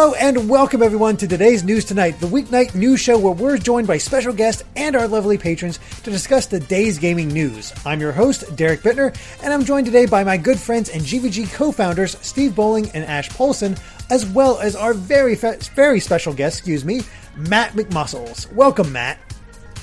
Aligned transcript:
Hello 0.00 0.14
and 0.14 0.48
welcome 0.48 0.80
everyone 0.80 1.16
to 1.16 1.26
today's 1.26 1.64
News 1.64 1.84
Tonight, 1.84 2.20
the 2.20 2.28
weeknight 2.28 2.72
news 2.76 3.00
show 3.00 3.18
where 3.18 3.32
we're 3.32 3.58
joined 3.58 3.88
by 3.88 3.98
special 3.98 4.32
guests 4.32 4.62
and 4.76 4.94
our 4.94 5.08
lovely 5.08 5.36
patrons 5.36 5.80
to 6.04 6.10
discuss 6.12 6.46
the 6.46 6.60
day's 6.60 7.00
gaming 7.00 7.26
news. 7.26 7.72
I'm 7.84 8.00
your 8.00 8.12
host, 8.12 8.54
Derek 8.54 8.82
Bittner, 8.82 9.12
and 9.42 9.52
I'm 9.52 9.64
joined 9.64 9.86
today 9.86 10.06
by 10.06 10.22
my 10.22 10.36
good 10.36 10.56
friends 10.56 10.88
and 10.90 11.02
GVG 11.02 11.52
co-founders, 11.52 12.16
Steve 12.20 12.54
Bowling 12.54 12.88
and 12.94 13.04
Ash 13.06 13.28
Paulsen, 13.30 13.76
as 14.08 14.24
well 14.24 14.60
as 14.60 14.76
our 14.76 14.94
very, 14.94 15.34
fe- 15.34 15.58
very 15.74 15.98
special 15.98 16.32
guest, 16.32 16.58
excuse 16.58 16.84
me, 16.84 17.00
Matt 17.36 17.72
McMuscles. 17.72 18.52
Welcome, 18.52 18.92
Matt. 18.92 19.18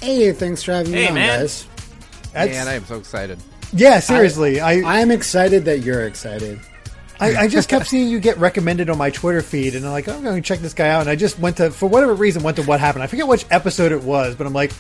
Hey, 0.02 0.32
thanks 0.32 0.64
for 0.64 0.72
having 0.72 0.94
me 0.94 1.00
Hey, 1.00 1.08
on, 1.10 1.16
man. 1.16 1.40
guys. 1.42 1.68
That's, 2.32 2.52
Man, 2.54 2.70
I 2.70 2.76
am 2.76 2.86
so 2.86 2.96
excited. 3.00 3.38
yeah, 3.74 4.00
seriously, 4.00 4.62
I, 4.62 4.76
I 4.80 5.02
am 5.02 5.12
excited 5.12 5.66
that 5.66 5.80
you're 5.80 6.08
excited. 6.08 6.62
I, 7.20 7.36
I 7.36 7.48
just 7.48 7.70
kept 7.70 7.88
seeing 7.88 8.10
you 8.10 8.20
get 8.20 8.38
recommended 8.38 8.90
on 8.90 8.98
my 8.98 9.10
Twitter 9.10 9.42
feed, 9.42 9.76
and 9.76 9.86
I'm 9.86 9.92
like, 9.92 10.08
oh, 10.08 10.14
I'm 10.16 10.24
going 10.24 10.36
to 10.36 10.42
check 10.48 10.60
this 10.60 10.74
guy 10.74 10.90
out. 10.90 11.02
And 11.02 11.10
I 11.10 11.16
just 11.16 11.40
went 11.40 11.58
to, 11.58 11.72
for 11.72 11.88
whatever 11.88 12.14
reason, 12.14 12.44
went 12.44 12.58
to 12.58 12.64
what 12.64 12.80
happened. 12.80 13.04
I 13.04 13.08
forget 13.08 13.28
which 13.28 13.46
episode 13.52 13.92
it 13.92 14.04
was, 14.04 14.36
but 14.36 14.46
I'm 14.48 14.54
like, 14.54 14.72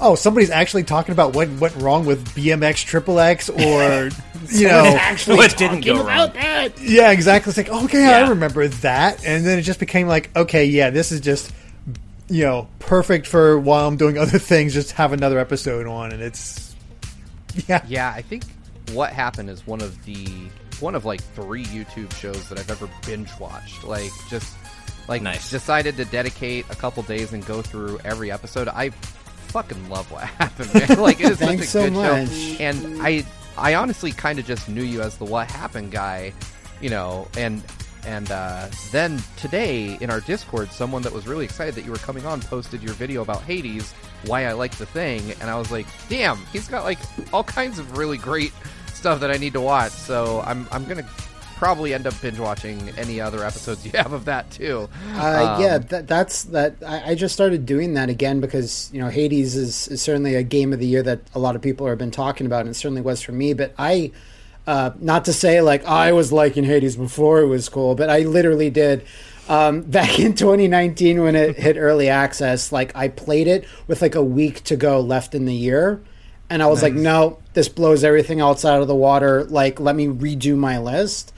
oh, 0.00 0.16
somebody's 0.16 0.50
actually 0.50 0.82
talking 0.82 1.12
about 1.12 1.34
what 1.36 1.48
went 1.60 1.76
wrong 1.76 2.04
with 2.04 2.26
BMX 2.34 2.84
Triple 2.84 3.20
X, 3.20 3.48
or 3.48 4.10
you 4.50 4.66
know, 4.68 4.96
Actually, 4.98 5.36
What 5.36 5.56
didn't 5.56 5.82
go 5.84 6.00
about 6.02 6.34
wrong? 6.34 6.42
that. 6.42 6.80
yeah, 6.80 7.12
exactly. 7.12 7.50
It's 7.50 7.56
like, 7.56 7.68
okay, 7.84 8.04
I 8.12 8.28
remember 8.28 8.66
that, 8.68 9.24
and 9.24 9.46
then 9.46 9.58
it 9.58 9.62
just 9.62 9.78
became 9.80 10.08
like, 10.08 10.30
okay, 10.36 10.64
yeah, 10.66 10.90
this 10.90 11.12
is 11.12 11.20
just, 11.20 11.52
you 12.28 12.42
know, 12.42 12.66
perfect 12.80 13.26
for 13.28 13.58
while 13.58 13.86
I'm 13.86 13.96
doing 13.96 14.18
other 14.18 14.38
things. 14.40 14.74
Just 14.74 14.92
have 14.92 15.12
another 15.12 15.38
episode 15.38 15.86
on, 15.86 16.10
and 16.12 16.20
it's, 16.22 16.74
yeah, 17.68 17.84
Yeah, 17.86 18.12
I 18.12 18.22
think 18.22 18.42
what 18.92 19.12
happened 19.12 19.48
is 19.48 19.64
one 19.66 19.80
of 19.80 20.04
the 20.04 20.26
one 20.80 20.94
of 20.94 21.04
like 21.04 21.22
three 21.22 21.64
YouTube 21.64 22.12
shows 22.14 22.48
that 22.48 22.58
I've 22.58 22.70
ever 22.70 22.88
binge 23.06 23.30
watched. 23.38 23.84
Like 23.84 24.10
just 24.28 24.56
like 25.08 25.22
Nice. 25.22 25.50
decided 25.50 25.96
to 25.98 26.04
dedicate 26.06 26.64
a 26.70 26.74
couple 26.76 27.02
days 27.02 27.32
and 27.32 27.44
go 27.44 27.60
through 27.62 27.98
every 28.04 28.30
episode. 28.32 28.68
I 28.68 28.90
fucking 29.48 29.88
love 29.88 30.10
what 30.10 30.24
happened, 30.38 30.72
man. 30.74 30.98
like 31.00 31.20
it 31.20 31.32
is 31.32 31.38
such 31.38 31.58
a 31.60 31.62
so 31.64 31.82
good 31.84 31.92
much. 31.92 32.28
show. 32.30 32.62
And 32.62 33.02
I 33.02 33.24
I 33.56 33.74
honestly 33.74 34.10
kind 34.12 34.38
of 34.38 34.46
just 34.46 34.68
knew 34.68 34.82
you 34.82 35.02
as 35.02 35.16
the 35.18 35.24
what 35.24 35.50
happened 35.50 35.92
guy, 35.92 36.32
you 36.80 36.90
know, 36.90 37.28
and 37.36 37.62
and 38.06 38.30
uh, 38.30 38.68
then 38.92 39.18
today 39.38 39.96
in 40.00 40.10
our 40.10 40.20
Discord, 40.20 40.70
someone 40.70 41.00
that 41.02 41.12
was 41.12 41.26
really 41.26 41.44
excited 41.46 41.74
that 41.74 41.86
you 41.86 41.90
were 41.90 41.96
coming 41.98 42.26
on 42.26 42.40
posted 42.42 42.82
your 42.82 42.92
video 42.94 43.22
about 43.22 43.40
Hades, 43.42 43.92
why 44.26 44.44
I 44.44 44.52
like 44.52 44.76
the 44.76 44.84
thing, 44.84 45.22
and 45.40 45.48
I 45.48 45.56
was 45.58 45.70
like, 45.70 45.86
damn, 46.10 46.36
he's 46.52 46.68
got 46.68 46.84
like 46.84 46.98
all 47.32 47.44
kinds 47.44 47.78
of 47.78 47.96
really 47.96 48.18
great 48.18 48.52
stuff 49.04 49.20
that 49.20 49.30
I 49.30 49.36
need 49.36 49.52
to 49.52 49.60
watch. 49.60 49.92
So 49.92 50.42
I'm 50.46 50.66
I'm 50.72 50.86
gonna 50.86 51.06
probably 51.56 51.92
end 51.92 52.06
up 52.06 52.18
binge 52.22 52.38
watching 52.38 52.88
any 52.96 53.20
other 53.20 53.44
episodes 53.44 53.84
you 53.84 53.92
have 53.94 54.14
of 54.14 54.24
that 54.24 54.50
too. 54.50 54.88
Uh, 55.12 55.56
Um, 55.56 55.62
yeah, 55.62 55.76
that, 55.76 56.08
that's 56.08 56.44
that. 56.44 56.76
I, 56.86 57.10
I 57.10 57.14
just 57.14 57.34
started 57.34 57.66
doing 57.66 57.92
that 57.94 58.08
again 58.08 58.40
because 58.40 58.88
you 58.94 59.02
know 59.02 59.10
Hades 59.10 59.56
is, 59.56 59.88
is 59.88 60.00
certainly 60.00 60.36
a 60.36 60.42
game 60.42 60.72
of 60.72 60.78
the 60.78 60.86
year 60.86 61.02
that 61.02 61.20
a 61.34 61.38
lot 61.38 61.54
of 61.54 61.60
people 61.60 61.86
have 61.86 61.98
been 61.98 62.10
talking 62.10 62.46
about, 62.46 62.62
and 62.62 62.70
it 62.70 62.74
certainly 62.76 63.02
was 63.02 63.20
for 63.20 63.32
me. 63.32 63.52
But 63.52 63.74
I, 63.76 64.10
uh, 64.66 64.92
not 64.98 65.26
to 65.26 65.34
say 65.34 65.60
like 65.60 65.84
I 65.84 66.12
was 66.12 66.32
liking 66.32 66.64
Hades 66.64 66.96
before 66.96 67.42
it 67.42 67.46
was 67.46 67.68
cool, 67.68 67.94
but 67.94 68.08
I 68.08 68.20
literally 68.20 68.70
did. 68.70 69.04
Um, 69.50 69.82
back 69.98 70.18
in 70.18 70.32
2019 70.32 71.20
when 71.20 71.36
it 71.36 71.58
hit 71.58 71.76
early 71.76 72.08
access, 72.08 72.72
like 72.72 72.96
I 72.96 73.08
played 73.08 73.48
it 73.48 73.66
with 73.86 74.00
like 74.00 74.14
a 74.14 74.22
week 74.22 74.64
to 74.64 74.76
go 74.76 74.98
left 75.00 75.34
in 75.34 75.44
the 75.44 75.54
year, 75.54 76.00
and 76.50 76.62
I 76.62 76.66
was 76.66 76.82
like, 76.82 76.94
no, 76.94 77.38
this 77.54 77.68
blows 77.68 78.04
everything 78.04 78.40
else 78.40 78.64
out 78.64 78.82
of 78.82 78.88
the 78.88 78.94
water. 78.94 79.44
Like, 79.44 79.80
let 79.80 79.96
me 79.96 80.06
redo 80.06 80.56
my 80.56 80.78
list 80.78 81.32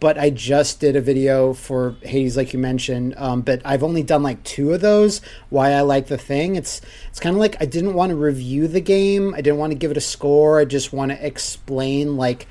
but 0.00 0.18
I 0.18 0.30
just 0.30 0.80
did 0.80 0.96
a 0.96 1.00
video 1.00 1.52
for 1.52 1.94
Hades, 2.02 2.36
like 2.36 2.54
you 2.54 2.58
mentioned. 2.58 3.14
Um, 3.18 3.42
but 3.42 3.60
I've 3.66 3.82
only 3.82 4.02
done 4.02 4.22
like 4.22 4.42
two 4.42 4.72
of 4.72 4.80
those. 4.80 5.20
Why 5.50 5.72
I 5.72 5.82
like 5.82 6.06
the 6.06 6.16
thing. 6.16 6.56
It's 6.56 6.80
it's 7.10 7.20
kind 7.20 7.36
of 7.36 7.40
like 7.40 7.60
I 7.60 7.66
didn't 7.66 7.92
want 7.92 8.10
to 8.10 8.16
review 8.16 8.66
the 8.66 8.80
game. 8.80 9.34
I 9.34 9.42
didn't 9.42 9.58
want 9.58 9.72
to 9.72 9.78
give 9.78 9.90
it 9.90 9.98
a 9.98 10.00
score. 10.00 10.58
I 10.58 10.64
just 10.64 10.92
want 10.92 11.12
to 11.12 11.24
explain 11.24 12.16
like 12.16 12.48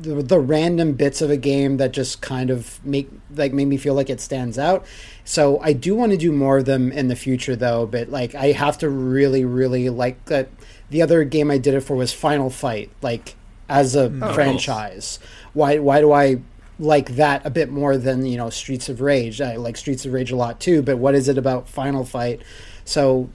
the, 0.00 0.22
the 0.22 0.38
random 0.38 0.92
bits 0.92 1.20
of 1.20 1.30
a 1.30 1.36
game 1.36 1.76
that 1.78 1.92
just 1.92 2.22
kind 2.22 2.50
of 2.50 2.84
make 2.84 3.10
like 3.34 3.52
made 3.52 3.66
me 3.66 3.76
feel 3.76 3.94
like 3.94 4.08
it 4.08 4.20
stands 4.20 4.58
out. 4.58 4.86
So 5.24 5.60
I 5.60 5.72
do 5.72 5.94
want 5.94 6.12
to 6.12 6.18
do 6.18 6.32
more 6.32 6.58
of 6.58 6.64
them 6.64 6.92
in 6.92 7.08
the 7.08 7.16
future, 7.16 7.56
though. 7.56 7.86
But 7.86 8.08
like 8.08 8.34
I 8.34 8.52
have 8.52 8.78
to 8.78 8.88
really, 8.88 9.44
really 9.44 9.88
like 9.90 10.24
that. 10.26 10.48
The 10.90 11.02
other 11.02 11.24
game 11.24 11.50
I 11.50 11.58
did 11.58 11.74
it 11.74 11.80
for 11.80 11.96
was 11.96 12.12
Final 12.12 12.48
Fight, 12.48 12.90
like 13.02 13.34
as 13.68 13.96
a 13.96 14.08
mm. 14.08 14.24
oh, 14.24 14.32
franchise. 14.32 15.18
Why? 15.52 15.78
Why 15.78 16.00
do 16.00 16.12
I 16.12 16.40
like 16.78 17.16
that 17.16 17.44
a 17.44 17.50
bit 17.50 17.70
more 17.70 17.96
than 17.98 18.24
you 18.24 18.36
know 18.36 18.50
Streets 18.50 18.88
of 18.88 19.00
Rage? 19.00 19.40
I 19.40 19.56
like 19.56 19.76
Streets 19.76 20.06
of 20.06 20.12
Rage 20.12 20.30
a 20.30 20.36
lot 20.36 20.60
too. 20.60 20.80
But 20.82 20.98
what 20.98 21.14
is 21.14 21.28
it 21.28 21.36
about 21.36 21.68
Final 21.68 22.04
Fight? 22.04 22.42
So 22.84 23.28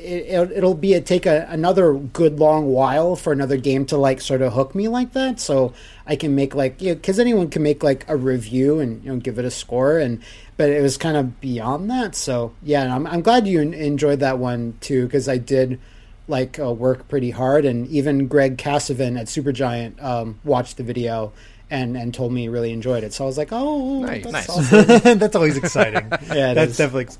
it, 0.00 0.26
it'll, 0.34 0.52
it'll 0.52 0.74
be 0.74 0.94
a 0.94 1.00
take 1.00 1.26
a, 1.26 1.46
another 1.50 1.94
good 1.94 2.38
long 2.40 2.66
while 2.66 3.16
for 3.16 3.32
another 3.32 3.56
game 3.56 3.84
to 3.86 3.96
like 3.96 4.20
sort 4.20 4.42
of 4.42 4.52
hook 4.52 4.74
me 4.74 4.88
like 4.88 5.12
that 5.12 5.38
so 5.40 5.72
i 6.06 6.16
can 6.16 6.34
make 6.34 6.54
like 6.54 6.80
you 6.82 6.94
because 6.94 7.18
anyone 7.18 7.48
can 7.48 7.62
make 7.62 7.82
like 7.82 8.04
a 8.08 8.16
review 8.16 8.80
and 8.80 9.04
you 9.04 9.12
know 9.12 9.18
give 9.18 9.38
it 9.38 9.44
a 9.44 9.50
score 9.50 9.98
and 9.98 10.20
but 10.56 10.68
it 10.70 10.82
was 10.82 10.96
kind 10.96 11.16
of 11.16 11.40
beyond 11.40 11.90
that 11.90 12.14
so 12.14 12.52
yeah 12.62 12.94
i'm, 12.94 13.06
I'm 13.06 13.20
glad 13.22 13.46
you 13.46 13.60
enjoyed 13.60 14.20
that 14.20 14.38
one 14.38 14.74
too 14.80 15.04
because 15.06 15.28
i 15.28 15.36
did 15.38 15.78
like 16.28 16.58
uh, 16.58 16.72
work 16.72 17.08
pretty 17.08 17.30
hard 17.30 17.64
and 17.64 17.86
even 17.88 18.26
greg 18.28 18.56
kasavin 18.56 19.18
at 19.18 19.26
supergiant 19.26 20.02
um, 20.02 20.38
watched 20.44 20.76
the 20.76 20.82
video 20.82 21.32
and 21.70 21.96
and 21.96 22.12
told 22.12 22.32
me 22.32 22.42
he 22.42 22.48
really 22.48 22.72
enjoyed 22.72 23.04
it 23.04 23.12
so 23.12 23.24
i 23.24 23.26
was 23.26 23.38
like 23.38 23.48
oh 23.52 24.02
Nice. 24.02 24.24
that's 24.24 24.48
Nice. 24.48 24.72
awesome. 24.72 25.18
that's 25.18 25.36
always 25.36 25.56
exciting. 25.56 26.08
Yeah, 26.28 26.52
it 26.52 26.54
that's 26.54 26.72
is. 26.72 26.76
definitely 26.78 27.14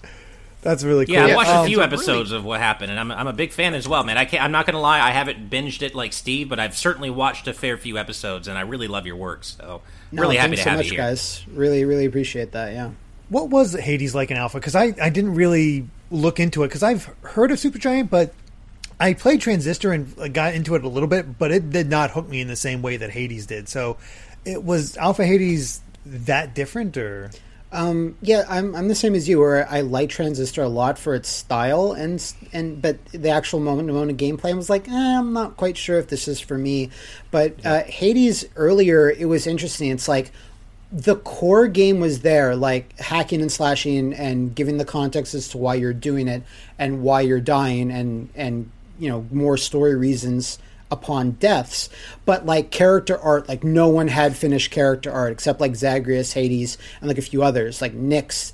that's 0.62 0.84
really 0.84 1.06
cool. 1.06 1.14
Yeah, 1.14 1.26
I 1.26 1.34
watched 1.34 1.50
um, 1.50 1.64
a 1.64 1.68
few 1.68 1.80
it's 1.80 1.92
a 1.92 1.94
episodes 1.94 2.32
of 2.32 2.44
what 2.44 2.60
happened, 2.60 2.90
and 2.90 3.00
I'm, 3.00 3.10
I'm 3.10 3.26
a 3.26 3.32
big 3.32 3.52
fan 3.52 3.74
as 3.74 3.88
well, 3.88 4.04
man. 4.04 4.18
I 4.18 4.24
can't, 4.24 4.42
I'm 4.42 4.52
not 4.52 4.66
going 4.66 4.74
to 4.74 4.80
lie, 4.80 5.00
I 5.00 5.10
haven't 5.10 5.50
binged 5.50 5.82
it 5.82 5.94
like 5.94 6.12
Steve, 6.12 6.48
but 6.48 6.60
I've 6.60 6.76
certainly 6.76 7.10
watched 7.10 7.48
a 7.48 7.52
fair 7.52 7.76
few 7.76 7.96
episodes, 7.98 8.48
and 8.48 8.58
I 8.58 8.62
really 8.62 8.88
love 8.88 9.06
your 9.06 9.16
work. 9.16 9.44
So 9.44 9.82
No, 10.12 10.22
really 10.22 10.36
happy 10.36 10.56
to 10.56 10.62
so 10.62 10.70
have 10.70 10.78
much 10.78 10.86
you 10.86 10.92
here. 10.92 11.00
guys 11.00 11.44
really 11.52 11.84
really 11.84 12.04
appreciate 12.04 12.52
that 12.52 12.72
yeah 12.72 12.90
What 13.28 13.48
was 13.48 13.74
Hades 13.74 14.14
like 14.14 14.30
in 14.30 14.36
Alpha? 14.36 14.58
Because 14.58 14.74
I, 14.74 14.94
I 15.00 15.08
didn't 15.10 15.34
really 15.34 15.88
look 16.10 16.40
into 16.40 16.62
it 16.64 16.68
because 16.68 16.82
I've 16.82 17.04
heard 17.22 17.50
of 17.52 17.58
Supergiant, 17.58 18.10
but 18.10 18.34
I 18.98 19.14
played 19.14 19.40
Transistor 19.40 19.92
and 19.92 20.12
uh, 20.18 20.28
got 20.28 20.54
into 20.54 20.74
it 20.74 20.84
a 20.84 20.88
little 20.88 21.08
bit, 21.08 21.38
but 21.38 21.52
it 21.52 21.70
did 21.70 21.88
not 21.88 22.10
hook 22.10 22.28
me 22.28 22.40
in 22.42 22.48
the 22.48 22.56
same 22.56 22.82
way 22.82 22.98
that 22.98 23.10
Hades 23.10 23.46
did. 23.46 23.68
So, 23.68 23.96
it 24.44 24.62
was 24.62 24.96
Alpha 24.98 25.24
Hades 25.24 25.80
that 26.04 26.54
different, 26.54 26.96
or 26.96 27.30
Um, 27.72 28.16
yeah, 28.20 28.44
I'm 28.48 28.74
I'm 28.74 28.88
the 28.88 28.94
same 28.94 29.14
as 29.14 29.28
you. 29.28 29.38
Where 29.38 29.68
I 29.70 29.80
like 29.80 30.10
Transistor 30.10 30.62
a 30.62 30.68
lot 30.68 30.98
for 30.98 31.14
its 31.14 31.28
style 31.28 31.92
and 31.92 32.34
and 32.52 32.82
but 32.82 33.04
the 33.06 33.30
actual 33.30 33.60
moment 33.60 33.88
to 33.88 33.94
moment 33.94 34.10
of 34.10 34.16
gameplay 34.16 34.50
I 34.50 34.54
was 34.54 34.68
like, 34.68 34.88
eh, 34.88 35.18
I'm 35.18 35.32
not 35.32 35.56
quite 35.56 35.76
sure 35.76 35.98
if 35.98 36.08
this 36.08 36.26
is 36.26 36.40
for 36.40 36.58
me. 36.58 36.90
But 37.30 37.64
uh, 37.64 37.84
Hades 37.84 38.44
earlier, 38.56 39.08
it 39.08 39.26
was 39.26 39.46
interesting. 39.46 39.90
It's 39.90 40.08
like 40.08 40.32
the 40.90 41.14
core 41.16 41.68
game 41.68 42.00
was 42.00 42.22
there, 42.22 42.56
like 42.56 42.98
hacking 42.98 43.40
and 43.40 43.52
slashing 43.52 44.12
and 44.14 44.52
giving 44.52 44.78
the 44.78 44.84
context 44.84 45.34
as 45.34 45.46
to 45.48 45.58
why 45.58 45.76
you're 45.76 45.92
doing 45.92 46.26
it 46.26 46.42
and 46.78 47.02
why 47.02 47.20
you're 47.20 47.40
dying 47.40 47.92
and 47.92 48.30
and 48.34 48.70
you 48.98 49.08
know 49.08 49.24
more 49.30 49.56
story 49.56 49.94
reasons 49.94 50.58
upon 50.90 51.32
deaths, 51.32 51.88
but 52.24 52.46
like 52.46 52.70
character 52.70 53.18
art, 53.18 53.48
like 53.48 53.64
no 53.64 53.88
one 53.88 54.08
had 54.08 54.36
finished 54.36 54.70
character 54.70 55.10
art 55.10 55.32
except 55.32 55.60
like 55.60 55.76
Zagreus, 55.76 56.32
Hades, 56.32 56.78
and 57.00 57.08
like 57.08 57.18
a 57.18 57.22
few 57.22 57.42
others. 57.42 57.80
Like 57.80 57.94
Nyx, 57.94 58.52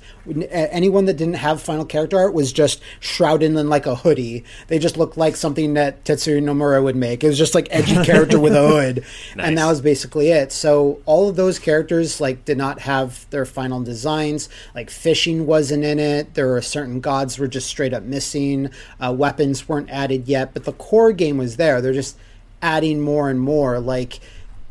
anyone 0.49 1.05
that 1.05 1.15
didn't 1.17 1.35
have 1.35 1.61
final 1.61 1.85
character 1.85 2.17
art 2.17 2.33
was 2.33 2.51
just 2.51 2.81
shrouded 2.99 3.55
in 3.55 3.69
like 3.69 3.85
a 3.85 3.95
hoodie. 3.95 4.43
They 4.67 4.79
just 4.79 4.97
looked 4.97 5.17
like 5.17 5.35
something 5.35 5.73
that 5.75 6.03
Tetsuya 6.03 6.41
Nomura 6.41 6.83
would 6.83 6.95
make. 6.95 7.23
It 7.23 7.27
was 7.27 7.37
just 7.37 7.55
like 7.55 7.67
edgy 7.71 8.03
character 8.03 8.39
with 8.39 8.53
a 8.53 8.67
hood, 8.67 9.05
and 9.37 9.57
that 9.57 9.67
was 9.67 9.81
basically 9.81 10.29
it. 10.31 10.51
So 10.51 11.01
all 11.05 11.29
of 11.29 11.35
those 11.35 11.59
characters 11.59 12.19
like 12.21 12.45
did 12.45 12.57
not 12.57 12.79
have 12.79 13.29
their 13.29 13.45
final 13.45 13.81
designs. 13.81 14.49
Like 14.75 14.89
fishing 14.89 15.45
wasn't 15.45 15.83
in 15.83 15.99
it. 15.99 16.33
There 16.33 16.47
were 16.47 16.61
certain 16.61 16.99
gods 16.99 17.39
were 17.39 17.47
just 17.47 17.67
straight 17.67 17.93
up 17.93 18.03
missing. 18.03 18.69
Uh, 18.99 19.13
weapons 19.17 19.67
weren't 19.67 19.89
added 19.89 20.27
yet, 20.27 20.53
but 20.53 20.65
the 20.65 20.73
core 20.73 21.11
game 21.11 21.37
was 21.37 21.57
there. 21.57 21.81
They're 21.81 21.93
just 21.93 22.17
adding 22.61 23.01
more 23.01 23.29
and 23.29 23.39
more. 23.39 23.79
Like 23.79 24.19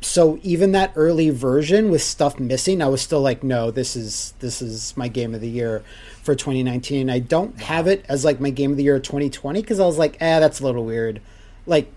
so, 0.07 0.39
even 0.45 0.73
that 0.73 0.93
early 0.95 1.31
version 1.31 1.91
with 1.91 2.01
stuff 2.01 2.39
missing, 2.39 2.81
I 2.81 2.87
was 2.87 3.03
still 3.03 3.21
like, 3.21 3.43
no, 3.43 3.73
this 3.73 3.97
is 3.97 4.35
this 4.39 4.63
is 4.63 4.97
my 4.97 5.09
game 5.09 5.35
of 5.35 5.41
the 5.41 5.49
year 5.49 5.83
for 6.23 6.37
2019. 6.37 7.11
I 7.11 7.19
don't 7.19 7.61
have 7.61 7.89
it 7.89 8.07
as 8.09 8.25
like 8.25 8.41
my 8.41 8.51
game 8.51 8.71
of 8.71 8.77
the 8.77 8.85
year 8.85 9.01
2020 9.01 9.61
because 9.61 9.81
I 9.81 9.85
was 9.85 9.99
like, 9.99 10.17
eh, 10.21 10.39
that's 10.39 10.61
a 10.61 10.65
little 10.65 10.85
weird. 10.85 11.21
Like 11.67 11.93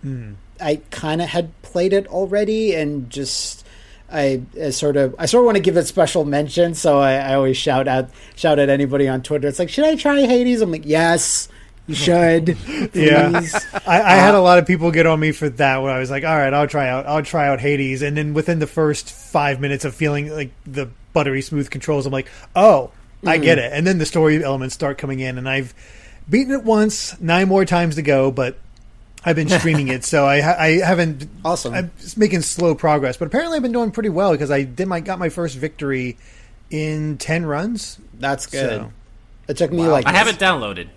I 0.60 0.82
kind 0.90 1.22
of 1.22 1.30
had 1.30 1.60
played 1.62 1.94
it 1.94 2.08
already 2.08 2.74
and 2.74 3.12
just 3.12 3.64
I, 4.12 4.42
I 4.60 4.72
sort 4.72 4.98
of 4.98 5.14
I 5.20 5.28
sort 5.28 5.44
of 5.44 5.46
want 5.46 5.58
to 5.58 5.62
give 5.64 5.78
it 5.78 5.86
special 5.86 6.26
mention, 6.26 6.74
so 6.74 7.00
I, 7.00 7.14
I 7.14 7.36
always 7.36 7.58
shout 7.58 7.88
out 7.88 8.10
shout 8.36 8.58
at 8.58 8.70
anybody 8.70 9.08
on 9.08 9.22
Twitter. 9.22 9.48
It's 9.48 9.60
like, 9.60 9.70
should 9.70 9.86
I 9.86 9.96
try 9.96 10.22
Hades? 10.22 10.62
I'm 10.62 10.72
like, 10.72 10.86
yes, 10.86 11.48
you 11.90 11.96
should. 11.96 12.58
Yeah. 12.94 13.42
I, 13.86 14.02
I 14.02 14.16
had 14.16 14.36
a 14.36 14.38
uh, 14.38 14.42
lot 14.42 14.60
of 14.60 14.68
people 14.68 14.92
get 14.92 15.06
on 15.06 15.20
me 15.20 15.32
for 15.32 15.50
that. 15.50 15.82
When 15.82 15.92
I 15.92 16.00
was 16.00 16.10
like, 16.10 16.24
"All 16.24 16.38
right, 16.38 16.54
I'll 16.54 16.68
try 16.68 16.88
out, 16.88 17.06
I'll 17.06 17.24
try 17.24 17.48
out 17.48 17.60
Hades," 17.60 18.02
and 18.02 18.16
then 18.16 18.34
within 18.34 18.60
the 18.60 18.68
first 18.68 19.12
five 19.12 19.60
minutes 19.60 19.86
of 19.86 19.96
feeling 19.96 20.30
like 20.30 20.52
the 20.66 20.90
buttery 21.14 21.42
smooth 21.42 21.70
controls, 21.70 22.06
I'm 22.06 22.14
like, 22.14 22.28
"Oh, 22.56 22.92
I 23.26 23.38
get 23.38 23.58
mm. 23.58 23.62
it. 23.62 23.74
And 23.74 23.86
then 23.86 23.98
the 23.98 24.06
story 24.06 24.44
elements 24.44 24.76
start 24.76 24.98
coming 24.98 25.20
in, 25.20 25.38
and 25.38 25.48
I've 25.48 25.74
beaten 26.30 26.54
it 26.54 26.64
once, 26.64 27.20
nine 27.20 27.48
more 27.48 27.66
times 27.66 27.96
to 27.96 28.02
go, 28.02 28.32
but 28.32 28.58
I've 29.26 29.36
been 29.36 29.50
streaming 29.50 29.90
it, 29.90 30.06
so 30.06 30.26
I 30.26 30.42
ha- 30.42 30.56
I 30.58 30.68
haven't. 30.78 31.28
Awesome. 31.44 31.74
I'm 31.74 31.92
just 32.00 32.18
making 32.18 32.42
slow 32.42 32.76
progress, 32.76 33.18
but 33.18 33.28
apparently 33.28 33.58
I've 33.58 33.64
been 33.64 33.72
doing 33.72 33.92
pretty 33.92 34.10
well 34.10 34.32
because 34.32 34.52
I 34.52 34.64
did 34.64 34.88
my 34.88 35.02
got 35.02 35.20
my 35.20 35.30
first 35.30 35.58
victory 35.58 36.18
in 36.70 37.18
ten 37.18 37.46
runs. 37.46 38.00
That's 38.20 38.46
good. 38.46 38.82
So- 38.82 38.92
It 39.48 39.58
took 39.58 39.72
me 39.72 39.88
like 39.88 40.06
I 40.06 40.14
haven't 40.14 40.40
downloaded. 40.40 40.90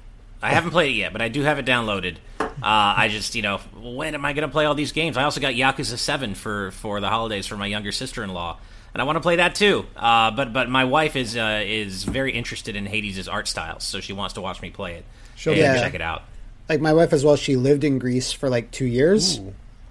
I 0.43 0.51
haven't 0.51 0.71
played 0.73 0.91
it 0.95 0.99
yet, 0.99 1.13
but 1.13 1.23
I 1.23 1.29
do 1.29 1.43
have 1.43 1.59
it 1.59 1.67
downloaded. 1.67 2.17
Uh, 2.41 2.49
I 2.63 3.09
just, 3.11 3.35
you 3.35 3.43
know, 3.43 3.59
when 3.81 4.15
am 4.15 4.25
I 4.25 4.33
going 4.33 4.47
to 4.47 4.53
play 4.53 4.65
all 4.65 4.75
these 4.75 4.93
games? 4.93 5.17
I 5.17 5.25
also 5.25 5.41
got 5.41 5.55
Yakuza 5.55 5.97
Seven 5.97 6.35
for 6.35 6.71
for 6.73 7.01
the 7.01 7.09
holidays 7.09 7.47
for 7.47 7.57
my 7.57 7.67
younger 7.67 7.93
sister 7.93 8.23
in 8.25 8.31
law, 8.31 8.59
and 8.93 9.01
I 9.01 9.05
want 9.05 9.17
to 9.17 9.21
play 9.21 9.37
that 9.37 9.55
too. 9.55 9.87
Uh, 9.97 10.31
but 10.33 10.53
but 10.53 10.69
my 10.69 10.85
wife 10.85 11.17
is 11.17 11.37
uh, 11.37 11.63
is 11.65 12.05
very 12.05 12.33
interested 12.33 12.77
in 12.77 12.87
Hades' 12.87 13.29
art 13.29 13.49
styles, 13.49 13.85
so 13.85 14.01
she 14.01 14.13
wants 14.13 14.35
to 14.35 14.41
watch 14.41 14.61
me 14.63 14.71
play 14.71 14.95
it. 14.95 15.05
She'll 15.37 15.55
Yeah. 15.57 15.81
check 15.81 15.95
it 15.95 16.03
out. 16.03 16.23
like 16.69 16.81
my 16.81 16.93
wife 16.93 17.13
as 17.13 17.25
well. 17.25 17.37
She 17.37 17.57
lived 17.57 17.85
in 17.85 17.99
Greece 17.99 18.33
for 18.33 18.49
like 18.49 18.71
two 18.71 18.87
years. 18.87 19.41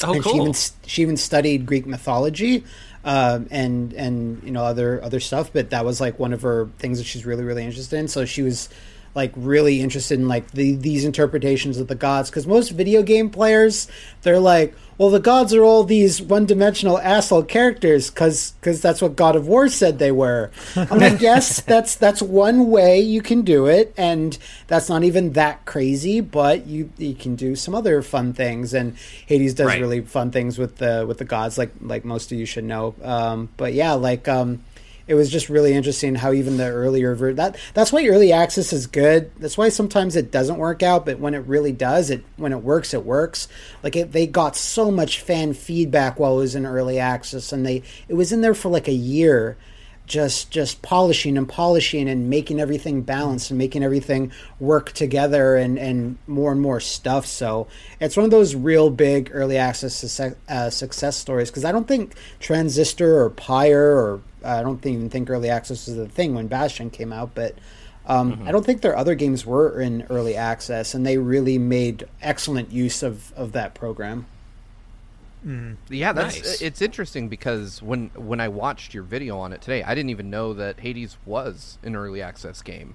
Oh, 0.03 0.13
and 0.13 0.23
she 0.23 0.29
cool. 0.31 0.41
even 0.41 0.53
she 0.85 1.01
even 1.01 1.17
studied 1.17 1.65
Greek 1.65 1.85
mythology, 1.85 2.63
um, 3.05 3.47
and 3.51 3.93
and 3.93 4.41
you 4.43 4.51
know 4.51 4.63
other 4.63 5.01
other 5.03 5.19
stuff. 5.19 5.51
But 5.53 5.69
that 5.71 5.85
was 5.85 6.01
like 6.01 6.17
one 6.19 6.33
of 6.33 6.41
her 6.43 6.69
things 6.79 6.97
that 6.97 7.03
she's 7.05 7.25
really 7.25 7.43
really 7.43 7.63
interested 7.63 7.97
in. 7.99 8.07
So 8.07 8.25
she 8.25 8.41
was 8.41 8.69
like 9.13 9.31
really 9.35 9.81
interested 9.81 10.19
in 10.19 10.27
like 10.27 10.51
the, 10.51 10.75
these 10.75 11.03
interpretations 11.05 11.77
of 11.77 11.87
the 11.87 11.95
gods. 11.95 12.29
Because 12.29 12.47
most 12.47 12.69
video 12.69 13.03
game 13.03 13.29
players 13.29 13.87
they're 14.23 14.39
like 14.39 14.73
well 14.97 15.09
the 15.09 15.19
gods 15.19 15.51
are 15.53 15.63
all 15.63 15.83
these 15.83 16.21
one-dimensional 16.21 16.99
asshole 16.99 17.41
characters 17.43 18.09
because 18.11 18.53
that's 18.61 19.01
what 19.01 19.15
god 19.15 19.35
of 19.35 19.47
war 19.47 19.67
said 19.67 19.97
they 19.99 20.11
were. 20.11 20.51
I'm 20.75 20.99
like 20.99 21.19
yes 21.29 21.61
that's 21.61 21.95
that's 21.95 22.21
one 22.21 22.69
way 22.69 22.99
you 22.99 23.21
can 23.21 23.41
do 23.41 23.65
it 23.67 23.93
and 23.97 24.37
that's 24.67 24.89
not 24.89 25.03
even 25.03 25.33
that 25.33 25.65
crazy 25.65 26.21
but 26.21 26.67
you 26.67 26.91
you 26.97 27.15
can 27.15 27.35
do 27.35 27.55
some 27.55 27.73
other 27.75 28.01
fun 28.01 28.33
things. 28.33 28.73
And 28.73 28.95
hades 29.25 29.53
does 29.55 29.67
Right. 29.67 29.81
really 29.81 30.01
fun 30.01 30.31
things 30.31 30.57
with 30.57 30.77
the 30.77 31.05
with 31.07 31.17
the 31.17 31.25
gods 31.25 31.57
like 31.57 31.71
like 31.81 32.05
most 32.05 32.31
of 32.31 32.37
you 32.37 32.45
should 32.45 32.63
know. 32.65 32.95
Um 33.03 33.49
but 33.57 33.73
yeah 33.73 33.93
like 33.93 34.27
um 34.27 34.63
it 35.07 35.15
was 35.15 35.29
just 35.29 35.49
really 35.49 35.73
interesting 35.73 36.15
how 36.15 36.31
even 36.33 36.57
the 36.57 36.67
earlier 36.67 37.15
ver- 37.15 37.33
that 37.33 37.57
that's 37.73 37.91
why 37.91 38.05
early 38.07 38.31
access 38.31 38.71
is 38.71 38.87
good. 38.87 39.31
That's 39.37 39.57
why 39.57 39.69
sometimes 39.69 40.15
it 40.15 40.31
doesn't 40.31 40.57
work 40.57 40.83
out, 40.83 41.05
but 41.05 41.19
when 41.19 41.33
it 41.33 41.45
really 41.45 41.71
does, 41.71 42.09
it 42.09 42.23
when 42.37 42.51
it 42.51 42.63
works, 42.63 42.93
it 42.93 43.05
works. 43.05 43.47
Like 43.83 43.95
it, 43.95 44.11
they 44.11 44.27
got 44.27 44.55
so 44.55 44.91
much 44.91 45.19
fan 45.19 45.53
feedback 45.53 46.19
while 46.19 46.35
it 46.35 46.41
was 46.41 46.55
in 46.55 46.65
early 46.65 46.99
access, 46.99 47.51
and 47.51 47.65
they 47.65 47.83
it 48.07 48.13
was 48.13 48.31
in 48.31 48.41
there 48.41 48.53
for 48.53 48.69
like 48.69 48.87
a 48.87 48.93
year, 48.93 49.57
just 50.05 50.51
just 50.51 50.81
polishing 50.81 51.37
and 51.37 51.49
polishing 51.49 52.07
and 52.07 52.29
making 52.29 52.59
everything 52.59 53.01
balanced 53.01 53.49
and 53.49 53.57
making 53.57 53.83
everything 53.83 54.31
work 54.59 54.91
together 54.91 55.55
and 55.55 55.79
and 55.79 56.17
more 56.27 56.51
and 56.51 56.61
more 56.61 56.79
stuff. 56.79 57.25
So 57.25 57.67
it's 57.99 58.15
one 58.15 58.25
of 58.25 58.31
those 58.31 58.55
real 58.55 58.89
big 58.89 59.31
early 59.33 59.57
access 59.57 59.95
success, 59.95 60.35
uh, 60.47 60.69
success 60.69 61.17
stories 61.17 61.49
because 61.49 61.65
I 61.65 61.71
don't 61.71 61.87
think 61.87 62.13
Transistor 62.39 63.21
or 63.21 63.29
Pyre 63.29 63.97
or 63.97 64.21
I 64.43 64.61
don't 64.63 64.83
even 64.85 65.09
think 65.09 65.29
early 65.29 65.49
access 65.49 65.87
was 65.87 65.97
a 65.97 66.07
thing 66.07 66.33
when 66.35 66.47
Bastion 66.47 66.89
came 66.89 67.13
out, 67.13 67.35
but 67.35 67.55
um, 68.07 68.43
I 68.45 68.51
don't 68.51 68.65
think 68.65 68.81
their 68.81 68.97
other 68.97 69.15
games 69.15 69.45
were 69.45 69.79
in 69.79 70.05
early 70.09 70.35
access, 70.35 70.93
and 70.93 71.05
they 71.05 71.17
really 71.17 71.57
made 71.57 72.07
excellent 72.21 72.71
use 72.71 73.03
of, 73.03 73.31
of 73.33 73.51
that 73.51 73.73
program. 73.73 74.25
Yeah, 75.89 76.13
that's 76.13 76.37
Nice. 76.37 76.61
it's 76.61 76.81
interesting 76.83 77.27
because 77.27 77.81
when 77.81 78.11
when 78.15 78.39
I 78.39 78.47
watched 78.47 78.93
your 78.93 79.03
video 79.03 79.39
on 79.39 79.53
it 79.53 79.61
today, 79.61 79.81
I 79.81 79.95
didn't 79.95 80.11
even 80.11 80.29
know 80.29 80.53
that 80.53 80.79
Hades 80.79 81.17
was 81.25 81.79
an 81.83 81.95
early 81.95 82.21
access 82.21 82.61
game, 82.61 82.93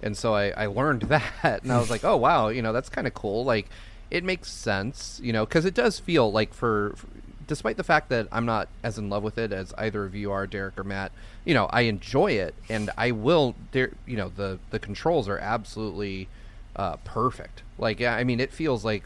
and 0.00 0.16
so 0.16 0.32
I, 0.34 0.50
I 0.50 0.66
learned 0.66 1.02
that, 1.42 1.62
and 1.62 1.72
I 1.72 1.78
was 1.78 1.90
like, 1.90 2.04
oh 2.04 2.16
wow, 2.16 2.48
you 2.48 2.62
know 2.62 2.72
that's 2.72 2.88
kind 2.88 3.08
of 3.08 3.14
cool. 3.14 3.44
Like, 3.44 3.68
it 4.08 4.22
makes 4.22 4.52
sense, 4.52 5.20
you 5.22 5.32
know, 5.32 5.44
because 5.44 5.64
it 5.64 5.74
does 5.74 5.98
feel 5.98 6.30
like 6.30 6.54
for, 6.54 6.94
for, 6.96 7.08
despite 7.50 7.76
the 7.76 7.82
fact 7.82 8.10
that 8.10 8.28
I'm 8.30 8.46
not 8.46 8.68
as 8.84 8.96
in 8.96 9.10
love 9.10 9.24
with 9.24 9.36
it 9.36 9.52
as 9.52 9.74
either 9.76 10.04
of 10.04 10.14
you 10.14 10.30
are, 10.30 10.46
Derek 10.46 10.78
or 10.78 10.84
Matt, 10.84 11.10
you 11.44 11.52
know, 11.52 11.66
I 11.66 11.80
enjoy 11.82 12.30
it, 12.30 12.54
and 12.68 12.90
I 12.96 13.10
will, 13.10 13.56
there, 13.72 13.90
you 14.06 14.16
know, 14.16 14.28
the 14.34 14.60
the 14.70 14.78
controls 14.78 15.28
are 15.28 15.36
absolutely 15.38 16.28
uh, 16.76 16.96
perfect. 16.98 17.64
Like, 17.76 18.00
I 18.00 18.22
mean, 18.22 18.38
it 18.38 18.52
feels 18.52 18.84
like 18.84 19.02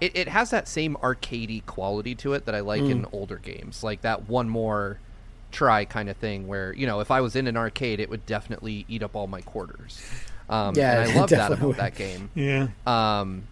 it, 0.00 0.16
it 0.16 0.26
has 0.28 0.50
that 0.50 0.66
same 0.66 0.96
arcadey 0.96 1.64
quality 1.64 2.16
to 2.16 2.32
it 2.32 2.46
that 2.46 2.54
I 2.56 2.60
like 2.60 2.82
in 2.82 3.06
older 3.12 3.36
games, 3.36 3.84
like 3.84 4.00
that 4.02 4.28
one 4.28 4.48
more 4.48 4.98
try 5.52 5.84
kind 5.84 6.08
of 6.10 6.16
thing. 6.16 6.48
Where 6.48 6.72
you 6.72 6.88
know, 6.88 6.98
if 6.98 7.12
I 7.12 7.20
was 7.20 7.36
in 7.36 7.46
an 7.46 7.56
arcade, 7.56 8.00
it 8.00 8.10
would 8.10 8.26
definitely 8.26 8.84
eat 8.88 9.04
up 9.04 9.14
all 9.14 9.28
my 9.28 9.40
quarters. 9.42 10.02
Um, 10.50 10.74
Yeah, 10.74 11.02
and 11.02 11.10
I 11.12 11.14
love 11.20 11.30
that 11.30 11.52
about 11.52 11.64
would. 11.64 11.76
that 11.76 11.94
game. 11.94 12.30
Yeah. 12.34 12.68
Um, 12.86 13.44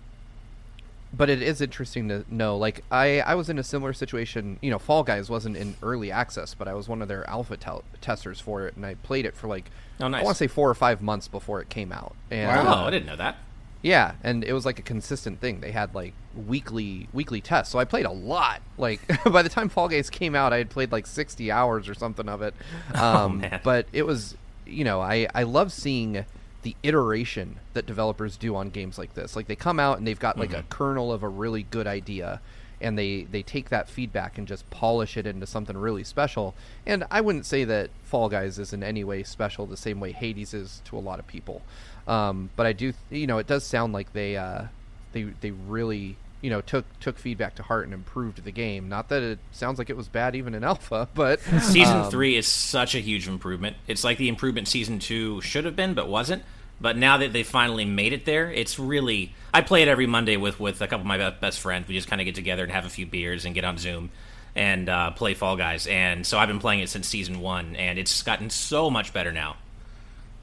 but 1.13 1.29
it 1.31 1.43
is 1.43 1.61
interesting 1.61 2.09
to 2.09 2.25
know. 2.31 2.57
Like 2.57 2.85
I, 2.91 3.21
I 3.21 3.35
was 3.35 3.49
in 3.49 3.59
a 3.59 3.65
similar 3.65 3.93
situation. 3.93 4.59
You 4.63 4.71
know, 4.71 4.79
Fall 4.79 5.03
Guys 5.03 5.29
wasn't 5.29 5.57
in 5.57 5.75
early 5.83 6.11
access, 6.13 6.55
but 6.55 6.69
I 6.69 6.75
was 6.75 6.89
one 6.89 7.03
of 7.03 7.09
their 7.09 7.29
alpha 7.29 7.57
tel- 7.57 7.85
testers 8.01 8.39
for 8.41 8.67
it, 8.67 8.77
and 8.77 8.85
I 8.87 8.95
played 8.95 9.25
it 9.27 9.35
for 9.35 9.49
like 9.49 9.71
Oh, 10.01 10.09
nice. 10.09 10.21
I 10.21 10.25
want 10.25 10.37
to 10.37 10.39
say 10.39 10.47
four 10.47 10.71
or 10.71 10.75
five 10.75 11.03
months 11.03 11.29
before 11.29 11.61
it 11.61 11.69
came 11.69 11.93
out. 11.93 12.15
And, 12.31 12.51
Oh, 12.51 12.71
uh, 12.71 12.75
I 12.87 12.91
didn't 12.91 13.07
know 13.07 13.17
that. 13.17 13.37
yeah, 13.83 14.13
and 14.23 14.43
it 14.45 14.53
was 14.55 14.65
like 14.65 14.79
a 14.79 14.83
consistent 14.83 15.41
thing. 15.41 15.61
They 15.61 15.73
had 15.73 15.95
like 15.95 16.15
weekly 16.47 17.09
weekly 17.13 17.41
tests. 17.41 17.73
So 17.73 17.79
I 17.79 17.85
played 17.85 18.07
a 18.07 18.11
lot. 18.13 18.63
Like 18.79 19.01
by 19.31 19.43
the 19.43 19.49
time 19.49 19.69
Fall 19.69 19.89
Guys 19.89 20.09
came 20.11 20.35
out, 20.35 20.53
I 20.53 20.59
had 20.59 20.71
played 20.71 20.93
like 20.93 21.07
60 21.07 21.51
hours 21.51 21.89
or 21.89 21.95
something 21.95 22.29
of 22.29 22.41
it. 22.43 22.55
Um, 22.95 23.41
man. 23.41 23.61
but 23.65 23.87
it 23.93 24.07
was, 24.07 24.37
you 24.67 24.85
know, 24.85 25.01
I 25.01 25.27
I 25.35 25.43
love 25.43 25.73
seeing 25.73 26.25
the 26.63 26.77
iteration 26.83 27.57
that 27.73 27.87
developers 27.87 28.37
do 28.37 28.55
on 28.57 28.71
games 28.71 28.99
like 28.99 29.15
this. 29.15 29.35
Like 29.35 29.47
they 29.47 29.57
come 29.57 29.81
out 29.81 29.99
and 29.99 30.07
they've 30.07 30.19
got 30.19 30.39
like 30.39 30.53
a 30.53 30.65
kernel 30.69 31.13
of 31.13 31.23
a 31.23 31.29
really 31.29 31.63
good 31.63 31.87
idea 31.87 32.41
and 32.81 32.99
they 32.99 33.25
they 33.25 33.43
take 33.43 33.69
that 33.69 33.89
feedback 33.89 34.39
and 34.39 34.49
just 34.49 34.69
polish 34.71 35.17
it 35.17 35.27
into 35.27 35.47
something 35.47 35.77
really 35.77 36.05
special. 36.05 36.55
And 36.87 37.05
I 37.11 37.21
wouldn't 37.21 37.47
say 37.47 37.65
that 37.65 37.91
Fall 38.05 38.29
Guys 38.29 38.59
is 38.59 38.73
in 38.73 38.83
any 38.83 39.05
way 39.05 39.23
special 39.23 39.67
the 39.67 39.77
same 39.77 40.01
way 40.01 40.13
Hades 40.13 40.55
is 40.55 40.81
to 40.87 40.97
a 40.97 41.01
lot 41.01 41.19
of 41.19 41.27
people. 41.27 41.63
Um, 42.07 42.51
but 42.57 42.67
I 42.67 42.73
do, 42.73 42.93
you 43.11 43.27
know, 43.27 43.39
it 43.39 43.47
does 43.47 43.65
sound 43.65 43.93
like 43.93 44.13
they 44.13 44.37
uh, 44.37 44.65
they 45.13 45.25
they 45.41 45.51
really 45.51 46.17
you 46.41 46.51
know 46.51 46.61
took 46.61 46.85
took 47.01 47.19
feedback 47.19 47.55
to 47.57 47.63
heart 47.63 47.85
and 47.85 47.95
improved 47.95 48.43
the 48.45 48.51
game. 48.51 48.89
Not 48.89 49.09
that 49.09 49.23
it 49.23 49.39
sounds 49.53 49.79
like 49.79 49.91
it 49.91 49.97
was 49.97 50.09
bad 50.09 50.35
even 50.35 50.55
in 50.55 50.65
alpha, 50.65 51.09
but 51.15 51.41
Season 51.41 51.99
um, 51.99 52.11
three 52.11 52.37
is 52.37 52.47
such 52.47 52.95
a 52.95 53.01
huge 53.01 53.29
improvement. 53.29 53.77
It's 53.87 54.05
like 54.05 54.19
the 54.19 54.29
improvement 54.29 54.69
season 54.69 54.99
two 54.99 55.41
should 55.41 55.65
have 55.65 55.77
been, 55.77 55.95
but 55.95 56.09
wasn't. 56.09 56.43
But 56.81 56.97
now 56.97 57.19
that 57.19 57.35
they 57.35 57.43
finally 57.43 57.85
made 57.85 58.15
it 58.15 58.25
there, 58.25 58.51
it's 58.51 58.79
really. 58.79 59.35
I 59.53 59.61
play 59.61 59.83
it 59.83 59.89
every 59.89 60.07
Monday 60.07 60.37
with 60.37 60.59
with 60.59 60.81
a 60.81 60.87
couple 60.87 61.03
of 61.03 61.07
my 61.07 61.31
best 61.31 61.61
friends. 61.61 61.87
We 61.89 61.95
just 61.95 62.09
kind 62.09 62.21
of 62.21 62.25
get 62.25 62.35
together 62.35 62.63
and 62.63 62.73
have 62.73 62.87
a 62.87 62.91
few 62.91 63.07
beers 63.07 63.45
and 63.45 63.55
get 63.55 63.65
on 63.65 63.77
Zoom 63.77 64.11
and 64.55 64.89
uh, 64.89 65.11
play 65.11 65.35
Fall 65.35 65.57
Guys. 65.57 65.87
And 65.87 66.27
so 66.27 66.39
I've 66.39 66.49
been 66.49 66.59
playing 66.59 66.81
it 66.81 66.89
since 66.89 67.07
season 67.07 67.41
one, 67.41 67.77
and 67.77 67.99
it's 67.99 68.23
gotten 68.23 68.49
so 68.51 68.91
much 68.91 69.13
better 69.13 69.31
now. 69.33 69.57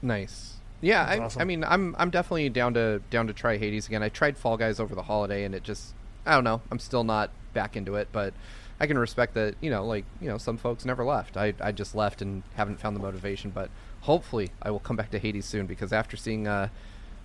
Nice. 0.00 0.47
Yeah, 0.80 1.04
I, 1.04 1.18
awesome. 1.18 1.42
I 1.42 1.44
mean, 1.44 1.64
I'm 1.64 1.96
I'm 1.98 2.10
definitely 2.10 2.48
down 2.50 2.74
to 2.74 3.00
down 3.10 3.26
to 3.26 3.32
try 3.32 3.56
Hades 3.56 3.86
again. 3.88 4.02
I 4.02 4.08
tried 4.08 4.36
Fall 4.36 4.56
Guys 4.56 4.78
over 4.80 4.94
the 4.94 5.02
holiday, 5.02 5.44
and 5.44 5.54
it 5.54 5.62
just 5.64 5.94
I 6.24 6.34
don't 6.34 6.44
know. 6.44 6.60
I'm 6.70 6.78
still 6.78 7.04
not 7.04 7.30
back 7.54 7.76
into 7.76 7.96
it, 7.96 8.08
but 8.12 8.32
I 8.78 8.86
can 8.86 8.96
respect 8.98 9.34
that. 9.34 9.54
You 9.60 9.70
know, 9.70 9.84
like 9.84 10.04
you 10.20 10.28
know, 10.28 10.38
some 10.38 10.56
folks 10.56 10.84
never 10.84 11.04
left. 11.04 11.36
I 11.36 11.54
I 11.60 11.72
just 11.72 11.94
left 11.94 12.22
and 12.22 12.42
haven't 12.54 12.78
found 12.80 12.94
the 12.94 13.00
motivation, 13.00 13.50
but 13.50 13.70
hopefully 14.02 14.50
I 14.62 14.70
will 14.70 14.78
come 14.78 14.94
back 14.96 15.10
to 15.10 15.18
Hades 15.18 15.46
soon 15.46 15.66
because 15.66 15.92
after 15.92 16.16
seeing 16.16 16.46
uh, 16.46 16.68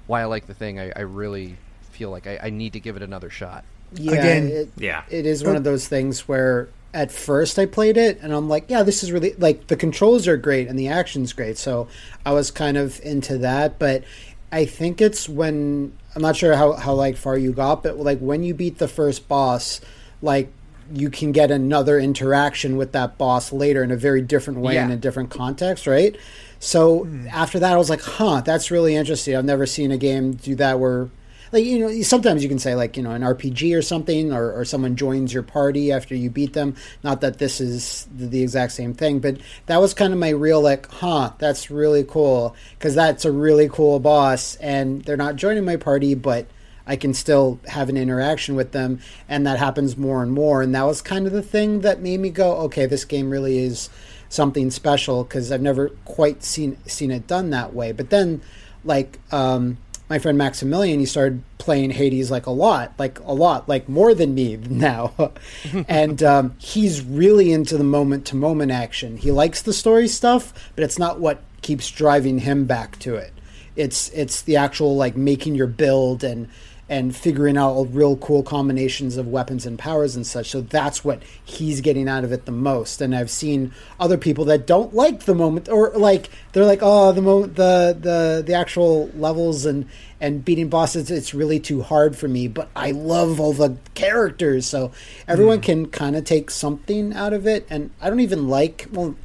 why 0.08 0.22
I 0.22 0.26
like 0.26 0.48
the 0.48 0.56
thing, 0.56 0.80
I, 0.80 0.92
I 0.96 1.02
really 1.02 1.58
feel 1.92 2.10
like 2.10 2.26
I, 2.26 2.40
I 2.44 2.50
need 2.50 2.74
to 2.74 2.80
give 2.80 2.96
it 2.96 3.04
another 3.04 3.30
shot. 3.30 3.64
Yeah, 3.94 4.14
Again- 4.14 4.48
it, 4.48 4.70
Yeah. 4.78 5.04
it 5.12 5.28
is 5.28 5.44
one 5.44 5.56
of 5.56 5.64
those 5.64 5.88
things 5.88 6.28
where 6.28 6.70
at 6.94 7.12
first 7.12 7.58
I 7.58 7.66
played 7.66 7.98
it 7.98 8.20
and 8.22 8.34
I'm 8.34 8.48
like, 8.48 8.66
yeah, 8.70 8.84
this 8.84 9.04
is 9.04 9.12
really 9.12 9.34
like 9.34 9.68
the 9.68 9.76
controls 9.76 10.28
are 10.28 10.38
great 10.38 10.68
and 10.68 10.78
the 10.78 10.90
action's 10.90 11.34
great. 11.34 11.58
So 11.58 11.88
I 12.26 12.34
was 12.34 12.52
kind 12.52 12.78
of 12.78 13.00
into 13.04 13.38
that, 13.40 13.80
but 13.80 14.04
I 14.52 14.66
think 14.66 15.02
it's 15.02 15.28
when 15.28 15.98
I'm 16.16 16.22
not 16.22 16.36
sure 16.36 16.56
how 16.56 16.74
how 16.74 16.94
like 16.94 17.18
far 17.18 17.38
you 17.38 17.52
got, 17.52 17.82
but 17.84 17.98
like 17.98 18.20
when 18.20 18.44
you 18.44 18.54
beat 18.54 18.78
the 18.78 18.88
first 18.88 19.28
boss, 19.28 19.82
like 20.22 20.52
you 20.94 21.10
can 21.10 21.32
get 21.32 21.50
another 21.50 21.98
interaction 21.98 22.78
with 22.78 22.92
that 22.92 23.18
boss 23.18 23.52
later 23.52 23.84
in 23.84 23.90
a 23.90 23.96
very 23.96 24.22
different 24.22 24.60
way 24.60 24.78
in 24.78 24.92
a 24.92 24.98
different 24.98 25.32
context, 25.32 25.88
right? 25.88 26.16
So 26.60 27.06
hmm. 27.06 27.28
after 27.30 27.60
that, 27.60 27.74
I 27.74 27.78
was 27.78 27.90
like, 27.90 28.02
huh, 28.02 28.42
that's 28.42 28.70
really 28.70 28.96
interesting. 28.96 29.36
I've 29.36 29.46
never 29.46 29.66
seen 29.66 29.92
a 29.92 29.98
game 29.98 30.34
do 30.34 30.56
that 30.56 30.80
where 30.80 31.10
like 31.54 31.64
you 31.64 31.80
know 31.80 32.02
sometimes 32.02 32.44
you 32.44 32.50
can 32.50 32.60
say 32.60 32.76
like 32.76 32.98
you 32.98 33.04
know 33.04 33.12
an 33.12 33.22
rpg 33.22 33.78
or 33.78 33.82
something 33.82 34.34
or, 34.34 34.52
or 34.52 34.66
someone 34.66 34.96
joins 34.96 35.34
your 35.34 35.44
party 35.44 35.92
after 35.92 36.16
you 36.16 36.30
beat 36.30 36.54
them 36.54 36.76
not 37.04 37.22
that 37.22 37.38
this 37.38 37.62
is 37.62 38.08
the, 38.14 38.42
exact 38.42 38.74
same 38.74 38.94
thing 38.94 39.20
but 39.20 39.38
that 39.68 39.80
was 39.80 39.94
kind 39.94 40.12
of 40.12 40.20
my 40.20 40.30
real 40.30 40.62
like 40.62 40.90
huh 40.92 41.32
that's 41.38 41.72
really 41.72 42.04
cool 42.04 42.56
because 42.78 42.96
that's 42.96 43.24
a 43.24 43.32
really 43.32 43.70
cool 43.70 44.00
boss 44.00 44.56
and 44.58 45.04
they're 45.04 45.16
not 45.16 45.36
joining 45.36 45.64
my 45.64 45.78
party 45.78 46.16
but 46.16 46.48
i 46.88 46.96
can 46.96 47.14
still 47.14 47.60
have 47.68 47.88
an 47.88 47.96
interaction 47.96 48.56
with 48.56 48.72
them 48.72 49.00
and 49.30 49.48
that 49.48 49.60
happens 49.60 49.96
more 49.96 50.24
and 50.24 50.34
more 50.34 50.62
and 50.62 50.74
that 50.76 50.84
was 50.84 51.02
kind 51.02 51.28
of 51.28 51.32
the 51.32 51.44
thing 51.44 51.82
that 51.82 52.02
made 52.02 52.20
me 52.20 52.30
go 52.30 52.58
okay 52.58 52.86
this 52.88 53.06
game 53.06 53.30
really 53.30 53.60
is 53.60 53.90
something 54.34 54.72
special 54.72 55.24
because 55.24 55.52
I've 55.52 55.62
never 55.62 55.90
quite 56.06 56.44
seen 56.44 56.78
seen 56.88 57.12
it 57.12 57.28
done 57.28 57.52
that 57.52 57.74
way. 57.74 57.92
But 57.92 58.10
then, 58.10 58.42
like 58.84 59.20
um, 59.32 59.78
my 60.13 60.20
friend 60.20 60.38
Maximilian, 60.38 61.00
he 61.00 61.08
started 61.08 61.41
playing 61.58 61.89
Hades 61.89 62.29
like 62.29 62.46
a 62.46 62.51
lot, 62.51 62.93
like 63.00 63.20
a 63.22 63.34
lot, 63.34 63.67
like 63.67 63.89
more 63.89 64.13
than 64.13 64.36
me 64.36 64.58
now, 64.70 65.32
and 65.88 66.22
um, 66.22 66.55
he's 66.60 67.03
really 67.03 67.51
into 67.51 67.79
the 67.79 67.84
moment 67.84 68.27
to 68.27 68.36
moment 68.36 68.72
action. 68.72 69.17
He 69.17 69.32
likes 69.32 69.63
the 69.63 69.74
story 69.74 70.08
stuff, 70.08 70.53
but 70.75 70.84
it's 70.84 71.00
not 71.00 71.20
what 71.20 71.41
keeps 71.63 71.89
driving 71.89 72.38
him 72.38 72.65
back 72.65 73.00
to 73.00 73.15
it. 73.15 73.34
It's 73.75 74.10
it's 74.10 74.43
the 74.43 74.55
actual 74.55 74.96
like 74.96 75.17
making 75.17 75.55
your 75.55 75.65
build 75.65 76.24
and 76.24 76.48
and 76.90 77.16
figuring 77.16 77.58
out 77.58 77.82
real 77.92 78.18
cool 78.18 78.44
combinations 78.44 79.16
of 79.16 79.28
weapons 79.28 79.66
and 79.66 79.80
powers 79.80 80.16
and 80.16 80.28
such. 80.28 80.50
So 80.50 80.62
that's 80.62 81.04
what 81.04 81.24
he's 81.44 81.82
getting 81.82 82.10
out 82.10 82.24
of 82.24 82.32
it 82.32 82.46
the 82.46 82.52
most. 82.52 83.02
And 83.02 83.16
I've 83.16 83.32
seen 83.32 83.72
other 84.00 84.18
people 84.18 84.46
that 84.46 84.68
don't 84.68 84.94
like 84.94 85.22
the 85.22 85.34
moment, 85.34 85.70
or 85.70 85.92
like 85.92 86.30
they're 86.52 86.66
like, 86.66 86.80
oh, 86.82 87.12
the 87.13 87.22
moment, 87.22 87.56
the 87.56 87.98
the 88.00 88.44
the 88.46 88.54
actual 88.54 89.10
levels 89.16 89.66
and 89.66 89.88
and 90.20 90.44
beating 90.44 90.70
bosses, 90.70 91.10
it's 91.10 91.34
really 91.34 91.60
too 91.60 91.82
hard 91.82 92.18
for 92.18 92.28
me. 92.28 92.48
But 92.48 92.70
I 92.75 92.92
love 92.92 93.40
all 93.40 93.54
the 93.54 93.78
characters, 93.94 94.66
so 94.66 94.92
everyone 95.28 95.60
mm. 95.60 95.63
can 95.63 95.86
kind 95.88 96.16
of 96.16 96.25
take 96.25 96.52
something 96.52 97.13
out 97.13 97.34
of 97.34 97.48
it. 97.48 97.66
And 97.70 97.92
I 98.02 98.10
don't 98.10 98.20
even 98.20 98.48
like 98.50 98.88
well. 98.92 99.16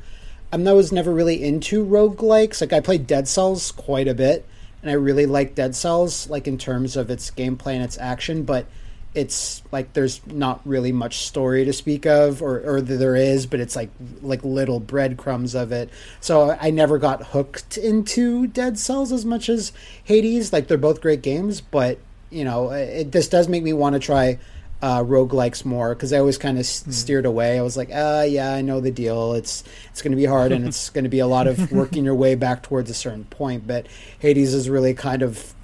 I'm, 0.50 0.66
I 0.66 0.72
was 0.72 0.92
never 0.92 1.12
really 1.12 1.44
into 1.44 1.84
roguelikes. 1.84 2.62
Like 2.62 2.72
I 2.72 2.80
played 2.80 3.06
Dead 3.06 3.28
Cells 3.28 3.70
quite 3.70 4.08
a 4.08 4.14
bit, 4.14 4.46
and 4.82 4.90
I 4.90 4.94
really 4.94 5.26
like 5.26 5.54
Dead 5.54 5.74
Cells, 5.74 6.28
like 6.30 6.46
in 6.46 6.58
terms 6.58 6.96
of 6.96 7.10
its 7.10 7.30
gameplay 7.30 7.74
and 7.74 7.82
its 7.82 7.98
action, 7.98 8.44
but 8.44 8.66
it's 9.14 9.62
like 9.72 9.92
there's 9.94 10.24
not 10.26 10.60
really 10.64 10.92
much 10.92 11.26
story 11.26 11.64
to 11.64 11.72
speak 11.72 12.06
of, 12.06 12.42
or 12.42 12.60
or 12.60 12.80
there 12.80 13.16
is, 13.16 13.46
but 13.46 13.58
it's 13.58 13.74
like 13.74 13.90
like 14.22 14.44
little 14.44 14.80
breadcrumbs 14.80 15.54
of 15.54 15.72
it. 15.72 15.90
So 16.20 16.56
I 16.60 16.70
never 16.70 16.98
got 16.98 17.28
hooked 17.28 17.76
into 17.76 18.46
Dead 18.46 18.78
Cells 18.78 19.10
as 19.10 19.24
much 19.24 19.48
as 19.48 19.72
Hades. 20.04 20.52
Like 20.52 20.68
they're 20.68 20.78
both 20.78 21.00
great 21.00 21.22
games, 21.22 21.60
but 21.60 21.98
you 22.30 22.44
know, 22.44 22.70
it, 22.70 23.10
this 23.10 23.28
does 23.28 23.48
make 23.48 23.62
me 23.62 23.72
want 23.72 23.94
to 23.94 23.98
try 23.98 24.38
uh, 24.80 25.02
roguelikes 25.02 25.64
more 25.64 25.94
because 25.94 26.12
I 26.12 26.18
always 26.18 26.38
kind 26.38 26.58
of 26.58 26.64
mm. 26.64 26.92
steered 26.92 27.26
away. 27.26 27.58
I 27.58 27.62
was 27.62 27.76
like, 27.76 27.90
ah, 27.92 28.20
uh, 28.20 28.22
yeah, 28.22 28.52
I 28.52 28.62
know 28.62 28.80
the 28.80 28.90
deal. 28.90 29.34
It's 29.34 29.64
it's 29.90 30.02
going 30.02 30.12
to 30.12 30.16
be 30.16 30.24
hard 30.24 30.52
and 30.52 30.66
it's 30.66 30.90
going 30.90 31.04
to 31.04 31.10
be 31.10 31.18
a 31.18 31.26
lot 31.26 31.46
of 31.46 31.72
working 31.72 32.04
your 32.04 32.14
way 32.14 32.34
back 32.34 32.62
towards 32.62 32.90
a 32.90 32.94
certain 32.94 33.24
point. 33.24 33.66
But 33.66 33.86
Hades 34.18 34.52
has 34.52 34.70
really 34.70 34.94
kind 34.94 35.22
of 35.22 35.54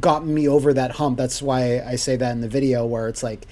gotten 0.00 0.34
me 0.34 0.48
over 0.48 0.72
that 0.72 0.92
hump. 0.92 1.18
That's 1.18 1.40
why 1.40 1.80
I 1.80 1.96
say 1.96 2.16
that 2.16 2.32
in 2.32 2.40
the 2.40 2.48
video 2.48 2.84
where 2.86 3.08
it's 3.08 3.22
like, 3.22 3.46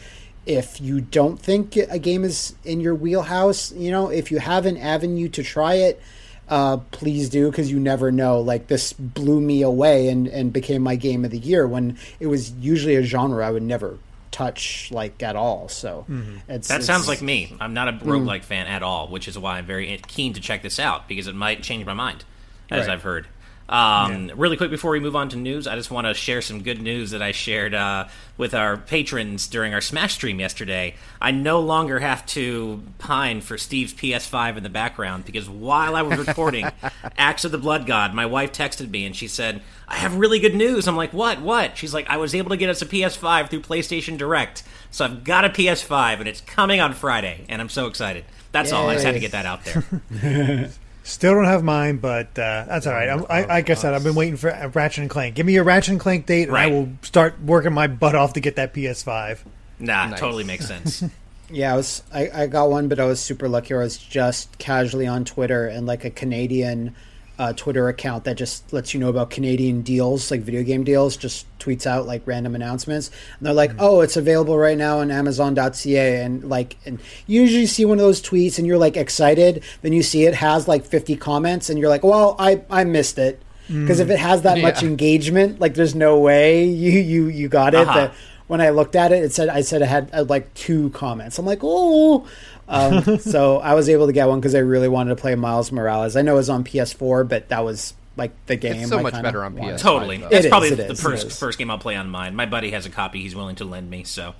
if 0.46 0.80
you 0.80 1.00
don't 1.00 1.38
think 1.38 1.76
a 1.76 1.98
game 1.98 2.24
is 2.24 2.54
in 2.64 2.80
your 2.80 2.94
wheelhouse, 2.94 3.72
you 3.72 3.90
know, 3.90 4.08
if 4.08 4.32
you 4.32 4.38
have 4.38 4.66
an 4.66 4.76
avenue 4.76 5.28
to 5.28 5.42
try 5.42 5.74
it. 5.74 6.00
Uh, 6.48 6.78
please 6.90 7.28
do 7.28 7.48
because 7.48 7.70
you 7.70 7.78
never 7.78 8.10
know. 8.10 8.40
Like 8.40 8.66
this 8.66 8.92
blew 8.92 9.40
me 9.40 9.62
away 9.62 10.08
and, 10.08 10.26
and 10.26 10.52
became 10.52 10.82
my 10.82 10.96
game 10.96 11.24
of 11.24 11.30
the 11.30 11.38
year 11.38 11.64
when 11.68 11.96
it 12.18 12.26
was 12.26 12.50
usually 12.54 12.96
a 12.96 13.04
genre 13.04 13.46
I 13.46 13.52
would 13.52 13.62
never 13.62 13.98
touch 14.30 14.90
like 14.90 15.22
at 15.22 15.36
all. 15.36 15.68
So 15.68 16.06
mm-hmm. 16.08 16.38
it's, 16.48 16.68
that 16.68 16.78
it's, 16.78 16.86
sounds 16.86 17.08
like 17.08 17.22
me. 17.22 17.56
I'm 17.60 17.74
not 17.74 17.88
a 17.88 17.92
roguelike 17.92 18.40
mm. 18.40 18.44
fan 18.44 18.66
at 18.66 18.82
all, 18.82 19.08
which 19.08 19.28
is 19.28 19.38
why 19.38 19.58
I'm 19.58 19.66
very 19.66 20.00
keen 20.06 20.32
to 20.34 20.40
check 20.40 20.62
this 20.62 20.78
out 20.78 21.08
because 21.08 21.26
it 21.26 21.34
might 21.34 21.62
change 21.62 21.84
my 21.86 21.94
mind, 21.94 22.24
as 22.70 22.86
right. 22.86 22.94
I've 22.94 23.02
heard. 23.02 23.26
Um, 23.70 24.26
yeah. 24.26 24.34
Really 24.36 24.56
quick 24.56 24.70
before 24.70 24.90
we 24.90 24.98
move 24.98 25.14
on 25.14 25.28
to 25.28 25.36
news, 25.36 25.68
I 25.68 25.76
just 25.76 25.92
want 25.92 26.08
to 26.08 26.12
share 26.12 26.42
some 26.42 26.62
good 26.62 26.82
news 26.82 27.12
that 27.12 27.22
I 27.22 27.30
shared 27.30 27.72
uh, 27.72 28.08
with 28.36 28.52
our 28.52 28.76
patrons 28.76 29.46
during 29.46 29.72
our 29.72 29.80
Smash 29.80 30.14
stream 30.14 30.40
yesterday. 30.40 30.96
I 31.22 31.30
no 31.30 31.60
longer 31.60 32.00
have 32.00 32.26
to 32.26 32.82
pine 32.98 33.40
for 33.40 33.56
Steve's 33.56 33.94
PS5 33.94 34.56
in 34.56 34.64
the 34.64 34.68
background 34.68 35.24
because 35.24 35.48
while 35.48 35.94
I 35.94 36.02
was 36.02 36.18
recording 36.18 36.68
Axe 37.16 37.44
of 37.44 37.52
the 37.52 37.58
Blood 37.58 37.86
God, 37.86 38.12
my 38.12 38.26
wife 38.26 38.50
texted 38.50 38.90
me 38.90 39.06
and 39.06 39.14
she 39.14 39.28
said, 39.28 39.62
I 39.86 39.94
have 39.96 40.16
really 40.16 40.40
good 40.40 40.56
news. 40.56 40.88
I'm 40.88 40.96
like, 40.96 41.12
what? 41.12 41.40
What? 41.40 41.78
She's 41.78 41.94
like, 41.94 42.10
I 42.10 42.16
was 42.16 42.34
able 42.34 42.50
to 42.50 42.56
get 42.56 42.70
us 42.70 42.82
a 42.82 42.86
PS5 42.86 43.50
through 43.50 43.60
PlayStation 43.60 44.18
Direct. 44.18 44.64
So 44.90 45.04
I've 45.04 45.22
got 45.22 45.44
a 45.44 45.48
PS5 45.48 46.18
and 46.18 46.28
it's 46.28 46.40
coming 46.40 46.80
on 46.80 46.92
Friday, 46.92 47.44
and 47.48 47.62
I'm 47.62 47.68
so 47.68 47.86
excited. 47.86 48.24
That's 48.50 48.70
yes. 48.70 48.74
all. 48.76 48.90
I 48.90 48.94
just 48.94 49.06
had 49.06 49.14
to 49.14 49.20
get 49.20 49.30
that 49.30 49.46
out 49.46 49.64
there. 49.64 50.70
Still 51.10 51.34
don't 51.34 51.44
have 51.44 51.64
mine, 51.64 51.96
but 51.96 52.38
uh, 52.38 52.64
that's 52.68 52.86
all 52.86 52.92
right. 52.92 53.08
I'm, 53.08 53.26
I, 53.28 53.44
like 53.44 53.68
I 53.68 53.74
said, 53.74 53.94
I've 53.94 54.04
been 54.04 54.14
waiting 54.14 54.36
for 54.36 54.48
Ratchet 54.72 55.02
and 55.02 55.10
Clank. 55.10 55.34
Give 55.34 55.44
me 55.44 55.56
a 55.56 55.64
Ratchet 55.64 55.90
and 55.90 56.00
Clank 56.00 56.24
date, 56.24 56.44
and 56.44 56.52
right. 56.52 56.70
I 56.70 56.74
will 56.74 56.88
start 57.02 57.40
working 57.42 57.72
my 57.72 57.88
butt 57.88 58.14
off 58.14 58.34
to 58.34 58.40
get 58.40 58.54
that 58.56 58.72
PS5. 58.72 59.40
Nah, 59.80 60.06
nice. 60.06 60.20
totally 60.20 60.44
makes 60.44 60.68
sense. 60.68 61.02
yeah, 61.50 61.74
I 61.74 61.76
was 61.76 62.04
I, 62.14 62.30
I 62.32 62.46
got 62.46 62.70
one, 62.70 62.86
but 62.86 63.00
I 63.00 63.06
was 63.06 63.18
super 63.18 63.48
lucky. 63.48 63.74
I 63.74 63.78
was 63.78 63.98
just 63.98 64.56
casually 64.58 65.08
on 65.08 65.24
Twitter, 65.24 65.66
and 65.66 65.84
like 65.84 66.04
a 66.04 66.10
Canadian 66.10 66.94
uh, 67.40 67.54
Twitter 67.54 67.88
account 67.88 68.24
that 68.24 68.36
just 68.36 68.70
lets 68.70 68.92
you 68.92 69.00
know 69.00 69.08
about 69.08 69.30
Canadian 69.30 69.80
deals, 69.80 70.30
like 70.30 70.42
video 70.42 70.62
game 70.62 70.84
deals, 70.84 71.16
just 71.16 71.46
tweets 71.58 71.86
out 71.86 72.06
like 72.06 72.20
random 72.26 72.54
announcements. 72.54 73.10
And 73.38 73.46
they're 73.46 73.54
like, 73.54 73.70
mm-hmm. 73.70 73.80
"Oh, 73.80 74.02
it's 74.02 74.18
available 74.18 74.58
right 74.58 74.76
now 74.76 74.98
on 74.98 75.10
Amazon.ca." 75.10 76.22
And 76.22 76.44
like, 76.50 76.76
and 76.84 77.00
you 77.26 77.40
usually 77.40 77.64
see 77.64 77.86
one 77.86 77.96
of 77.96 78.04
those 78.04 78.20
tweets, 78.20 78.58
and 78.58 78.66
you're 78.66 78.76
like 78.76 78.98
excited. 78.98 79.64
Then 79.80 79.94
you 79.94 80.02
see 80.02 80.26
it 80.26 80.34
has 80.34 80.68
like 80.68 80.84
50 80.84 81.16
comments, 81.16 81.70
and 81.70 81.78
you're 81.78 81.88
like, 81.88 82.04
"Well, 82.04 82.36
I 82.38 82.62
I 82.68 82.84
missed 82.84 83.18
it." 83.18 83.40
Because 83.68 84.00
mm. 84.00 84.02
if 84.02 84.10
it 84.10 84.18
has 84.18 84.42
that 84.42 84.58
yeah. 84.58 84.62
much 84.62 84.82
engagement, 84.82 85.60
like 85.60 85.72
there's 85.72 85.94
no 85.94 86.20
way 86.20 86.64
you 86.66 86.90
you 86.90 87.28
you 87.28 87.48
got 87.48 87.72
it. 87.72 87.88
Uh-huh. 87.88 88.10
when 88.48 88.60
I 88.60 88.68
looked 88.68 88.96
at 88.96 89.12
it, 89.12 89.24
it 89.24 89.32
said 89.32 89.48
I 89.48 89.62
said 89.62 89.80
it 89.80 89.88
had 89.88 90.10
uh, 90.12 90.24
like 90.28 90.52
two 90.52 90.90
comments. 90.90 91.38
I'm 91.38 91.46
like, 91.46 91.60
oh, 91.62 92.26
um, 92.70 93.18
so 93.18 93.58
I 93.58 93.74
was 93.74 93.88
able 93.88 94.06
to 94.06 94.12
get 94.12 94.28
one 94.28 94.40
because 94.40 94.54
I 94.54 94.60
really 94.60 94.88
wanted 94.88 95.10
to 95.10 95.16
play 95.16 95.34
Miles 95.34 95.72
Morales. 95.72 96.16
I 96.16 96.22
know 96.22 96.34
it 96.34 96.36
was 96.36 96.50
on 96.50 96.64
PS4, 96.64 97.28
but 97.28 97.48
that 97.48 97.64
was 97.64 97.94
like 98.16 98.32
the 98.46 98.56
game. 98.56 98.82
It's 98.82 98.88
so 98.88 98.98
I 98.98 99.02
much 99.02 99.20
better 99.20 99.44
on 99.44 99.56
PS. 99.56 99.82
Totally, 99.82 100.18
that's 100.18 100.46
probably 100.46 100.70
the 100.70 100.94
first 100.94 101.38
first 101.38 101.58
game 101.58 101.70
I'll 101.70 101.78
play 101.78 101.96
on 101.96 102.08
mine. 102.08 102.34
My 102.34 102.46
buddy 102.46 102.70
has 102.70 102.86
a 102.86 102.90
copy 102.90 103.20
he's 103.20 103.34
willing 103.34 103.56
to 103.56 103.64
lend 103.64 103.90
me, 103.90 104.04
so 104.04 104.34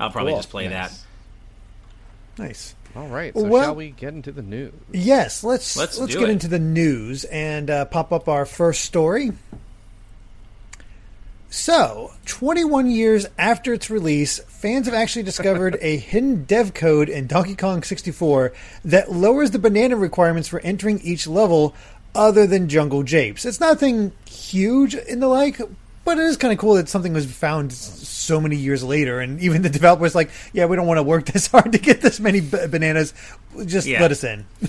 I'll 0.00 0.10
probably 0.10 0.32
cool. 0.32 0.40
just 0.40 0.50
play 0.50 0.68
nice. 0.68 1.04
that. 2.36 2.42
Nice. 2.42 2.74
All 2.96 3.06
right. 3.06 3.32
So 3.34 3.44
well, 3.44 3.64
shall 3.64 3.74
we 3.74 3.90
get 3.90 4.14
into 4.14 4.32
the 4.32 4.42
news? 4.42 4.72
Yes. 4.92 5.44
Let's 5.44 5.76
let's, 5.76 5.98
let's 5.98 6.14
get 6.14 6.24
it. 6.24 6.30
into 6.30 6.48
the 6.48 6.58
news 6.58 7.24
and 7.24 7.70
uh, 7.70 7.84
pop 7.84 8.12
up 8.12 8.28
our 8.28 8.44
first 8.44 8.84
story. 8.84 9.32
So, 11.50 12.12
21 12.26 12.90
years 12.90 13.26
after 13.38 13.72
its 13.72 13.88
release, 13.88 14.38
fans 14.38 14.84
have 14.86 14.94
actually 14.94 15.22
discovered 15.22 15.78
a 15.80 15.96
hidden 15.96 16.44
dev 16.44 16.74
code 16.74 17.08
in 17.08 17.26
Donkey 17.26 17.56
Kong 17.56 17.82
64 17.82 18.52
that 18.84 19.10
lowers 19.10 19.50
the 19.50 19.58
banana 19.58 19.96
requirements 19.96 20.48
for 20.48 20.60
entering 20.60 21.00
each 21.00 21.26
level 21.26 21.74
other 22.14 22.46
than 22.46 22.68
Jungle 22.68 23.02
Japes. 23.02 23.46
It's 23.46 23.60
nothing 23.60 24.12
huge 24.28 24.94
in 24.94 25.20
the 25.20 25.28
like, 25.28 25.58
but 26.04 26.18
it 26.18 26.24
is 26.24 26.36
kind 26.36 26.52
of 26.52 26.58
cool 26.58 26.74
that 26.74 26.88
something 26.88 27.14
was 27.14 27.24
found 27.30 27.72
so 28.28 28.40
many 28.40 28.56
years 28.56 28.84
later, 28.84 29.18
and 29.18 29.40
even 29.40 29.62
the 29.62 29.70
developers 29.70 30.14
like, 30.14 30.30
yeah, 30.52 30.66
we 30.66 30.76
don't 30.76 30.86
want 30.86 30.98
to 30.98 31.02
work 31.02 31.24
this 31.26 31.46
hard 31.52 31.72
to 31.72 31.78
get 31.78 32.00
this 32.00 32.20
many 32.20 32.40
b- 32.40 32.66
bananas. 32.68 33.14
Just 33.64 33.88
yeah. 33.88 34.00
let 34.00 34.12
us 34.12 34.22
in. 34.22 34.46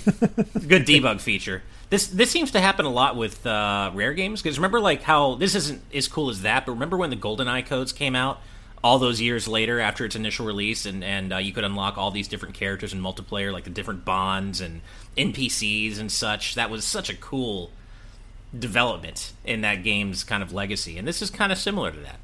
Good 0.67 0.87
debug 0.87 1.21
feature. 1.21 1.61
This 1.89 2.07
this 2.07 2.31
seems 2.31 2.51
to 2.51 2.61
happen 2.61 2.85
a 2.85 2.89
lot 2.89 3.15
with 3.15 3.45
uh, 3.45 3.91
rare 3.93 4.13
games 4.13 4.41
because 4.41 4.57
remember 4.57 4.79
like 4.79 5.03
how 5.03 5.35
this 5.35 5.55
isn't 5.55 5.81
as 5.93 6.07
cool 6.07 6.29
as 6.29 6.41
that, 6.43 6.65
but 6.65 6.71
remember 6.71 6.97
when 6.97 7.09
the 7.09 7.15
GoldenEye 7.15 7.65
codes 7.65 7.91
came 7.91 8.15
out 8.15 8.39
all 8.83 8.99
those 8.99 9.19
years 9.19 9.47
later 9.47 9.79
after 9.79 10.05
its 10.05 10.15
initial 10.15 10.45
release, 10.45 10.85
and 10.85 11.03
and 11.03 11.33
uh, 11.33 11.37
you 11.37 11.51
could 11.51 11.63
unlock 11.63 11.97
all 11.97 12.11
these 12.11 12.27
different 12.27 12.55
characters 12.55 12.93
in 12.93 13.01
multiplayer, 13.01 13.51
like 13.51 13.65
the 13.65 13.69
different 13.69 14.05
bonds 14.05 14.61
and 14.61 14.81
NPCs 15.17 15.99
and 15.99 16.11
such. 16.11 16.55
That 16.55 16.69
was 16.69 16.85
such 16.85 17.09
a 17.09 17.15
cool 17.15 17.71
development 18.57 19.33
in 19.43 19.61
that 19.61 19.83
game's 19.83 20.23
kind 20.23 20.41
of 20.41 20.53
legacy, 20.53 20.97
and 20.97 21.07
this 21.07 21.21
is 21.21 21.29
kind 21.29 21.51
of 21.51 21.57
similar 21.57 21.91
to 21.91 21.99
that. 21.99 22.19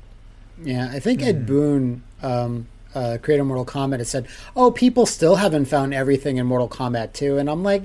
Yeah, 0.63 0.89
I 0.91 0.99
think 0.99 1.21
Ed 1.21 1.37
hmm. 1.37 1.45
Boon. 1.45 2.03
Um, 2.21 2.67
uh, 2.93 3.17
creator 3.21 3.43
Mortal 3.43 3.65
Kombat 3.65 3.99
has 3.99 4.09
said, 4.09 4.25
"Oh, 4.55 4.71
people 4.71 5.05
still 5.05 5.35
haven't 5.35 5.65
found 5.65 5.93
everything 5.93 6.37
in 6.37 6.45
Mortal 6.45 6.69
Kombat 6.69 7.11
2," 7.11 7.37
and 7.37 7.49
I'm 7.49 7.61
like, 7.61 7.83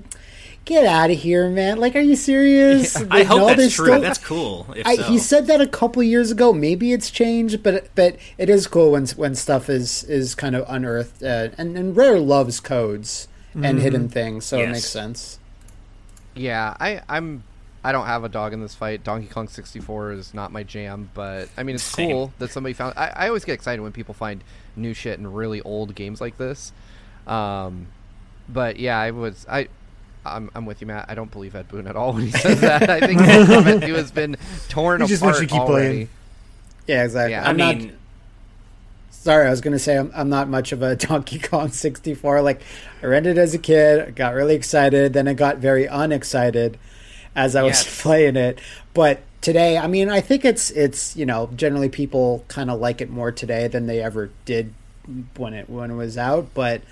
get 0.64 0.86
out 0.86 1.10
of 1.10 1.18
here, 1.18 1.48
man! 1.48 1.78
Like, 1.78 1.96
are 1.96 2.00
you 2.00 2.16
serious? 2.16 2.98
Yeah, 2.98 3.06
I 3.10 3.24
hope 3.24 3.38
no, 3.38 3.54
that's 3.54 3.74
true. 3.74 3.86
Still... 3.86 4.00
That's 4.00 4.18
cool. 4.18 4.66
I, 4.84 4.96
so. 4.96 5.02
He 5.04 5.18
said 5.18 5.46
that 5.48 5.60
a 5.60 5.66
couple 5.66 6.02
years 6.02 6.30
ago. 6.30 6.52
Maybe 6.52 6.92
it's 6.92 7.10
changed, 7.10 7.62
but 7.62 7.88
but 7.94 8.16
it 8.38 8.48
is 8.48 8.66
cool 8.66 8.92
when 8.92 9.06
when 9.08 9.34
stuff 9.34 9.68
is 9.68 10.04
is 10.04 10.34
kind 10.34 10.54
of 10.54 10.64
unearthed. 10.68 11.22
Uh, 11.22 11.48
and 11.58 11.76
and 11.76 11.96
Rare 11.96 12.20
loves 12.20 12.60
codes 12.60 13.28
and 13.54 13.64
mm-hmm. 13.64 13.78
hidden 13.78 14.08
things, 14.08 14.44
so 14.44 14.58
yes. 14.58 14.68
it 14.68 14.72
makes 14.72 14.86
sense. 14.88 15.38
Yeah, 16.34 16.76
I 16.78 17.02
I'm 17.08 17.42
I 17.82 17.92
don't 17.92 18.06
have 18.06 18.24
a 18.24 18.28
dog 18.28 18.52
in 18.52 18.60
this 18.60 18.74
fight. 18.74 19.04
Donkey 19.04 19.28
Kong 19.28 19.48
64 19.48 20.12
is 20.12 20.34
not 20.34 20.52
my 20.52 20.62
jam, 20.62 21.10
but 21.14 21.48
I 21.56 21.62
mean 21.62 21.74
it's 21.74 21.84
Same. 21.84 22.10
cool 22.10 22.32
that 22.38 22.50
somebody 22.50 22.74
found. 22.74 22.94
I, 22.96 23.12
I 23.14 23.28
always 23.28 23.44
get 23.44 23.54
excited 23.54 23.80
when 23.80 23.92
people 23.92 24.14
find 24.14 24.44
new 24.76 24.92
shit 24.92 25.18
in 25.18 25.32
really 25.32 25.62
old 25.62 25.94
games 25.94 26.20
like 26.20 26.36
this. 26.36 26.72
Um, 27.26 27.86
but 28.48 28.78
yeah, 28.78 28.98
I 28.98 29.12
was 29.12 29.46
I 29.48 29.68
I'm, 30.26 30.50
I'm 30.54 30.66
with 30.66 30.82
you, 30.82 30.86
Matt. 30.86 31.06
I 31.08 31.14
don't 31.14 31.30
believe 31.30 31.54
Ed 31.54 31.68
Boon 31.68 31.86
at 31.86 31.96
all 31.96 32.12
when 32.12 32.26
he 32.26 32.30
says 32.30 32.60
that. 32.60 32.90
I 32.90 33.00
think 33.00 33.20
Comment 33.48 33.82
has 33.82 34.10
been 34.10 34.36
torn 34.68 35.00
he 35.00 35.06
just 35.06 35.22
apart 35.22 35.36
wants 35.36 35.40
to 35.40 35.46
keep 35.46 35.62
already. 35.62 35.88
Playing. 35.88 36.08
Yeah, 36.86 37.04
exactly. 37.04 37.32
Yeah, 37.32 37.48
I 37.48 37.52
mean, 37.52 37.96
Sorry, 39.10 39.46
I 39.46 39.50
was 39.50 39.60
going 39.60 39.72
to 39.74 39.78
say 39.78 39.98
I'm, 39.98 40.10
I'm 40.14 40.30
not 40.30 40.48
much 40.48 40.72
of 40.72 40.80
a 40.80 40.96
Donkey 40.96 41.38
Kong 41.38 41.70
64. 41.70 42.40
Like, 42.40 42.62
I 43.02 43.06
rented 43.06 43.36
it 43.36 43.40
as 43.40 43.52
a 43.52 43.58
kid, 43.58 44.16
got 44.16 44.32
really 44.32 44.54
excited, 44.54 45.12
then 45.12 45.28
I 45.28 45.34
got 45.34 45.58
very 45.58 45.84
unexcited 45.84 46.78
as 47.34 47.56
I 47.56 47.62
was 47.62 47.82
playing 48.02 48.36
it. 48.36 48.60
But 48.94 49.20
today, 49.40 49.78
I 49.78 49.86
mean, 49.86 50.08
I 50.08 50.20
think 50.20 50.44
it's 50.44 50.70
it's 50.70 51.16
you 51.16 51.26
know 51.26 51.50
generally 51.56 51.88
people 51.88 52.44
kind 52.48 52.70
of 52.70 52.80
like 52.80 53.00
it 53.00 53.10
more 53.10 53.32
today 53.32 53.68
than 53.68 53.86
they 53.86 54.02
ever 54.02 54.30
did 54.44 54.72
when 55.36 55.54
it 55.54 55.68
when 55.68 55.90
it 55.90 55.96
was 55.96 56.18
out. 56.18 56.48
But 56.54 56.82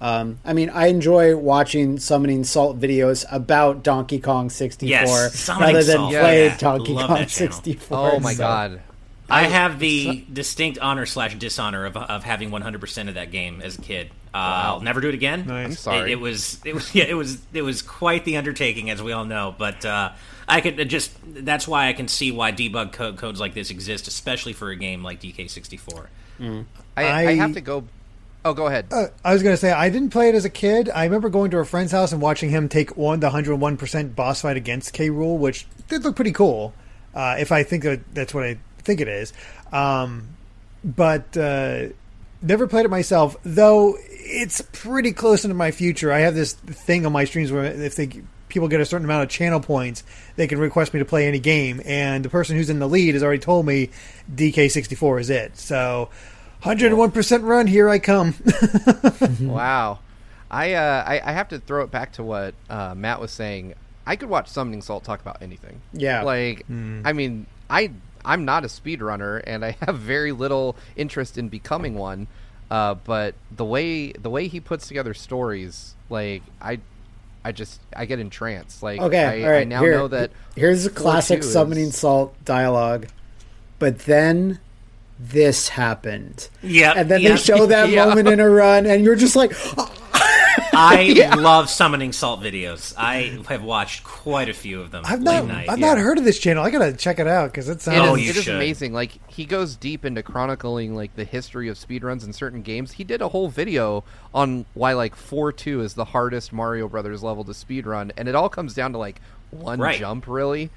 um, 0.00 0.38
I 0.44 0.52
mean, 0.52 0.70
I 0.70 0.88
enjoy 0.88 1.36
watching 1.36 1.98
summoning 1.98 2.44
salt 2.44 2.78
videos 2.78 3.24
about 3.30 3.82
Donkey 3.82 4.20
Kong 4.20 4.50
64 4.50 4.88
Yes, 4.88 5.48
rather 5.48 5.82
than 5.82 5.96
Salt, 5.96 6.12
play 6.12 6.46
yeah. 6.46 6.56
Donkey 6.58 6.92
Love 6.92 7.08
Kong 7.08 7.26
64. 7.26 8.12
Oh 8.12 8.20
my 8.20 8.34
so- 8.34 8.38
god. 8.38 8.80
I 9.28 9.42
have 9.44 9.80
the 9.80 10.24
distinct 10.32 10.78
honor 10.78 11.04
slash 11.04 11.34
dishonor 11.34 11.84
of, 11.84 11.96
of 11.96 12.22
having 12.22 12.50
100% 12.50 13.08
of 13.08 13.14
that 13.14 13.32
game 13.32 13.60
as 13.60 13.76
a 13.76 13.82
kid. 13.82 14.10
Uh, 14.36 14.62
I'll 14.74 14.80
never 14.80 15.00
do 15.00 15.08
it 15.08 15.14
again. 15.14 15.46
Nice. 15.46 15.66
I'm 15.66 15.72
sorry. 15.72 16.10
It, 16.10 16.14
it 16.14 16.20
was 16.20 16.60
it 16.64 16.74
was 16.74 16.94
yeah 16.94 17.04
it 17.04 17.14
was 17.14 17.38
it 17.52 17.62
was 17.62 17.82
quite 17.82 18.24
the 18.24 18.36
undertaking 18.36 18.90
as 18.90 19.02
we 19.02 19.12
all 19.12 19.24
know. 19.24 19.54
But 19.56 19.84
uh, 19.84 20.12
I 20.48 20.60
could 20.60 20.88
just 20.88 21.12
that's 21.26 21.66
why 21.66 21.88
I 21.88 21.92
can 21.92 22.08
see 22.08 22.32
why 22.32 22.52
debug 22.52 22.92
co- 22.92 23.14
codes 23.14 23.40
like 23.40 23.54
this 23.54 23.70
exist, 23.70 24.08
especially 24.08 24.52
for 24.52 24.70
a 24.70 24.76
game 24.76 25.02
like 25.02 25.20
DK64. 25.20 26.06
I, 26.40 26.64
I, 26.96 27.26
I- 27.28 27.34
have 27.34 27.54
to 27.54 27.60
go. 27.60 27.84
Oh, 28.44 28.54
go 28.54 28.66
ahead. 28.66 28.86
Uh, 28.92 29.06
I 29.24 29.32
was 29.32 29.42
going 29.42 29.54
to 29.54 29.56
say 29.56 29.72
I 29.72 29.90
didn't 29.90 30.10
play 30.10 30.28
it 30.28 30.36
as 30.36 30.44
a 30.44 30.50
kid. 30.50 30.88
I 30.88 31.02
remember 31.02 31.28
going 31.30 31.50
to 31.50 31.58
a 31.58 31.64
friend's 31.64 31.90
house 31.90 32.12
and 32.12 32.22
watching 32.22 32.48
him 32.48 32.68
take 32.68 32.96
on 32.96 33.18
the 33.18 33.28
101% 33.30 34.14
boss 34.14 34.42
fight 34.42 34.56
against 34.56 34.92
K. 34.92 35.08
Rool, 35.10 35.38
which 35.38 35.66
did 35.88 36.04
look 36.04 36.14
pretty 36.14 36.30
cool. 36.30 36.72
Uh, 37.12 37.34
if 37.40 37.50
I 37.50 37.64
think 37.64 37.82
that 37.82 38.00
that's 38.14 38.32
what 38.32 38.44
I 38.44 38.58
think 38.78 39.00
it 39.00 39.08
is, 39.08 39.32
um, 39.72 40.28
but 40.84 41.36
uh, 41.36 41.86
never 42.40 42.68
played 42.68 42.84
it 42.84 42.88
myself. 42.90 43.36
Though 43.42 43.96
it's 44.28 44.60
pretty 44.72 45.12
close 45.12 45.44
into 45.44 45.54
my 45.54 45.70
future. 45.70 46.12
I 46.12 46.20
have 46.20 46.34
this 46.34 46.52
thing 46.54 47.06
on 47.06 47.12
my 47.12 47.24
streams 47.24 47.52
where 47.52 47.64
if 47.64 47.96
they 47.96 48.22
people 48.48 48.68
get 48.68 48.80
a 48.80 48.86
certain 48.86 49.04
amount 49.04 49.24
of 49.24 49.28
channel 49.28 49.60
points, 49.60 50.02
they 50.36 50.46
can 50.46 50.58
request 50.58 50.94
me 50.94 50.98
to 51.00 51.04
play 51.04 51.26
any 51.26 51.38
game, 51.38 51.80
and 51.84 52.24
the 52.24 52.28
person 52.28 52.56
who's 52.56 52.70
in 52.70 52.78
the 52.78 52.88
lead 52.88 53.14
has 53.14 53.22
already 53.22 53.40
told 53.40 53.66
me 53.66 53.90
DK64 54.34 55.20
is 55.20 55.30
it. 55.30 55.56
So. 55.56 56.10
101% 56.62 57.44
run, 57.44 57.66
here 57.66 57.88
I 57.88 57.98
come. 57.98 58.34
Wow. 59.40 60.00
I, 60.50 60.74
uh, 60.74 61.04
I 61.06 61.20
I 61.24 61.32
have 61.32 61.48
to 61.48 61.58
throw 61.58 61.82
it 61.84 61.90
back 61.90 62.12
to 62.14 62.22
what 62.22 62.54
uh, 62.70 62.94
Matt 62.96 63.20
was 63.20 63.30
saying. 63.30 63.74
I 64.06 64.16
could 64.16 64.28
watch 64.28 64.48
Summoning 64.48 64.80
Salt 64.82 65.04
talk 65.04 65.20
about 65.20 65.42
anything. 65.42 65.80
Yeah. 65.92 66.22
Like, 66.22 66.64
I 67.04 67.12
mean, 67.12 67.46
I 67.68 67.90
I'm 68.24 68.44
not 68.44 68.64
a 68.64 68.68
speedrunner, 68.68 69.42
and 69.46 69.64
I 69.64 69.76
have 69.82 69.98
very 69.98 70.32
little 70.32 70.76
interest 70.96 71.36
in 71.38 71.48
becoming 71.48 71.94
one. 71.94 72.26
Uh, 72.70 72.94
but 72.94 73.34
the 73.54 73.64
way 73.64 74.10
the 74.12 74.30
way 74.30 74.48
he 74.48 74.58
puts 74.60 74.88
together 74.88 75.14
stories, 75.14 75.94
like 76.10 76.42
I, 76.60 76.80
I 77.44 77.52
just 77.52 77.80
I 77.94 78.06
get 78.06 78.18
entranced. 78.18 78.82
Like, 78.82 79.00
Okay, 79.00 79.42
I, 79.44 79.46
all 79.46 79.50
right. 79.52 79.60
I 79.60 79.64
now 79.64 79.80
here- 79.80 79.92
know 79.92 80.08
that 80.08 80.32
here's 80.56 80.84
a 80.86 80.90
classic 80.90 81.40
4-2 81.40 81.42
is- 81.44 81.52
summoning 81.52 81.90
salt 81.92 82.34
dialogue. 82.44 83.06
But 83.78 84.00
then 84.00 84.58
this 85.18 85.68
happened. 85.70 86.48
Yeah, 86.62 86.94
And 86.96 87.08
then 87.10 87.20
yeah. 87.20 87.30
they 87.30 87.36
show 87.36 87.66
that 87.66 87.88
Yeah. 87.90 88.04
moment 88.06 88.28
in 88.28 88.40
a 88.40 88.48
run, 88.48 88.84
and 88.86 89.04
you're 89.04 89.16
just 89.16 89.36
like, 89.36 89.52
I 90.72 91.34
love 91.36 91.70
summoning 91.70 92.12
salt 92.12 92.40
videos. 92.40 92.94
I 92.96 93.40
have 93.48 93.62
watched 93.62 94.04
quite 94.04 94.48
a 94.48 94.52
few 94.54 94.80
of 94.80 94.90
them. 94.90 95.04
I've 95.06 95.20
late 95.22 95.34
not, 95.40 95.46
night. 95.46 95.68
I've 95.68 95.78
not 95.78 95.98
heard 95.98 96.18
of 96.18 96.24
this 96.24 96.38
channel. 96.38 96.64
I 96.64 96.70
gotta 96.70 96.92
check 96.92 97.18
it 97.18 97.26
out 97.26 97.50
because 97.50 97.68
it 97.68 97.72
It 97.76 97.80
sounds. 97.82 98.08
Oh, 98.08 98.14
you 98.14 98.30
it 98.30 98.36
is 98.36 98.44
should. 98.44 98.54
amazing. 98.56 98.92
Like 98.92 99.12
he 99.30 99.44
goes 99.44 99.76
deep 99.76 100.04
into 100.04 100.22
chronicling 100.22 100.94
like 100.94 101.14
the 101.16 101.24
history 101.24 101.68
of 101.68 101.76
speedruns 101.76 102.24
in 102.24 102.32
certain 102.32 102.62
games. 102.62 102.92
He 102.92 103.04
did 103.04 103.22
a 103.22 103.28
whole 103.28 103.48
video 103.48 104.04
on 104.34 104.66
why 104.74 104.92
like 104.92 105.14
4-2 105.16 105.80
is 105.82 105.94
the 105.94 106.04
hardest 106.06 106.52
Mario 106.52 106.88
Brothers 106.88 107.22
level 107.22 107.44
to 107.44 107.52
speedrun 107.52 108.10
and 108.16 108.28
it 108.28 108.34
all 108.34 108.48
comes 108.48 108.74
down 108.74 108.92
to 108.92 108.98
like 108.98 109.20
one 109.50 109.78
Right. 109.80 109.98
jump 109.98 110.26
really. 110.26 110.70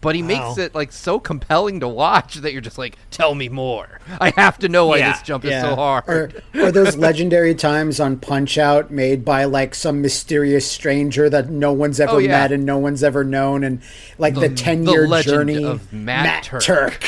But 0.00 0.14
he 0.14 0.22
makes 0.22 0.58
it 0.58 0.74
like 0.74 0.92
so 0.92 1.18
compelling 1.18 1.80
to 1.80 1.88
watch 1.88 2.36
that 2.36 2.52
you're 2.52 2.60
just 2.60 2.78
like, 2.78 2.96
tell 3.10 3.34
me 3.34 3.48
more. 3.48 4.00
I 4.20 4.30
have 4.36 4.58
to 4.58 4.68
know 4.68 4.86
why 4.86 4.98
Yeah. 4.98 5.12
this 5.12 5.22
jump 5.22 5.44
yeah. 5.44 5.58
is 5.58 5.62
so 5.62 5.74
hard. 5.76 6.04
Or, 6.08 6.30
or 6.54 6.70
those 6.72 6.96
legendary 6.98 7.54
times 7.54 7.98
on 8.00 8.18
Punch 8.18 8.58
Out 8.58 8.90
made 8.90 9.24
by 9.24 9.44
like 9.44 9.74
some 9.74 10.00
mysterious 10.02 10.70
stranger 10.70 11.28
that 11.30 11.50
no 11.50 11.72
one's 11.72 11.98
ever 12.00 12.12
Oh, 12.12 12.18
yeah. 12.18 12.28
met 12.28 12.52
and 12.52 12.64
no 12.64 12.78
one's 12.78 13.02
ever 13.02 13.24
known, 13.24 13.64
and 13.64 13.80
like 14.18 14.34
the 14.34 14.48
ten 14.48 14.86
year 14.86 15.06
journey 15.22 15.64
of 15.64 15.92
Matt 15.92 16.44
Turk. 16.44 16.62
Turk. 16.62 17.04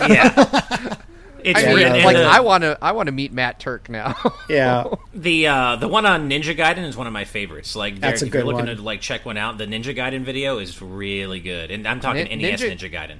Yeah, 0.00 0.96
it's 1.44 1.58
I 1.62 1.68
re- 1.72 1.74
mean, 1.84 1.86
and 1.94 2.04
like 2.04 2.16
the, 2.16 2.24
I 2.24 2.40
want 2.40 2.62
to, 2.62 2.78
I 2.82 2.92
want 2.92 3.06
to 3.06 3.12
meet 3.12 3.32
Matt 3.32 3.58
Turk 3.60 3.88
now. 3.88 4.16
yeah, 4.48 4.84
the 5.14 5.46
uh, 5.46 5.76
the 5.76 5.88
one 5.88 6.06
on 6.06 6.28
Ninja 6.28 6.56
Gaiden 6.56 6.84
is 6.84 6.96
one 6.96 7.06
of 7.06 7.12
my 7.12 7.24
favorites. 7.24 7.74
Like, 7.76 8.00
That's 8.00 8.20
Derek, 8.20 8.22
a 8.22 8.26
if 8.26 8.34
you're 8.34 8.44
looking 8.52 8.66
one. 8.66 8.76
to 8.76 8.82
like 8.82 9.00
check 9.00 9.24
one 9.24 9.36
out, 9.36 9.58
the 9.58 9.66
Ninja 9.66 9.96
Gaiden 9.96 10.22
video 10.22 10.58
is 10.58 10.80
really 10.82 11.40
good, 11.40 11.70
and 11.70 11.86
I'm 11.86 12.00
talking 12.00 12.24
Nin- 12.28 12.40
NES 12.40 12.60
Ninja- 12.62 12.76
Ninja 12.78 12.92
Gaiden. 12.92 13.16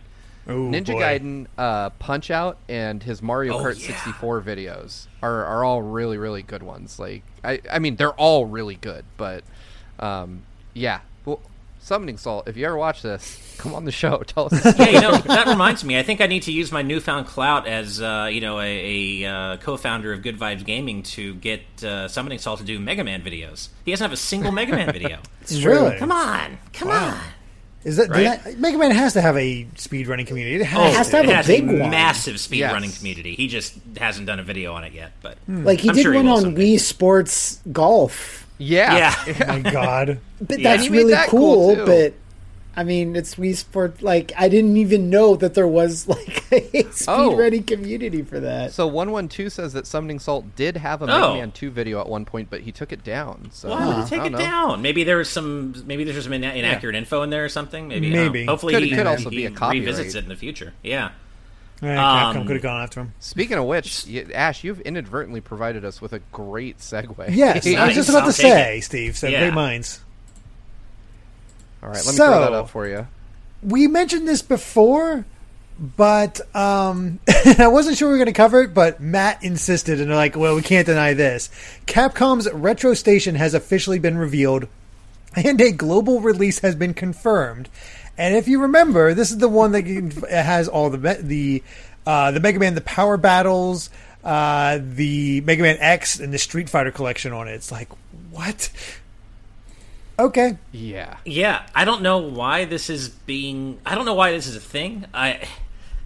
Oh, 0.47 0.53
Ninja 0.71 0.93
boy. 0.95 1.03
Gaiden, 1.03 1.47
uh, 1.59 1.91
Punch 1.91 2.31
Out, 2.31 2.57
and 2.71 3.03
his 3.03 3.21
Mario 3.21 3.59
Oh, 3.59 3.63
Kart 3.63 3.79
yeah. 3.81 3.89
64 3.89 4.41
videos 4.41 5.07
are, 5.23 5.45
are 5.45 5.63
all 5.63 5.83
really 5.83 6.17
really 6.17 6.43
good 6.43 6.63
ones. 6.63 6.99
Like 6.99 7.23
I 7.45 7.61
I 7.71 7.79
mean 7.81 7.97
they're 7.97 8.13
all 8.15 8.47
really 8.47 8.77
good, 8.77 9.05
but 9.19 9.45
um, 9.99 10.43
yeah. 10.75 11.01
Well, 11.91 11.97
Summoning 11.97 12.19
Salt, 12.19 12.49
if 12.49 12.57
you 12.57 12.67
ever 12.67 12.77
watch 12.77 13.03
this, 13.03 13.57
come 13.59 13.75
on 13.75 13.85
the 13.85 13.93
show. 13.93 14.19
Tell 14.27 14.47
us. 14.53 14.79
yeah, 14.79 14.89
you 14.89 15.01
know 15.01 15.17
that 15.19 15.47
reminds 15.47 15.85
me. 15.85 15.99
I 15.99 16.03
think 16.03 16.21
I 16.21 16.27
need 16.27 16.43
to 16.45 16.53
use 16.53 16.71
my 16.71 16.83
newfound 16.83 17.27
clout 17.27 17.67
as 17.67 18.01
uh, 18.03 18.29
you 18.31 18.41
know 18.41 18.61
a, 18.61 19.23
a 19.25 19.33
uh, 19.33 19.57
co-founder 19.59 20.13
of 20.13 20.23
Good 20.23 20.39
Vibes 20.39 20.65
Gaming 20.65 21.03
to 21.05 21.35
get 21.37 21.63
uh, 21.83 22.09
Summoning 22.09 22.39
Salt 22.39 22.61
to 22.61 22.65
do 22.67 22.79
Mega 22.79 23.05
Man 23.05 23.23
videos. 23.23 23.69
He 23.85 23.91
doesn't 23.93 24.05
have 24.05 24.13
a 24.13 24.17
single 24.17 24.53
Mega 24.53 24.73
Man 24.73 24.93
video. 24.93 25.19
it's 25.41 25.59
true. 25.59 25.73
Really? 25.73 25.97
Come 25.99 26.13
on, 26.13 26.59
come 26.73 26.89
on. 26.91 27.19
Is 27.85 27.97
that, 27.97 28.11
Right? 28.11 28.43
that 28.45 28.59
Mega 28.59 28.77
Man 28.77 28.91
has 28.91 29.13
to 29.15 29.21
have 29.21 29.37
a 29.37 29.65
speedrunning 29.77 30.27
community? 30.27 30.57
It 30.57 30.65
has, 30.67 30.97
has 30.97 31.07
to. 31.07 31.11
to 31.13 31.17
have 31.19 31.25
it 31.27 31.33
a 31.33 31.37
has 31.37 31.47
big 31.47 31.63
a 31.71 31.81
one. 31.81 31.91
massive 31.91 32.35
speedrunning 32.37 32.83
Yes. 32.87 32.99
community. 32.99 33.35
He 33.37 33.47
just 33.47 33.75
hasn't 33.97 34.27
done 34.27 34.41
a 34.41 34.43
video 34.43 34.75
on 34.75 34.83
it 34.85 34.93
yet. 34.93 35.13
But 35.23 35.39
Like 35.47 35.81
he 35.81 35.89
I'm 35.89 35.95
did 35.95 36.03
sure 36.03 36.13
one 36.15 36.27
will 36.27 36.35
on 36.35 36.43
someday. 36.43 36.75
Wii 36.75 36.81
Sports 36.81 37.61
Golf. 37.73 38.45
Yeah. 38.59 39.15
yeah, 39.27 39.35
Oh 39.49 39.59
my 39.63 39.71
god. 39.71 40.21
But 40.41 40.59
Yeah. 40.61 40.71
that's 40.77 40.85
He 40.85 40.91
really 40.91 41.13
that 41.13 41.29
cool, 41.29 41.77
cool. 41.77 41.87
but 41.87 42.15
I 42.77 42.85
mean, 42.85 43.17
it's 43.17 43.35
Wii 43.35 43.57
Sport. 43.57 44.03
Like 44.03 44.31
I 44.39 44.49
didn't 44.49 44.77
even 44.77 45.11
know 45.11 45.35
that 45.37 45.55
there 45.55 45.67
was 45.67 46.07
like 46.15 46.45
a 46.53 46.85
Oh. 47.09 47.35
ready 47.35 47.61
community 47.61 48.23
for 48.23 48.39
that. 48.39 48.73
So 48.73 48.87
112 48.87 49.51
says 49.53 49.73
that 49.73 49.85
Summoning 49.87 50.21
Salt 50.21 50.55
did 50.55 50.77
have 50.77 51.03
a 51.03 51.07
Mega 51.07 51.25
Oh. 51.27 51.35
Man 51.35 51.51
2 51.51 51.71
video 51.71 52.01
at 52.01 52.09
one 52.09 52.25
point, 52.25 52.51
but 52.51 52.61
he 52.61 52.71
took 52.71 52.93
it 52.93 53.03
down. 53.03 53.51
So 53.53 53.71
why 53.71 53.85
would 53.87 53.97
he 54.05 54.09
take 54.09 54.25
it 54.27 54.31
know. 54.31 54.39
down? 54.39 54.81
Maybe 54.83 55.03
there's 55.03 55.29
some. 55.29 55.75
Maybe 55.87 56.05
there's 56.05 56.23
some 56.23 56.33
ina- 56.35 56.53
inaccurate 56.55 56.95
info 56.95 57.23
in 57.23 57.31
there 57.31 57.45
or 57.45 57.49
something. 57.49 57.89
Maybe. 57.89 58.11
I 58.13 58.15
don't. 58.15 58.27
Maybe. 58.27 58.45
Hopefully, 58.47 58.75
Could- 58.75 58.83
he 58.85 58.91
could 58.91 58.99
he- 59.01 59.05
also 59.07 59.31
be 59.31 59.47
a 59.47 59.51
copyright. 59.51 59.85
revisits 59.87 60.15
it 60.15 60.23
in 60.23 60.29
the 60.29 60.37
future. 60.37 60.73
Yeah. 60.85 61.11
Yeah, 61.81 61.97
Capcom 61.97 62.37
Um, 62.41 62.47
could 62.47 62.57
have 62.57 62.63
gone 62.63 62.83
after 62.83 63.01
him. 63.01 63.13
Speaking 63.21 63.57
of 63.57 63.65
which, 63.65 64.05
y- 64.09 64.27
Ash, 64.35 64.65
you've 64.65 64.81
inadvertently 64.81 65.41
provided 65.41 65.85
us 65.85 66.01
with 66.03 66.13
a 66.13 66.19
great 66.33 66.79
segue. 66.79 67.15
Yes, 67.35 67.67
I 67.67 67.87
was 67.87 67.95
just 67.95 68.09
about 68.09 68.25
I'll 68.25 68.33
to 68.33 68.37
take 68.43 68.53
say, 68.53 68.81
Steve. 68.81 69.17
So 69.17 69.29
Yeah. 69.29 69.41
great 69.41 69.55
minds. 69.55 70.01
All 71.83 71.89
right, 71.89 71.99
let 72.05 72.07
me 72.07 72.17
throw 72.17 72.41
that 72.41 72.53
up 72.53 72.71
for 72.71 72.89
you. 72.89 73.07
We 73.63 73.87
mentioned 73.87 74.27
this 74.27 74.43
before, 74.43 75.25
but 75.97 76.41
um, 76.57 77.21
I 77.59 77.69
wasn't 77.69 77.97
sure 77.97 78.09
we 78.09 78.13
were 78.15 78.19
going 78.19 78.27
to 78.27 78.33
cover 78.33 78.63
it. 78.63 78.75
But 78.75 79.01
Matt 79.01 79.45
insisted, 79.45 80.01
and 80.01 80.11
they're 80.11 80.17
like, 80.17 80.37
"Well, 80.37 80.57
we 80.57 80.63
can't 80.63 80.87
deny 80.87 81.15
this." 81.15 81.51
Capcom's 81.87 82.51
Retro 82.53 82.95
Station 82.95 83.37
has 83.37 83.55
officially 83.55 84.01
been 84.01 84.19
revealed, 84.19 84.67
and 85.37 85.61
a 85.61 85.71
global 85.71 86.21
release 86.21 86.59
has 86.61 86.75
been 86.75 86.95
confirmed. 86.95 87.69
And 88.19 88.35
if 88.37 88.49
you 88.49 88.61
remember, 88.63 89.15
this 89.15 89.31
is 89.31 89.39
the 89.39 89.49
one 89.49 89.73
that 89.73 89.87
you- 89.87 90.11
has 90.29 90.69
all 90.69 90.91
the 90.91 90.99
the 91.23 91.63
uh, 92.07 92.33
the 92.33 92.41
Mega 92.41 92.59
Man, 92.59 92.75
the 92.75 92.81
Power 92.81 93.17
Battles, 93.17 93.91
uh, 94.25 94.79
the 94.83 95.41
Mega 95.43 95.63
Man 95.63 95.77
X, 95.79 96.19
and 96.19 96.35
the 96.35 96.39
Street 96.39 96.69
Fighter 96.69 96.91
collection 96.91 97.33
on 97.33 97.49
it. 97.49 97.53
It's 97.53 97.71
like, 97.71 97.89
what? 98.31 98.71
Okay, 100.19 100.59
Yeah. 100.73 101.17
Yeah, 101.25 101.63
I 101.77 101.85
don't 101.85 102.03
know 102.03 102.19
why 102.19 102.65
this 102.65 102.91
is 102.91 103.09
being. 103.09 103.79
I 103.87 103.95
don't 103.95 104.05
know 104.05 104.15
why 104.15 104.33
this 104.33 104.47
is 104.49 104.57
a 104.57 104.61
thing. 104.61 105.07
I. 105.15 105.47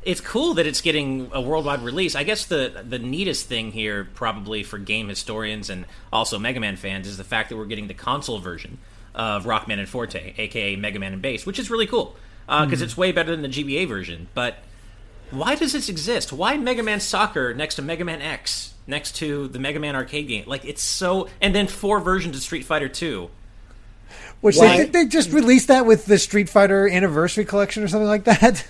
It's 0.04 0.20
cool 0.20 0.54
that 0.54 0.66
it's 0.66 0.80
getting 0.80 1.30
a 1.32 1.40
worldwide 1.40 1.80
release. 1.80 2.14
I 2.16 2.24
guess 2.24 2.44
the 2.44 2.84
the 2.86 2.98
neatest 2.98 3.46
thing 3.46 3.70
here, 3.72 4.06
probably 4.14 4.64
for 4.64 4.76
game 4.76 5.08
historians 5.08 5.70
and 5.70 5.86
also 6.12 6.38
Mega 6.38 6.60
Man 6.60 6.76
fans, 6.76 7.06
is 7.06 7.16
the 7.16 7.24
fact 7.24 7.48
that 7.48 7.56
we're 7.56 7.64
getting 7.66 7.86
the 7.86 7.94
console 7.94 8.38
version 8.40 8.78
of 9.14 9.44
Rockman 9.44 9.78
and 9.78 9.88
Forte, 9.88 10.34
aka 10.38 10.76
Mega 10.76 10.98
Man 10.98 11.12
and 11.12 11.22
Bass, 11.22 11.44
which 11.46 11.58
is 11.58 11.70
really 11.70 11.86
cool 11.86 12.16
uh, 12.48 12.64
because 12.64 12.80
hmm. 12.80 12.84
it's 12.84 12.96
way 12.96 13.12
better 13.12 13.30
than 13.30 13.42
the 13.42 13.48
GBA 13.48 13.88
version. 13.88 14.28
But 14.34 14.58
why 15.30 15.54
does 15.54 15.72
this 15.72 15.88
exist? 15.88 16.32
Why 16.32 16.56
Mega 16.56 16.82
Man 16.82 17.00
Soccer 17.00 17.54
next 17.54 17.76
to 17.76 17.82
Mega 17.82 18.04
Man 18.04 18.20
X, 18.20 18.74
next 18.86 19.16
to 19.16 19.48
the 19.48 19.58
Mega 19.58 19.80
Man 19.80 19.96
arcade 19.96 20.28
game? 20.28 20.44
Like 20.46 20.64
it's 20.64 20.82
so, 20.82 21.28
and 21.40 21.54
then 21.54 21.66
four 21.66 22.00
versions 22.00 22.36
of 22.36 22.42
Street 22.42 22.64
Fighter 22.64 22.88
Two. 22.88 23.30
which 24.40 24.56
Why- 24.56 24.78
they, 24.78 24.84
they 24.86 25.04
just 25.06 25.30
released 25.30 25.68
that 25.68 25.86
with 25.86 26.06
the 26.06 26.18
Street 26.18 26.48
Fighter 26.48 26.88
Anniversary 26.88 27.44
collection 27.44 27.82
or 27.82 27.88
something 27.88 28.08
like 28.08 28.24
that. 28.24 28.66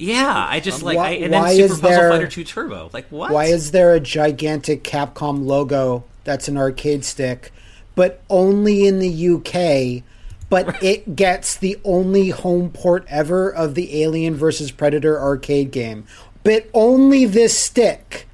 Yeah, 0.00 0.46
I 0.48 0.60
just 0.60 0.80
um, 0.80 0.86
like 0.86 0.96
Why- 0.96 1.08
I, 1.08 1.10
and 1.12 1.32
then 1.32 1.48
Super 1.50 1.64
is 1.64 1.70
Puzzle 1.80 1.90
there- 1.90 2.10
Fighter 2.10 2.28
2 2.28 2.44
Turbo. 2.44 2.90
Like 2.92 3.08
what? 3.08 3.32
Why 3.32 3.46
is 3.46 3.72
there 3.72 3.94
a 3.94 4.00
gigantic 4.00 4.84
Capcom 4.84 5.44
logo 5.44 6.04
that's 6.24 6.46
an 6.46 6.56
arcade 6.56 7.04
stick, 7.04 7.52
but 7.98 8.22
only 8.30 8.86
in 8.86 9.00
the 9.00 9.28
UK? 9.28 10.04
But 10.48 10.80
it 10.80 11.16
gets 11.16 11.56
the 11.56 11.76
only 11.82 12.30
home 12.30 12.70
port 12.70 13.04
ever 13.08 13.52
of 13.52 13.74
the 13.74 14.04
Alien 14.04 14.36
vs 14.36 14.70
Predator 14.70 15.20
arcade 15.20 15.72
game. 15.72 16.06
But 16.44 16.70
only 16.72 17.24
this 17.24 17.58
stick. 17.58 18.28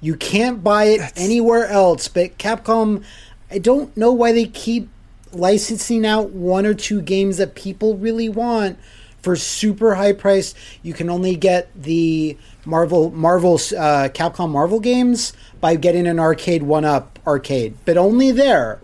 You 0.00 0.16
can't 0.16 0.64
buy 0.64 0.86
it 0.86 1.12
anywhere 1.14 1.66
else. 1.66 2.08
But 2.08 2.36
Capcom, 2.36 3.04
I 3.48 3.58
don't 3.58 3.96
know 3.96 4.10
why 4.10 4.32
they 4.32 4.46
keep 4.46 4.88
licensing 5.30 6.04
out 6.04 6.30
one 6.30 6.66
or 6.66 6.74
two 6.74 7.00
games 7.00 7.36
that 7.36 7.54
people 7.54 7.96
really 7.96 8.28
want 8.28 8.76
for 9.22 9.36
super 9.36 9.94
high 9.94 10.14
price. 10.14 10.52
You 10.82 10.94
can 10.94 11.08
only 11.08 11.36
get 11.36 11.70
the 11.80 12.36
Marvel 12.70 13.10
Marvel 13.10 13.54
uh, 13.54 14.08
Capcom 14.14 14.50
Marvel 14.50 14.80
games 14.80 15.32
by 15.60 15.74
getting 15.74 16.06
an 16.06 16.18
arcade 16.20 16.62
one 16.62 16.84
up 16.84 17.18
arcade, 17.26 17.74
but 17.84 17.96
only 17.98 18.30
there. 18.32 18.80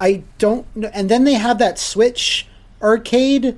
I 0.00 0.24
don't 0.38 0.66
know. 0.76 0.90
And 0.92 1.08
then 1.08 1.22
they 1.24 1.34
have 1.34 1.58
that 1.58 1.78
Switch 1.78 2.46
arcade 2.82 3.56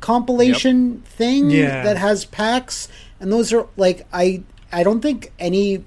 compilation 0.00 1.02
thing 1.02 1.50
Yeah. 1.50 1.82
that 1.84 1.96
has 1.98 2.24
packs, 2.24 2.88
and 3.20 3.30
those 3.30 3.52
are 3.52 3.66
like 3.76 4.06
I 4.12 4.42
I 4.72 4.82
don't 4.82 5.00
think 5.00 5.30
any 5.38 5.84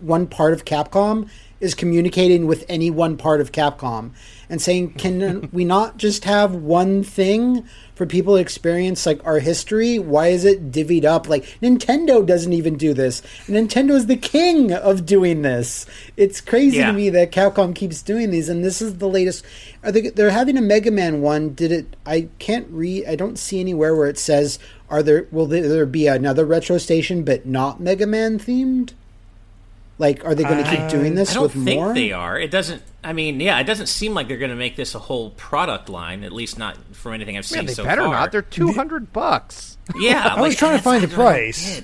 one 0.00 0.26
part 0.26 0.52
of 0.54 0.64
Capcom 0.64 1.28
is 1.64 1.74
communicating 1.74 2.46
with 2.46 2.64
any 2.68 2.90
one 2.90 3.16
part 3.16 3.40
of 3.40 3.50
Capcom 3.52 4.10
and 4.50 4.60
saying, 4.60 4.92
can 4.94 5.48
we 5.52 5.64
not 5.64 5.96
just 5.96 6.24
have 6.24 6.54
one 6.54 7.02
thing 7.02 7.66
for 7.94 8.04
people 8.06 8.34
to 8.34 8.40
experience 8.40 9.06
like 9.06 9.24
our 9.24 9.38
history? 9.38 9.98
Why 9.98 10.28
is 10.28 10.44
it 10.44 10.70
divvied 10.70 11.04
up? 11.04 11.28
Like 11.28 11.44
Nintendo 11.62 12.24
doesn't 12.24 12.52
even 12.52 12.76
do 12.76 12.92
this. 12.92 13.22
Nintendo 13.46 13.92
is 13.92 14.06
the 14.06 14.16
king 14.16 14.72
of 14.72 15.06
doing 15.06 15.42
this. 15.42 15.86
It's 16.16 16.40
crazy 16.40 16.78
Yeah. 16.78 16.88
to 16.88 16.92
me 16.92 17.08
that 17.10 17.32
Capcom 17.32 17.74
keeps 17.74 18.02
doing 18.02 18.30
these, 18.30 18.48
and 18.48 18.62
this 18.62 18.82
is 18.82 18.98
the 18.98 19.08
latest. 19.08 19.44
Are 19.82 19.90
they? 19.90 20.10
They're 20.10 20.30
having 20.30 20.58
a 20.58 20.62
Mega 20.62 20.90
Man 20.90 21.22
one. 21.22 21.54
Did 21.54 21.72
it? 21.72 21.96
I 22.04 22.28
can't 22.38 22.68
read. 22.70 23.06
I 23.06 23.16
don't 23.16 23.38
see 23.38 23.60
anywhere 23.60 23.96
where 23.96 24.08
it 24.08 24.18
says. 24.18 24.58
Are 24.90 25.02
there? 25.02 25.26
Will 25.32 25.46
there, 25.46 25.66
there 25.66 25.86
be 25.86 26.06
another 26.06 26.44
retro 26.44 26.76
station, 26.78 27.22
but 27.24 27.46
not 27.46 27.80
Mega 27.80 28.06
Man 28.06 28.38
themed? 28.38 28.92
Like, 29.98 30.24
are 30.24 30.34
they 30.34 30.42
going 30.42 30.62
to 30.64 30.68
keep 30.68 30.88
doing 30.88 31.14
this 31.14 31.30
I 31.30 31.34
don't 31.34 31.42
with 31.44 31.52
think 31.64 31.80
more? 31.80 31.94
they 31.94 32.10
are. 32.12 32.38
It 32.38 32.50
doesn't. 32.50 32.82
I 33.04 33.12
mean, 33.12 33.38
yeah, 33.38 33.60
it 33.60 33.64
doesn't 33.64 33.86
seem 33.86 34.12
like 34.14 34.26
they're 34.28 34.38
going 34.38 34.50
to 34.50 34.56
make 34.56 34.74
this 34.76 34.94
a 34.94 34.98
whole 34.98 35.30
product 35.30 35.88
line. 35.88 36.24
At 36.24 36.32
least 36.32 36.58
not 36.58 36.76
from 36.94 37.12
anything 37.12 37.36
I've 37.36 37.46
seen 37.46 37.58
Man, 37.58 37.66
they 37.66 37.74
so 37.74 37.84
better 37.84 38.02
far. 38.02 38.12
not. 38.12 38.32
They're 38.32 38.42
two 38.42 38.72
hundred 38.72 39.12
bucks. 39.12 39.78
yeah, 39.96 40.34
I 40.36 40.40
was 40.40 40.56
trying 40.56 40.76
to 40.76 40.82
find 40.82 41.02
the 41.04 41.08
price. 41.08 41.82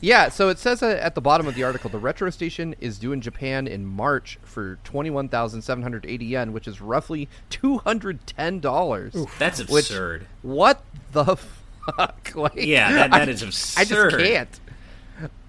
Yeah, 0.00 0.28
so 0.28 0.50
it 0.50 0.58
says 0.58 0.82
uh, 0.82 0.88
at 1.00 1.14
the 1.14 1.20
bottom 1.22 1.46
of 1.46 1.54
the 1.54 1.62
article, 1.64 1.88
the 1.88 1.98
retro 1.98 2.28
station 2.30 2.74
is 2.80 2.98
due 2.98 3.12
in 3.12 3.20
Japan 3.22 3.66
in 3.66 3.86
March 3.86 4.38
for 4.42 4.78
twenty 4.84 5.10
one 5.10 5.28
thousand 5.28 5.62
seven 5.62 5.82
hundred 5.82 6.04
eighty 6.06 6.26
yen, 6.26 6.52
which 6.52 6.66
is 6.68 6.80
roughly 6.80 7.28
two 7.48 7.78
hundred 7.78 8.26
ten 8.26 8.60
dollars. 8.60 9.14
That's 9.38 9.60
Which- 9.60 9.88
absurd. 9.90 10.26
What 10.42 10.82
the 11.12 11.36
fuck? 11.96 12.32
Like, 12.34 12.56
Yeah, 12.56 12.92
that, 12.92 13.10
that 13.12 13.28
is 13.28 13.42
I 13.42 13.46
absurd. 13.82 14.14
I 14.14 14.16
just 14.18 14.24
can't. 14.32 14.60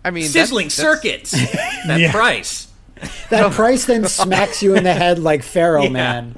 I 0.05 0.11
mean, 0.11 0.25
Sizzling 0.27 0.69
that's- 0.69 0.73
circuits. 0.75 1.31
that 1.87 1.99
Yeah. 1.99 2.11
price. 2.11 2.67
That 3.29 3.51
price 3.51 3.85
then 3.85 4.05
smacks 4.05 4.63
you 4.63 4.75
in 4.75 4.83
the 4.83 4.93
head 4.93 5.19
like 5.19 5.43
Pharaoh, 5.43 5.83
Yeah. 5.83 5.89
man. 5.89 6.35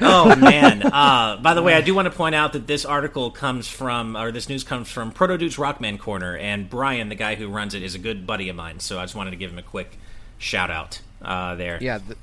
Oh 0.00 0.36
man! 0.36 0.82
Uh, 0.84 1.38
by 1.42 1.54
the 1.54 1.62
way, 1.62 1.74
I 1.74 1.80
do 1.80 1.92
want 1.94 2.06
to 2.06 2.12
point 2.16 2.34
out 2.34 2.52
that 2.52 2.66
this 2.68 2.84
article 2.84 3.30
comes 3.32 3.66
from, 3.68 4.16
or 4.16 4.30
this 4.30 4.48
news 4.48 4.62
comes 4.62 4.88
from 4.90 5.10
Protodude's 5.12 5.56
Rockman 5.56 5.98
Corner, 5.98 6.36
and 6.36 6.70
Brian, 6.70 7.08
the 7.08 7.16
guy 7.16 7.34
who 7.34 7.48
runs 7.48 7.74
it, 7.74 7.82
is 7.82 7.96
a 7.96 7.98
good 7.98 8.24
buddy 8.26 8.48
of 8.48 8.54
mine. 8.54 8.78
So 8.78 8.98
I 9.00 9.02
just 9.04 9.16
wanted 9.16 9.30
to 9.32 9.36
give 9.36 9.50
him 9.50 9.58
a 9.58 9.62
quick 9.62 9.98
shout 10.38 10.70
out 10.70 11.00
uh, 11.20 11.56
there. 11.56 11.78
Yeah, 11.80 11.98
th- 11.98 12.16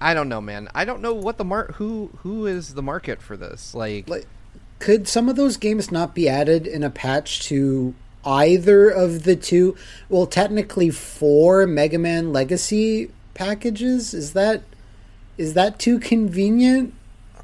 I 0.00 0.14
don't 0.14 0.28
know, 0.28 0.40
man. 0.40 0.68
I 0.76 0.84
don't 0.84 1.00
know 1.00 1.12
what 1.14 1.38
the 1.38 1.44
mar 1.44 1.72
who 1.74 2.10
who 2.18 2.46
is 2.46 2.74
the 2.74 2.82
market 2.82 3.20
for 3.20 3.36
this. 3.36 3.74
Like, 3.74 4.08
Like, 4.08 4.26
could 4.78 5.08
some 5.08 5.28
of 5.28 5.34
those 5.34 5.56
games 5.56 5.90
not 5.90 6.14
be 6.14 6.28
added 6.28 6.66
in 6.68 6.84
a 6.84 6.90
patch 6.90 7.48
to 7.48 7.94
either 8.26 8.88
of 8.90 9.22
the 9.22 9.36
two? 9.36 9.76
Well, 10.08 10.26
technically, 10.26 10.90
four 10.90 11.66
Mega 11.66 11.98
Man 11.98 12.32
Legacy 12.32 13.10
packages. 13.34 14.12
Is 14.14 14.32
that 14.34 14.62
is 15.38 15.54
that 15.54 15.78
too 15.78 15.98
convenient? 15.98 16.92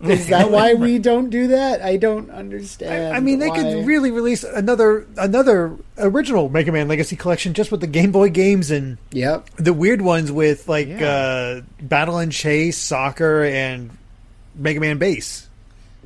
Is 0.03 0.27
that 0.29 0.51
why 0.51 0.75
we 0.75 0.99
don't 1.11 1.31
do 1.31 1.47
that? 1.49 1.81
I 1.81 1.97
don't 1.97 2.29
understand. 2.31 3.15
I 3.15 3.21
mean, 3.21 3.39
they 3.39 3.49
why. 3.49 3.63
could 3.63 3.87
really 3.87 4.11
release 4.11 4.43
another 4.43 5.07
another 5.17 5.77
original 5.97 6.49
Mega 6.49 6.73
Man 6.73 6.89
Legacy 6.89 7.15
collection 7.15 7.55
just 7.55 7.71
with 7.71 7.81
the 7.81 7.87
Game 7.87 8.11
Boy 8.11 8.29
games 8.31 8.73
and 8.73 8.99
Yep. 9.13 9.49
the 9.57 9.73
weird 9.73 10.03
ones 10.03 10.33
with 10.33 10.69
like 10.69 10.89
Yeah. 10.89 11.07
uh, 11.07 11.61
Battle 11.81 12.19
and 12.19 12.33
Chase, 12.33 12.79
Soccer, 12.79 13.45
and 13.45 13.91
Mega 14.57 14.81
Man 14.81 14.99
Bass. 14.99 15.47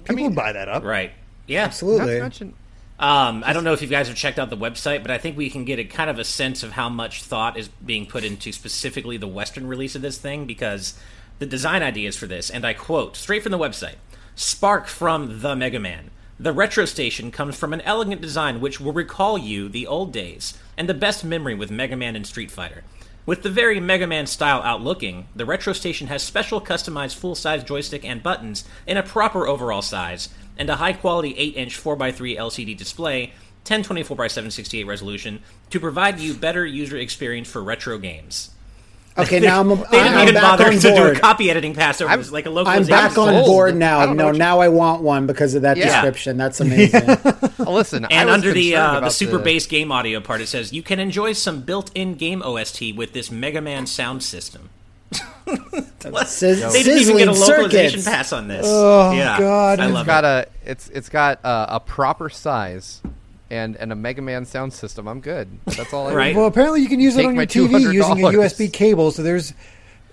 People 0.05 0.17
mean- 0.17 0.27
would 0.27 0.35
buy 0.37 0.53
that 0.53 0.69
up. 0.69 0.85
Right. 0.85 1.12
Yeah. 1.47 1.61
not 1.62 1.67
Absolutely. 1.69 2.19
Um, 2.99 3.45
I 3.45 3.53
don't 3.53 3.65
know 3.65 3.75
if 3.75 3.83
you 3.83 3.89
guys 3.89 4.09
have 4.09 4.17
checked 4.17 4.39
out 4.39 4.49
the 4.49 4.57
website, 4.57 5.03
but 5.03 5.11
I 5.11 5.19
think 5.19 5.37
we 5.37 5.51
can 5.51 5.65
get 5.65 5.79
a 5.79 5.85
kind 5.85 6.09
of 6.09 6.19
a 6.19 6.25
sense 6.25 6.63
of 6.63 6.73
how 6.73 6.89
much 6.89 7.23
thought 7.23 7.59
is 7.59 7.69
being 7.69 8.07
put 8.07 8.25
into 8.25 8.53
specifically 8.53 9.19
the 9.19 9.29
Western 9.29 9.67
release 9.67 9.95
of 9.95 10.03
this 10.03 10.17
thing 10.17 10.47
because 10.47 10.99
the 11.39 11.47
design 11.47 11.83
ideas 11.83 12.17
for 12.17 12.27
this, 12.27 12.49
and 12.49 12.65
I 12.65 12.73
quote 12.73 13.17
straight 13.17 13.43
from 13.43 13.53
the 13.53 13.59
website 13.59 13.97
spark 14.35 14.87
from 14.87 15.41
the 15.41 15.55
Mega 15.55 15.79
Man. 15.79 16.11
The 16.39 16.53
retro 16.53 16.85
station 16.85 17.31
comes 17.31 17.57
from 17.57 17.73
an 17.73 17.81
elegant 17.83 18.21
design 18.21 18.61
which 18.61 18.79
will 18.81 18.93
recall 18.93 19.39
you 19.39 19.69
the 19.69 19.87
old 19.87 20.13
days 20.13 20.59
and 20.77 20.89
the 20.89 20.95
best 20.95 21.25
memory 21.25 21.55
with 21.55 21.71
Mega 21.71 21.97
Man 21.97 22.17
and 22.17 22.27
Street 22.27 22.51
Fighter. 22.51 22.85
With 23.25 23.43
the 23.43 23.51
very 23.51 23.81
Mega 23.81 24.07
Man 24.07 24.27
style 24.27 24.63
outlooking, 24.63 25.27
the 25.35 25.47
retro 25.47 25.73
station 25.73 26.07
has 26.07 26.23
special 26.23 26.61
customized 26.61 27.17
full 27.17 27.35
size 27.35 27.65
joystick 27.65 28.05
and 28.05 28.23
buttons 28.23 28.65
in 28.87 28.97
a 28.97 29.03
proper 29.03 29.47
overall 29.47 29.83
size, 29.83 30.29
and 30.59 30.69
a 30.71 30.77
high 30.77 30.92
quality 30.92 31.35
8 31.37 31.57
inch 31.57 31.83
4x3 31.83 32.37
LCD 32.38 32.77
display, 32.77 33.33
1024x768 33.64 34.87
resolution, 34.87 35.40
to 35.71 35.81
provide 35.81 36.19
you 36.21 36.35
better 36.35 36.64
user 36.64 36.97
experience 36.97 37.49
for 37.51 37.62
retro 37.62 37.99
games. 37.99 38.51
Okay, 39.19 39.40
now 39.40 39.61
I'm, 39.61 39.69
They 39.69 39.75
didn't 39.75 40.14
I'm 40.14 40.23
even 40.25 40.35
back 40.35 40.42
bother 40.42 40.66
on 40.66 40.73
to 40.73 40.79
do 40.79 40.88
a 40.90 40.95
board. 40.95 41.21
copy 41.21 41.51
editing 41.51 41.73
pass 41.75 42.03
over 42.03 42.11
I'm- 42.11 42.19
this, 42.21 42.31
like 42.31 42.45
a 42.45 42.51
I'm 42.51 42.85
back 42.85 43.16
on 43.16 43.45
board 43.47 43.75
now. 43.75 44.12
No, 44.12 44.31
now 44.31 44.61
I 44.61 44.69
want 44.69 45.03
one 45.03 45.27
because 45.27 45.55
of 45.55 45.62
that 45.62 45.79
Yeah. 45.79 45.87
description. 45.87 46.37
That's 46.37 46.61
amazing. 46.61 47.03
Oh, 47.59 47.73
listen, 47.73 48.05
And 48.11 48.29
was 48.29 48.35
under 48.35 48.53
the 48.53 48.77
uh, 48.77 49.01
the 49.01 49.09
super 49.09 49.38
the- 49.38 49.45
bass 49.45 49.66
game 49.66 49.90
audio 49.90 50.21
part, 50.21 50.42
it 50.42 50.49
says 50.49 50.75
you 50.75 50.83
can 50.83 51.01
enjoy 51.01 51.33
some 51.33 51.62
built-in 51.62 52.14
game 52.16 52.42
OST 52.42 52.95
with 52.95 53.14
this 53.14 53.31
Mega 53.31 53.62
Man 53.62 53.87
sound 53.87 54.23
system. 54.23 54.69
What? 56.11 56.29
Sizz- 56.29 56.73
They 56.73 56.83
didn't 56.83 57.01
even 57.03 57.17
get 57.17 57.29
a 57.29 57.35
sizzling 57.35 57.57
localization 57.59 58.01
circuits. 58.01 58.05
pass 58.17 58.33
on 58.33 58.47
this. 58.49 58.65
Oh, 58.69 59.13
yeah. 59.13 59.39
God. 59.39 59.81
I 59.81 59.85
It's 59.87 59.93
love 59.95 60.01
It's 60.03 60.07
got 60.07 60.25
it. 60.25 60.27
a 60.67 60.71
it's 60.71 60.89
it's 60.91 61.09
got 61.09 61.41
a, 61.45 61.77
a 61.77 61.81
proper 61.81 62.29
size 62.29 63.01
and 63.51 63.77
and 63.77 63.91
a 63.93 63.95
Mega 63.97 64.23
Man 64.23 64.45
sound 64.47 64.73
system. 64.73 65.09
I'm 65.09 65.21
good. 65.21 65.49
That's 65.65 65.93
all 65.93 66.09
I 66.09 66.15
Right. 66.15 66.27
need. 66.29 66.37
Well, 66.37 66.47
apparently 66.47 66.83
you 66.83 66.89
can 66.89 67.01
use 67.01 67.17
it 67.17 67.25
on 67.25 67.35
your 67.35 67.47
TV 67.47 67.81
using 67.93 68.25
a 68.25 68.29
USB 68.29 68.73
cable. 68.73 69.11
So 69.11 69.23
there's 69.23 69.53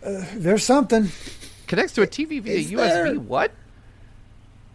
uh, 0.05 0.23
there's 0.35 0.63
something. 0.63 1.09
Connects 1.67 1.93
to 1.93 2.01
a 2.01 2.07
TV 2.07 2.41
via 2.41 2.55
Is 2.57 2.71
USB. 2.71 2.77
there? 2.77 3.13
What? 3.15 3.51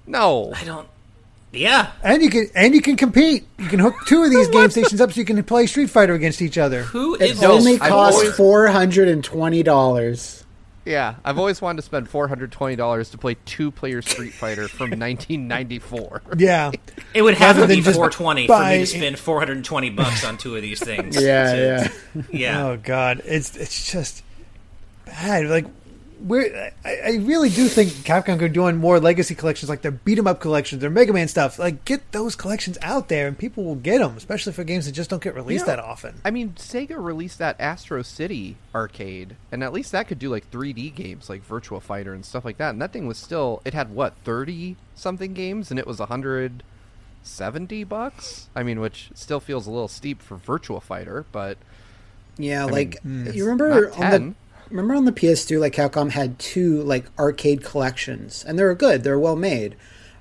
No. 0.06 0.52
I 0.54 0.64
don't. 0.64 0.88
Yeah. 1.52 1.90
And 2.02 2.22
you 2.22 2.30
can 2.30 2.46
and 2.54 2.74
you 2.74 2.80
can 2.82 2.96
compete. 2.96 3.46
You 3.58 3.66
can 3.68 3.78
hook 3.78 3.94
two 4.06 4.22
of 4.22 4.30
these 4.30 4.48
game 4.52 4.70
stations 4.70 5.00
up 5.00 5.12
so 5.12 5.18
you 5.20 5.24
can 5.24 5.42
play 5.44 5.66
Street 5.66 5.90
Fighter 5.90 6.14
against 6.14 6.42
each 6.42 6.58
other. 6.58 6.82
Who 6.82 7.14
It 7.16 7.22
is 7.22 7.42
only 7.44 7.72
this? 7.78 7.88
Costs 7.88 8.18
always- 8.20 8.36
four 8.36 8.66
hundred 8.68 9.08
and 9.08 9.24
twenty 9.24 9.62
dollars. 9.62 10.44
Yeah, 10.88 11.16
I've 11.24 11.38
always 11.38 11.60
wanted 11.60 11.76
to 11.76 11.82
spend 11.82 12.08
four 12.08 12.28
hundred 12.28 12.50
twenty 12.50 12.74
dollars 12.76 13.10
to 13.10 13.18
play 13.18 13.36
two 13.44 13.70
player 13.70 14.00
Street 14.02 14.32
Fighter 14.32 14.68
from 14.68 14.90
1994. 14.98 16.22
Yeah. 16.38 16.72
It 17.14 17.22
would 17.22 17.34
have 17.34 17.56
Rather 17.58 17.68
to 17.74 17.76
be 17.76 17.82
420 17.82 18.46
for 18.46 18.52
buy- 18.54 18.72
me 18.72 18.78
to 18.80 18.86
spend 18.86 19.18
420 19.18 19.90
bucks 19.90 20.24
on 20.24 20.38
two 20.38 20.56
of 20.56 20.62
these 20.62 20.80
things. 20.80 21.20
Yeah, 21.20 21.52
To- 21.52 21.92
yeah. 22.14 22.22
yeah. 22.30 22.66
Oh 22.66 22.76
God, 22.78 23.22
it's 23.24 23.56
it's 23.56 23.92
just 23.92 24.22
bad. 25.04 25.46
Like 25.46 25.66
we're 26.20 26.72
I, 26.84 26.96
I 27.04 27.16
really 27.22 27.48
do 27.50 27.68
think 27.68 27.90
Capcom 27.90 28.38
could 28.38 28.52
doing 28.52 28.76
more 28.76 28.98
legacy 29.00 29.34
collections, 29.34 29.68
like 29.70 29.82
their 29.82 29.90
beat 29.92 30.18
'em 30.18 30.26
up 30.26 30.40
collections, 30.40 30.80
their 30.80 30.90
Mega 30.90 31.12
Man 31.12 31.28
stuff. 31.28 31.58
Like 31.58 31.84
get 31.84 32.12
those 32.12 32.34
collections 32.36 32.76
out 32.82 33.08
there, 33.08 33.26
and 33.28 33.38
people 33.38 33.64
will 33.64 33.74
get 33.76 33.98
them, 33.98 34.16
especially 34.16 34.52
for 34.52 34.64
games 34.64 34.86
that 34.86 34.92
just 34.92 35.10
don't 35.10 35.22
get 35.22 35.34
released 35.34 35.66
Yeah. 35.66 35.76
that 35.76 35.84
often. 35.84 36.14
I 36.24 36.30
mean, 36.30 36.54
Sega 36.56 36.96
released 37.02 37.38
that 37.38 37.56
Astro 37.60 38.02
City 38.02 38.56
arcade, 38.74 39.36
and 39.52 39.62
at 39.62 39.72
least 39.72 39.92
that 39.92 40.08
could 40.08 40.18
do 40.18 40.28
like 40.30 40.50
3D 40.50 40.90
games 40.90 41.28
like 41.28 41.42
Virtual 41.44 41.80
Fighter 41.80 42.12
and 42.14 42.24
stuff 42.24 42.44
like 42.44 42.58
that. 42.58 42.70
And 42.70 42.82
that 42.82 42.92
thing 42.92 43.06
was 43.06 43.18
still 43.18 43.62
it 43.64 43.74
had 43.74 43.94
what 43.94 44.14
30 44.24 44.76
something 44.94 45.32
games, 45.34 45.70
and 45.70 45.78
it 45.78 45.86
was 45.86 45.98
170 46.00 47.84
bucks. 47.84 48.48
I 48.54 48.62
mean, 48.62 48.80
which 48.80 49.10
still 49.14 49.40
feels 49.40 49.66
a 49.66 49.70
little 49.70 49.88
steep 49.88 50.22
for 50.22 50.36
Virtual 50.36 50.80
Fighter, 50.80 51.24
but 51.32 51.58
Yeah, 52.36 52.64
mean, 52.64 52.72
like 52.72 52.96
it's 53.04 53.36
you 53.36 53.44
remember 53.44 53.68
not 53.68 53.98
on 53.98 54.10
the 54.10 54.18
10. 54.18 54.34
Remember 54.70 54.94
on 54.94 55.04
the 55.04 55.12
PS2, 55.12 55.60
like 55.60 55.74
Capcom 55.74 56.10
had 56.10 56.38
two 56.38 56.82
like 56.82 57.06
arcade 57.18 57.62
collections, 57.62 58.44
and 58.46 58.58
they 58.58 58.64
were 58.64 58.74
good. 58.74 59.02
They 59.02 59.10
were 59.10 59.18
well 59.18 59.36
made. 59.36 59.76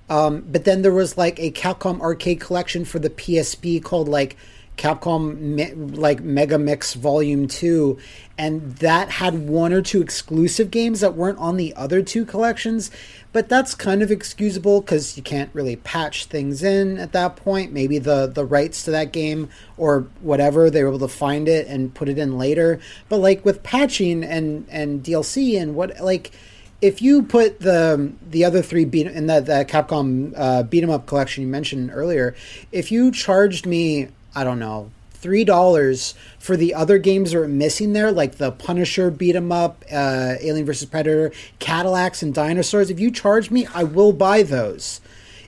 Um, 0.09 0.45
but 0.47 0.63
then 0.63 0.81
there 0.81 0.93
was 0.93 1.17
like 1.17 1.39
a 1.39 1.51
Capcom 1.51 1.99
arcade 1.99 2.39
collection 2.39 2.85
for 2.85 2.99
the 2.99 3.09
PSP 3.09 3.83
called 3.83 4.07
like 4.07 4.37
Capcom 4.77 5.37
Me- 5.39 5.73
like 5.73 6.21
Mega 6.21 6.57
Mix 6.57 6.93
Volume 6.93 7.47
2 7.47 7.97
and 8.37 8.75
that 8.77 9.09
had 9.09 9.47
one 9.47 9.73
or 9.73 9.81
two 9.81 10.01
exclusive 10.01 10.69
games 10.71 10.99
that 10.99 11.15
weren't 11.15 11.39
on 11.39 11.57
the 11.57 11.73
other 11.75 12.01
two 12.01 12.25
collections 12.25 12.91
but 13.37 13.49
that's 13.49 13.75
kind 13.75 14.01
of 14.01 14.09
excusable 14.09 14.81
cuz 14.81 15.15
you 15.15 15.21
can't 15.21 15.51
really 15.53 15.75
patch 15.75 16.25
things 16.25 16.63
in 16.63 16.97
at 16.97 17.11
that 17.11 17.35
point. 17.35 17.71
Maybe 17.71 17.99
the 17.99 18.25
the 18.25 18.43
rights 18.43 18.83
to 18.85 18.91
that 18.91 19.11
game 19.11 19.49
or 19.77 20.07
whatever 20.21 20.71
they 20.71 20.81
were 20.81 20.89
able 20.89 21.07
to 21.07 21.07
find 21.07 21.47
it 21.47 21.67
and 21.67 21.93
put 21.93 22.09
it 22.09 22.17
in 22.17 22.39
later. 22.39 22.79
But 23.09 23.17
like 23.17 23.45
with 23.45 23.61
patching 23.61 24.23
and 24.23 24.65
and 24.69 25.03
DLC 25.03 25.61
and 25.61 25.75
what 25.75 25.99
like 25.99 26.31
if 26.81 26.99
you 26.99 27.21
put 27.21 27.59
the 27.59 28.11
the 28.27 28.43
other 28.43 28.63
three 28.63 28.85
beat 28.85 29.05
in 29.05 29.27
the, 29.27 29.39
the 29.41 29.65
Capcom 29.65 30.33
uh, 30.35 30.63
beat 30.63 30.83
'em 30.83 30.89
up 30.89 31.05
collection 31.05 31.43
you 31.43 31.49
mentioned 31.49 31.91
earlier, 31.93 32.35
if 32.71 32.91
you 32.91 33.11
charged 33.11 33.67
me, 33.67 34.07
I 34.33 34.43
don't 34.43 34.57
know, 34.57 34.89
three 35.21 35.43
dollars 35.43 36.13
for 36.39 36.55
the 36.57 36.73
other 36.73 36.97
games 36.97 37.31
that 37.31 37.39
are 37.39 37.47
missing 37.47 37.93
there, 37.93 38.11
like 38.11 38.35
the 38.37 38.51
Punisher 38.51 39.09
beat 39.11 39.35
'em 39.35 39.51
up, 39.51 39.83
uh, 39.91 40.35
Alien 40.41 40.65
vs 40.65 40.87
Predator, 40.89 41.31
Cadillacs 41.59 42.21
and 42.21 42.33
dinosaurs, 42.33 42.89
if 42.89 42.99
you 42.99 43.11
charge 43.11 43.49
me, 43.51 43.67
I 43.73 43.83
will 43.83 44.13
buy 44.13 44.43
those. 44.43 45.01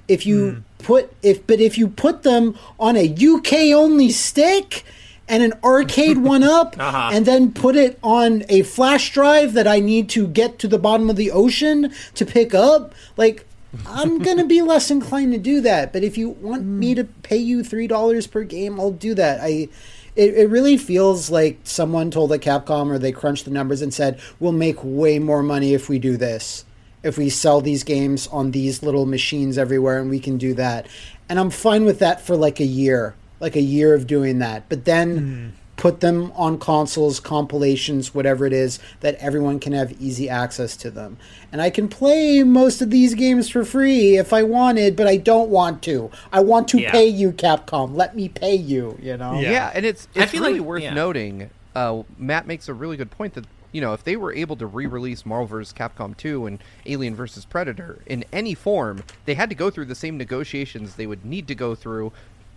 If 0.07 0.25
you 0.25 0.63
put 0.79 1.11
if 1.21 1.45
but 1.45 1.59
if 1.59 1.77
you 1.77 1.87
put 1.87 2.23
them 2.23 2.55
on 2.79 2.95
a 2.97 3.03
UK 3.05 3.71
only 3.73 4.09
stick 4.09 4.83
and 5.27 5.43
an 5.43 5.53
arcade 5.63 6.17
one 6.17 6.41
up 6.59 6.75
Uh-huh. 6.79 7.11
and 7.13 7.25
then 7.27 7.51
put 7.51 7.75
it 7.75 7.99
on 8.01 8.43
a 8.49 8.63
flash 8.63 9.13
drive 9.13 9.53
that 9.53 9.67
I 9.67 9.79
need 9.79 10.09
to 10.09 10.25
get 10.25 10.57
to 10.59 10.67
the 10.67 10.79
bottom 10.79 11.07
of 11.09 11.15
the 11.17 11.29
ocean 11.29 11.91
to 12.15 12.25
pick 12.25 12.55
up, 12.55 12.95
like 13.17 13.45
I'm 13.87 14.19
gonna 14.19 14.45
be 14.45 14.61
less 14.61 14.89
inclined 14.89 15.33
to 15.33 15.39
do 15.39 15.61
that. 15.61 15.93
But 15.93 16.03
if 16.03 16.17
you 16.17 16.29
want 16.29 16.63
hmm. 16.63 16.79
me 16.79 16.95
to 16.95 17.03
pay 17.03 17.37
you 17.37 17.63
three 17.63 17.87
dollars 17.87 18.27
per 18.27 18.43
game, 18.43 18.79
I'll 18.79 18.91
do 18.91 19.13
that. 19.15 19.39
I 19.41 19.69
it, 20.15 20.33
it 20.35 20.49
really 20.49 20.77
feels 20.77 21.29
like 21.29 21.59
someone 21.63 22.11
told 22.11 22.31
the 22.31 22.39
Capcom 22.39 22.91
or 22.91 22.99
they 22.99 23.11
crunched 23.11 23.45
the 23.45 23.51
numbers 23.51 23.81
and 23.81 23.93
said, 23.93 24.19
We'll 24.39 24.51
make 24.51 24.77
way 24.83 25.19
more 25.19 25.43
money 25.43 25.73
if 25.73 25.87
we 25.87 25.99
do 25.99 26.17
this. 26.17 26.65
If 27.03 27.17
we 27.17 27.29
sell 27.29 27.61
these 27.61 27.85
games 27.85 28.27
on 28.27 28.51
these 28.51 28.83
little 28.83 29.05
machines 29.05 29.57
everywhere 29.57 29.99
and 29.99 30.09
we 30.09 30.19
can 30.19 30.37
do 30.37 30.53
that. 30.55 30.87
And 31.29 31.39
I'm 31.39 31.49
fine 31.49 31.85
with 31.85 31.99
that 31.99 32.19
for 32.19 32.35
like 32.35 32.59
a 32.59 32.65
year. 32.65 33.15
Like 33.39 33.55
a 33.55 33.61
year 33.61 33.93
of 33.93 34.07
doing 34.07 34.39
that. 34.39 34.67
But 34.67 34.83
then 34.83 35.17
hmm. 35.17 35.58
Put 35.79 36.01
them 36.01 36.31
on 36.35 36.59
consoles, 36.59 37.19
compilations, 37.21 38.13
whatever 38.13 38.45
it 38.45 38.51
is, 38.53 38.79
that 38.99 39.15
everyone 39.15 39.59
can 39.59 39.71
have 39.73 39.93
easy 39.99 40.27
access 40.29 40.75
to 40.75 40.91
them. 40.91 41.17
And 41.51 41.61
I 41.61 41.69
can 41.69 41.87
play 41.87 42.43
most 42.43 42.81
of 42.81 42.89
these 42.91 43.15
games 43.15 43.49
for 43.49 43.63
free 43.63 44.17
if 44.17 44.33
I 44.33 44.43
wanted, 44.43 44.95
but 44.97 45.07
I 45.07 45.15
don't 45.17 45.49
want 45.49 45.81
to. 45.83 46.11
I 46.33 46.41
want 46.41 46.67
to 46.69 46.81
Yeah. 46.81 46.91
pay 46.91 47.07
you, 47.07 47.31
Capcom. 47.31 47.95
Let 47.95 48.15
me 48.15 48.27
pay 48.27 48.55
you, 48.55 48.97
you 49.01 49.15
know? 49.17 49.39
Yeah. 49.39 49.51
Yeah, 49.51 49.71
and 49.73 49.85
it's 49.85 50.07
I 50.15 50.23
it's 50.23 50.31
feel 50.33 50.41
really 50.43 50.59
like- 50.59 50.67
worth 50.67 50.83
yeah. 50.83 50.93
noting. 50.93 51.49
Uh, 51.73 52.03
Matt 52.17 52.45
makes 52.45 52.67
a 52.67 52.73
really 52.73 52.97
good 52.97 53.09
point 53.11 53.33
that 53.35 53.45
you 53.71 53.79
know 53.79 53.93
if 53.93 54.03
they 54.03 54.15
were 54.17 54.33
able 54.33 54.55
to 54.57 54.65
re-release 54.65 55.25
Marvel 55.25 55.45
vs. 55.45 55.71
Capcom 55.77 56.17
2 56.17 56.45
and 56.47 56.59
Alien 56.87 57.15
vs. 57.15 57.45
Predator 57.45 57.99
in 58.07 58.25
any 58.33 58.53
form, 58.55 59.03
they 59.25 59.35
had 59.35 59.47
to 59.49 59.55
go 59.55 59.69
through 59.69 59.85
the 59.85 59.95
same 59.95 60.17
negotiations 60.17 60.95
they 60.95 61.05
would 61.07 61.23
need 61.23 61.47
to 61.47 61.55
go 61.55 61.75
through 61.75 62.11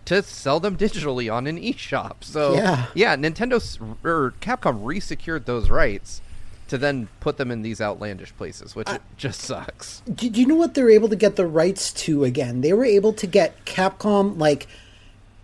to 0.06 0.22
sell 0.22 0.58
them 0.60 0.76
digitally 0.76 1.32
on 1.32 1.46
an 1.46 1.58
eShop. 1.58 2.22
So 2.22 2.54
Yeah. 2.54 2.86
yeah, 2.94 3.16
Nintendo 3.16 3.60
or 4.04 4.34
Capcom 4.40 4.80
re-secured 4.84 5.46
those 5.46 5.70
rights 5.70 6.20
to 6.68 6.78
then 6.78 7.08
put 7.20 7.36
them 7.36 7.50
in 7.50 7.62
these 7.62 7.80
outlandish 7.80 8.34
places, 8.36 8.74
which 8.74 8.88
it 8.88 9.02
just 9.16 9.40
sucks. 9.42 10.00
Do, 10.12 10.30
do 10.30 10.40
you 10.40 10.46
know 10.46 10.54
what 10.54 10.74
they're 10.74 10.90
able 10.90 11.08
to 11.10 11.16
get 11.16 11.36
the 11.36 11.46
rights 11.46 11.92
to 12.04 12.24
again? 12.24 12.62
They 12.62 12.72
were 12.72 12.84
able 12.84 13.12
to 13.14 13.26
get 13.26 13.64
Capcom 13.66 14.38
like 14.38 14.66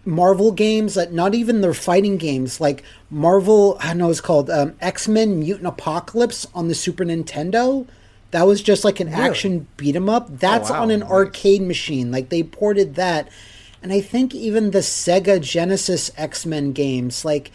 Marvel 0.05 0.53
games 0.53 0.95
that 0.95 1.13
not 1.13 1.35
even 1.35 1.61
their 1.61 1.75
fighting 1.75 2.17
games, 2.17 2.61
like 2.63 2.83
Marvel, 3.11 3.77
I 3.81 3.89
don't 3.89 3.99
know 3.99 4.11
it's 4.11 4.23
called 4.23 4.49
um, 4.49 4.75
X 4.81 5.07
Men 5.07 5.39
Mutant 5.41 5.67
Apocalypse 5.67 6.47
on 6.55 6.69
the 6.69 6.75
Super 6.75 7.05
Nintendo. 7.05 7.87
That 8.31 8.47
was 8.47 8.63
just 8.63 8.85
like 8.85 9.01
an 9.01 9.09
action 9.09 9.67
beat 9.77 9.97
'em 9.97 10.09
up. 10.09 10.29
That's 10.39 10.71
wow, 10.71 10.83
on 10.83 10.91
an 10.91 11.01
nice. 11.01 11.11
arcade 11.11 11.61
machine. 11.63 12.11
Like 12.11 12.31
they 12.31 12.43
ported 12.43 12.95
that, 12.95 13.29
and 13.83 13.93
I 13.93 14.01
think 14.01 14.35
even 14.35 14.71
the 14.71 14.81
Sega 14.81 15.41
Genesis 15.41 16.11
X 16.17 16.45
Men 16.45 16.73
games, 16.73 17.25
like 17.25 17.51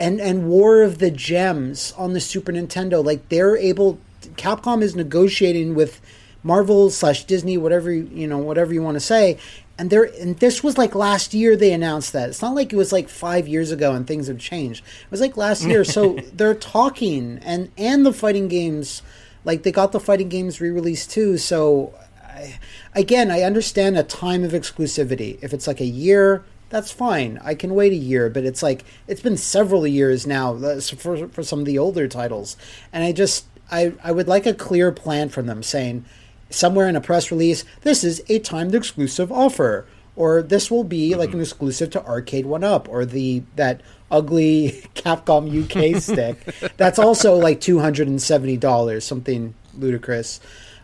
and 0.00 0.20
and 0.20 0.48
War 0.48 0.82
of 0.82 0.98
the 0.98 1.10
Gems 1.10 1.92
on 1.96 2.12
the 2.12 2.20
Super 2.20 2.52
Nintendo, 2.52 3.04
like 3.04 3.28
they're 3.28 3.56
able. 3.56 3.98
Capcom 4.36 4.82
is 4.82 4.94
negotiating 4.96 5.74
with 5.74 6.00
Marvel 6.42 6.90
slash 6.90 7.24
Disney, 7.24 7.58
whatever 7.58 7.92
you 7.92 8.26
know, 8.26 8.38
whatever 8.38 8.72
you 8.72 8.82
want 8.82 8.94
to 8.94 9.00
say. 9.00 9.38
And 9.80 9.90
there, 9.90 10.04
and 10.20 10.36
this 10.38 10.64
was 10.64 10.76
like 10.76 10.96
last 10.96 11.34
year 11.34 11.54
they 11.54 11.72
announced 11.72 12.12
that. 12.12 12.30
It's 12.30 12.42
not 12.42 12.54
like 12.54 12.72
it 12.72 12.76
was 12.76 12.92
like 12.92 13.08
five 13.08 13.46
years 13.46 13.70
ago 13.70 13.92
and 13.92 14.06
things 14.06 14.26
have 14.26 14.38
changed. 14.38 14.84
It 14.84 15.10
was 15.10 15.20
like 15.20 15.36
last 15.36 15.64
year. 15.64 15.84
So 15.84 16.14
they're 16.32 16.54
talking, 16.54 17.38
and 17.42 17.70
and 17.76 18.04
the 18.04 18.12
fighting 18.12 18.48
games, 18.48 19.02
like 19.44 19.62
they 19.62 19.72
got 19.72 19.92
the 19.92 20.00
fighting 20.00 20.28
games 20.28 20.60
re-released 20.60 21.10
too. 21.10 21.38
So 21.38 21.94
I, 22.38 22.58
again, 22.94 23.30
I 23.30 23.42
understand 23.42 23.98
a 23.98 24.02
time 24.02 24.44
of 24.44 24.52
exclusivity. 24.52 25.38
If 25.42 25.52
it's 25.52 25.66
like 25.66 25.80
a 25.80 25.86
year, 25.86 26.44
that's 26.70 26.90
fine. 26.90 27.38
I 27.42 27.54
can 27.54 27.74
wait 27.74 27.92
a 27.92 27.96
year, 27.96 28.28
but 28.30 28.44
it's 28.44 28.62
like 28.62 28.84
it's 29.06 29.22
been 29.22 29.36
several 29.36 29.86
years 29.86 30.26
now 30.26 30.54
uh, 30.54 30.80
for 30.80 31.28
for 31.28 31.42
some 31.42 31.60
of 31.60 31.64
the 31.64 31.78
older 31.78 32.06
titles, 32.06 32.56
and 32.92 33.04
I 33.04 33.12
just 33.12 33.46
I 33.70 33.92
I 34.02 34.12
would 34.12 34.28
like 34.28 34.46
a 34.46 34.54
clear 34.54 34.92
plan 34.92 35.28
from 35.28 35.46
them 35.46 35.62
saying 35.62 36.04
somewhere 36.50 36.88
in 36.88 36.96
a 36.96 37.00
press 37.00 37.30
release 37.30 37.64
this 37.82 38.02
is 38.02 38.22
a 38.28 38.38
timed 38.38 38.74
exclusive 38.74 39.30
offer 39.30 39.86
or 40.16 40.42
this 40.42 40.70
will 40.70 40.84
be 40.84 41.14
like 41.14 41.32
an 41.32 41.40
exclusive 41.40 41.90
to 41.90 42.04
arcade 42.04 42.46
one 42.46 42.64
up 42.64 42.88
or 42.88 43.04
the 43.04 43.42
that 43.56 43.80
ugly 44.10 44.82
capcom 44.94 45.46
uk 45.62 46.02
stick 46.02 46.72
that's 46.76 46.98
also 46.98 47.36
like 47.36 47.60
$270 47.60 49.02
something 49.02 49.54
ludicrous 49.76 50.40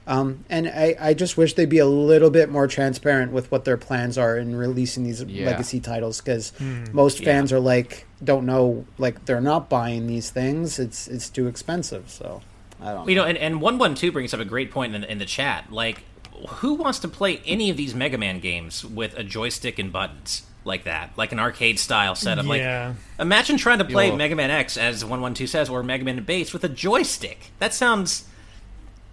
um, 0.07 0.45
and 0.51 0.69
I, 0.69 0.97
I 1.01 1.15
just 1.15 1.37
wish 1.37 1.55
they'd 1.55 1.69
be 1.69 1.79
a 1.79 1.87
little 1.87 2.31
bit 2.31 2.51
more 2.51 2.67
transparent 2.67 3.33
with 3.33 3.51
what 3.51 3.65
their 3.65 3.77
plans 3.77 4.19
are 4.19 4.37
in 4.37 4.55
releasing 4.57 5.05
these 5.05 5.23
Yeah. 5.23 5.47
legacy 5.47 5.81
titles 5.81 6.21
because 6.21 6.53
most 6.93 7.25
fans 7.25 7.53
are 7.53 7.61
like 7.61 8.07
don't 8.23 8.47
know 8.47 8.85
like 8.99 9.25
they're 9.25 9.41
not 9.41 9.69
buying 9.69 10.07
these 10.07 10.31
things 10.31 10.79
it's 10.79 11.09
it's 11.09 11.29
too 11.29 11.47
expensive 11.47 12.09
so 12.11 12.41
i 12.81 12.93
don't 12.93 13.09
You 13.09 13.17
know, 13.17 13.25
and, 13.25 13.37
and 13.39 13.61
112 13.61 14.13
brings 14.13 14.33
up 14.35 14.41
a 14.41 14.45
great 14.45 14.71
point 14.71 14.95
in, 14.95 15.05
in 15.05 15.19
the 15.19 15.25
chat. 15.27 15.71
Like, 15.73 16.03
who 16.49 16.75
wants 16.75 16.99
to 17.01 17.09
play 17.09 17.41
any 17.47 17.71
of 17.71 17.77
these 17.77 17.95
Mega 17.95 18.19
Man 18.19 18.41
games 18.41 18.85
with 18.85 19.17
a 19.17 19.23
joystick 19.25 19.79
and 19.79 19.91
buttons 19.93 20.43
like 20.65 20.85
that? 20.85 21.13
Like 21.17 21.33
an 21.33 21.39
arcade 21.39 21.79
style 21.79 22.15
setup? 22.15 22.45
Yeah. 22.47 22.89
Like, 22.89 22.97
imagine 23.21 23.57
trying 23.57 23.79
to 23.79 23.85
play 23.85 24.09
Yo. 24.09 24.17
Mega 24.17 24.35
Man 24.35 24.51
X, 24.51 24.77
as 24.77 25.03
112 25.05 25.49
says, 25.49 25.69
or 25.71 25.83
Mega 25.83 26.05
Man 26.05 26.23
Bass 26.25 26.53
with 26.53 26.65
a 26.65 26.69
joystick. 26.69 27.53
That 27.59 27.73
sounds. 27.73 28.25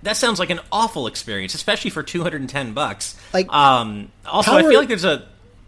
That 0.03 0.17
sounds 0.17 0.39
like 0.39 0.49
an 0.49 0.59
awful 0.71 1.07
experience, 1.07 1.53
especially 1.53 1.91
for 1.91 2.01
210 2.03 2.73
bucks. 2.73 3.15
Like, 3.33 3.51
um, 3.53 4.11
also, 4.25 4.53
I 4.53 4.61
feel 4.63 4.79
like 4.79 4.87
there's 4.87 5.05
a. 5.05 5.27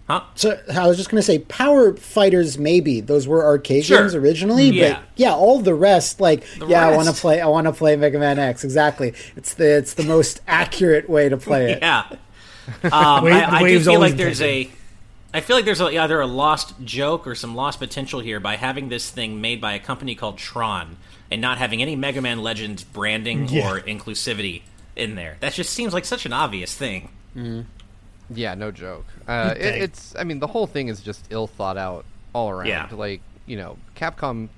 Huh? 0.10 0.22
So 0.36 0.60
I 0.74 0.86
was 0.88 0.98
just 0.98 1.10
going 1.10 1.20
to 1.20 1.26
say, 1.26 1.40
Power 1.40 1.96
Fighters 1.96 2.58
maybe 2.58 3.00
those 3.00 3.26
were 3.26 3.46
arcade 3.46 3.86
Sure. 3.86 4.00
games 4.00 4.16
originally, 4.16 4.70
Yeah. 4.70 4.96
but 4.96 5.04
yeah, 5.16 5.34
all 5.34 5.60
the 5.60 5.74
rest 5.74 6.20
like 6.20 6.44
The 6.60 6.68
yeah, 6.68 6.86
I 6.90 6.96
want 6.96 7.08
to 7.08 7.14
play. 7.14 7.40
I 7.40 7.48
want 7.48 7.68
to 7.68 7.72
play 7.74 7.96
Mega 7.96 8.20
Man 8.20 8.38
X. 8.38 8.64
Exactly, 8.66 9.14
it's 9.38 9.54
the 9.54 9.78
it's 9.78 9.94
the 9.94 10.04
most 10.04 10.42
accurate 10.48 11.10
way 11.10 11.30
to 11.30 11.38
play 11.38 11.72
it. 11.72 11.80
Yeah. 11.82 12.06
Um, 12.84 13.26
Wave- 13.26 13.34
I, 13.34 13.56
I 13.56 13.60
do 13.60 13.64
wave's 13.66 13.86
feel 13.86 14.00
like 14.00 14.16
there's 14.16 14.40
intended. 14.42 14.68
a. 15.34 15.38
I 15.38 15.42
feel 15.42 15.56
like 15.58 15.66
there's 15.66 15.82
a, 15.82 15.86
either 16.00 16.22
a 16.22 16.28
lost 16.28 16.74
joke 16.84 17.26
or 17.28 17.36
some 17.36 17.56
lost 17.56 17.80
potential 17.80 18.20
here 18.22 18.40
by 18.40 18.56
having 18.56 18.88
this 18.90 19.10
thing 19.10 19.42
made 19.42 19.60
by 19.60 19.74
a 19.74 19.80
company 19.80 20.16
called 20.16 20.38
Tron 20.38 20.96
and 21.34 21.42
not 21.42 21.58
having 21.58 21.82
any 21.82 21.96
Mega 21.96 22.22
Man 22.22 22.44
Legends 22.44 22.84
branding 22.84 23.48
Yeah. 23.50 23.72
or 23.72 23.80
inclusivity 23.82 24.62
in 24.96 25.16
there. 25.16 25.38
That 25.40 25.54
just 25.54 25.74
seems 25.74 25.92
like 25.92 26.06
such 26.06 26.28
an 26.28 26.32
obvious 26.34 26.74
thing. 26.76 27.10
Yeah, 28.30 28.54
no 28.56 28.72
joke. 28.72 29.06
Uh, 29.28 29.54
it, 29.58 29.82
it's, 29.82 30.16
I 30.16 30.24
mean, 30.24 30.40
the 30.40 30.48
whole 30.48 30.68
thing 30.68 30.88
is 30.88 31.02
just 31.02 31.26
ill 31.32 31.48
thought 31.48 31.78
out 31.78 32.06
all 32.34 32.50
around. 32.50 32.68
Yeah. 32.68 32.88
Like, 32.92 33.22
you 33.46 33.58
know, 33.58 33.78
Capcom 33.96 34.50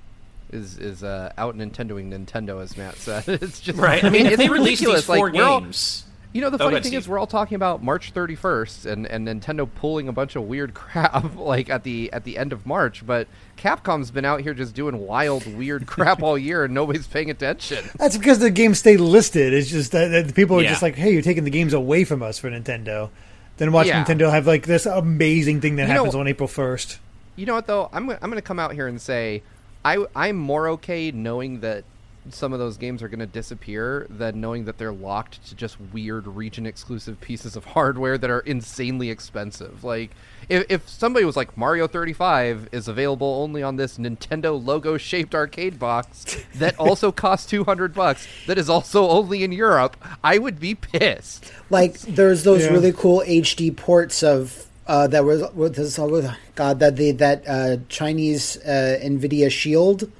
is 0.52 0.78
is 0.78 1.04
uh, 1.04 1.32
out 1.38 1.58
Nintendoing 1.58 2.12
Nintendo, 2.14 2.62
as 2.62 2.78
Matt 2.78 2.96
said. 2.98 3.24
it's 3.28 3.60
just 3.62 3.80
Right. 3.80 4.04
I 4.04 4.10
mean, 4.10 4.26
if 4.26 4.34
it's 4.34 4.42
they 4.44 4.50
release 4.50 4.80
these 4.80 4.88
ridiculous. 4.88 5.10
Like, 5.10 5.18
four 5.18 5.32
we're 5.32 5.60
games. 5.62 6.05
You 6.36 6.42
know, 6.42 6.50
the 6.50 6.56
Oh, 6.56 6.58
funny 6.58 6.72
go 6.72 6.76
ahead, 6.76 6.84
thing 6.84 6.94
is, 6.94 7.08
we're 7.08 7.18
all 7.18 7.28
talking 7.28 7.56
about 7.56 7.82
March 7.82 8.14
31st, 8.14 8.86
and, 8.92 9.06
and 9.08 9.26
Nintendo 9.26 9.66
pulling 9.74 10.10
a 10.10 10.12
bunch 10.12 10.36
of 10.36 10.44
weird 10.44 10.74
crap 10.76 11.34
like 11.38 11.70
at 11.70 11.84
the 11.84 12.12
at 12.12 12.26
the 12.26 12.38
end 12.38 12.52
of 12.52 12.66
March. 12.66 13.06
But 13.08 13.30
Capcom's 13.58 14.12
been 14.12 14.26
out 14.26 14.42
here 14.42 14.54
just 14.54 14.76
doing 14.76 14.98
wild, 15.00 15.46
weird 15.56 15.88
crap 15.94 16.22
all 16.22 16.38
year, 16.38 16.66
and 16.66 16.74
nobody's 16.74 17.08
paying 17.08 17.30
attention. 17.32 17.86
That's 17.98 18.18
because 18.18 18.40
the 18.40 18.52
games 18.52 18.80
stay 18.80 18.98
listed. 18.98 19.54
It's 19.54 19.70
just 19.70 19.94
that, 19.94 20.10
that 20.10 20.36
people 20.36 20.60
are 20.60 20.62
Yeah. 20.62 20.72
just 20.72 20.82
like, 20.82 20.96
"Hey, 20.96 21.14
you're 21.14 21.22
taking 21.22 21.46
the 21.46 21.50
games 21.50 21.74
away 21.74 22.04
from 22.04 22.22
us 22.22 22.38
for 22.38 22.50
Nintendo." 22.52 23.10
Then 23.56 23.72
watch 23.72 23.88
Yeah. 23.88 24.04
Nintendo 24.04 24.30
have 24.30 24.46
like 24.46 24.66
this 24.66 24.86
amazing 24.86 25.62
thing 25.62 25.78
that 25.78 25.84
You 25.88 25.94
know- 25.94 26.00
happens 26.04 26.16
on 26.16 26.28
April 26.28 26.48
first. 26.50 27.00
You 27.38 27.46
know 27.46 27.54
what 27.56 27.66
though? 27.68 27.90
I'm 27.94 28.10
I'm 28.10 28.18
going 28.20 28.34
to 28.36 28.42
come 28.42 28.60
out 28.60 28.74
here 28.74 28.88
and 28.88 29.00
say 29.02 29.42
I 29.86 30.06
I'm 30.14 30.36
more 30.36 30.68
okay 30.72 31.12
knowing 31.12 31.62
that 31.62 31.86
some 32.30 32.54
of 32.54 32.60
those 32.60 32.78
games 32.78 33.02
are 33.04 33.08
going 33.08 33.20
to 33.20 33.26
disappear 33.26 34.08
than 34.10 34.42
knowing 34.42 34.66
that 34.66 34.78
they're 34.78 34.94
locked 34.94 35.46
to 35.48 35.56
just 35.56 35.78
weird 35.94 36.28
region 36.28 36.66
exclusive 36.66 37.20
pieces 37.22 37.56
of 37.56 37.66
hardware 37.66 38.18
that 38.18 38.30
are 38.30 38.40
insanely 38.42 39.10
expensive. 39.10 39.84
Like 39.84 40.12
if, 40.50 40.66
if 40.70 40.90
somebody 40.90 41.26
was 41.26 41.36
like 41.36 41.58
Mario 41.58 41.88
35 41.88 42.70
is 42.72 42.88
available 42.88 43.28
only 43.42 43.62
on 43.64 43.76
this 43.76 43.98
Nintendo 43.98 44.64
logo 44.64 44.98
shaped 44.98 45.36
arcade 45.36 45.80
box 45.80 46.38
that 46.56 46.78
also 46.80 47.12
costs 47.12 47.50
200 47.50 47.94
bucks 47.94 48.28
that 48.48 48.58
is 48.58 48.70
also 48.70 49.08
only 49.10 49.44
in 49.44 49.52
Europe, 49.52 49.98
I 50.24 50.38
would 50.38 50.60
be 50.60 50.76
pissed. 50.76 51.52
Like 51.70 52.00
there's 52.02 52.44
those 52.44 52.64
Yeah. 52.64 52.72
really 52.72 52.92
cool 52.94 53.24
HD 53.26 53.76
ports 53.76 54.24
of 54.24 54.66
uh, 54.88 55.08
that 55.08 55.26
was 55.26 55.42
what 55.54 55.76
this 55.76 55.98
oh, 55.98 56.36
God 56.54 56.80
that 56.80 56.96
the 56.96 57.12
that 57.14 57.44
uh, 57.48 57.78
Chinese 57.90 58.58
uh, 58.58 59.00
Nvidia 59.04 59.50
Shield 59.50 60.12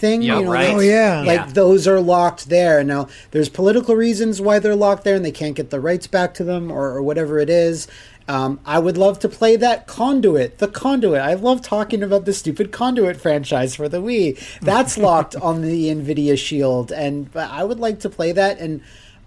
thing. 0.00 0.22
Yeah, 0.22 0.38
you 0.38 0.44
know, 0.46 0.52
right. 0.52 0.74
Oh, 0.74 0.80
yeah. 0.80 1.20
like 1.20 1.38
Yeah. 1.40 1.46
those 1.52 1.86
are 1.86 2.00
locked 2.00 2.48
there. 2.48 2.82
Now 2.82 3.08
there's 3.30 3.48
political 3.48 3.94
reasons 3.94 4.40
why 4.40 4.58
they're 4.58 4.74
locked 4.74 5.04
there, 5.04 5.14
and 5.14 5.24
they 5.24 5.30
can't 5.32 5.54
get 5.54 5.70
the 5.70 5.80
rights 5.80 6.06
back 6.06 6.34
to 6.34 6.44
them 6.44 6.72
or, 6.72 6.86
or 6.90 7.02
whatever 7.02 7.38
it 7.38 7.50
is. 7.50 7.86
Um, 8.28 8.60
I 8.64 8.78
would 8.78 8.96
love 8.96 9.18
to 9.20 9.28
play 9.28 9.56
that 9.56 9.88
Conduit, 9.88 10.58
the 10.58 10.68
Conduit. 10.68 11.20
I 11.20 11.34
love 11.34 11.62
talking 11.62 12.02
about 12.02 12.26
the 12.26 12.32
stupid 12.32 12.70
Conduit 12.70 13.20
franchise 13.20 13.74
for 13.74 13.88
the 13.88 14.00
Wii. 14.00 14.38
That's 14.60 14.96
locked 15.08 15.34
on 15.36 15.62
the 15.62 15.88
Nvidia 15.88 16.38
Shield, 16.38 16.92
and 16.92 17.30
but 17.32 17.50
I 17.50 17.64
would 17.64 17.80
like 17.80 18.00
to 18.00 18.08
play 18.10 18.30
that. 18.32 18.58
And 18.60 18.82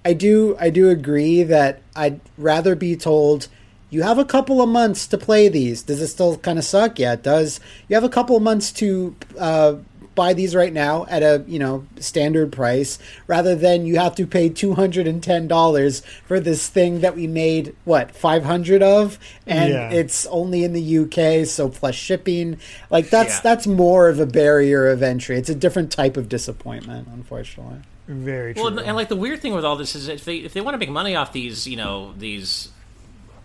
I 0.06 0.14
do, 0.14 0.56
I 0.60 0.70
do 0.70 0.90
agree 0.90 1.44
that 1.44 1.82
I'd 1.96 2.22
rather 2.38 2.76
be 2.76 2.96
told 2.96 3.48
you 3.90 4.02
have 4.04 4.18
a 4.18 4.26
couple 4.26 4.62
of 4.62 4.70
months 4.70 5.06
to 5.08 5.18
play 5.20 5.50
these. 5.50 5.84
Does 5.84 6.02
it 6.02 6.08
still 6.08 6.38
kind 6.38 6.58
of 6.58 6.66
suck? 6.66 6.98
Yeah, 6.98 7.14
it 7.14 7.24
does. 7.24 7.60
You 7.88 7.96
have 7.96 8.04
a 8.04 8.10
couple 8.10 8.36
of 8.36 8.42
months 8.42 8.72
to 8.74 9.16
uh, 9.38 9.76
buy 10.16 10.34
these 10.34 10.56
right 10.56 10.72
now 10.74 11.06
at 11.10 11.24
a 11.24 11.44
you 11.48 11.60
know 11.60 11.86
standard 12.00 12.52
price, 12.52 13.00
rather 13.28 13.56
than 13.56 13.86
you 13.86 13.98
have 14.00 14.16
to 14.16 14.28
pay 14.28 14.50
two 14.50 14.74
hundred 14.74 15.08
and 15.08 15.22
ten 15.24 15.48
dollars 15.48 16.02
for 16.28 16.40
this 16.40 16.68
thing 16.68 17.02
that 17.02 17.16
we 17.16 17.28
made 17.28 17.76
what 17.86 18.16
five 18.16 18.44
hundred 18.44 18.82
of, 18.84 19.18
and 19.48 19.74
Yeah. 19.74 19.90
it's 19.92 20.26
only 20.28 20.64
in 20.64 20.74
the 20.74 20.82
UK, 21.00 21.46
so 21.48 21.70
plus 21.70 21.96
shipping. 21.96 22.58
Like 22.90 23.10
that's 23.10 23.36
Yeah. 23.36 23.42
that's 23.42 23.68
more 23.68 24.10
of 24.10 24.20
a 24.20 24.26
barrier 24.26 24.88
of 24.90 25.02
entry. 25.04 25.38
It's 25.38 25.50
a 25.50 25.56
different 25.56 25.92
type 25.92 26.18
of 26.18 26.30
disappointment, 26.30 27.08
unfortunately. 27.14 27.78
Very 28.08 28.54
true. 28.54 28.64
Well, 28.64 28.78
and, 28.78 28.88
and 28.88 28.96
like 28.98 29.08
the 29.08 29.16
weird 29.16 29.42
thing 29.42 29.54
with 29.54 29.64
all 29.64 29.78
this 29.78 29.96
is 29.96 30.08
if 30.10 30.26
they 30.26 30.38
if 30.38 30.54
they 30.54 30.62
want 30.62 30.76
to 30.76 30.78
make 30.78 30.90
money 30.90 31.16
off 31.16 31.32
these, 31.32 31.66
you 31.68 31.78
know, 31.78 32.14
these 32.18 32.70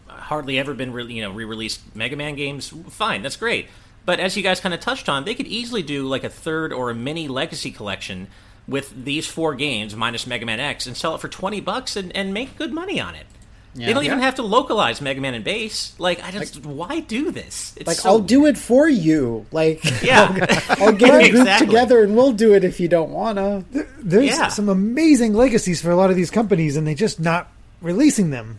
hardly 0.09 0.59
ever 0.59 0.75
been 0.75 0.93
re- 0.93 1.05
you 1.13 1.23
know 1.23 1.31
re-released 1.31 1.95
Mega 1.95 2.17
Man 2.17 2.35
games, 2.35 2.73
fine, 2.91 3.23
that's 3.23 3.37
great. 3.37 3.69
But 4.09 4.21
as 4.21 4.39
you 4.39 4.43
guys 4.43 4.59
kind 4.59 4.73
of 4.73 4.81
touched 4.81 5.11
on, 5.11 5.27
they 5.27 5.35
could 5.35 5.47
easily 5.47 5.83
do 5.83 6.07
like 6.07 6.25
a 6.25 6.31
third 6.31 6.73
or 6.73 6.89
a 6.89 6.95
mini 6.95 7.29
legacy 7.29 7.71
collection 7.71 8.29
with 8.67 9.05
these 9.05 9.27
four 9.27 9.55
games 9.55 9.95
minus 9.95 10.27
Mega 10.27 10.47
Man 10.47 10.61
X 10.61 10.87
and 10.87 10.97
sell 10.97 11.15
it 11.15 11.21
for 11.21 11.29
twenty 11.29 11.61
bucks 11.61 11.95
and, 11.95 12.17
and 12.17 12.33
make 12.33 12.57
good 12.57 12.73
money 12.73 13.03
on 13.03 13.15
it. 13.15 13.27
They 13.75 13.93
don't 13.93 14.05
even 14.05 14.21
have 14.21 14.37
to 14.37 14.43
localize 14.43 15.03
Mega 15.03 15.21
Man 15.21 15.35
and 15.35 15.45
Bass. 15.45 15.95
Like, 15.99 16.25
I 16.25 16.31
just 16.31 16.65
why 16.65 17.01
do 17.01 17.31
this? 17.31 17.75
It's 17.77 17.87
Like 17.87 17.99
so- 17.99 18.09
I'll 18.09 18.19
do 18.19 18.47
it 18.47 18.57
for 18.57 18.89
you. 18.89 19.45
Like 19.53 19.85
Yeah, 20.03 20.35
I'll 20.81 20.93
get 20.93 21.15
a 21.15 21.29
group 21.29 21.41
Exactly. 21.41 21.67
together 21.67 22.03
and 22.03 22.17
we'll 22.17 22.33
do 22.33 22.55
it 22.55 22.65
if 22.65 22.81
you 22.81 22.89
don't 22.89 23.11
wanna. 23.11 23.67
There's 23.99 24.25
Yeah. 24.25 24.49
some 24.49 24.71
amazing 24.71 25.35
legacies 25.35 25.83
for 25.83 25.91
a 25.91 25.97
lot 25.97 26.09
of 26.09 26.17
these 26.17 26.31
companies, 26.31 26.79
and 26.79 26.87
they're 26.87 26.95
just 26.95 27.21
not 27.21 27.53
releasing 27.83 28.31
them. 28.31 28.59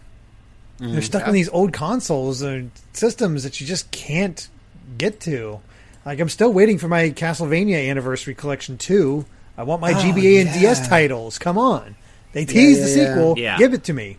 They're 0.77 1.01
stuck 1.01 1.21
in 1.21 1.25
mm-hmm. 1.29 1.33
these 1.33 1.49
old 1.49 1.73
consoles 1.73 2.43
and 2.43 2.69
systems 2.93 3.41
that 3.41 3.59
you 3.59 3.65
just 3.65 3.89
can't 3.89 4.47
get 4.97 5.19
to. 5.21 5.59
Like 6.05 6.19
I'm 6.19 6.29
still 6.29 6.51
waiting 6.51 6.77
for 6.77 6.87
my 6.87 7.09
Castlevania 7.09 7.89
Anniversary 7.89 8.35
Collection 8.35 8.77
2. 8.77 9.25
I 9.57 9.63
want 9.63 9.81
my 9.81 9.93
GBA 9.93 10.41
and 10.41 10.53
DS 10.53 10.87
titles. 10.87 11.37
Come 11.37 11.57
on. 11.57 11.95
They 12.31 12.45
teased 12.45 12.83
the 12.83 12.89
yeah, 12.89 12.95
yeah. 12.95 13.13
sequel. 13.13 13.39
Yeah. 13.39 13.57
Give 13.57 13.73
it 13.73 13.83
to 13.85 13.93
me. 13.93 14.17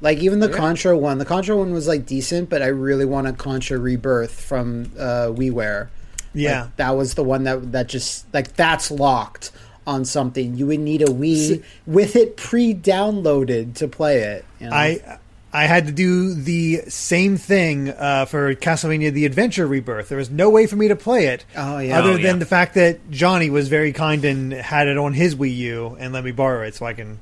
Like 0.00 0.18
even 0.18 0.40
the 0.40 0.50
Contra 0.50 0.96
one, 0.98 1.18
the 1.18 1.24
Contra 1.24 1.56
one 1.56 1.72
was 1.72 1.88
like 1.88 2.04
decent, 2.04 2.50
but 2.50 2.60
I 2.60 2.66
really 2.66 3.06
want 3.06 3.26
a 3.26 3.32
Contra 3.32 3.78
Rebirth 3.78 4.38
from 4.38 4.92
uh, 4.98 5.28
WiiWare. 5.28 5.88
Yeah. 6.34 6.62
Like, 6.62 6.76
that 6.76 6.90
was 6.90 7.14
the 7.14 7.24
one 7.24 7.44
that 7.44 7.72
that 7.72 7.88
just 7.88 8.32
like 8.34 8.54
that's 8.54 8.90
locked 8.90 9.50
on 9.86 10.04
something. 10.04 10.56
You 10.56 10.66
would 10.66 10.80
need 10.80 11.02
a 11.02 11.06
Wii 11.06 11.62
with 11.86 12.16
it 12.16 12.36
pre-downloaded 12.36 13.76
to 13.76 13.88
play 13.88 14.18
it. 14.18 14.44
you 14.60 14.68
know? 14.68 14.76
I 14.76 15.18
I 15.54 15.66
had 15.66 15.86
to 15.86 15.92
do 15.92 16.34
the 16.34 16.82
same 16.88 17.36
thing 17.36 17.88
uh, 17.88 18.24
for 18.26 18.54
Castlevania: 18.56 19.12
The 19.12 19.24
Adventure 19.24 19.66
Rebirth. 19.66 20.08
There 20.08 20.18
was 20.18 20.28
no 20.30 20.50
way 20.50 20.66
for 20.66 20.74
me 20.76 20.88
to 20.88 20.96
play 20.96 21.26
it, 21.28 21.44
Oh, 21.56 21.78
yeah. 21.78 21.98
other 22.00 22.10
Oh, 22.10 22.12
than 22.14 22.22
yeah. 22.22 22.32
the 22.34 22.46
fact 22.46 22.74
that 22.74 23.08
Johnny 23.10 23.50
was 23.50 23.68
very 23.68 23.92
kind 23.92 24.24
and 24.24 24.52
had 24.52 24.88
it 24.88 24.98
on 24.98 25.12
his 25.12 25.36
Wii 25.36 25.54
U 25.56 25.96
and 26.00 26.12
let 26.12 26.24
me 26.24 26.32
borrow 26.32 26.66
it 26.66 26.74
so 26.74 26.84
I 26.86 26.92
can, 26.92 27.20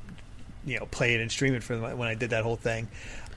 you 0.64 0.79
know, 0.81 0.87
play 0.87 1.14
it 1.14 1.21
and 1.21 1.31
stream 1.31 1.55
it 1.55 1.62
for 1.62 1.79
when 1.79 2.09
I 2.09 2.14
did 2.14 2.31
that 2.31 2.42
whole 2.42 2.57
thing. 2.57 2.88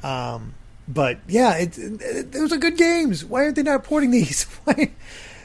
Um, 0.01 0.53
but 0.87 1.17
yeah, 1.27 1.57
it, 1.57 1.77
it, 1.77 2.31
those 2.31 2.53
are 2.53 2.57
good 2.57 2.77
games. 2.77 3.25
Why 3.25 3.43
aren't 3.43 3.55
they 3.57 3.63
not 3.63 3.83
porting 3.83 4.11
these? 4.11 4.47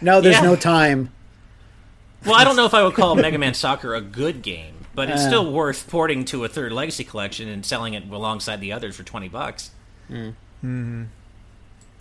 No, 0.02 0.22
there's 0.22 0.36
Yeah. 0.36 0.42
no 0.42 0.56
time. 0.56 1.10
Well, 2.24 2.34
I 2.34 2.44
don't 2.44 2.56
know 2.56 2.64
if 2.64 2.72
I 2.72 2.82
would 2.84 2.94
call 2.94 3.14
Mega 3.16 3.36
Man 3.36 3.52
Soccer 3.52 3.94
a 3.94 4.00
good 4.00 4.40
game, 4.42 4.79
but 5.00 5.08
it's 5.08 5.22
Uh. 5.22 5.28
still 5.28 5.50
worth 5.50 5.88
porting 5.88 6.26
to 6.26 6.44
a 6.44 6.48
third 6.48 6.72
legacy 6.72 7.04
collection 7.04 7.48
and 7.48 7.64
selling 7.64 7.94
it 7.94 8.04
alongside 8.10 8.60
the 8.60 8.70
others 8.72 8.94
for 8.96 9.02
twenty 9.02 9.28
bucks. 9.28 9.70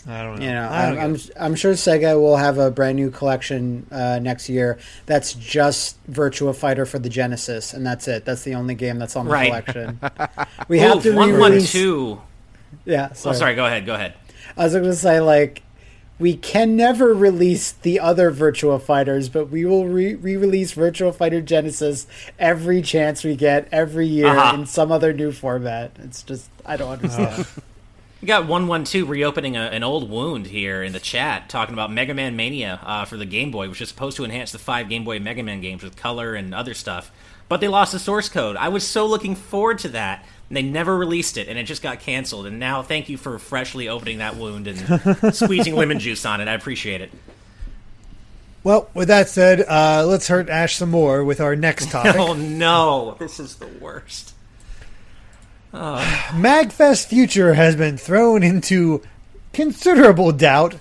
I 0.07 0.23
don't 0.23 0.39
know. 0.39 0.45
You 0.45 0.51
know, 0.53 0.67
I 0.67 0.85
I'm, 0.88 0.95
don't 0.95 1.03
I'm 1.03 1.13
get 1.13 1.25
it. 1.25 1.31
I'm 1.39 1.55
sure 1.55 1.73
Sega 1.73 2.19
will 2.19 2.38
have 2.38 2.57
a 2.57 2.71
brand 2.71 2.95
new 2.95 3.12
collection 3.12 3.85
uh, 3.91 4.19
next 4.21 4.49
year. 4.49 4.79
That's 5.05 5.33
just 5.33 5.97
Virtua 6.12 6.55
Fighter 6.55 6.85
for 6.85 6.99
the 6.99 7.09
Genesis, 7.09 7.73
and 7.73 7.85
that's 7.85 8.07
it. 8.07 8.25
That's 8.25 8.43
the 8.43 8.55
only 8.55 8.75
game 8.75 8.97
that's 8.99 9.15
on 9.15 9.25
the 9.25 9.31
Right. 9.31 9.47
collection. 9.65 9.99
We 10.67 10.79
have 10.79 11.01
to 11.03 11.13
one 11.15 11.31
one 11.38 11.51
re-release. 11.51 11.71
two. 11.71 12.21
Yeah, 12.85 13.09
Oh, 13.25 13.31
sorry. 13.33 13.55
Go 13.55 13.65
ahead. 13.65 13.85
Go 13.85 13.93
ahead. 13.95 14.13
I 14.57 14.63
was 14.65 14.73
going 14.73 14.83
to 14.85 14.95
say 14.95 15.19
like 15.19 15.63
we 16.19 16.36
can 16.36 16.75
never 16.75 17.13
release 17.13 17.71
the 17.71 17.99
other 17.99 18.32
Virtua 18.32 18.82
Fighters, 18.82 19.29
but 19.29 19.49
we 19.49 19.63
will 19.65 19.88
re- 19.88 20.15
re-release 20.15 20.73
Virtua 20.73 21.15
Fighter 21.15 21.41
Genesis 21.41 22.05
every 22.38 22.82
chance 22.82 23.23
we 23.23 23.36
get 23.36 23.67
every 23.71 24.05
year 24.05 24.27
Uh-huh. 24.27 24.58
in 24.58 24.65
some 24.65 24.91
other 24.91 25.13
new 25.13 25.32
format. 25.32 25.91
It's 26.03 26.21
just 26.23 26.49
I 26.65 26.75
don't 26.77 26.91
understand. 26.91 27.45
We 28.21 28.27
got 28.27 28.47
one 28.47 28.67
one 28.67 28.84
two 28.84 29.05
reopening 29.05 29.55
a, 29.55 29.62
an 29.62 29.82
old 29.82 30.10
wound 30.10 30.47
here 30.47 30.84
in 30.84 30.91
the 30.91 30.99
chat, 30.99 31.47
talking 31.47 31.71
about 31.73 31.89
Mega 31.89 32.13
Man 32.13 32.36
Mania 32.36 32.79
uh, 32.84 33.05
for 33.05 33.15
the 33.15 33.25
Game 33.25 33.49
Boy, 33.49 33.69
which 33.69 33.79
is 33.82 33.88
supposed 33.88 34.17
to 34.17 34.25
enhance 34.25 34.51
the 34.51 34.60
five 34.60 34.89
Game 34.89 35.05
Boy 35.05 35.19
Mega 35.19 35.41
Man 35.41 35.62
games 35.62 35.84
with 35.84 35.95
color 35.95 36.36
and 36.36 36.53
other 36.53 36.73
stuff. 36.73 37.12
But 37.47 37.62
they 37.62 37.69
lost 37.69 37.93
the 37.93 37.99
source 37.99 38.27
code. 38.27 38.58
I 38.58 38.67
was 38.67 38.86
so 38.86 39.05
looking 39.05 39.36
forward 39.36 39.79
to 39.79 39.89
that. 39.89 40.25
And 40.49 40.57
they 40.57 40.63
never 40.63 40.97
released 40.97 41.38
it, 41.38 41.47
and 41.47 41.57
it 41.59 41.63
just 41.63 41.81
got 41.81 41.99
canceled. 41.99 42.47
And 42.47 42.59
now, 42.59 42.81
thank 42.81 43.07
you 43.07 43.17
for 43.17 43.38
freshly 43.38 43.88
opening 43.88 44.17
that 44.17 44.35
wound 44.35 44.67
and 44.67 45.33
squeezing 45.35 45.75
lemon 45.75 45.99
juice 45.99 46.25
on 46.25 46.41
it. 46.41 46.47
I 46.47 46.53
appreciate 46.53 47.01
it. 47.01 47.12
Well, 48.63 48.89
with 48.93 49.07
that 49.07 49.29
said, 49.29 49.62
uh, 49.62 50.05
let's 50.05 50.27
hurt 50.27 50.49
Ash 50.49 50.75
some 50.75 50.91
more 50.91 51.23
with 51.23 51.39
our 51.39 51.55
next 51.55 51.89
topic. 51.91 52.15
Oh 52.17 52.33
no, 52.33 53.15
this 53.19 53.39
is 53.39 53.55
the 53.55 53.67
worst. 53.67 54.33
MagFest 55.73 57.07
future 57.07 57.53
has 57.53 57.75
been 57.75 57.97
thrown 57.97 58.43
into 58.43 59.01
considerable 59.53 60.31
doubt 60.31 60.75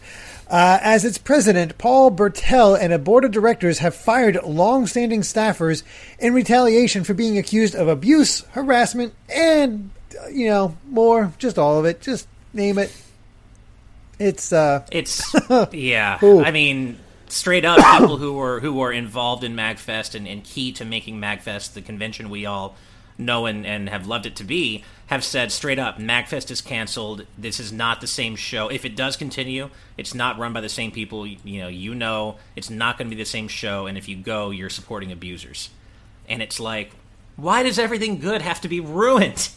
uh, 0.48 0.78
as 0.80 1.04
its 1.04 1.18
president, 1.18 1.76
Paul 1.78 2.10
Bertel, 2.10 2.78
and 2.78 2.92
a 2.92 2.98
board 2.98 3.24
of 3.24 3.30
directors 3.30 3.78
have 3.78 3.94
fired 3.94 4.42
long-standing 4.42 5.20
staffers 5.20 5.82
in 6.18 6.32
retaliation 6.32 7.04
for 7.04 7.14
being 7.14 7.36
accused 7.36 7.74
of 7.74 7.88
abuse, 7.88 8.40
harassment, 8.52 9.14
and, 9.28 9.90
uh, 10.22 10.28
you 10.28 10.48
know, 10.48 10.76
more, 10.88 11.32
just 11.38 11.58
all 11.58 11.78
of 11.78 11.84
it. 11.84 12.00
Just 12.00 12.26
name 12.52 12.78
it. 12.78 12.90
It's, 14.18 14.52
uh, 14.52 14.84
It's 14.90 15.22
yeah. 15.72 16.18
Ooh. 16.22 16.42
I 16.42 16.50
mean, 16.50 16.98
straight 17.28 17.64
up, 17.64 17.78
people 17.98 18.16
who 18.16 18.32
were 18.34 18.60
who 18.60 18.72
were 18.72 18.92
involved 18.92 19.44
in 19.44 19.54
Magfest 19.54 20.14
and, 20.14 20.26
and 20.26 20.42
key 20.42 20.72
to 20.72 20.84
making 20.84 21.20
Magfest 21.20 21.74
the 21.74 21.82
convention 21.82 22.30
we 22.30 22.46
all 22.46 22.74
know 23.18 23.46
and, 23.46 23.66
and 23.66 23.88
have 23.88 24.06
loved 24.06 24.26
it 24.26 24.36
to 24.36 24.44
be 24.44 24.84
have 25.08 25.24
said 25.24 25.50
straight 25.50 25.78
up 25.78 25.98
Magfest 25.98 26.50
is 26.50 26.60
canceled. 26.60 27.24
This 27.38 27.58
is 27.58 27.72
not 27.72 28.00
the 28.02 28.06
same 28.06 28.36
show. 28.36 28.68
If 28.68 28.84
it 28.84 28.94
does 28.94 29.16
continue, 29.16 29.70
it's 29.96 30.14
not 30.14 30.38
run 30.38 30.52
by 30.52 30.60
the 30.60 30.68
same 30.68 30.90
people. 30.90 31.26
You, 31.26 31.38
you 31.44 31.60
know, 31.62 31.68
you 31.68 31.94
know, 31.94 32.36
it's 32.54 32.68
not 32.68 32.98
going 32.98 33.08
to 33.10 33.16
be 33.16 33.20
the 33.22 33.26
same 33.28 33.48
show. 33.48 33.86
And 33.86 33.96
if 33.96 34.06
you 34.06 34.16
go, 34.16 34.50
you're 34.50 34.68
supporting 34.68 35.10
abusers. 35.10 35.70
And 36.28 36.42
it's 36.42 36.60
like, 36.60 36.90
why 37.36 37.62
does 37.62 37.78
everything 37.78 38.18
good 38.20 38.42
have 38.42 38.60
to 38.60 38.68
be 38.68 38.80
ruined? 38.80 39.48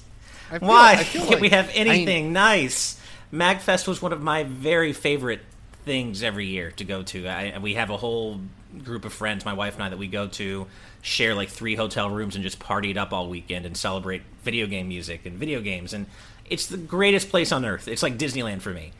I 0.50 0.60
feel- 0.60 0.68
Why 0.70 0.94
I 1.00 1.04
can't 1.04 1.42
we 1.42 1.50
like- 1.50 1.52
have 1.52 1.70
I 1.70 1.74
mean, 1.80 1.88
anything 1.88 2.32
nice? 2.34 2.98
Magfest 3.34 3.88
was 3.90 4.02
one 4.02 4.14
of 4.14 4.22
my 4.22 4.44
very 4.44 4.94
favorite 4.94 5.42
things 5.84 6.24
every 6.24 6.46
year 6.48 6.72
to 6.72 6.86
go 6.86 7.04
to. 7.04 7.28
I, 7.28 7.58
we 7.58 7.74
have 7.74 7.90
a 7.90 7.98
whole 7.98 8.40
group 8.84 9.06
of 9.06 9.14
friends, 9.14 9.46
my 9.46 9.54
wife 9.54 9.76
and 9.76 9.84
I, 9.84 9.90
that 9.90 9.98
we 10.00 10.08
go 10.08 10.28
to 10.28 10.68
share 11.02 11.34
like 11.36 11.50
three 11.50 11.76
hotel 11.76 12.10
rooms 12.10 12.36
and 12.36 12.44
just 12.44 12.60
party 12.60 12.92
it 12.92 12.98
up 12.98 13.12
all 13.14 13.28
weekend 13.30 13.66
and 13.66 13.76
celebrate 13.76 14.22
video 14.44 14.68
game 14.68 14.88
music 14.88 15.26
and 15.26 15.38
video 15.38 15.62
games. 15.62 15.94
And 15.94 16.06
it's 16.50 16.68
the 16.68 16.78
greatest 16.78 17.30
place 17.30 17.52
on 17.52 17.66
earth. 17.66 17.88
It's 17.88 18.04
like 18.04 18.18
Disneyland 18.18 18.62
for 18.62 18.72
me. 18.72 18.92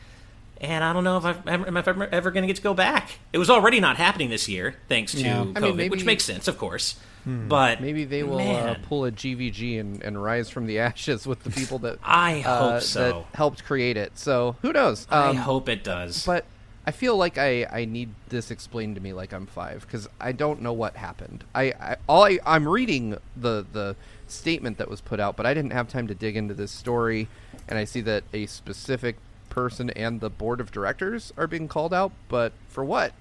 And 0.60 0.84
I 0.84 0.92
don't 0.92 1.02
know 1.02 1.16
if 1.18 1.24
ever, 1.24 1.66
am 1.66 1.76
ever, 1.76 2.04
ever 2.12 2.30
going 2.30 2.42
to 2.42 2.46
get 2.46 2.56
to 2.56 2.62
go 2.62 2.72
back. 2.72 3.18
It 3.32 3.38
was 3.38 3.50
already 3.50 3.80
not 3.80 3.96
happening 3.96 4.30
this 4.30 4.48
year, 4.48 4.76
thanks 4.88 5.10
to 5.12 5.18
Yeah. 5.20 5.40
I 5.40 5.44
COVID, 5.44 5.60
mean, 5.62 5.76
maybe- 5.76 5.88
which 5.90 6.04
makes 6.04 6.24
sense, 6.24 6.46
of 6.48 6.56
course. 6.58 6.96
But 7.24 7.80
Maybe 7.80 8.02
they 8.04 8.24
will 8.24 8.40
uh, 8.40 8.74
pull 8.88 9.04
a 9.04 9.12
GVG 9.12 9.78
and, 9.78 10.02
and 10.02 10.20
rise 10.20 10.50
from 10.50 10.66
the 10.66 10.78
ashes 10.80 11.24
with 11.24 11.44
the 11.44 11.50
people 11.50 11.78
that 11.80 11.98
I 12.02 12.42
uh, 12.42 12.72
hope 12.72 12.82
so. 12.82 13.00
that 13.28 13.36
helped 13.36 13.64
create 13.64 13.96
it. 13.96 14.18
So 14.18 14.56
who 14.60 14.72
knows? 14.72 15.06
I 15.08 15.28
Um, 15.28 15.36
hope 15.36 15.68
it 15.68 15.84
does. 15.84 16.26
but 16.26 16.44
I 16.84 16.90
feel 16.90 17.16
like 17.16 17.38
I, 17.38 17.64
I 17.70 17.84
need 17.84 18.10
this 18.28 18.50
explained 18.50 18.96
to 18.96 19.00
me 19.00 19.12
like 19.12 19.32
I'm 19.32 19.46
five 19.46 19.82
because 19.86 20.08
I 20.20 20.32
don't 20.32 20.62
know 20.62 20.72
what 20.72 20.96
happened. 20.96 21.44
I, 21.54 21.72
I 21.80 21.96
all 22.08 22.24
I, 22.24 22.38
I'm 22.44 22.68
reading 22.68 23.18
the 23.36 23.64
the 23.72 23.94
statement 24.26 24.78
that 24.78 24.88
was 24.90 25.00
put 25.00 25.20
out, 25.20 25.36
but 25.36 25.46
I 25.46 25.54
didn't 25.54 25.72
have 25.72 25.88
time 25.88 26.08
to 26.08 26.14
dig 26.14 26.36
into 26.36 26.54
this 26.54 26.72
story, 26.72 27.28
and 27.68 27.78
I 27.78 27.84
see 27.84 28.00
that 28.02 28.24
a 28.32 28.46
specific 28.46 29.16
person 29.48 29.90
and 29.90 30.20
the 30.20 30.30
board 30.30 30.60
of 30.60 30.72
directors 30.72 31.32
are 31.36 31.46
being 31.46 31.68
called 31.68 31.92
out, 31.94 32.10
but 32.28 32.52
for 32.68 32.84
what? 32.84 33.12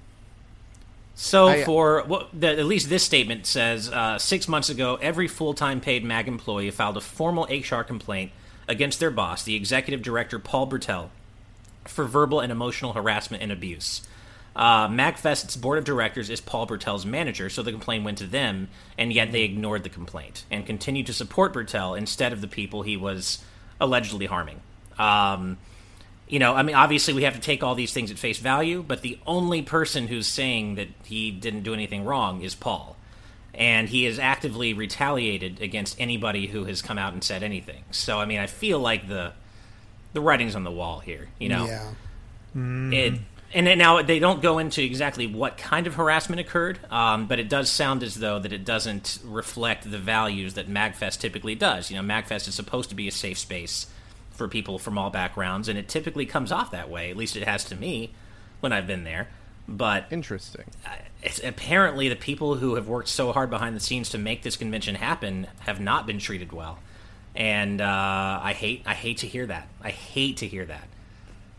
So 1.14 1.49
I- 1.49 1.64
for 1.66 2.03
what 2.07 2.30
the, 2.34 2.47
at 2.47 2.66
least 2.66 2.89
this 2.89 3.03
statement 3.03 3.45
says, 3.45 3.89
uh, 3.91 4.18
six 4.18 4.47
months 4.47 4.70
ago, 4.70 4.97
every 5.01 5.28
full-time 5.28 5.82
paid 5.82 6.03
MAG 6.03 6.28
employee 6.28 6.72
filed 6.72 6.97
a 6.97 7.01
formal 7.01 7.43
HR 7.45 7.84
complaint 7.84 8.32
against 8.68 8.99
their 8.99 9.12
boss, 9.12 9.43
the 9.43 9.55
executive 9.55 10.01
director 10.01 10.39
Paul 10.39 10.68
Bertel, 10.68 11.09
for 11.86 12.05
verbal 12.05 12.39
and 12.39 12.51
emotional 12.51 12.93
harassment 12.93 13.43
and 13.43 13.51
abuse. 13.51 14.01
Uh, 14.55 14.88
MagFest's 14.89 15.55
board 15.55 15.77
of 15.77 15.86
directors 15.86 16.29
is 16.29 16.41
Paul 16.41 16.67
Bertel's 16.67 17.05
manager, 17.05 17.49
so 17.49 17.63
the 17.63 17.71
complaint 17.71 18.03
went 18.03 18.17
to 18.17 18.27
them, 18.27 18.67
and 18.97 19.13
yet 19.13 19.32
they 19.32 19.43
ignored 19.43 19.84
the 19.84 19.89
complaint 19.89 20.43
and 20.51 20.65
continued 20.65 21.07
to 21.07 21.13
support 21.13 21.53
Bertel 21.53 21.97
instead 21.97 22.34
of 22.34 22.41
the 22.41 22.47
people 22.47 22.82
he 22.82 22.97
was 22.97 23.43
allegedly 23.79 24.25
harming. 24.25 24.61
Um, 24.99 25.57
you 26.27 26.39
know, 26.39 26.53
I 26.53 26.63
mean, 26.63 26.75
obviously 26.75 27.13
we 27.13 27.23
have 27.23 27.36
to 27.36 27.41
take 27.41 27.63
all 27.63 27.75
these 27.75 27.93
things 27.93 28.11
at 28.11 28.17
face 28.17 28.39
value, 28.39 28.84
but 28.86 29.01
the 29.01 29.19
only 29.25 29.61
person 29.61 30.07
who's 30.07 30.27
saying 30.27 30.75
that 30.75 30.88
he 31.03 31.32
didn't 31.32 31.63
do 31.63 31.73
anything 31.73 32.05
wrong 32.05 32.41
is 32.41 32.55
Paul. 32.55 32.95
And 33.53 33.89
he 33.89 34.05
has 34.05 34.17
actively 34.17 34.73
retaliated 34.73 35.61
against 35.61 35.99
anybody 35.99 36.47
who 36.47 36.63
has 36.65 36.82
come 36.82 36.97
out 36.97 37.11
and 37.11 37.21
said 37.21 37.43
anything. 37.43 37.84
So, 37.91 38.19
I 38.19 38.25
mean, 38.25 38.39
I 38.39 38.47
feel 38.47 38.79
like 38.79 39.09
the 39.09 39.34
the 40.14 40.22
writing's 40.22 40.55
on 40.55 40.64
the 40.64 40.72
wall 40.72 40.99
here, 40.99 41.30
you 41.39 41.49
know. 41.49 41.66
Yeah. 41.66 41.91
It, 42.53 43.20
and 43.53 43.68
then 43.68 43.78
now 43.78 44.01
they 44.01 44.20
don't 44.20 44.41
go 44.41 44.59
into 44.59 44.82
exactly 44.82 45.28
what 45.28 45.57
kind 45.57 45.88
of 45.88 45.95
harassment 45.95 46.39
occurred, 46.39 46.80
um, 46.89 47.28
but 47.28 47.39
it 47.39 47.49
does 47.49 47.70
sound 47.70 48.03
as 48.03 48.16
though 48.16 48.39
that 48.39 48.53
it 48.53 48.64
doesn't 48.64 49.20
reflect 49.26 49.89
the 49.89 49.97
values 49.97 50.53
that 50.53 50.70
Magfest 50.70 51.20
typically 51.20 51.55
does. 51.55 51.91
You 51.91 52.01
know, 52.01 52.03
Magfest 52.03 52.47
is 52.47 52.55
supposed 52.55 52.89
to 52.89 52.95
be 52.95 53.07
a 53.07 53.12
safe 53.12 53.38
space 53.38 53.88
for 54.32 54.47
people 54.47 54.80
from 54.80 54.97
all 54.97 55.09
backgrounds, 55.09 55.68
and 55.68 55.78
it 55.78 55.89
typically 55.89 56.26
comes 56.26 56.51
off 56.51 56.72
that 56.72 56.89
way. 56.89 57.09
At 57.09 57.18
least 57.18 57.36
it 57.36 57.43
has 57.43 57.66
to 57.66 57.76
me 57.76 58.12
when 58.62 58.72
I've 58.72 58.88
been 58.88 59.03
there. 59.03 59.28
But 59.68 60.05
Interesting. 60.12 60.66
it's 61.22 61.41
apparently 61.43 62.09
the 62.09 62.16
people 62.16 62.55
who 62.55 62.76
have 62.76 62.88
worked 62.88 63.07
so 63.07 63.32
hard 63.32 63.49
behind 63.49 63.76
the 63.76 63.80
scenes 63.80 64.09
to 64.09 64.18
make 64.18 64.43
this 64.43 64.57
convention 64.57 64.95
happen 64.95 65.47
have 65.59 65.80
not 65.80 66.07
been 66.07 66.20
treated 66.20 66.51
well, 66.51 66.80
and 67.36 67.82
uh, 67.82 68.39
I 68.43 68.53
hate 68.53 68.84
I 68.86 68.93
hate 68.93 69.17
to 69.19 69.27
hear 69.27 69.45
that. 69.47 69.67
I 69.82 69.91
hate 69.91 70.38
to 70.38 70.47
hear 70.47 70.65
that. 70.65 70.88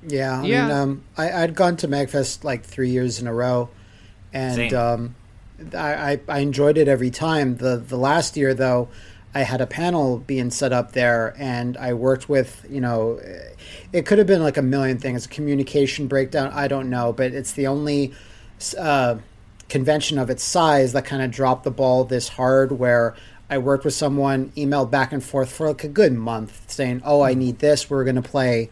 Yeah, 0.06 0.40
I 0.40 0.46
Yeah. 0.46 0.66
mean, 0.66 0.70
um, 0.70 1.02
I, 1.16 1.30
I'd 1.44 1.54
gone 1.54 1.76
to 1.78 1.88
Magfest 1.88 2.44
like 2.44 2.64
three 2.64 2.90
years 2.90 3.20
in 3.20 3.26
a 3.26 3.34
row, 3.34 3.68
and 4.32 4.72
um, 4.74 5.14
I, 5.74 6.12
I, 6.12 6.20
I 6.28 6.38
enjoyed 6.40 6.76
it 6.78 6.88
every 6.88 7.10
time. 7.10 7.56
the 7.56 7.76
The 7.76 7.96
last 7.96 8.36
year, 8.36 8.52
though, 8.52 8.88
I 9.34 9.42
had 9.42 9.60
a 9.60 9.66
panel 9.66 10.18
being 10.18 10.50
set 10.50 10.72
up 10.72 10.92
there, 10.92 11.34
and 11.38 11.76
I 11.76 11.94
worked 11.94 12.28
with 12.28 12.66
you 12.68 12.80
know, 12.80 13.20
it 13.92 14.04
could 14.06 14.18
have 14.18 14.26
been 14.26 14.42
like 14.42 14.56
a 14.56 14.62
million 14.62 14.98
things, 14.98 15.26
a 15.26 15.28
communication 15.28 16.08
breakdown. 16.08 16.50
I 16.52 16.66
don't 16.66 16.90
know, 16.90 17.12
but 17.12 17.32
it's 17.32 17.52
the 17.52 17.68
only 17.68 18.12
uh, 18.76 19.18
convention 19.68 20.18
of 20.18 20.30
its 20.30 20.42
size 20.42 20.92
that 20.94 21.04
kind 21.04 21.22
of 21.22 21.30
dropped 21.30 21.62
the 21.64 21.70
ball 21.70 22.04
this 22.04 22.28
hard. 22.28 22.72
Where 22.72 23.14
I 23.52 23.58
worked 23.58 23.84
with 23.84 23.92
someone, 23.92 24.50
emailed 24.56 24.90
back 24.90 25.12
and 25.12 25.22
forth 25.22 25.52
for 25.52 25.68
like 25.68 25.84
a 25.84 25.88
good 25.88 26.14
month, 26.14 26.70
saying, 26.70 27.02
"Oh, 27.04 27.20
I 27.20 27.34
need 27.34 27.58
this. 27.58 27.90
We're 27.90 28.02
going 28.02 28.16
to 28.16 28.22
play." 28.22 28.70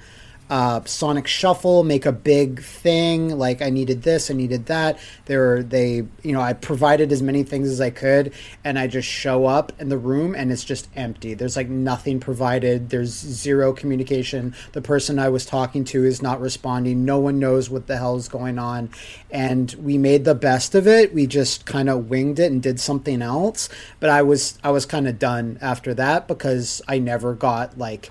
Uh, 0.51 0.84
Sonic 0.84 1.28
Shuffle, 1.28 1.84
make 1.84 2.05
a 2.05 2.12
big 2.12 2.61
thing. 2.61 3.38
Like 3.38 3.62
I 3.62 3.70
needed 3.70 4.03
this, 4.03 4.32
I 4.32 4.34
needed 4.34 4.66
that. 4.66 4.98
They 5.26 5.36
were 5.36 5.62
they, 5.62 6.05
you 6.22 6.32
know, 6.32 6.40
I 6.40 6.55
provided 6.55 7.12
as 7.12 7.22
many 7.22 7.44
things 7.44 7.68
as 7.70 7.80
I 7.80 7.90
could, 7.90 8.34
and 8.64 8.76
I 8.76 8.88
just 8.88 9.09
show 9.09 9.46
up 9.46 9.72
in 9.78 9.88
the 9.88 9.96
room 9.96 10.34
and 10.34 10.51
it's 10.51 10.64
just 10.64 10.88
empty. 10.96 11.34
There's 11.34 11.57
like 11.57 11.68
nothing 11.68 12.18
provided. 12.18 12.90
There's 12.90 13.11
zero 13.11 13.72
communication. 13.72 14.55
The 14.72 14.82
person 14.82 15.20
I 15.20 15.28
was 15.28 15.46
talking 15.46 15.84
to 15.84 16.05
is 16.05 16.20
not 16.20 16.40
responding. 16.40 17.05
No 17.05 17.20
one 17.20 17.38
knows 17.38 17.70
what 17.70 17.86
the 17.86 17.96
hell 17.96 18.16
is 18.16 18.28
going 18.28 18.59
on, 18.59 18.90
and 19.30 19.72
we 19.74 19.98
made 19.98 20.24
the 20.24 20.34
best 20.34 20.74
of 20.74 20.88
it. 20.88 21.14
We 21.14 21.28
just 21.28 21.64
kind 21.64 21.88
of 21.88 22.11
winged 22.11 22.40
it 22.40 22.51
and 22.51 22.61
did 22.61 22.80
something 22.80 23.22
else. 23.22 23.68
But 24.01 24.11
I 24.11 24.22
was 24.22 24.59
I 24.64 24.72
was 24.72 24.84
kind 24.84 25.07
of 25.07 25.20
done 25.20 25.59
after 25.61 25.94
that 25.94 26.26
because 26.26 26.82
I 26.88 26.98
never 26.98 27.34
got 27.34 27.78
like 27.78 28.11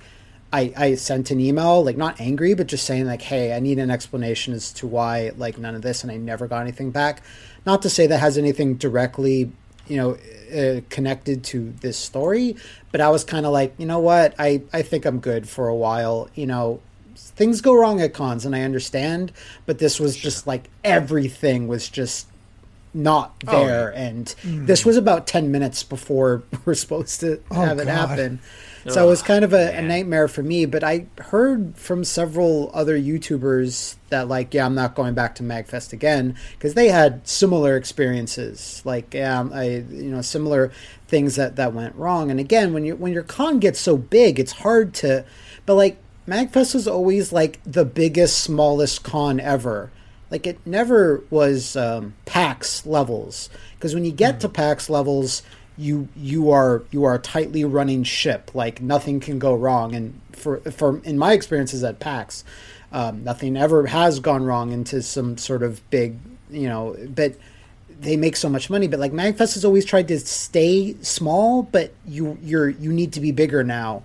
I, 0.52 0.74
I 0.76 0.96
sent 0.96 1.30
an 1.32 1.40
email, 1.40 1.84
like 1.84 1.98
not 1.98 2.20
angry, 2.20 2.54
but 2.56 2.68
just 2.68 2.86
saying 2.86 3.06
like, 3.06 3.22
"Hey, 3.22 3.54
I 3.56 3.60
need 3.60 3.78
an 3.80 3.92
explanation 3.92 4.54
as 4.54 4.72
to 4.74 4.88
why 4.88 5.32
like 5.38 5.58
none 5.58 5.76
of 5.76 5.82
this," 5.82 6.04
and 6.04 6.12
I 6.12 6.18
never 6.18 6.48
got 6.48 6.62
anything 6.62 6.92
back. 6.92 7.22
Not 7.66 7.82
to 7.84 7.90
say 7.90 8.08
that 8.08 8.18
has 8.20 8.38
anything 8.38 8.76
directly, 8.76 9.52
you 9.88 9.98
know, 9.98 10.18
uh, 10.56 10.82
connected 10.90 11.44
to 11.46 11.72
this 11.82 11.98
story, 11.98 12.56
but 12.92 13.00
I 13.02 13.10
was 13.10 13.24
kind 13.24 13.46
of 13.46 13.52
like, 13.52 13.74
you 13.78 13.86
know 13.86 14.00
what, 14.00 14.34
I 14.40 14.64
I 14.74 14.82
think 14.82 15.06
I'm 15.06 15.20
good 15.20 15.48
for 15.48 15.68
a 15.68 15.76
while. 15.76 16.30
You 16.34 16.48
know, 16.48 16.80
things 17.16 17.62
go 17.62 17.76
wrong 17.76 18.02
at 18.02 18.14
cons, 18.16 18.44
and 18.46 18.56
I 18.56 18.62
understand, 18.64 19.32
but 19.68 19.78
this 19.78 20.00
was 20.00 20.16
just 20.18 20.48
like 20.48 20.70
everything 20.84 21.68
was 21.68 21.88
just 21.90 22.26
not 22.92 23.36
Oh, 23.48 23.52
there, 23.52 23.90
and 23.96 24.34
this 24.44 24.84
was 24.84 24.98
about 24.98 25.28
ten 25.28 25.52
minutes 25.52 25.84
before 25.84 26.42
we're 26.66 26.74
supposed 26.74 27.20
to 27.20 27.40
Oh, 27.52 27.62
have 27.62 27.78
it 27.78 27.86
God. 27.86 28.10
happen. 28.10 28.40
So 28.90 29.06
it 29.06 29.10
was 29.10 29.22
kind 29.22 29.44
of 29.44 29.54
a, 29.54 29.76
a 29.78 29.82
nightmare 29.82 30.28
for 30.28 30.44
me. 30.44 30.66
But 30.66 30.84
I 30.84 31.08
heard 31.20 31.76
from 31.78 32.04
several 32.04 32.72
other 32.74 32.98
YouTubers 32.98 33.96
that 34.10 34.28
like, 34.28 34.54
yeah, 34.54 34.66
I'm 34.66 34.76
not 34.76 34.96
going 34.96 35.14
back 35.14 35.36
to 35.36 35.44
Magfest 35.44 35.94
again 35.94 36.36
because 36.54 36.74
they 36.74 36.90
had 36.90 37.28
similar 37.28 37.76
experiences. 37.76 38.82
Like, 38.86 39.14
yeah, 39.14 39.48
I 39.52 39.84
you 39.90 40.12
know 40.12 40.22
similar 40.22 40.72
things 41.08 41.36
that 41.36 41.56
that 41.56 41.74
went 41.74 41.96
wrong. 41.96 42.32
And 42.32 42.40
again, 42.40 42.74
when 42.74 42.86
you 42.86 42.96
when 42.96 43.14
your 43.14 43.24
con 43.24 43.60
gets 43.60 43.80
so 43.80 43.98
big, 43.98 44.40
it's 44.40 44.54
hard 44.54 44.94
to. 44.96 45.26
But 45.66 45.76
like 45.76 45.98
Magfest 46.28 46.76
was 46.76 46.88
always 46.88 47.34
like 47.34 47.60
the 47.64 47.86
biggest, 47.86 48.40
smallest 48.40 49.04
con 49.04 49.40
ever. 49.40 49.92
Like 50.30 50.46
it 50.46 50.60
never 50.66 51.24
was 51.30 51.76
um, 51.76 52.14
PAX 52.26 52.86
levels 52.86 53.50
because 53.74 53.96
when 53.96 54.06
you 54.06 54.12
get 54.12 54.40
to 54.42 54.50
PAX 54.50 54.90
levels, 54.90 55.42
you 55.80 56.10
you 56.16 56.52
are 56.52 56.84
you 56.92 57.06
are 57.06 57.16
a 57.16 57.20
tightly 57.20 57.64
running 57.64 58.04
ship. 58.04 58.52
Like 58.54 58.82
nothing 58.82 59.20
can 59.22 59.40
go 59.40 59.56
wrong. 59.56 59.96
And 59.96 60.20
for 60.34 60.60
for 60.72 61.00
in 61.06 61.18
my 61.18 61.32
experiences 61.34 61.84
at 61.84 62.00
PAX, 62.00 62.44
um, 62.92 63.24
nothing 63.24 63.56
ever 63.56 63.88
has 63.88 64.20
gone 64.20 64.44
wrong 64.44 64.72
into 64.72 65.02
some 65.02 65.38
sort 65.38 65.64
of 65.64 65.88
big 65.90 66.18
you 66.52 66.68
know. 66.68 66.98
But 67.08 67.36
they 68.02 68.18
make 68.18 68.36
so 68.36 68.50
much 68.50 68.70
money. 68.70 68.88
But 68.88 69.00
like 69.00 69.14
Magfest 69.14 69.54
has 69.54 69.64
always 69.64 69.86
tried 69.86 70.10
to 70.10 70.20
stay 70.20 70.96
small, 71.02 71.64
but 71.64 71.94
you 72.06 72.38
you're 72.44 72.70
you 72.70 72.92
need 72.92 73.14
to 73.14 73.22
be 73.22 73.32
bigger 73.32 73.64
now. 73.64 74.04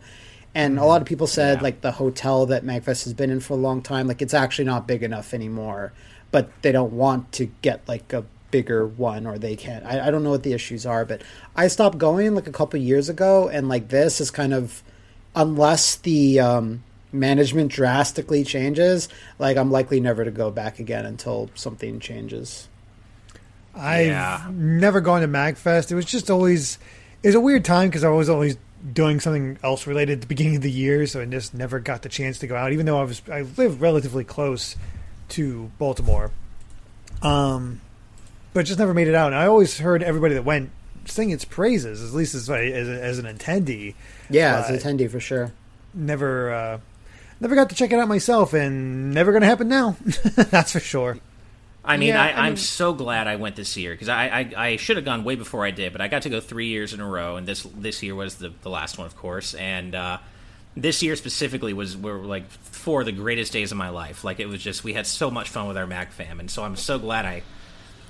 And 0.55 0.79
a 0.79 0.85
lot 0.85 1.03
of 1.03 1.09
people 1.09 1.27
said 1.27 1.59
Yeah. 1.59 1.63
like 1.65 1.81
the 1.81 1.91
hotel 1.91 2.47
that 2.47 2.65
Magfest 2.65 3.03
has 3.05 3.15
been 3.15 3.31
in 3.31 3.41
for 3.41 3.55
a 3.55 3.57
long 3.57 3.83
time, 3.83 4.07
like 4.07 4.23
it's 4.23 4.35
actually 4.35 4.67
not 4.67 4.87
big 4.87 5.03
enough 5.03 5.35
anymore. 5.35 5.93
But 6.31 6.51
they 6.63 6.71
don't 6.71 6.93
want 6.93 7.33
to 7.33 7.47
get 7.63 7.83
like 7.89 8.13
a 8.13 8.25
bigger 8.55 8.87
one, 8.87 9.27
or 9.27 9.37
they 9.37 9.57
can't. 9.57 9.85
I, 9.85 10.07
I 10.07 10.11
don't 10.13 10.23
know 10.23 10.31
what 10.31 10.45
the 10.45 10.53
issues 10.53 10.87
are, 10.87 11.05
but 11.05 11.23
I 11.57 11.67
stopped 11.67 11.99
going 11.99 12.37
like 12.37 12.47
a 12.47 12.53
couple 12.53 12.79
years 12.79 13.09
ago, 13.09 13.49
and 13.49 13.69
like 13.69 13.89
this 13.89 14.21
is 14.21 14.31
kind 14.31 14.55
of 14.55 14.81
unless 15.35 15.97
the 15.97 16.39
um, 16.39 16.85
management 17.11 17.73
drastically 17.73 18.45
changes, 18.45 19.09
like 19.41 19.57
I'm 19.57 19.73
likely 19.73 19.99
never 19.99 20.25
to 20.25 20.31
go 20.31 20.53
back 20.53 20.79
again 20.79 21.05
until 21.05 21.51
something 21.57 21.99
changes. 21.99 22.69
I've 23.75 24.07
Yeah. 24.07 24.47
never 24.53 25.01
gone 25.01 25.23
to 25.23 25.27
Magfest. 25.27 25.91
It 25.91 25.97
was 25.97 26.05
just 26.05 26.31
always 26.31 26.79
it's 27.25 27.35
a 27.35 27.41
weird 27.41 27.65
time 27.65 27.89
because 27.89 28.05
I 28.05 28.09
was 28.11 28.29
always 28.29 28.57
doing 28.93 29.19
something 29.19 29.59
else 29.65 29.85
related 29.89 30.13
at 30.13 30.21
the 30.21 30.27
beginning 30.29 30.55
of 30.55 30.63
the 30.63 30.71
year, 30.71 31.09
so 31.09 31.21
I 31.21 31.25
just 31.25 31.55
never 31.55 31.81
got 31.81 32.03
the 32.03 32.09
chance 32.09 32.39
to 32.39 32.47
go 32.47 32.55
out. 32.55 32.71
Even 32.73 32.87
though 32.87 33.01
I 33.01 33.05
was 33.05 33.21
I 33.33 33.43
live 33.57 33.83
relatively 33.83 34.23
close 34.23 34.77
to 35.31 35.73
Baltimore, 35.79 36.31
um, 37.23 37.81
but 38.55 38.65
just 38.65 38.79
never 38.79 38.95
made 38.95 39.09
it 39.09 39.15
out. 39.15 39.27
And 39.27 39.37
I 39.37 39.47
always 39.47 39.79
heard 39.79 40.03
everybody 40.03 40.33
that 40.35 40.45
went 40.45 40.71
sing 41.05 41.31
its 41.31 41.45
praises, 41.45 42.03
at 42.03 42.17
least 42.17 42.35
as 42.35 42.49
as, 42.49 42.89
as 42.89 43.19
an 43.19 43.27
attendee. 43.27 43.95
Yeah, 44.31 44.63
But 44.63 44.71
as 44.71 44.85
an 44.85 44.97
attendee 44.97 45.11
for 45.11 45.21
sure. 45.21 45.53
Never 45.93 46.51
uh, 46.53 46.81
never 47.41 47.55
got 47.55 47.69
to 47.69 47.75
check 47.77 47.93
it 47.93 47.99
out 47.99 48.09
myself, 48.09 48.55
and 48.55 49.13
never 49.13 49.33
going 49.33 49.43
to 49.43 49.47
happen 49.47 49.69
now. 49.69 49.97
That's 50.37 50.73
for 50.73 50.81
sure. 50.81 51.19
I 51.85 51.99
mean, 51.99 52.09
Yeah, 52.09 52.23
I, 52.23 52.29
I 52.29 52.33
I'm 52.47 52.53
mean- 52.55 52.57
so 52.57 52.95
glad 52.95 53.27
I 53.27 53.37
went 53.37 53.57
this 53.57 53.77
year 53.77 53.93
because 53.93 54.09
I, 54.09 54.29
I, 54.29 54.53
I 54.57 54.77
should 54.77 54.97
have 54.97 55.05
gone 55.05 55.23
way 55.23 55.35
before 55.35 55.67
I 55.67 55.71
did, 55.71 55.93
but 55.93 56.01
I 56.01 56.09
got 56.09 56.23
to 56.23 56.31
go 56.31 56.41
three 56.41 56.69
years 56.69 56.95
in 56.95 57.01
a 57.01 57.07
row, 57.07 57.37
and 57.37 57.47
this 57.47 57.63
this 57.77 58.03
year 58.03 58.15
was 58.15 58.37
the, 58.37 58.53
the 58.63 58.71
last 58.71 58.97
one, 58.97 59.07
of 59.07 59.15
course. 59.17 59.53
And 59.55 59.95
uh, 59.95 60.19
this 60.77 61.03
year 61.03 61.15
specifically 61.15 61.75
was 61.75 61.95
were 61.97 62.17
like 62.19 62.49
four 62.51 63.01
of 63.01 63.07
the 63.07 63.13
greatest 63.13 63.53
days 63.53 63.71
of 63.71 63.77
my 63.77 63.91
life. 63.91 64.25
Like 64.25 64.41
it 64.41 64.47
was 64.47 64.63
just 64.63 64.83
we 64.83 64.95
had 64.95 65.07
so 65.07 65.31
much 65.31 65.51
fun 65.51 65.69
with 65.69 65.77
our 65.77 65.87
Mac 65.87 66.13
fam, 66.13 66.41
and 66.41 66.51
so 66.51 66.65
I'm 66.65 66.77
so 66.77 66.99
glad 66.99 67.27
I 67.27 67.43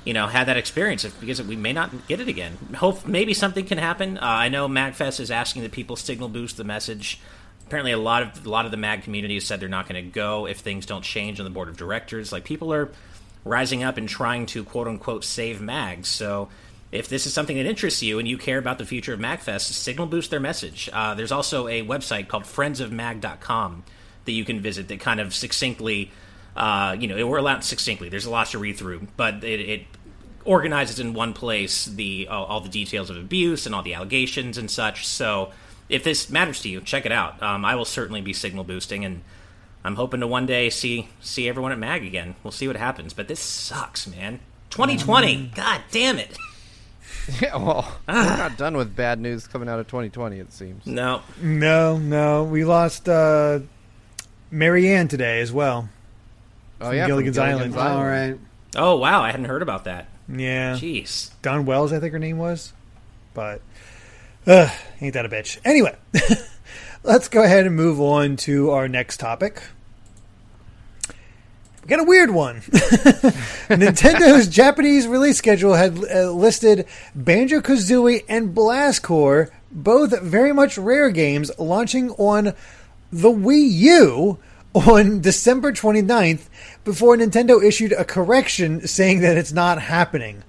you 0.05 0.13
know, 0.13 0.27
had 0.27 0.49
that 0.49 0.57
experience 0.57 1.05
because 1.05 1.43
we 1.43 1.57
may 1.57 1.73
not 1.73 2.07
get 2.07 2.21
it 2.21 2.29
again. 2.29 2.57
Hope 2.77 3.07
maybe 3.07 3.35
something 3.35 3.65
can 3.65 3.79
happen. 3.79 4.19
Uh, 4.19 4.23
I 4.23 4.49
know 4.49 4.69
Magfest 4.69 5.21
is 5.21 5.31
asking 5.31 5.63
that 5.63 5.73
people 5.73 5.97
signal 5.97 6.29
boost 6.29 6.57
the 6.57 6.65
message. 6.65 7.21
Apparently, 7.67 7.93
a 7.93 7.99
lot 7.99 8.23
of 8.23 8.47
a 8.47 8.51
lot 8.51 8.67
of 8.67 8.71
the 8.71 8.77
Mag 8.77 9.03
community 9.03 9.35
has 9.35 9.45
said 9.45 9.61
they're 9.61 9.69
not 9.69 9.89
going 9.89 10.03
to 10.03 10.11
go 10.11 10.47
if 10.47 10.59
things 10.59 10.85
don't 10.85 11.03
change 11.03 11.41
on 11.41 11.45
the 11.45 11.51
board 11.51 11.69
of 11.69 11.77
directors. 11.77 12.33
Like 12.33 12.45
people 12.45 12.73
are 12.73 12.91
rising 13.45 13.83
up 13.83 13.97
and 13.97 14.09
trying 14.09 14.47
to 14.47 14.65
quote 14.65 14.87
unquote 14.87 15.25
save 15.25 15.61
Mags. 15.61 16.09
So 16.09 16.49
if 16.93 17.09
this 17.09 17.27
is 17.27 17.35
something 17.35 17.57
that 17.57 17.67
interests 17.67 18.03
you 18.03 18.19
and 18.19 18.29
you 18.29 18.39
care 18.39 18.59
about 18.59 18.79
the 18.79 18.87
future 18.87 19.13
of 19.15 19.21
MagFest, 19.21 19.73
signal 19.73 20.07
boost 20.07 20.31
their 20.31 20.39
message. 20.39 20.89
Uh, 20.93 21.15
there's 21.15 21.33
also 21.33 21.67
a 21.67 21.83
website 21.83 22.29
called 22.29 22.45
friendsofmag.com 22.45 23.83
that 24.27 24.33
you 24.33 24.45
can 24.45 24.61
visit 24.61 24.89
that 24.89 25.01
kind 25.01 25.21
of 25.21 25.35
succinctly, 25.35 26.11
uh, 26.57 26.97
you 26.99 27.09
know, 27.09 27.27
we're 27.27 27.39
allowed 27.39 27.65
succinctly. 27.65 28.09
There's 28.09 28.27
a 28.27 28.31
lot 28.31 28.49
to 28.49 28.59
read 28.59 28.77
through, 28.77 29.09
but 29.17 29.43
it, 29.43 29.61
it 29.61 29.87
organizes 30.45 31.01
in 31.01 31.15
one 31.15 31.33
place 31.33 31.87
the 31.87 32.29
all, 32.29 32.45
all, 32.45 32.61
the 32.61 32.69
details 32.69 33.11
of 33.11 33.17
abuse 33.17 33.67
and 33.67 33.75
all 33.75 33.83
the 33.83 33.95
allegations 33.95 34.59
and 34.59 34.71
such. 34.71 35.07
So 35.07 35.51
if 35.89 36.05
this 36.05 36.31
matters 36.31 36.61
to 36.63 36.69
you, 36.69 36.81
check 36.81 37.07
it 37.07 37.13
out. 37.13 37.43
Um, 37.43 37.65
I 37.65 37.75
will 37.75 37.85
certainly 37.85 38.21
be 38.21 38.33
signal 38.33 38.65
boosting, 38.65 39.05
and 39.05 39.23
I'm 39.83 39.97
hoping 39.97 40.21
to 40.21 40.27
one 40.27 40.47
day 40.47 40.71
see 40.71 41.09
see 41.21 41.49
everyone 41.49 41.73
at 41.73 41.79
Mag 41.79 42.05
again. 42.05 42.37
We'll 42.43 42.53
see 42.53 42.69
what 42.69 42.77
happens, 42.77 43.13
but 43.13 43.29
this 43.29 43.41
sucks, 43.41 44.07
man. 44.07 44.41
2020, 44.71 45.37
mm. 45.37 45.55
god 45.55 45.83
damn 45.91 46.19
it. 46.19 46.37
Yeah, 47.41 47.57
well, 47.57 47.91
ah. 48.07 48.29
we're 48.29 48.37
not 48.37 48.59
done 48.59 48.77
with 48.77 48.95
bad 48.95 49.19
news 49.19 49.47
coming 49.47 49.67
out 49.67 49.79
of 49.79 49.87
2020. 49.87 50.41
It 50.41 50.53
seems. 50.53 50.85
No, 50.85 51.23
no, 51.41 51.97
no. 51.97 52.45
We 52.45 52.67
lost 52.67 53.09
uh, 53.09 53.61
Mary 54.51 54.93
Ann 54.93 55.09
today 55.09 55.41
as 55.41 55.51
well. 55.51 55.89
Oh 56.85 56.91
yeah, 56.91 57.07
Gilligan's, 57.07 57.37
Gilligan's 57.37 57.77
Island. 57.77 57.77
Island. 57.77 57.99
All 57.99 58.05
right. 58.05 58.39
Oh 58.77 58.97
wow, 58.97 59.23
I 59.23 59.31
hadn't 59.31 59.47
heard 59.47 59.63
about 59.63 59.85
that. 59.85 60.09
Yeah. 60.29 60.75
Jeez. 60.75 61.31
Dawn 61.43 61.67
Wells, 61.67 61.93
I 61.93 62.01
think 62.01 62.13
her 62.13 62.19
name 62.19 62.39
was, 62.39 62.73
but 63.35 63.61
uh, 64.47 64.71
ain't 65.01 65.15
that 65.15 65.27
a 65.27 65.29
bitch? 65.29 65.59
Anyway, 65.65 65.95
let's 67.03 67.29
go 67.29 67.43
ahead 67.43 67.67
and 67.67 67.77
move 67.77 68.01
on 68.01 68.37
to 68.37 68.71
our 68.71 68.89
next 68.89 69.19
topic. 69.19 69.63
We 71.09 71.89
got 71.89 72.01
a 72.01 72.05
weird 72.05 72.31
one. 72.31 72.61
Nintendo's 73.69 74.49
Japanese 74.51 75.07
release 75.07 75.37
schedule 75.37 75.75
had 75.75 75.99
uh, 76.03 76.31
listed 76.31 76.87
Banjo 77.15 77.61
Kazooie 77.61 78.25
and 78.27 78.55
Blast 78.55 79.03
Corps, 79.03 79.51
both 79.71 80.19
very 80.23 80.55
much 80.55 80.79
rare 80.79 81.11
games, 81.11 81.51
launching 81.59 82.11
on 82.13 82.55
the 83.13 83.31
Wii 83.31 83.71
U 83.71 84.39
on 84.75 85.21
December 85.21 85.73
29th 85.73 86.49
before 86.85 87.17
Nintendo 87.17 87.63
issued 87.63 87.93
a 87.93 88.05
correction 88.05 88.87
saying 88.87 89.21
that 89.21 89.37
it's 89.37 89.53
not 89.53 89.81
happening. 89.81 90.43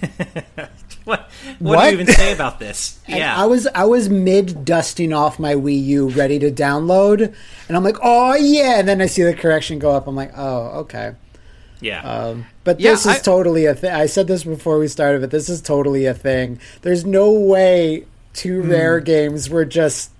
what, 0.00 0.70
what, 1.04 1.30
what, 1.58 1.80
do 1.80 1.86
you 1.86 1.92
even 2.00 2.06
say 2.06 2.32
about 2.32 2.58
this? 2.58 3.00
Yeah, 3.08 3.36
I 3.36 3.44
was 3.44 3.66
I 3.74 3.84
was 3.84 4.08
mid 4.08 4.64
dusting 4.64 5.12
off 5.12 5.38
my 5.38 5.54
Wii 5.54 5.84
U, 5.84 6.08
ready 6.10 6.38
to 6.38 6.50
download, 6.50 7.34
and 7.68 7.76
I'm 7.76 7.84
like, 7.84 7.96
oh 8.02 8.34
yeah, 8.34 8.78
and 8.78 8.88
then 8.88 9.02
I 9.02 9.06
see 9.06 9.22
the 9.22 9.34
correction 9.34 9.78
go 9.78 9.92
up. 9.92 10.06
I'm 10.06 10.16
like, 10.16 10.32
oh 10.36 10.80
okay. 10.80 11.14
Yeah. 11.80 12.00
Um, 12.00 12.46
but 12.62 12.78
this 12.78 13.04
yeah, 13.04 13.12
is 13.12 13.18
I, 13.18 13.18
totally 13.18 13.66
a 13.66 13.74
thing. 13.74 13.92
I 13.92 14.06
said 14.06 14.26
this 14.26 14.44
before 14.44 14.78
we 14.78 14.88
started, 14.88 15.20
but 15.20 15.30
this 15.30 15.50
is 15.50 15.60
totally 15.60 16.06
a 16.06 16.14
thing. 16.14 16.58
There's 16.80 17.04
no 17.04 17.30
way 17.30 18.06
two 18.32 18.62
mm. 18.62 18.70
rare 18.70 19.00
games 19.00 19.50
were 19.50 19.66
just 19.66 20.10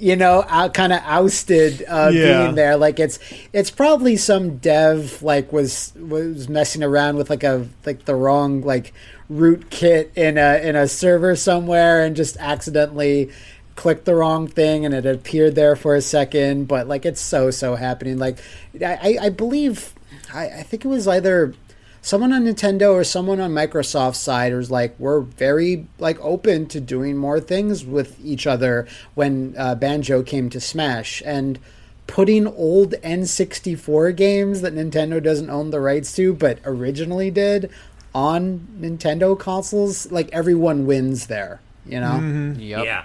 you 0.00 0.16
know, 0.16 0.44
out, 0.48 0.72
kind 0.72 0.92
of 0.92 1.00
ousted 1.04 1.84
uh, 1.86 2.10
yeah. 2.12 2.42
being 2.42 2.54
there. 2.54 2.76
Like 2.76 2.98
it's 2.98 3.18
it's 3.52 3.70
probably 3.70 4.16
some 4.16 4.56
dev 4.56 5.22
like 5.22 5.52
was 5.52 5.92
was 5.96 6.48
messing 6.48 6.82
around 6.82 7.16
with 7.16 7.28
like 7.28 7.44
a 7.44 7.68
like 7.84 8.06
the 8.06 8.14
wrong 8.14 8.62
like 8.62 8.92
rootkit 9.30 10.16
in 10.16 10.38
a 10.38 10.66
in 10.66 10.74
a 10.74 10.88
server 10.88 11.36
somewhere 11.36 12.02
and 12.02 12.16
just 12.16 12.36
accidentally 12.38 13.30
clicked 13.76 14.04
the 14.04 14.14
wrong 14.14 14.48
thing 14.48 14.84
and 14.84 14.94
it 14.94 15.06
appeared 15.06 15.54
there 15.54 15.76
for 15.76 15.94
a 15.94 16.02
second. 16.02 16.66
But 16.66 16.88
like 16.88 17.04
it's 17.04 17.20
so 17.20 17.50
so 17.50 17.76
happening. 17.76 18.18
Like 18.18 18.38
I 18.82 19.18
I 19.20 19.28
believe 19.28 19.92
I, 20.32 20.46
I 20.46 20.62
think 20.62 20.84
it 20.84 20.88
was 20.88 21.06
either 21.06 21.54
someone 22.02 22.32
on 22.32 22.44
Nintendo 22.44 22.92
or 22.92 23.04
someone 23.04 23.40
on 23.40 23.52
Microsoft's 23.52 24.18
side 24.18 24.54
was 24.54 24.70
like, 24.70 24.94
we're 24.98 25.20
very 25.20 25.86
like 25.98 26.18
open 26.20 26.66
to 26.66 26.80
doing 26.80 27.16
more 27.16 27.40
things 27.40 27.84
with 27.84 28.18
each 28.24 28.46
other 28.46 28.86
when 29.14 29.54
uh, 29.58 29.74
Banjo 29.74 30.22
came 30.22 30.50
to 30.50 30.60
Smash 30.60 31.22
and 31.24 31.58
putting 32.06 32.46
old 32.46 32.92
N64 33.02 34.16
games 34.16 34.62
that 34.62 34.74
Nintendo 34.74 35.22
doesn't 35.22 35.50
own 35.50 35.70
the 35.70 35.80
rights 35.80 36.12
to 36.16 36.32
but 36.34 36.58
originally 36.64 37.30
did 37.30 37.70
on 38.14 38.66
Nintendo 38.80 39.38
consoles, 39.38 40.10
like 40.10 40.28
everyone 40.32 40.86
wins 40.86 41.28
there, 41.28 41.60
you 41.86 42.00
know? 42.00 42.18
Mm-hmm. 42.18 42.60
Yep. 42.60 42.84
Yeah. 42.84 43.04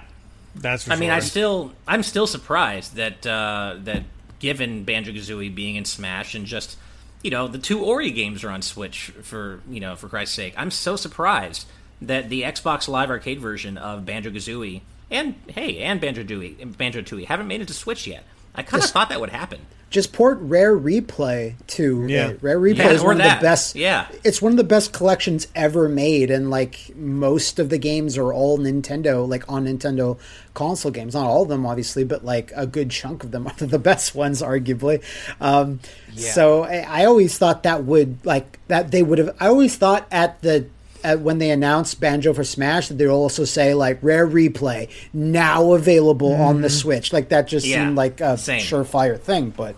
That's 0.56 0.88
I 0.88 0.94
sure. 0.94 1.00
mean, 1.00 1.10
I 1.10 1.20
still 1.20 1.74
I'm 1.86 2.02
still 2.02 2.28
surprised 2.28 2.96
that 2.96 3.28
uh, 3.28 3.76
that 3.84 4.04
given 4.40 4.86
Banjo 4.86 5.12
Kazooie 5.12 5.54
being 5.54 5.76
in 5.76 5.84
Smash 5.84 6.34
and 6.34 6.46
just 6.46 6.78
you 7.26 7.32
know, 7.32 7.48
the 7.48 7.58
two 7.58 7.84
Ori 7.84 8.12
games 8.12 8.44
are 8.44 8.52
on 8.52 8.62
Switch 8.62 9.12
for 9.24 9.60
you 9.68 9.80
know 9.80 9.96
for 9.96 10.08
Christ's 10.08 10.36
sake. 10.36 10.54
I'm 10.56 10.70
so 10.70 10.96
surprised 10.96 11.66
that 12.00 12.30
the 12.30 12.44
Xbox 12.44 12.88
Live 12.88 13.10
Arcade 13.10 13.40
version 13.40 13.80
of 13.80 14.06
Banjo 14.06 14.30
Kazooie 14.30 14.82
and 15.10 15.34
hey 15.48 15.80
and 15.80 16.00
Banjo 16.00 16.24
Tooie 16.24 16.78
Banjo 16.78 17.02
Tooie 17.02 17.26
haven't 17.26 17.48
made 17.48 17.62
it 17.62 17.68
to 17.70 17.74
Switch 17.74 18.06
yet. 18.06 18.26
I 18.54 18.62
kind 18.62 18.84
of 18.84 18.92
thought 18.92 19.10
that 19.10 19.20
would 19.20 19.32
happen. 19.32 19.62
Just 19.90 20.12
port 20.12 20.40
Rare 20.42 20.78
Replay 20.78 21.56
to 21.68 22.06
yeah. 22.08 22.30
It. 22.30 22.40
Rare 22.42 22.60
Replay 22.60 22.78
yeah, 22.78 22.90
is 22.90 23.04
one 23.04 23.20
that. 23.20 23.36
of 23.36 23.40
the 23.40 23.46
best. 23.46 23.76
Yeah, 23.76 24.08
it's 24.24 24.42
one 24.42 24.52
of 24.52 24.58
the 24.58 24.64
best 24.64 24.92
collections 24.92 25.48
ever 25.56 25.88
made, 25.88 26.32
and 26.32 26.50
like 26.50 26.96
most 26.96 27.60
of 27.60 27.70
the 27.70 27.78
games 27.78 28.18
are 28.18 28.34
all 28.34 28.58
Nintendo, 28.58 29.28
like 29.28 29.50
on 29.50 29.66
Nintendo 29.66 30.18
console 30.54 30.92
games. 30.92 31.14
Not 31.14 31.28
all 31.28 31.44
of 31.44 31.50
them, 31.50 31.66
obviously, 31.66 32.04
but 32.04 32.26
like 32.26 32.52
a 32.56 32.68
good 32.68 32.92
chunk 32.92 33.24
of 33.24 33.32
them 33.32 33.48
are 33.48 33.54
the 33.54 33.80
best 33.80 34.16
ones, 34.16 34.42
arguably. 34.42 35.04
Um, 35.40 35.80
yeah. 36.14 36.32
So 36.32 36.64
I, 36.64 37.02
I 37.04 37.06
always 37.06 37.38
thought 37.38 37.64
that 37.64 37.84
would 37.86 38.26
like 38.26 38.60
that 38.68 38.92
they 38.92 39.04
would 39.04 39.20
have. 39.20 39.36
I 39.40 39.48
always 39.48 39.78
thought 39.78 40.08
at 40.12 40.42
the 40.42 40.68
at, 41.06 41.22
when 41.22 41.38
they 41.38 41.52
announced 41.52 42.00
Banjo 42.00 42.34
for 42.34 42.44
Smash 42.44 42.88
that 42.90 42.96
they'll 42.96 43.12
also 43.12 43.46
say 43.46 43.74
like 43.74 44.00
Rare 44.02 44.28
Replay 44.28 44.90
now 45.14 45.74
available 45.74 46.32
mm-hmm. 46.32 46.42
on 46.42 46.62
the 46.62 46.68
mm-hmm. 46.68 46.78
Switch. 46.78 47.14
Like 47.14 47.30
that 47.30 47.48
just 47.48 47.66
yeah, 47.66 47.84
seemed 47.84 47.96
like 47.96 48.22
a 48.22 48.38
same. 48.38 48.62
surefire 48.62 49.20
thing, 49.20 49.52
but 49.52 49.76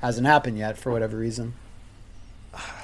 hasn't 0.00 0.26
happened 0.26 0.58
yet 0.58 0.78
for 0.78 0.92
whatever 0.92 1.16
reason. 1.16 1.54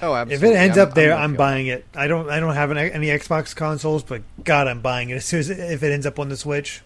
Oh, 0.00 0.14
absolutely. 0.14 0.48
If 0.48 0.54
it 0.54 0.56
ends 0.56 0.78
I'm, 0.78 0.88
up 0.88 0.94
there, 0.94 1.14
I'm, 1.14 1.32
I'm 1.32 1.36
buying 1.36 1.66
it. 1.66 1.84
I 1.94 2.06
don't. 2.06 2.30
I 2.30 2.40
don't 2.40 2.54
have 2.54 2.70
any, 2.70 2.90
any 2.92 3.06
Xbox 3.08 3.54
consoles, 3.54 4.02
but 4.02 4.22
God, 4.44 4.68
I'm 4.68 4.80
buying 4.80 5.10
it 5.10 5.14
as 5.14 5.24
soon 5.24 5.40
as 5.40 5.50
if 5.50 5.82
it 5.82 5.92
ends 5.92 6.06
up 6.06 6.18
on 6.18 6.28
the 6.28 6.36
Switch. 6.36 6.82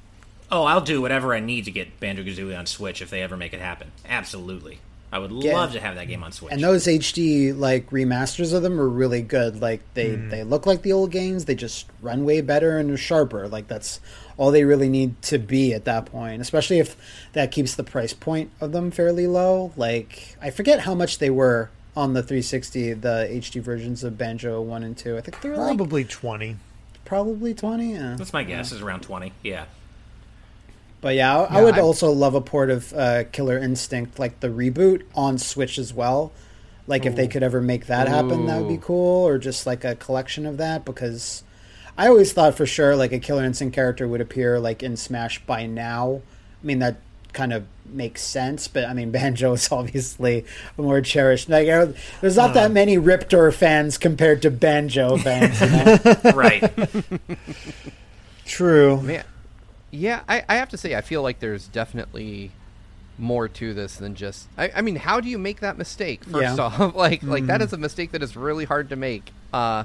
Oh, 0.50 0.64
I'll 0.64 0.80
do 0.80 1.00
whatever 1.00 1.34
I 1.34 1.40
need 1.40 1.66
to 1.66 1.70
get 1.70 2.00
Banjo 2.00 2.22
Kazooie 2.24 2.58
on 2.58 2.66
Switch 2.66 3.02
if 3.02 3.10
they 3.10 3.22
ever 3.22 3.36
make 3.36 3.52
it 3.52 3.60
happen. 3.60 3.92
Absolutely. 4.08 4.80
I 5.12 5.18
would 5.18 5.32
yeah. 5.32 5.54
love 5.54 5.72
to 5.72 5.80
have 5.80 5.96
that 5.96 6.06
game 6.06 6.22
on 6.22 6.30
Switch. 6.30 6.52
And 6.52 6.62
those 6.62 6.86
HD 6.86 7.56
like 7.56 7.90
remasters 7.90 8.54
of 8.54 8.62
them 8.62 8.80
are 8.80 8.88
really 8.88 9.22
good. 9.22 9.60
Like 9.60 9.82
they 9.94 10.10
mm. 10.10 10.30
they 10.30 10.44
look 10.44 10.66
like 10.66 10.82
the 10.82 10.92
old 10.92 11.10
games. 11.10 11.46
They 11.46 11.56
just 11.56 11.86
run 12.00 12.24
way 12.24 12.40
better 12.40 12.78
and 12.78 12.90
are 12.90 12.96
sharper. 12.96 13.48
Like 13.48 13.66
that's 13.66 14.00
all 14.36 14.52
they 14.52 14.64
really 14.64 14.88
need 14.88 15.20
to 15.22 15.38
be 15.38 15.74
at 15.74 15.84
that 15.86 16.06
point. 16.06 16.40
Especially 16.40 16.78
if 16.78 16.96
that 17.32 17.50
keeps 17.50 17.74
the 17.74 17.82
price 17.82 18.12
point 18.12 18.50
of 18.60 18.70
them 18.70 18.92
fairly 18.92 19.26
low. 19.26 19.72
Like 19.76 20.36
I 20.40 20.50
forget 20.50 20.80
how 20.80 20.94
much 20.94 21.18
they 21.18 21.30
were 21.30 21.70
on 21.96 22.14
the 22.14 22.22
360, 22.22 22.92
the 22.94 23.28
HD 23.30 23.60
versions 23.60 24.04
of 24.04 24.16
Banjo 24.16 24.62
One 24.62 24.84
and 24.84 24.96
Two. 24.96 25.16
I 25.16 25.22
think 25.22 25.40
they 25.40 25.48
were 25.48 25.56
probably 25.56 26.04
like, 26.04 26.10
twenty. 26.10 26.56
Probably 27.04 27.52
twenty. 27.52 27.94
Yeah. 27.94 28.14
That's 28.16 28.32
my 28.32 28.44
guess. 28.44 28.70
Yeah. 28.70 28.76
Is 28.76 28.82
around 28.82 29.00
twenty. 29.00 29.32
Yeah. 29.42 29.64
But 31.00 31.14
yeah, 31.14 31.38
I, 31.38 31.52
yeah, 31.52 31.58
I 31.58 31.64
would 31.64 31.74
I, 31.76 31.80
also 31.80 32.10
love 32.10 32.34
a 32.34 32.40
port 32.40 32.70
of 32.70 32.92
uh, 32.92 33.24
Killer 33.24 33.58
Instinct, 33.58 34.18
like 34.18 34.40
the 34.40 34.48
reboot, 34.48 35.02
on 35.14 35.38
Switch 35.38 35.78
as 35.78 35.94
well. 35.94 36.32
Like 36.86 37.04
Ooh. 37.04 37.08
if 37.08 37.16
they 37.16 37.28
could 37.28 37.42
ever 37.42 37.60
make 37.60 37.86
that 37.86 38.08
happen, 38.08 38.42
Ooh. 38.42 38.46
that 38.46 38.60
would 38.60 38.68
be 38.68 38.78
cool, 38.80 39.26
or 39.26 39.38
just 39.38 39.66
like 39.66 39.84
a 39.84 39.94
collection 39.94 40.44
of 40.46 40.58
that. 40.58 40.84
Because 40.84 41.42
I 41.96 42.08
always 42.08 42.32
thought 42.32 42.56
for 42.56 42.66
sure 42.66 42.96
like 42.96 43.12
a 43.12 43.18
Killer 43.18 43.44
Instinct 43.44 43.74
character 43.74 44.06
would 44.08 44.20
appear 44.20 44.58
like 44.58 44.82
in 44.82 44.96
Smash 44.96 45.44
by 45.44 45.66
now. 45.66 46.22
I 46.62 46.66
mean 46.66 46.78
that 46.80 46.96
kind 47.32 47.52
of 47.52 47.66
makes 47.86 48.22
sense, 48.22 48.68
but 48.68 48.84
I 48.84 48.94
mean 48.94 49.10
Banjo 49.12 49.52
is 49.52 49.70
obviously 49.70 50.44
more 50.76 51.00
cherished. 51.00 51.48
Like 51.48 51.66
there's 51.66 52.36
not 52.36 52.54
that 52.54 52.70
uh. 52.70 52.74
many 52.74 52.98
Riptor 52.98 53.52
fans 53.52 53.98
compared 53.98 54.42
to 54.42 54.50
Banjo 54.50 55.16
fans, 55.18 55.60
you 55.60 55.68
know? 55.68 55.98
right? 56.34 56.72
True. 58.46 59.00
Man, 59.02 59.24
yeah, 59.90 60.22
I, 60.28 60.44
I 60.48 60.56
have 60.56 60.68
to 60.70 60.76
say, 60.76 60.94
I 60.94 61.00
feel 61.00 61.22
like 61.22 61.40
there's 61.40 61.68
definitely 61.68 62.52
more 63.18 63.48
to 63.48 63.74
this 63.74 63.96
than 63.96 64.14
just. 64.14 64.48
I, 64.56 64.72
I 64.76 64.80
mean, 64.82 64.96
how 64.96 65.20
do 65.20 65.28
you 65.28 65.38
make 65.38 65.60
that 65.60 65.78
mistake? 65.78 66.24
First 66.24 66.56
yeah. 66.56 66.64
off, 66.64 66.78
like 66.94 67.20
mm-hmm. 67.20 67.30
like 67.30 67.46
that 67.46 67.60
mm-hmm. 67.60 67.66
is 67.66 67.72
a 67.72 67.78
mistake 67.78 68.12
that 68.12 68.22
is 68.22 68.36
really 68.36 68.64
hard 68.64 68.88
to 68.90 68.96
make. 68.96 69.30
Uh, 69.52 69.84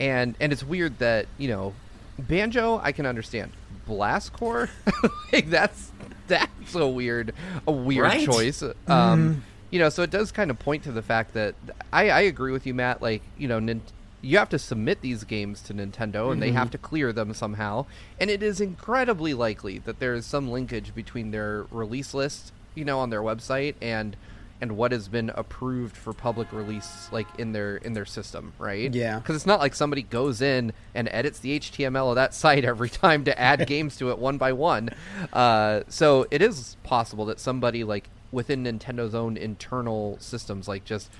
and 0.00 0.34
and 0.40 0.52
it's 0.52 0.64
weird 0.64 0.98
that 0.98 1.26
you 1.38 1.48
know, 1.48 1.74
banjo 2.18 2.80
I 2.82 2.92
can 2.92 3.06
understand. 3.06 3.52
Blast 3.86 4.32
Corps, 4.32 4.70
like 5.32 5.50
that's 5.50 5.90
that's 6.28 6.74
a 6.74 6.86
weird 6.86 7.34
a 7.66 7.72
weird 7.72 8.04
right? 8.04 8.26
choice. 8.26 8.62
Um, 8.62 8.72
mm-hmm. 8.86 9.40
you 9.70 9.78
know, 9.78 9.88
so 9.88 10.02
it 10.02 10.10
does 10.10 10.32
kind 10.32 10.50
of 10.50 10.58
point 10.58 10.84
to 10.84 10.92
the 10.92 11.02
fact 11.02 11.34
that 11.34 11.54
I, 11.92 12.10
I 12.10 12.20
agree 12.22 12.52
with 12.52 12.66
you, 12.66 12.74
Matt. 12.74 13.02
Like 13.02 13.22
you 13.36 13.48
know, 13.48 13.58
nin- 13.58 13.82
you 14.22 14.38
have 14.38 14.48
to 14.48 14.58
submit 14.58 15.00
these 15.00 15.24
games 15.24 15.60
to 15.62 15.74
Nintendo 15.74 16.32
and 16.32 16.40
they 16.40 16.52
have 16.52 16.70
to 16.70 16.78
clear 16.78 17.12
them 17.12 17.34
somehow. 17.34 17.86
And 18.20 18.30
it 18.30 18.42
is 18.42 18.60
incredibly 18.60 19.34
likely 19.34 19.78
that 19.80 19.98
there 19.98 20.14
is 20.14 20.24
some 20.24 20.48
linkage 20.48 20.94
between 20.94 21.32
their 21.32 21.66
release 21.72 22.14
list, 22.14 22.52
you 22.76 22.84
know, 22.84 23.00
on 23.00 23.10
their 23.10 23.20
website 23.20 23.74
and 23.82 24.16
and 24.60 24.76
what 24.76 24.92
has 24.92 25.08
been 25.08 25.28
approved 25.34 25.96
for 25.96 26.12
public 26.12 26.52
release 26.52 27.08
like 27.10 27.26
in 27.36 27.50
their 27.50 27.78
in 27.78 27.94
their 27.94 28.04
system, 28.04 28.52
right? 28.60 28.94
Yeah. 28.94 29.20
Cuz 29.20 29.34
it's 29.34 29.46
not 29.46 29.58
like 29.58 29.74
somebody 29.74 30.02
goes 30.02 30.40
in 30.40 30.72
and 30.94 31.08
edits 31.10 31.40
the 31.40 31.58
HTML 31.58 32.10
of 32.10 32.14
that 32.14 32.32
site 32.42 32.64
every 32.64 32.90
time 32.90 33.24
to 33.24 33.38
add 33.38 33.66
games 33.66 33.96
to 33.96 34.10
it 34.10 34.18
one 34.18 34.38
by 34.38 34.52
one. 34.52 34.90
Uh, 35.32 35.80
so 35.88 36.28
it 36.30 36.40
is 36.40 36.76
possible 36.84 37.24
that 37.24 37.40
somebody 37.40 37.82
like 37.82 38.08
within 38.30 38.62
Nintendo's 38.62 39.16
own 39.16 39.36
internal 39.36 40.16
systems 40.20 40.68
like 40.68 40.84
just 40.84 41.10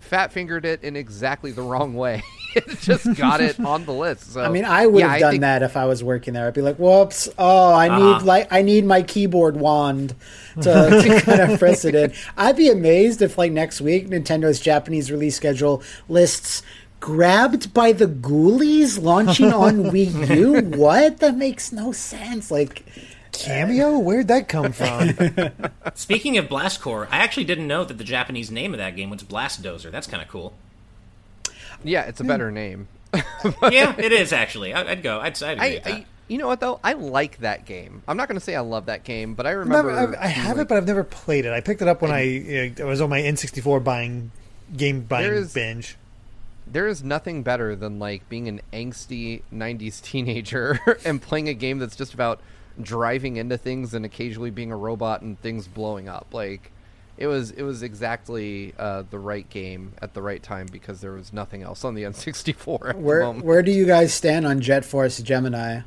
fat 0.00 0.32
fingered 0.32 0.64
it 0.64 0.82
in 0.82 0.96
exactly 0.96 1.52
the 1.52 1.62
wrong 1.62 1.94
way. 1.94 2.22
it 2.56 2.78
just 2.80 3.14
got 3.16 3.40
it 3.40 3.60
on 3.60 3.84
the 3.84 3.92
list. 3.92 4.32
So 4.32 4.40
I 4.44 4.48
mean, 4.48 4.64
I 4.64 4.86
would 4.86 5.00
yeah, 5.00 5.08
have 5.12 5.20
done 5.20 5.30
think- 5.32 5.40
that 5.42 5.62
if 5.62 5.76
I 5.76 5.84
was 5.84 6.02
working 6.02 6.34
there. 6.34 6.46
I'd 6.46 6.54
be 6.54 6.62
like, 6.62 6.76
"Whoops! 6.76 7.28
Oh, 7.38 7.72
I 7.72 7.88
Uh-huh. 7.88 8.18
need 8.18 8.22
like 8.26 8.48
I 8.52 8.62
need 8.62 8.84
my 8.84 9.02
keyboard 9.02 9.56
wand 9.56 10.14
to, 10.60 10.62
to 11.02 11.20
kind 11.22 11.40
of 11.52 11.58
press 11.58 11.84
it 11.84 11.94
in." 11.94 12.12
I'd 12.36 12.56
be 12.56 12.68
amazed 12.70 13.20
if 13.22 13.36
like 13.38 13.52
next 13.52 13.80
week 13.80 14.08
Nintendo's 14.08 14.60
Japanese 14.60 15.10
release 15.10 15.36
schedule 15.36 15.82
lists 16.08 16.62
grabbed 17.00 17.72
by 17.72 17.92
the 17.92 18.06
Ghoulies 18.06 19.00
launching 19.00 19.52
on 19.52 19.84
Wii 19.84 20.36
U. 20.36 20.60
What? 20.76 21.18
That 21.18 21.36
makes 21.36 21.70
no 21.70 21.92
sense. 21.92 22.50
Like, 22.50 22.84
Kameo? 23.32 24.02
Where'd 24.02 24.28
that 24.28 24.48
come 24.48 24.72
from? 24.72 25.10
Speaking 25.94 26.38
of 26.38 26.48
Blast 26.48 26.80
Corps, 26.80 27.08
I 27.10 27.18
actually 27.18 27.44
didn't 27.44 27.66
know 27.66 27.84
that 27.84 27.98
the 27.98 28.04
Japanese 28.04 28.50
name 28.50 28.74
of 28.74 28.78
that 28.78 28.96
game 28.96 29.10
was 29.10 29.22
Blast 29.22 29.62
Dozer. 29.62 29.90
That's 29.90 30.06
kind 30.06 30.22
of 30.22 30.28
cool. 30.28 30.54
Yeah, 31.84 32.02
it's 32.04 32.20
a 32.20 32.24
better 32.24 32.50
name. 32.50 32.88
yeah, 33.70 33.94
it 33.98 34.12
is 34.12 34.32
actually. 34.32 34.74
I, 34.74 34.90
I'd 34.90 35.02
go. 35.02 35.20
I'd, 35.20 35.40
I'd 35.42 35.58
I. 35.58 35.80
I 35.84 36.06
you 36.26 36.36
know 36.36 36.46
what 36.46 36.60
though? 36.60 36.78
I 36.84 36.92
like 36.92 37.38
that 37.38 37.64
game. 37.64 38.02
I'm 38.06 38.16
not 38.18 38.28
going 38.28 38.38
to 38.38 38.44
say 38.44 38.54
I 38.54 38.60
love 38.60 38.86
that 38.86 39.04
game, 39.04 39.34
but 39.34 39.46
I 39.46 39.50
Never- 39.50 39.60
remember 39.60 39.90
I've- 39.92 40.16
I 40.16 40.26
have 40.26 40.56
like- 40.58 40.64
it, 40.66 40.68
but 40.68 40.76
I've 40.76 40.86
never 40.86 41.04
played 41.04 41.46
it. 41.46 41.52
I 41.52 41.60
picked 41.62 41.80
it 41.80 41.88
up 41.88 42.02
when 42.02 42.10
I, 42.10 42.72
uh, 42.78 42.82
I 42.82 42.84
was 42.84 43.00
on 43.00 43.08
my 43.08 43.20
N64 43.20 43.82
buying 43.82 44.30
game 44.76 45.00
buying 45.02 45.24
There 45.24 45.34
is- 45.34 45.54
binge. 45.54 45.96
there 46.66 46.86
is 46.86 47.02
nothing 47.02 47.42
better 47.42 47.74
than 47.74 47.98
like 47.98 48.28
being 48.28 48.46
an 48.46 48.60
angsty 48.74 49.40
90s 49.54 50.02
teenager 50.02 50.78
and 51.06 51.22
playing 51.22 51.48
a 51.48 51.54
game 51.54 51.78
that's 51.78 51.96
just 51.96 52.12
about 52.12 52.40
driving 52.80 53.36
into 53.36 53.56
things 53.58 53.94
and 53.94 54.04
occasionally 54.04 54.50
being 54.50 54.70
a 54.72 54.76
robot 54.76 55.22
and 55.22 55.40
things 55.40 55.66
blowing 55.66 56.08
up 56.08 56.26
like 56.32 56.70
it 57.16 57.26
was 57.26 57.50
it 57.50 57.62
was 57.64 57.82
exactly 57.82 58.72
uh, 58.78 59.02
the 59.10 59.18
right 59.18 59.48
game 59.50 59.92
at 60.00 60.14
the 60.14 60.22
right 60.22 60.40
time 60.42 60.66
because 60.70 61.00
there 61.00 61.10
was 61.12 61.32
nothing 61.32 61.62
else 61.62 61.84
on 61.84 61.94
the 61.94 62.02
N64 62.04 62.90
at 62.90 62.94
the 62.96 63.00
where 63.02 63.32
where 63.32 63.62
do 63.62 63.72
you 63.72 63.84
guys 63.86 64.14
stand 64.14 64.46
on 64.46 64.60
Jet 64.60 64.84
Force 64.84 65.18
Gemini? 65.20 65.80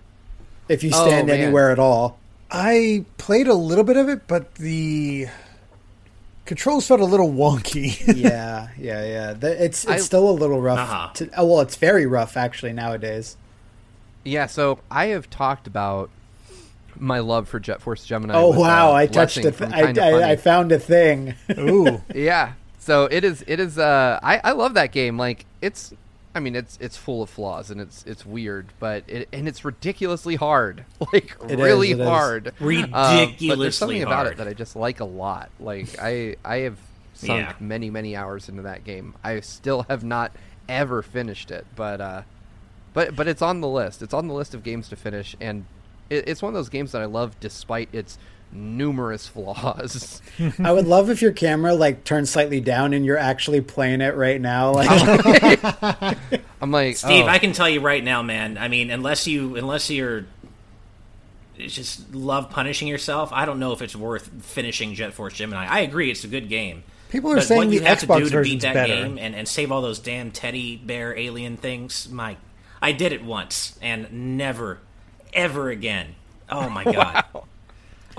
If 0.68 0.84
you 0.84 0.92
Oh, 0.94 1.06
stand 1.08 1.28
man. 1.28 1.40
anywhere 1.40 1.72
at 1.72 1.80
all. 1.80 2.20
I 2.50 3.06
played 3.18 3.48
a 3.48 3.54
little 3.54 3.86
bit 3.86 3.96
of 3.96 4.10
it, 4.10 4.28
but 4.28 4.56
the 4.56 5.28
controls 6.46 6.86
felt 6.88 7.00
a 7.00 7.06
little 7.06 7.30
wonky. 7.32 8.02
yeah, 8.16 8.68
yeah, 8.78 9.06
yeah. 9.06 9.34
The, 9.34 9.64
it's 9.64 9.84
it's 9.86 9.92
I- 9.92 9.98
still 9.98 10.30
a 10.30 10.32
little 10.32 10.62
rough. 10.62 10.80
Uh-huh. 10.80 11.14
To, 11.14 11.30
oh, 11.38 11.46
well, 11.46 11.62
it's 11.62 11.78
very 11.78 12.06
rough 12.06 12.36
actually 12.38 12.74
nowadays. 12.74 13.38
yeah 14.26 14.46
so 14.48 14.80
I 14.92 15.08
have 15.08 15.30
talked 15.30 15.66
about 15.68 16.10
my 17.02 17.20
love 17.20 17.50
for 17.50 17.60
Jet 17.60 17.82
Force 17.82 18.06
Gemini 18.06 18.34
Oh 18.36 18.52
with, 18.52 18.60
wow! 18.60 18.92
uh, 18.92 18.96
I 18.96 19.06
touched 19.08 19.42
Blessing 19.42 19.48
a 19.48 19.52
from 19.52 19.72
th- 19.74 19.98
I, 19.98 20.10
I, 20.22 20.32
I 20.32 20.36
found 20.38 20.72
a 20.72 20.80
thing. 20.80 21.34
Ooh, 21.58 22.02
yeah 22.16 22.54
so 22.80 23.06
it 23.06 23.24
is 23.24 23.44
it 23.46 23.60
is 23.60 23.78
uh 23.78 24.20
i 24.24 24.40
i 24.44 24.52
love 24.54 24.74
that 24.74 24.92
game 24.92 25.16
like 25.16 25.46
it's 25.62 25.94
i 26.34 26.40
mean 26.40 26.56
it's 26.56 26.80
it's 26.82 26.98
full 26.98 27.22
of 27.22 27.30
flaws 27.30 27.70
and 27.70 27.80
it's 27.80 28.04
it's 28.08 28.26
weird 28.26 28.66
but 28.80 29.04
it 29.08 29.30
and 29.32 29.48
it's 29.48 29.64
ridiculously 29.64 30.36
hard 30.36 30.84
like 31.14 31.36
It 31.48 31.52
is, 31.52 31.58
really 31.58 31.92
it 31.92 32.00
is. 32.00 32.08
hard 32.08 32.48
Um, 32.48 32.54
but 32.54 32.60
there's 32.66 32.90
Ridiculously 32.90 33.72
something 33.72 34.04
about 34.04 34.26
it 34.28 34.38
that 34.38 34.48
i 34.48 34.54
just 34.54 34.76
like 34.76 35.00
a 35.00 35.06
lot 35.06 35.52
like 35.60 35.90
i 36.02 36.36
i 36.44 36.58
have 36.58 36.78
sunk 37.14 37.42
Yeah. 37.50 37.54
many 37.60 37.92
many 37.92 38.16
hours 38.16 38.50
into 38.50 38.64
that 38.64 38.84
game 38.84 39.14
i 39.24 39.42
still 39.42 39.84
have 39.84 40.04
not 40.04 40.32
ever 40.68 41.04
finished 41.04 41.52
it 41.52 41.68
but 41.76 42.02
uh 42.02 42.22
but 42.96 43.16
but 43.16 43.28
it's 43.28 43.44
on 43.44 43.62
the 43.62 43.68
list 43.68 44.02
it's 44.02 44.14
on 44.16 44.28
the 44.28 44.34
list 44.34 44.56
of 44.56 44.64
games 44.64 44.90
to 44.90 44.96
finish 44.96 45.36
and 45.40 45.66
it, 46.12 46.28
it's 46.28 46.42
one 46.42 46.50
of 46.50 46.54
those 46.54 46.70
games 46.70 46.92
that 46.92 47.02
i 47.02 47.06
love 47.06 47.40
despite 47.40 47.90
its 47.94 48.18
numerous 48.54 49.28
flaws 49.28 50.22
I 50.64 50.72
would 50.74 50.86
love 50.86 51.10
if 51.10 51.22
your 51.22 51.32
camera 51.32 51.74
like 51.74 52.04
turned 52.04 52.28
slightly 52.28 52.60
down 52.60 52.94
and 52.94 53.06
you're 53.06 53.18
actually 53.18 53.62
playing 53.62 54.02
it 54.02 54.16
right 54.16 54.42
now. 54.42 54.74
Like, 54.76 55.64
i'm 56.62 56.70
like 56.72 56.98
Steve, 56.98 57.24
oh. 57.26 57.28
I 57.28 57.40
can 57.40 57.54
tell 57.54 57.70
you 57.70 57.80
right 57.80 58.04
now, 58.04 58.22
man. 58.22 58.58
I 58.58 58.68
mean, 58.68 58.92
unless 58.92 59.26
you 59.26 59.56
unless 59.56 59.90
you're 59.90 60.26
just 61.58 62.14
love 62.14 62.50
punishing 62.50 62.88
yourself, 62.88 63.30
I 63.32 63.46
don't 63.46 63.60
know 63.60 63.72
if 63.72 63.82
it's 63.82 63.96
worth 63.96 64.30
finishing 64.44 64.96
Jet 64.96 65.14
Force 65.14 65.34
Gemini. 65.34 65.66
I 65.68 65.80
agree, 65.82 66.10
it's 66.12 66.24
a 66.24 66.28
good 66.28 66.50
game. 66.50 66.84
people 67.10 67.32
are 67.32 67.36
But 67.36 67.46
saying 67.46 67.58
what 67.60 67.70
the 67.70 67.76
you 67.76 67.82
have 67.84 68.00
to 68.00 68.08
Xbox 68.08 68.18
do 68.18 68.24
to 68.26 68.30
beat 68.30 68.32
version's 68.34 68.62
that 68.64 68.74
better. 68.74 68.94
game 68.94 69.18
and, 69.18 69.36
and 69.36 69.48
save 69.48 69.72
all 69.72 69.82
those 69.82 70.00
damn 70.00 70.32
teddy 70.32 70.76
bear 70.78 71.18
alien 71.18 71.58
things, 71.58 72.10
my 72.10 72.38
I 72.82 72.92
did 72.94 73.12
it 73.14 73.24
once 73.24 73.78
and 73.82 74.38
never, 74.38 74.80
ever 75.34 75.70
again. 75.70 76.16
Oh 76.50 76.70
my 76.70 76.84
god. 76.92 77.24
Oh 77.34 77.44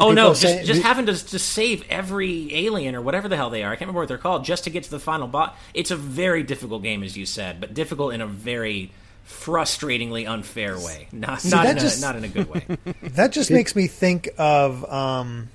People 0.08 0.12
no! 0.14 0.26
are 0.28 0.30
Just, 0.30 0.42
saying- 0.42 0.66
just 0.66 0.82
having 0.82 1.06
to 1.06 1.12
to 1.14 1.38
save 1.38 1.84
every 1.90 2.54
alien 2.54 2.94
or 2.94 3.02
whatever 3.02 3.28
the 3.28 3.36
hell 3.36 3.50
they 3.50 3.62
are. 3.62 3.68
I 3.72 3.74
can't 3.76 3.82
remember 3.82 4.00
what 4.00 4.08
they're 4.08 4.18
called. 4.18 4.44
Just 4.44 4.64
to 4.64 4.70
get 4.70 4.84
to 4.84 4.90
the 4.90 4.98
final 4.98 5.28
boss. 5.28 5.54
It's 5.74 5.90
a 5.90 5.96
very 5.96 6.42
difficult 6.42 6.82
game, 6.82 7.02
as 7.02 7.16
you 7.16 7.26
said, 7.26 7.60
but 7.60 7.74
difficult 7.74 8.14
in 8.14 8.20
a 8.22 8.26
very 8.26 8.90
frustratingly 9.28 10.28
unfair 10.28 10.78
way. 10.78 11.08
Not 11.12 11.44
not 11.44 11.64
that 11.64 11.78
in 11.78 11.86
a, 11.86 12.00
not 12.00 12.16
in 12.16 12.24
a 12.24 12.28
good 12.28 12.48
way. 12.50 12.66
That 13.12 13.32
just 13.32 13.50
makes 13.50 13.76
me 13.76 13.86
think 13.86 14.30
of 14.38 14.84
um, 14.90 15.48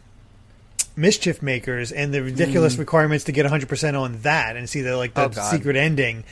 Mischief 0.96 1.42
Makers 1.42 1.92
and 1.92 2.14
the 2.14 2.22
ridiculous 2.24 2.78
requirements 2.78 3.26
to 3.26 3.32
get 3.32 3.46
100% 3.46 4.00
on 4.00 4.22
that 4.22 4.56
and 4.56 4.70
see 4.70 4.82
the 4.82 4.96
like 4.98 5.14
the 5.16 5.26
Oh, 5.36 5.52
secret 5.52 5.76
ending. 5.76 6.24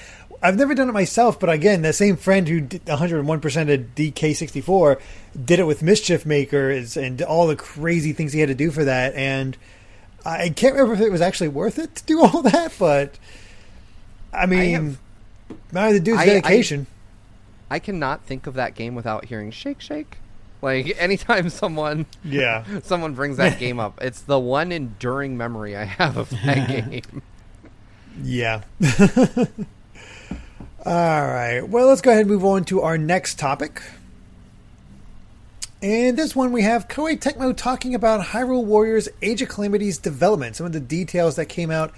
I've 0.41 0.57
never 0.57 0.75
done 0.75 0.89
it 0.89 0.93
myself, 0.93 1.39
but 1.39 1.49
again, 1.49 1.81
that 1.83 1.95
same 1.95 2.15
friend 2.17 2.47
who 2.47 2.61
did 2.61 2.85
101% 2.85 3.73
of 3.73 3.95
DK64 3.95 4.99
did 5.43 5.59
it 5.59 5.63
with 5.63 5.81
Mischief 5.81 6.25
Makers 6.25 6.95
and 6.97 7.21
all 7.21 7.47
the 7.47 7.55
crazy 7.55 8.13
things 8.13 8.33
he 8.33 8.39
had 8.39 8.49
to 8.49 8.55
do 8.55 8.71
for 8.71 8.83
that. 8.83 9.13
And 9.15 9.57
I 10.25 10.49
can't 10.49 10.73
remember 10.75 10.93
if 10.95 11.01
it 11.01 11.11
was 11.11 11.21
actually 11.21 11.47
worth 11.49 11.79
it 11.79 11.95
to 11.95 12.03
do 12.05 12.21
all 12.23 12.41
that, 12.43 12.73
but 12.79 13.17
I 14.33 14.45
mean, 14.45 14.73
have- 14.73 14.97
now 15.71 15.91
the 15.91 15.99
dude's 15.99 16.19
I- 16.19 16.23
I- 16.23 16.25
dedication. 16.27 16.87
I 17.69 17.79
cannot 17.79 18.21
think 18.23 18.45
of 18.45 18.53
that 18.53 18.75
game 18.75 18.93
without 18.93 19.25
hearing 19.25 19.49
shake 19.51 19.81
shake. 19.81 20.17
Like 20.61 20.95
anytime 20.99 21.49
someone 21.49 22.05
yeah. 22.23 22.63
someone 22.83 23.13
brings 23.15 23.37
that 23.37 23.57
game 23.59 23.79
up, 23.79 23.99
it's 24.01 24.21
the 24.21 24.39
one 24.39 24.71
enduring 24.71 25.35
memory 25.37 25.75
I 25.75 25.85
have 25.85 26.15
of 26.17 26.29
that 26.29 26.67
game. 26.91 27.21
Yeah. 28.23 28.61
All 30.85 30.93
right. 30.93 31.61
Well, 31.61 31.87
let's 31.87 32.01
go 32.01 32.11
ahead 32.11 32.21
and 32.21 32.29
move 32.29 32.45
on 32.45 32.63
to 32.65 32.81
our 32.81 32.95
next 32.95 33.39
topic. 33.39 33.81
And 35.81 36.15
this 36.15 36.35
one 36.35 36.51
we 36.51 36.61
have 36.61 36.87
Koei 36.87 37.19
Tecmo 37.19 37.57
talking 37.57 37.95
about 37.95 38.21
Hyrule 38.21 38.63
Warriors 38.63 39.09
Age 39.23 39.41
of 39.41 39.49
Calamity's 39.49 39.97
development, 39.97 40.55
some 40.55 40.67
of 40.67 40.73
the 40.73 40.79
details 40.79 41.37
that 41.37 41.47
came 41.47 41.71
out 41.71 41.91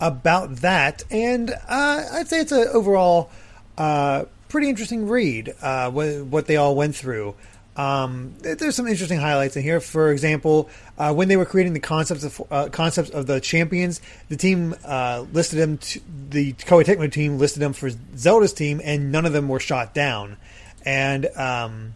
about 0.00 0.56
that. 0.56 1.02
And 1.10 1.50
uh, 1.50 2.04
I'd 2.12 2.28
say 2.28 2.40
it's 2.40 2.52
an 2.52 2.68
overall 2.74 3.30
uh, 3.78 4.26
pretty 4.50 4.68
interesting 4.68 5.08
read, 5.08 5.54
uh, 5.62 5.90
what, 5.90 6.26
what 6.26 6.46
they 6.46 6.56
all 6.56 6.76
went 6.76 6.94
through. 6.94 7.36
Um, 7.76 8.34
there's 8.40 8.74
some 8.74 8.86
interesting 8.86 9.18
highlights 9.18 9.56
in 9.56 9.62
here. 9.62 9.80
For 9.80 10.10
example, 10.10 10.70
uh, 10.96 11.12
when 11.12 11.28
they 11.28 11.36
were 11.36 11.44
creating 11.44 11.74
the 11.74 11.80
concepts 11.80 12.24
of 12.24 12.42
uh, 12.50 12.68
concepts 12.70 13.10
of 13.10 13.26
the 13.26 13.40
champions, 13.40 14.00
the 14.28 14.36
team 14.36 14.74
uh, 14.84 15.26
listed 15.32 15.58
them. 15.58 15.78
To, 15.78 16.00
the 16.30 16.54
Koei 16.54 16.84
Tecmo 16.84 17.10
team 17.12 17.38
listed 17.38 17.62
them 17.62 17.74
for 17.74 17.90
Zelda's 18.16 18.52
team, 18.52 18.80
and 18.82 19.12
none 19.12 19.26
of 19.26 19.32
them 19.32 19.48
were 19.48 19.60
shot 19.60 19.94
down. 19.94 20.38
And 20.84 21.26
um, 21.36 21.94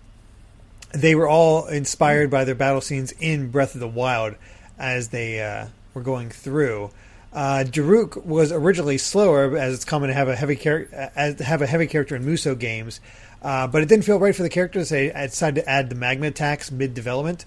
they 0.93 1.15
were 1.15 1.29
all 1.29 1.67
inspired 1.67 2.31
by 2.31 2.45
their 2.45 2.55
battle 2.55 2.81
scenes 2.81 3.13
in 3.13 3.51
Breath 3.51 3.75
of 3.75 3.81
the 3.81 3.89
Wild 3.89 4.35
as 4.79 5.09
they 5.09 5.43
uh, 5.43 5.67
were 5.95 6.03
going 6.03 6.31
through. 6.31 6.91
Uh, 7.33 7.65
Daruk 7.65 8.25
was 8.25 8.51
originally 8.51 8.99
slower, 8.99 9.57
as 9.57 9.75
it's 9.75 9.85
common 9.85 10.09
to 10.09 10.15
have 10.15 10.29
a 10.29 10.35
heavy 10.35 10.57
char- 10.57 10.89
as 11.15 11.37
to 11.37 11.45
have 11.45 11.63
a 11.63 11.67
heavy 11.67 11.87
character 11.87 12.17
in 12.17 12.25
Musou 12.25 12.59
games, 12.59 13.01
uh, 13.43 13.67
but 13.67 13.83
it 13.83 13.89
didn't 13.89 14.05
feel 14.05 14.19
right 14.19 14.35
for 14.35 14.43
the 14.43 14.49
characters. 14.49 14.91
they 14.91 15.09
decided 15.09 15.63
to 15.63 15.69
add 15.69 15.89
the 15.89 15.95
magma 15.95 16.27
attacks 16.27 16.71
mid 16.71 16.95
development. 16.95 17.45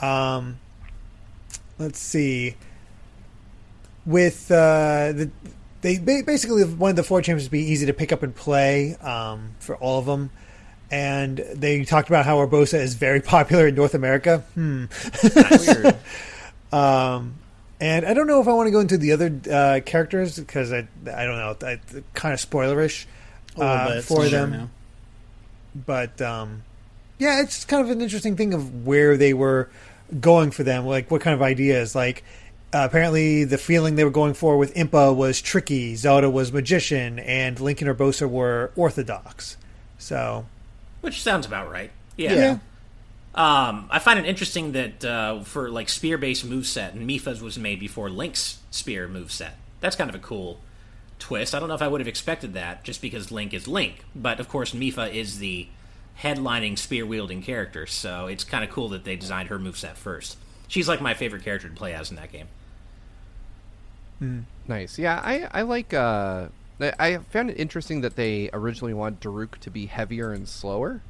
Um, 0.00 0.58
let's 1.78 1.98
see. 1.98 2.56
With 4.04 4.50
uh, 4.50 5.12
the 5.12 5.30
they 5.80 5.98
ba- 5.98 6.22
basically 6.26 6.64
wanted 6.64 6.96
the 6.96 7.04
four 7.04 7.22
champions 7.22 7.44
to 7.44 7.50
be 7.50 7.60
easy 7.60 7.86
to 7.86 7.92
pick 7.92 8.12
up 8.12 8.22
and 8.22 8.34
play 8.34 8.96
um, 8.96 9.54
for 9.60 9.76
all 9.76 9.98
of 9.98 10.06
them. 10.06 10.30
And 10.90 11.36
they 11.54 11.84
talked 11.84 12.08
about 12.08 12.24
how 12.24 12.38
Urbosa 12.38 12.80
is 12.80 12.94
very 12.94 13.20
popular 13.34 13.68
in 13.68 13.74
North 13.74 13.94
America. 13.94 14.38
Hmm. 14.54 14.86
Weird. 15.22 15.96
Um, 16.70 17.36
and 17.80 18.04
I 18.04 18.12
don't 18.12 18.26
know 18.26 18.42
if 18.42 18.46
I 18.46 18.52
want 18.52 18.66
to 18.66 18.70
go 18.70 18.80
into 18.80 18.98
the 18.98 19.12
other 19.12 19.40
uh, 19.50 19.80
characters 19.86 20.38
because 20.38 20.70
I 20.70 20.86
I 21.10 21.24
don't 21.24 21.38
know, 21.38 21.56
I, 21.66 21.80
kind 22.12 22.34
of 22.34 22.40
spoilerish. 22.40 23.06
Uh, 23.56 24.02
for 24.02 24.28
them. 24.28 24.70
But 25.86 26.20
um, 26.20 26.62
yeah, 27.18 27.40
it's 27.40 27.64
kind 27.64 27.84
of 27.84 27.90
an 27.90 28.00
interesting 28.00 28.36
thing 28.36 28.54
of 28.54 28.86
where 28.86 29.16
they 29.16 29.34
were 29.34 29.68
going 30.20 30.50
for 30.50 30.62
them, 30.62 30.86
like 30.86 31.10
what 31.10 31.20
kind 31.20 31.34
of 31.34 31.42
ideas. 31.42 31.94
Like 31.94 32.24
uh, 32.72 32.84
apparently, 32.84 33.44
the 33.44 33.58
feeling 33.58 33.94
they 33.96 34.04
were 34.04 34.10
going 34.10 34.34
for 34.34 34.56
with 34.58 34.74
Impa 34.74 35.14
was 35.14 35.40
tricky, 35.40 35.96
Zelda 35.96 36.28
was 36.28 36.52
magician, 36.52 37.18
and 37.18 37.58
Link 37.60 37.80
and 37.80 37.90
Urbosa 37.90 38.28
were 38.28 38.72
orthodox. 38.76 39.56
So 39.98 40.46
Which 41.00 41.22
sounds 41.22 41.46
about 41.46 41.70
right. 41.70 41.90
Yeah. 42.16 42.34
yeah, 42.34 42.58
Um, 43.34 43.88
I 43.90 44.00
find 44.00 44.18
it 44.18 44.26
interesting 44.26 44.72
that 44.72 45.04
uh, 45.04 45.40
for 45.44 45.70
like 45.70 45.88
spear-based 45.88 46.44
moveset, 46.44 46.92
and 46.92 47.08
Mipha's 47.08 47.40
was 47.40 47.58
made 47.58 47.78
before 47.80 48.10
Link's 48.10 48.58
spear 48.70 49.08
moveset. 49.08 49.52
That's 49.80 49.96
kind 49.96 50.10
of 50.10 50.16
a 50.16 50.18
cool 50.18 50.60
twist. 51.18 51.54
I 51.54 51.58
don't 51.58 51.68
know 51.68 51.74
if 51.74 51.82
I 51.82 51.88
would 51.88 52.00
have 52.00 52.08
expected 52.08 52.54
that 52.54 52.84
just 52.84 53.02
because 53.02 53.30
Link 53.30 53.52
is 53.52 53.66
Link, 53.68 54.04
but 54.14 54.40
of 54.40 54.48
course 54.48 54.72
Mipha 54.72 55.12
is 55.12 55.38
the 55.38 55.68
headlining 56.22 56.76
spear-wielding 56.76 57.42
character, 57.42 57.86
so 57.86 58.26
it's 58.26 58.44
kind 58.44 58.64
of 58.64 58.70
cool 58.70 58.88
that 58.88 59.04
they 59.04 59.16
designed 59.16 59.48
her 59.48 59.58
moveset 59.58 59.94
first. 59.94 60.36
She's 60.66 60.88
like 60.88 61.00
my 61.00 61.14
favorite 61.14 61.44
character 61.44 61.68
to 61.68 61.74
play 61.74 61.94
as 61.94 62.10
in 62.10 62.16
that 62.16 62.32
game. 62.32 62.48
Nice. 64.66 64.98
Yeah, 64.98 65.20
I 65.24 65.48
I 65.52 65.62
like. 65.62 65.94
Uh, 65.94 66.48
I 66.80 66.92
I 66.98 67.18
found 67.18 67.50
it 67.50 67.54
interesting 67.54 68.00
that 68.00 68.16
they 68.16 68.50
originally 68.52 68.94
wanted 68.94 69.20
Daruk 69.20 69.58
to 69.58 69.70
be 69.70 69.86
heavier 69.86 70.32
and 70.32 70.48
slower. 70.48 71.02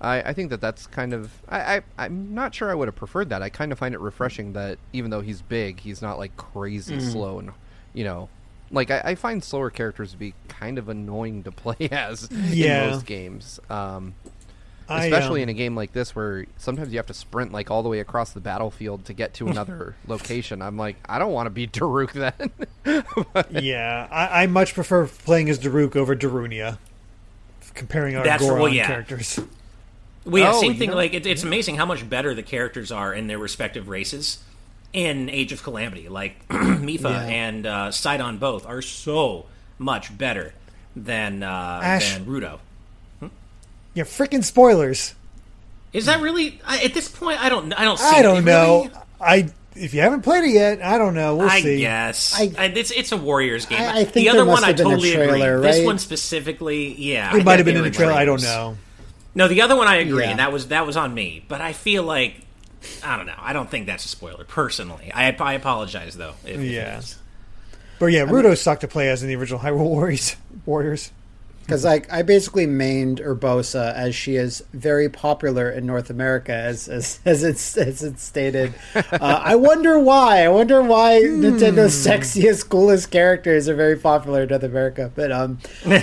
I, 0.00 0.22
I 0.22 0.32
think 0.32 0.50
that 0.50 0.60
that's 0.60 0.86
kind 0.86 1.12
of. 1.12 1.32
I, 1.48 1.76
I 1.76 1.82
I'm 1.96 2.34
not 2.34 2.54
sure 2.54 2.70
I 2.70 2.74
would 2.74 2.88
have 2.88 2.96
preferred 2.96 3.28
that. 3.30 3.42
I 3.42 3.48
kind 3.48 3.70
of 3.70 3.78
find 3.78 3.94
it 3.94 4.00
refreshing 4.00 4.54
that 4.54 4.78
even 4.92 5.10
though 5.10 5.20
he's 5.20 5.40
big, 5.40 5.80
he's 5.80 6.02
not 6.02 6.18
like 6.18 6.36
crazy 6.36 6.98
slow 7.00 7.38
and 7.38 7.52
you 7.94 8.04
know. 8.04 8.28
Like 8.70 8.90
I, 8.90 9.00
I 9.04 9.14
find 9.14 9.42
slower 9.42 9.70
characters 9.70 10.12
to 10.12 10.18
be 10.18 10.34
kind 10.48 10.78
of 10.78 10.88
annoying 10.88 11.42
to 11.44 11.52
play 11.52 11.88
as 11.90 12.28
Yeah. 12.32 12.84
in 12.84 12.90
most 12.90 13.06
games. 13.06 13.60
Um, 13.70 14.14
I, 14.90 15.04
especially 15.04 15.40
um, 15.42 15.44
in 15.44 15.48
a 15.50 15.54
game 15.54 15.76
like 15.76 15.92
this 15.92 16.16
where 16.16 16.46
sometimes 16.56 16.90
you 16.92 16.98
have 16.98 17.06
to 17.08 17.14
sprint 17.14 17.52
like 17.52 17.70
all 17.70 17.82
the 17.82 17.90
way 17.90 18.00
across 18.00 18.30
the 18.32 18.40
battlefield 18.40 19.04
to 19.06 19.12
get 19.12 19.34
to 19.34 19.46
another 19.48 19.96
location. 20.06 20.62
I'm 20.62 20.76
like, 20.78 20.96
I 21.08 21.18
don't 21.18 21.32
want 21.32 21.46
to 21.46 21.50
be 21.50 21.66
Daruk 21.68 22.12
then. 22.12 23.44
yeah, 23.50 24.08
I, 24.10 24.42
I 24.42 24.46
much 24.46 24.74
prefer 24.74 25.06
playing 25.06 25.48
as 25.50 25.58
Daruk 25.58 25.94
over 25.96 26.16
Darunia. 26.16 26.78
Comparing 27.74 28.16
our 28.16 28.24
That's- 28.24 28.40
Goron 28.40 28.62
well, 28.62 28.72
yeah. 28.72 28.86
characters. 28.86 29.38
Well, 30.24 30.42
yeah, 30.42 30.52
Oh, 30.54 30.60
same 30.60 30.76
thing. 30.76 30.90
know- 30.90 30.96
Like 30.96 31.14
it, 31.14 31.26
it's 31.26 31.42
amazing 31.44 31.76
how 31.76 31.86
much 31.86 32.08
better 32.08 32.34
the 32.34 32.42
characters 32.42 32.90
are 32.90 33.14
in 33.14 33.26
their 33.28 33.38
respective 33.38 33.88
races 33.88 34.38
in 34.92 35.28
Age 35.28 35.52
of 35.52 35.62
Calamity. 35.62 36.08
Like 36.08 36.46
Mipha 36.48 37.02
Yeah. 37.10 37.22
and 37.26 37.66
uh, 37.66 37.90
Sidon 37.90 38.38
both 38.38 38.66
are 38.66 38.82
so 38.82 39.46
much 39.78 40.16
better 40.16 40.54
than 40.96 41.42
uh, 41.42 41.80
Ash- 41.82 42.14
than 42.14 42.24
Ruto. 42.26 42.58
Yeah, 43.94 44.04
freaking 44.04 44.44
spoilers. 44.44 45.14
Is 45.92 46.06
that 46.06 46.20
really 46.20 46.60
I, 46.66 46.80
at 46.84 46.94
this 46.94 47.08
point? 47.08 47.42
I 47.42 47.48
don't. 47.48 47.72
I 47.72 47.84
don't. 47.84 47.98
See 47.98 48.04
I 48.16 48.22
don't 48.22 48.44
know. 48.44 48.82
really- 48.84 48.90
I 49.20 49.48
if 49.74 49.94
you 49.94 50.00
haven't 50.00 50.22
played 50.22 50.44
it 50.44 50.50
yet, 50.50 50.82
I 50.82 50.98
don't 50.98 51.14
know. 51.14 51.36
We'll 51.36 51.48
I 51.48 51.60
see. 51.60 51.78
guess 51.78 52.38
I- 52.38 52.52
I, 52.58 52.64
it's 52.66 52.90
it's 52.90 53.10
a 53.12 53.16
Warriors 53.16 53.66
game. 53.66 53.80
I- 53.80 54.00
I 54.00 54.04
think 54.04 54.14
the 54.14 54.28
other 54.28 54.44
one 54.44 54.62
I 54.64 54.70
a 54.70 54.74
totally 54.74 55.12
trailer, 55.12 55.56
agree. 55.56 55.70
This 55.70 55.84
one 55.84 55.98
specifically, 55.98 56.94
yeah, 56.94 57.36
It 57.36 57.44
might 57.44 57.58
have 57.58 57.64
been 57.66 57.76
in 57.76 57.82
were 57.82 57.90
trailer. 57.90 58.12
I 58.12 58.24
don't 58.24 58.42
know. 58.42 58.76
No, 59.34 59.48
the 59.48 59.62
other 59.62 59.76
one 59.76 59.86
I 59.88 59.96
agree. 59.96 60.24
Yeah. 60.24 60.36
That 60.36 60.52
was 60.52 60.68
that 60.68 60.86
was 60.86 60.96
on 60.96 61.14
me. 61.14 61.44
But 61.48 61.60
I 61.60 61.72
feel 61.72 62.02
like 62.02 62.34
I 63.04 63.16
don't 63.16 63.26
know. 63.26 63.34
I 63.38 63.52
don't 63.52 63.70
think 63.70 63.86
that's 63.86 64.04
a 64.04 64.08
spoiler 64.08 64.44
personally. 64.44 65.10
I 65.14 65.30
I 65.38 65.54
apologize 65.54 66.16
though. 66.16 66.34
If, 66.44 66.58
if 66.58 66.60
Yeah. 66.62 66.98
is. 66.98 67.18
But 67.98 68.06
yeah, 68.06 68.24
Ruto 68.26 68.56
sucked 68.56 68.82
to 68.82 68.88
play 68.88 69.08
as 69.08 69.22
in 69.22 69.28
the 69.28 69.34
original 69.36 69.58
Hyrule 69.60 69.78
Warriors. 69.78 70.36
Warriors. 70.66 71.10
Because 71.68 71.84
I, 71.84 72.00
I 72.10 72.22
basically 72.22 72.66
mained 72.66 73.20
Urbosa 73.20 73.92
as 73.92 74.14
she 74.14 74.36
is 74.36 74.64
very 74.72 75.10
popular 75.10 75.70
in 75.70 75.84
North 75.84 76.08
America, 76.08 76.54
as 76.54 76.88
as, 76.88 77.20
as 77.26 77.44
it's 77.44 77.76
as 77.76 78.02
it's 78.02 78.22
stated. 78.22 78.72
Uh, 78.94 79.42
I 79.44 79.54
wonder 79.54 79.98
why. 79.98 80.44
I 80.44 80.48
wonder 80.48 80.82
why 80.82 81.20
Nintendo's 81.20 81.94
sexiest, 82.06 82.70
coolest 82.70 83.10
characters 83.10 83.68
are 83.68 83.74
very 83.74 83.98
popular 83.98 84.44
in 84.44 84.48
North 84.48 84.62
America. 84.62 85.12
But 85.14 85.30
um, 85.30 85.58
uh, 85.84 86.00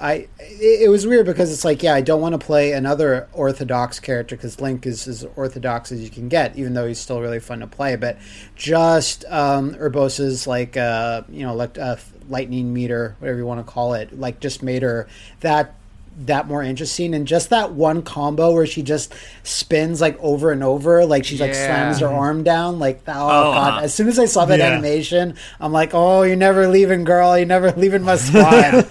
I 0.00 0.28
it, 0.38 0.84
it 0.84 0.88
was 0.88 1.06
weird 1.06 1.26
because 1.26 1.52
it's 1.52 1.66
like, 1.66 1.82
yeah, 1.82 1.92
I 1.92 2.00
don't 2.00 2.22
want 2.22 2.32
to 2.32 2.44
play 2.46 2.72
another 2.72 3.28
Orthodox 3.34 4.00
character 4.00 4.34
because 4.34 4.62
Link 4.62 4.86
is 4.86 5.06
as 5.06 5.26
orthodox 5.36 5.92
as 5.92 6.00
you 6.02 6.08
can 6.08 6.30
get, 6.30 6.56
even 6.56 6.72
though 6.72 6.86
he's 6.86 6.98
still 6.98 7.20
really 7.20 7.40
fun 7.40 7.60
to 7.60 7.66
play. 7.66 7.96
But 7.96 8.16
just 8.54 9.26
um, 9.26 9.74
Urbosa's 9.74 10.46
like 10.46 10.78
uh, 10.78 11.24
you 11.28 11.44
know 11.44 11.54
like 11.54 11.76
uh, 11.76 11.96
lightning 12.28 12.72
meter, 12.72 13.16
whatever 13.18 13.38
you 13.38 13.46
want 13.46 13.64
to 13.64 13.70
call 13.72 13.94
it, 13.94 14.18
like 14.18 14.40
just 14.40 14.62
made 14.62 14.82
her 14.82 15.06
that 15.40 15.74
that 16.18 16.48
more 16.48 16.62
interesting. 16.62 17.12
And 17.14 17.26
just 17.26 17.50
that 17.50 17.72
one 17.72 18.00
combo 18.00 18.52
where 18.54 18.64
she 18.66 18.82
just 18.82 19.12
spins 19.42 20.00
like 20.00 20.18
over 20.20 20.50
and 20.50 20.64
over 20.64 21.04
like 21.04 21.26
she 21.26 21.36
like 21.36 21.54
slams 21.54 21.98
her 22.00 22.08
arm 22.08 22.42
down 22.42 22.78
like 22.78 23.02
oh, 23.06 23.12
Oh, 23.12 23.52
god. 23.52 23.80
uh, 23.80 23.84
as 23.84 23.92
soon 23.92 24.08
as 24.08 24.18
i 24.18 24.24
saw 24.24 24.46
that 24.46 24.58
Yeah. 24.58 24.68
animation 24.72 25.34
i'm 25.60 25.72
like 25.72 25.90
oh 25.92 26.22
you're 26.22 26.34
never 26.36 26.68
leaving 26.68 27.04
girl. 27.04 27.36
You're 27.36 27.46
never 27.46 27.70
leaving 27.72 28.02
my 28.02 28.16
squad. 28.16 28.86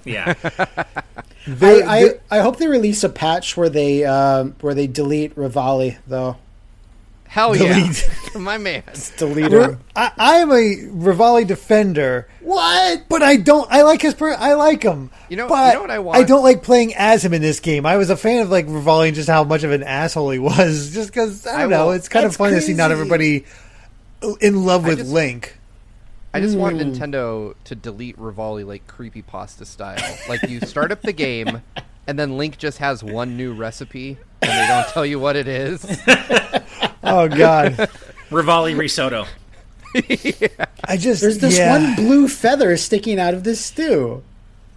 Yeah. 0.06 0.32
They- 1.46 1.82
I, 1.82 1.98
I, 2.30 2.38
I 2.38 2.38
hope 2.40 2.56
they 2.56 2.68
release 2.68 3.04
a 3.04 3.08
patch 3.08 3.56
where 3.56 3.68
they 3.68 4.04
um, 4.04 4.54
where 4.62 4.74
they 4.74 4.86
delete 4.86 5.34
Revali 5.36 5.98
though 6.06 6.36
Hell 7.32 7.56
yeah, 7.56 7.72
Delete. 7.72 8.10
my 8.34 8.58
man. 8.58 8.82
delete 9.16 9.50
We're- 9.50 9.78
I, 9.96 10.12
I 10.18 10.34
am 10.40 10.50
a 10.50 10.52
Revali 10.54 11.46
defender, 11.46 12.28
what 12.40 13.08
but 13.08 13.22
I 13.22 13.36
don't. 13.38 13.66
I 13.72 13.82
like 13.82 14.02
his. 14.02 14.12
Per, 14.12 14.34
I 14.34 14.52
like 14.52 14.82
him. 14.82 15.10
You 15.30 15.38
know- 15.38 15.48
but 15.48 15.68
you 15.68 15.74
know 15.76 15.80
what 15.80 15.90
I 15.90 15.98
want? 16.00 16.18
I 16.18 16.24
don't 16.24 16.42
like 16.44 16.62
playing 16.62 16.94
as 16.94 17.24
him 17.24 17.32
in 17.32 17.40
this 17.40 17.60
game. 17.60 17.86
I 17.86 17.96
was 17.96 18.10
a 18.10 18.18
fan 18.18 18.42
of 18.42 18.50
like 18.50 18.66
Revali 18.66 19.06
and 19.06 19.16
just 19.16 19.30
how 19.30 19.44
much 19.44 19.62
of 19.64 19.70
an 19.70 19.82
asshole 19.82 20.28
he 20.28 20.38
was. 20.38 20.90
Just 20.94 21.08
because 21.08 21.46
I 21.46 21.62
don't 21.62 21.72
I 21.72 21.76
know. 21.78 21.86
will- 21.86 21.92
It's 21.92 22.10
kind 22.10 22.26
of 22.26 22.32
That's 22.32 22.36
fun 22.36 22.52
to 22.52 22.60
see 22.60 22.74
not 22.74 22.90
everybody 22.92 23.46
in 24.42 24.66
love 24.66 24.84
I 24.84 24.88
with 24.88 24.98
just- 24.98 25.10
Link. 25.10 25.56
I 26.34 26.40
just 26.40 26.56
want 26.58 26.76
Mm. 26.76 26.94
Nintendo 26.94 27.54
to 27.64 27.74
delete 27.74 28.18
Revali 28.18 28.66
like 28.66 28.86
creepy 28.86 29.22
pasta 29.22 29.64
style. 29.64 30.18
Like 30.28 30.42
you 30.50 30.60
start 30.60 30.92
up 30.92 31.00
the 31.00 31.12
game, 31.14 31.62
and 32.06 32.18
then 32.18 32.36
Link 32.36 32.58
just 32.58 32.76
has 32.78 33.02
one 33.02 33.38
new 33.38 33.54
recipe, 33.54 34.18
and 34.42 34.50
they 34.50 34.66
don't 34.66 34.86
tell 34.88 35.06
you 35.06 35.18
what 35.18 35.36
it 35.36 35.48
is. 35.48 35.84
Oh 37.02 37.28
God, 37.28 37.72
Revali 38.30 38.76
risotto. 38.76 39.26
I 40.84 40.96
just 40.96 41.20
there's 41.20 41.38
this 41.38 41.58
yeah. 41.58 41.78
one 41.78 41.94
blue 41.96 42.28
feather 42.28 42.76
sticking 42.76 43.18
out 43.20 43.34
of 43.34 43.44
this 43.44 43.62
stew 43.62 44.22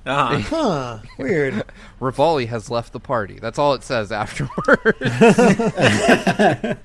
Uh-huh. 0.05 0.39
Huh? 0.39 0.99
Weird. 1.17 1.63
Revali 2.01 2.47
has 2.47 2.69
left 2.69 2.91
the 2.93 2.99
party. 2.99 3.39
That's 3.39 3.57
all 3.57 3.73
it 3.73 3.83
says 3.83 4.11
afterwards. 4.11 4.99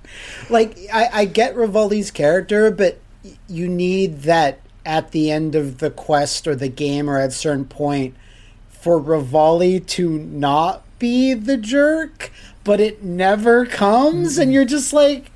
like 0.50 0.78
I, 0.92 1.08
I 1.12 1.24
get 1.24 1.54
Revali's 1.56 2.10
character, 2.10 2.70
but 2.70 2.98
you 3.48 3.68
need 3.68 4.22
that 4.22 4.60
at 4.86 5.10
the 5.10 5.30
end 5.30 5.54
of 5.54 5.78
the 5.78 5.90
quest 5.90 6.46
or 6.46 6.54
the 6.54 6.68
game 6.68 7.10
or 7.10 7.18
at 7.18 7.28
a 7.30 7.32
certain 7.32 7.64
point 7.66 8.14
for 8.68 8.98
Revali 9.00 9.84
to 9.88 10.08
not 10.18 10.82
be 10.98 11.34
the 11.34 11.56
jerk, 11.56 12.30
but 12.64 12.80
it 12.80 13.02
never 13.02 13.66
comes, 13.66 14.38
and 14.38 14.52
you're 14.52 14.64
just 14.64 14.92
like, 14.92 15.30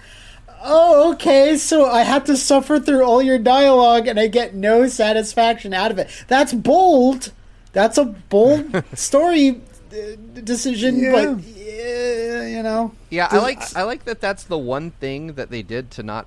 oh, 0.63 1.13
okay, 1.13 1.57
so 1.57 1.85
I 1.87 2.03
had 2.03 2.27
to 2.27 2.37
suffer 2.37 2.79
through 2.81 3.05
all 3.05 3.21
your 3.23 3.39
dialogue 3.39 4.07
and 4.09 4.19
I 4.19 4.29
get 4.29 4.55
no 4.55 4.87
satisfaction 4.89 5.75
out 5.75 5.91
of 5.91 5.99
it. 5.99 6.09
That's 6.27 6.55
bold. 6.55 7.33
That's 7.73 7.99
a 7.99 8.05
bold 8.07 8.83
story 8.95 9.61
uh, 9.93 9.97
decision, 10.43 10.99
Yeah. 10.99 11.13
but 11.13 11.45
yeah, 11.45 12.47
you 12.47 12.63
know. 12.63 12.93
yeah, 13.11 13.29
I 13.31 13.39
like 13.39 13.77
I 13.77 13.83
like 13.83 14.05
that. 14.05 14.21
That's 14.23 14.45
the 14.45 14.57
one 14.59 14.93
thing 14.93 15.35
that 15.35 15.51
they 15.51 15.63
did 15.63 15.91
to 15.93 16.03
not 16.03 16.27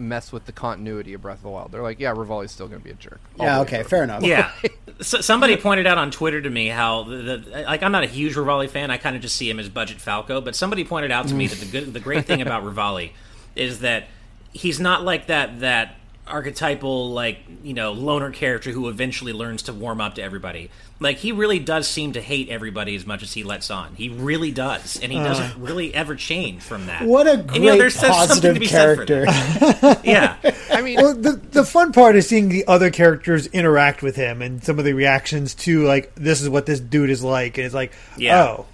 mess 0.00 0.32
with 0.32 0.46
the 0.46 0.52
continuity 0.52 1.12
of 1.12 1.22
Breath 1.22 1.38
of 1.38 1.42
the 1.42 1.50
Wild. 1.50 1.70
They're 1.70 1.82
like, 1.82 2.00
yeah, 2.00 2.14
Revali's 2.14 2.50
still 2.50 2.66
going 2.66 2.80
to 2.80 2.84
be 2.84 2.90
a 2.90 2.94
jerk. 2.94 3.20
all 3.38 3.46
Yeah, 3.46 3.60
okay, 3.60 3.82
fair 3.82 4.02
enough. 4.02 4.22
Yeah. 4.22 4.50
so, 5.00 5.20
somebody 5.20 5.56
pointed 5.56 5.86
out 5.86 5.98
on 5.98 6.10
Twitter 6.10 6.40
to 6.40 6.50
me 6.50 6.68
how 6.68 7.04
the, 7.04 7.16
the 7.16 7.62
like 7.62 7.82
I'm 7.82 7.92
not 7.92 8.02
a 8.02 8.08
huge 8.08 8.34
Revali 8.34 8.68
fan. 8.68 8.90
I 8.90 8.96
kind 8.96 9.14
of 9.14 9.22
just 9.22 9.36
see 9.36 9.48
him 9.48 9.60
as 9.60 9.68
budget 9.68 10.00
Falco. 10.00 10.40
But 10.40 10.56
somebody 10.56 10.84
pointed 10.84 11.12
out 11.12 11.28
to 11.28 11.34
me 11.34 11.46
that 11.46 11.58
the 11.58 11.66
good, 11.66 11.92
the 11.92 12.00
great 12.00 12.24
thing 12.24 12.40
about 12.42 12.64
Revali 12.64 13.12
is 13.54 13.80
that 13.80 14.08
he's 14.52 14.80
not 14.80 15.04
like 15.04 15.26
that 15.28 15.60
that 15.60 15.96
archetypal 16.30 17.10
like 17.12 17.38
you 17.62 17.74
know 17.74 17.92
loner 17.92 18.30
character 18.30 18.70
who 18.70 18.88
eventually 18.88 19.32
learns 19.32 19.62
to 19.64 19.72
warm 19.72 20.00
up 20.00 20.14
to 20.16 20.22
everybody. 20.22 20.70
Like 21.00 21.16
he 21.16 21.32
really 21.32 21.58
does 21.58 21.88
seem 21.88 22.12
to 22.12 22.20
hate 22.20 22.48
everybody 22.50 22.94
as 22.94 23.06
much 23.06 23.22
as 23.22 23.32
he 23.32 23.42
lets 23.42 23.70
on. 23.70 23.94
He 23.94 24.08
really 24.10 24.50
does, 24.50 25.00
and 25.00 25.10
he 25.10 25.18
uh. 25.18 25.24
doesn't 25.24 25.60
really 25.60 25.94
ever 25.94 26.14
change 26.14 26.62
from 26.62 26.86
that. 26.86 27.02
What 27.06 27.26
a 27.26 27.32
And, 27.32 27.46
great 27.48 27.60
you 27.62 27.70
know, 27.70 27.76
there's 27.78 27.94
something 27.94 28.14
positive 28.28 28.54
to 28.54 28.60
be 28.60 28.66
said 28.66 28.96
for 28.96 29.04
character. 29.06 29.24
that. 29.26 30.00
Yeah. 30.04 30.36
I 30.72 30.82
mean, 30.82 30.96
Well, 30.96 31.14
the 31.14 31.32
the 31.32 31.64
fun 31.64 31.92
part 31.92 32.16
is 32.16 32.28
seeing 32.28 32.48
the 32.48 32.66
other 32.66 32.90
characters 32.90 33.46
interact 33.48 34.02
with 34.02 34.16
him 34.16 34.42
and 34.42 34.62
some 34.62 34.78
of 34.78 34.84
the 34.84 34.92
reactions 34.92 35.54
to 35.56 35.84
like 35.84 36.14
this 36.14 36.40
is 36.42 36.48
what 36.48 36.66
this 36.66 36.80
dude 36.80 37.10
is 37.10 37.22
like, 37.24 37.56
and 37.58 37.64
it's 37.64 37.74
like, 37.74 37.92
Yeah. 38.18 38.42
oh, 38.44 38.66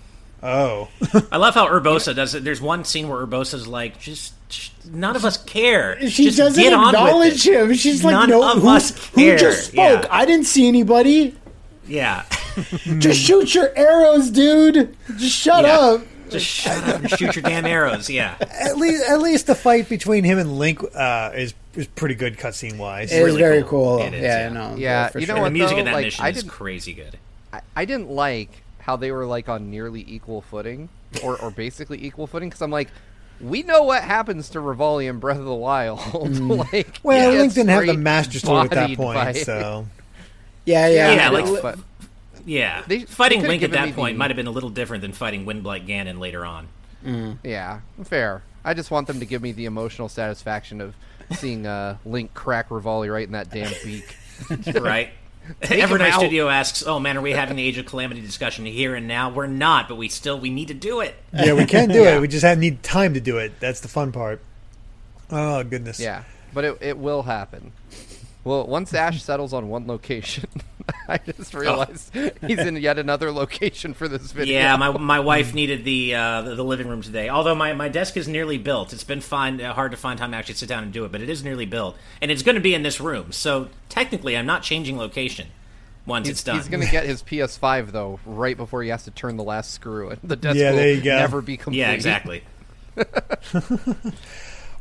oh, 0.43 0.89
I 1.31 1.37
love 1.39 1.55
how 1.55 1.67
Urbosa 1.71 2.15
does 2.15 2.35
it. 2.35 2.45
There's 2.45 2.61
one 2.61 2.85
scene 2.85 3.09
where 3.09 3.25
Urbosa's 3.25 3.67
like, 3.67 3.99
just, 4.01 4.33
sh 4.33 4.36
none 4.91 5.17
of 5.17 5.25
us 5.25 5.37
care. 5.45 5.99
She 6.09 6.25
just 6.27 6.39
doesn't 6.39 6.63
get 6.63 6.73
on 6.73 6.87
with 6.87 6.95
acknowledge 6.95 7.47
him. 7.47 7.75
She's 7.75 8.05
like, 8.05 8.13
None 8.13 8.31
no, 8.31 8.53
of 8.57 8.63
who, 8.63 8.69
us 8.69 8.91
who 9.15 9.37
just 9.37 9.69
spoke? 9.69 9.75
Yeah. 10.03 10.07
I 10.11 10.25
didn't 10.25 10.47
see 10.47 10.67
anybody. 10.69 11.37
Yeah. 11.87 12.25
Just 12.99 13.21
shoot 13.21 13.55
your 13.55 13.71
arrows, 13.77 14.31
dude. 14.31 14.97
Just 15.19 15.37
shut 15.37 15.65
Yeah. 15.65 15.79
up. 15.79 16.01
Just 16.31 16.47
shut 16.47 16.83
up 16.89 17.01
and 17.03 17.11
shoot 17.11 17.37
your 17.37 17.43
damn 17.43 17.65
arrows. 17.67 18.09
Yeah. 18.11 18.35
At 18.41 18.77
least, 18.79 19.09
at 19.09 19.21
least 19.21 19.47
the 19.47 19.55
fight 19.55 19.89
between 19.89 20.25
him 20.25 20.39
and 20.39 20.59
Link 20.59 20.83
uh, 20.95 21.31
is 21.35 21.55
is 21.77 21.87
pretty 21.87 22.15
good 22.17 22.39
cutscene 22.39 22.79
wise. 22.79 23.13
It 23.13 23.17
is 23.19 23.25
really 23.27 23.41
very 23.41 23.63
cool. 23.63 23.99
cool. 23.99 23.99
It 24.01 24.15
is, 24.15 24.23
yeah, 24.23 24.39
yeah. 24.41 24.49
no. 24.49 24.75
Yeah, 24.77 25.09
for 25.11 25.19
you 25.21 25.27
know 25.29 25.37
sure. 25.37 25.47
And 25.47 25.55
the 25.55 25.61
what, 25.61 25.69
music 25.71 25.75
though? 25.77 25.79
in 25.81 25.85
that 25.85 25.95
Like, 25.95 26.05
mission 26.07 26.25
I 26.25 26.29
is 26.31 26.37
didn't- 26.37 26.51
crazy 26.51 26.93
good. 26.95 27.19
I, 27.53 27.61
I 27.77 27.85
didn't 27.85 28.11
like 28.11 28.63
how 28.81 28.97
they 28.97 29.13
were 29.13 29.27
like 29.27 29.49
on 29.49 29.71
nearly 29.71 30.05
equal 30.09 30.41
footing, 30.41 30.89
or 31.23 31.37
or 31.41 31.51
basically 31.53 32.03
equal 32.05 32.27
footing, 32.27 32.49
because 32.49 32.63
I'm 32.63 32.71
like, 32.73 32.89
we 33.41 33.63
know 33.63 33.83
what 33.83 34.03
happens 34.03 34.51
to 34.51 34.59
Revali 34.59 35.09
in 35.09 35.19
Breath 35.19 35.39
of 35.39 35.45
the 35.45 35.55
Wild. 35.55 36.01
like, 36.15 36.99
well, 37.03 37.33
Link 37.33 37.55
didn't 37.55 37.69
have 37.71 37.87
the 37.87 37.95
Master 37.97 38.39
Sword 38.39 38.67
at 38.67 38.71
that 38.89 38.97
point, 38.97 39.17
by- 39.17 39.33
so 39.33 39.87
Yeah, 40.65 40.89
yeah. 40.89 41.13
Yeah, 41.15 41.31
but- 41.31 41.45
like- 41.45 41.63
but 41.63 41.79
Yeah. 42.45 42.83
They- 42.87 42.99
they 42.99 43.05
fighting 43.05 43.39
could've 43.41 43.49
Link 43.51 43.63
at 43.63 43.71
that 43.73 43.95
point 43.95 44.15
the- 44.15 44.19
might 44.19 44.31
have 44.31 44.37
been 44.37 44.47
a 44.47 44.51
little 44.53 44.71
different 44.71 45.03
than 45.03 45.13
fighting 45.13 45.45
Windblight 45.47 45.87
Ganon 45.87 46.19
later 46.19 46.45
on. 46.45 46.69
yeah, 47.45 47.81
fair. 48.05 48.43
I 48.65 48.75
just 48.75 48.91
want 48.91 49.07
them 49.07 49.21
to 49.21 49.27
give 49.27 49.43
me 49.43 49.53
the 49.53 49.67
emotional 49.67 50.09
satisfaction 50.09 50.81
of 50.81 50.95
seeing 51.37 51.67
uh, 51.67 51.99
Link 52.05 52.35
crack 52.35 52.69
Revali 52.71 53.13
right 53.13 53.25
in 53.27 53.33
that 53.33 53.51
damn 53.51 53.73
beak. 53.85 54.17
right? 54.81 55.11
him 55.63 55.89
Evernight 55.89 56.11
out. 56.11 56.21
Studio 56.21 56.49
asks, 56.49 56.83
"Oh 56.87 56.99
man, 56.99 57.17
are 57.17 57.21
we 57.21 57.33
having 57.33 57.57
the 57.57 57.63
Age 57.67 57.79
of 57.79 57.87
Calamity 57.87 58.21
discussion 58.21 58.65
here 58.67 58.95
and 58.95 59.07
now?" 59.09 59.31
We're 59.31 59.47
not, 59.47 59.89
but 59.89 59.97
we 59.97 60.09
still 60.09 60.39
we 60.39 60.51
need 60.51 60.69
to 60.69 60.75
do 60.75 61.01
it. 61.01 61.15
yeah, 61.33 61.53
we 61.53 61.65
can 61.65 61.89
do 61.89 62.01
Yeah. 62.03 62.17
it. 62.17 62.21
We 62.21 62.29
just 62.29 62.45
have 62.45 62.59
need 62.59 62.83
time 62.83 63.15
to 63.15 63.21
do 63.21 63.39
it. 63.39 63.59
That's 63.61 63.81
the 63.81 63.89
fun 63.89 64.13
part. 64.13 64.41
Oh 65.31 65.63
goodness. 65.65 65.99
Yeah, 66.01 66.25
but 66.55 66.65
it, 66.65 66.79
it 66.81 66.99
will 66.99 67.23
happen. 67.23 67.73
Well, 68.47 68.65
once 68.69 68.95
Ash 68.95 69.21
settles 69.25 69.53
on 69.53 69.69
one 69.69 69.89
location, 69.89 70.49
I 71.09 71.19
just 71.19 71.53
realized 71.53 72.15
he's 72.47 72.61
in 72.61 72.77
yet 72.77 72.97
another 72.97 73.33
location 73.33 73.93
for 73.93 74.07
this 74.07 74.31
video. 74.31 74.55
Yeah, 74.55 74.77
my 74.77 74.91
my 74.99 75.19
wife 75.19 75.53
needed 75.53 75.85
the, 75.85 76.15
uh, 76.15 76.43
the 76.43 76.55
the 76.55 76.63
living 76.65 76.87
room 76.87 77.03
today. 77.03 77.29
Although 77.29 77.57
my, 77.57 77.73
my 77.73 77.89
desk 77.89 78.17
is 78.17 78.29
nearly 78.29 78.57
built, 78.57 78.93
it's 78.93 79.03
been 79.03 79.21
fine 79.21 79.61
uh, 79.61 79.75
hard 79.75 79.91
to 79.91 79.97
find 79.97 80.17
time 80.17 80.31
to 80.31 80.37
actually 80.37 80.55
sit 80.55 80.69
down 80.69 80.85
and 80.85 80.93
do 80.93 81.05
it, 81.05 81.11
but 81.11 81.21
it 81.21 81.29
is 81.29 81.43
nearly 81.43 81.67
built, 81.67 81.97
and 82.23 82.31
it's 82.31 82.43
going 82.45 82.55
to 82.55 82.61
be 82.61 82.73
in 82.73 82.85
this 82.85 83.01
room. 83.01 83.33
So 83.33 83.69
technically, 83.89 84.37
I'm 84.37 84.47
not 84.47 84.63
changing 84.63 84.97
location 84.97 85.49
once 86.07 86.29
He's, 86.29 86.37
it's 86.37 86.45
done. 86.45 86.55
he's 86.55 86.69
going 86.69 86.85
to 86.85 86.91
get 86.93 87.05
his 87.05 87.23
PS5 87.25 87.91
though 87.91 88.21
right 88.25 88.57
before 88.57 88.81
he 88.85 88.91
has 88.91 89.03
to 89.07 89.11
turn 89.11 89.37
the 89.37 89.43
last 89.43 89.73
screw, 89.73 90.11
and 90.11 90.21
the 90.23 90.37
desk 90.37 90.57
Yeah, 90.57 90.71
will 90.71 90.77
there 90.77 90.93
you 90.93 91.01
go. 91.03 91.17
never 91.17 91.43
be 91.43 91.57
complete. 91.57 91.81
yeah, 91.81 91.91
exactly. 91.91 92.45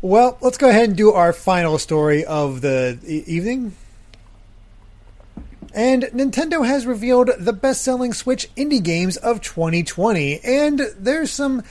Well, 0.02 0.38
let's 0.42 0.58
go 0.58 0.70
ahead 0.70 0.90
and 0.90 0.98
do 0.98 1.12
our 1.12 1.34
final 1.34 1.78
story 1.78 2.26
of 2.26 2.62
the 2.62 3.00
evening. 3.06 3.76
And 5.74 6.04
Nintendo 6.04 6.66
has 6.66 6.86
revealed 6.86 7.32
the 7.38 7.54
best 7.54 7.82
selling 7.82 8.14
Switch 8.14 8.54
indie 8.56 8.84
games 8.84 9.18
of 9.18 9.42
2020. 9.42 10.40
And 10.42 10.82
there's 10.98 11.32
some 11.32 11.64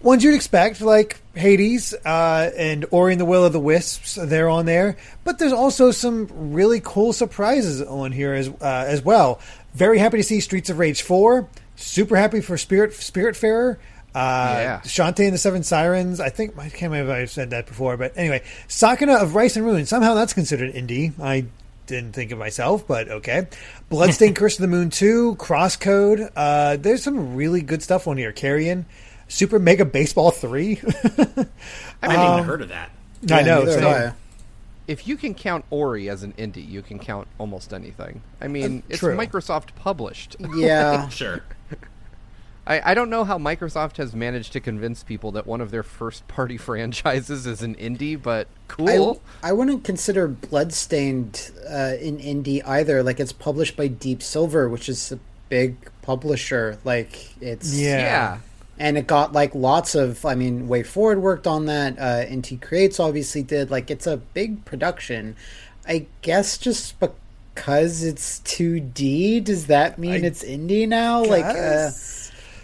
ones 0.00 0.22
you'd 0.22 0.34
expect, 0.34 0.80
like 0.80 1.20
Hades 1.34 1.92
uh, 2.04 2.50
and 2.56 2.86
Ori 2.90 3.14
and 3.14 3.20
the 3.20 3.24
Will 3.24 3.44
of 3.44 3.52
the 3.52 3.60
Wisps. 3.60 4.14
They're 4.14 4.48
on 4.48 4.66
there. 4.66 4.96
But 5.24 5.38
there's 5.38 5.52
also 5.52 5.90
some 5.90 6.28
really 6.52 6.80
cool 6.80 7.12
surprises 7.12 7.82
on 7.82 8.12
here 8.12 8.32
as, 8.32 8.48
uh, 8.48 8.84
as 8.86 9.02
well. 9.02 9.40
Very 9.74 9.98
happy 9.98 10.18
to 10.18 10.24
see 10.24 10.40
Streets 10.40 10.70
of 10.70 10.78
Rage 10.78 11.02
4. 11.02 11.48
Super 11.74 12.16
happy 12.16 12.40
for 12.40 12.56
Spirit 12.56 12.92
Spiritfarer. 12.92 13.78
Uh, 14.14 14.54
Yeah. 14.60 14.80
Shantae 14.84 15.24
and 15.26 15.34
the 15.34 15.38
Seven 15.38 15.62
Sirens. 15.62 16.20
I 16.20 16.28
think 16.30 16.56
I 16.58 16.68
can't 16.68 16.90
remember 16.92 17.12
if 17.12 17.22
I've 17.22 17.30
said 17.30 17.50
that 17.50 17.66
before, 17.66 17.96
but 17.96 18.12
anyway, 18.16 18.42
Sakuna 18.68 19.20
of 19.22 19.34
Rice 19.34 19.56
and 19.56 19.64
Ruin. 19.64 19.86
Somehow 19.86 20.14
that's 20.14 20.32
considered 20.32 20.74
indie. 20.74 21.12
I 21.20 21.46
didn't 21.86 22.12
think 22.14 22.32
of 22.32 22.38
myself, 22.38 22.86
but 22.86 23.08
okay. 23.08 23.46
Bloodstained 23.88 24.36
Curse 24.36 24.56
of 24.56 24.62
the 24.62 24.68
Moon 24.68 24.90
Two, 24.90 25.36
Crosscode. 25.36 26.30
Uh, 26.34 26.76
there's 26.76 27.02
some 27.02 27.34
really 27.36 27.60
good 27.62 27.82
stuff 27.82 28.06
on 28.08 28.16
here. 28.16 28.32
Carrion, 28.32 28.86
Super 29.28 29.58
Mega 29.58 29.84
Baseball 29.84 30.30
Three. 30.30 30.80
I 32.02 32.12
haven't 32.12 32.32
even 32.32 32.44
heard 32.44 32.62
of 32.62 32.68
that. 32.70 32.90
I 33.30 33.42
know. 33.42 33.60
neither 33.60 33.72
same. 33.72 33.84
I. 33.86 34.12
If 34.86 35.06
you 35.06 35.18
can 35.18 35.34
count 35.34 35.66
Ori 35.68 36.08
as 36.08 36.22
an 36.22 36.32
indie, 36.38 36.66
you 36.66 36.80
can 36.80 36.98
count 36.98 37.28
almost 37.36 37.74
anything. 37.74 38.22
I 38.40 38.48
mean, 38.48 38.82
it's 38.88 39.00
true. 39.00 39.14
Microsoft 39.16 39.74
published. 39.76 40.36
Yeah. 40.54 41.08
Sure. 41.10 41.42
I, 42.68 42.90
I 42.90 42.94
don't 42.94 43.08
know 43.08 43.24
how 43.24 43.38
Microsoft 43.38 43.96
has 43.96 44.14
managed 44.14 44.52
to 44.52 44.60
convince 44.60 45.02
people 45.02 45.32
that 45.32 45.46
one 45.46 45.62
of 45.62 45.70
their 45.70 45.82
first 45.82 46.28
party 46.28 46.56
franchises 46.58 47.46
is 47.46 47.62
an 47.62 47.74
indie, 47.76 48.20
but 48.20 48.46
cool. 48.68 49.22
I, 49.42 49.48
I 49.48 49.52
wouldn't 49.52 49.84
consider 49.84 50.28
Bloodstained 50.28 51.50
uh, 51.66 51.94
an 52.00 52.18
indie 52.18 52.62
either. 52.66 53.02
Like 53.02 53.18
it's 53.18 53.32
published 53.32 53.76
by 53.76 53.88
Deep 53.88 54.22
Silver, 54.22 54.68
which 54.68 54.88
is 54.88 55.10
a 55.10 55.18
big 55.48 55.76
publisher. 56.02 56.78
Like 56.84 57.34
it's 57.40 57.74
Yeah. 57.74 57.98
yeah. 57.98 58.38
and 58.78 58.98
it 58.98 59.06
got 59.06 59.32
like 59.32 59.54
lots 59.54 59.94
of. 59.94 60.26
I 60.26 60.34
mean, 60.34 60.68
Way 60.68 60.82
Forward 60.82 61.22
worked 61.22 61.46
on 61.46 61.66
that. 61.66 61.98
Uh, 61.98 62.26
Inti 62.26 62.60
Creates 62.60 63.00
obviously 63.00 63.42
did. 63.42 63.70
Like 63.70 63.90
it's 63.90 64.06
a 64.06 64.18
big 64.18 64.66
production. 64.66 65.36
I 65.86 66.04
guess 66.20 66.58
just 66.58 67.00
because 67.00 68.04
it's 68.04 68.40
2D, 68.40 69.42
does 69.42 69.68
that 69.68 69.98
mean 69.98 70.22
I 70.22 70.26
it's 70.26 70.44
indie 70.44 70.86
now? 70.86 71.24
Like, 71.24 71.46
uh, 71.46 71.54
Guess. 71.54 72.17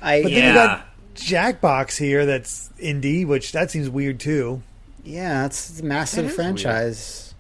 I 0.05 0.22
But 0.22 0.32
yeah. 0.32 0.40
then 0.40 0.48
you 0.48 0.55
got 0.55 0.86
Jackbox 1.14 1.96
here. 1.98 2.26
That's 2.26 2.70
indie, 2.80 3.26
which 3.26 3.52
that 3.52 3.70
seems 3.70 3.88
weird 3.88 4.20
too. 4.20 4.62
Yeah, 5.05 5.46
it's 5.46 5.80
a 5.80 5.84
massive 5.84 6.24
That 6.24 6.30
is 6.30 6.36
franchise. 6.36 7.34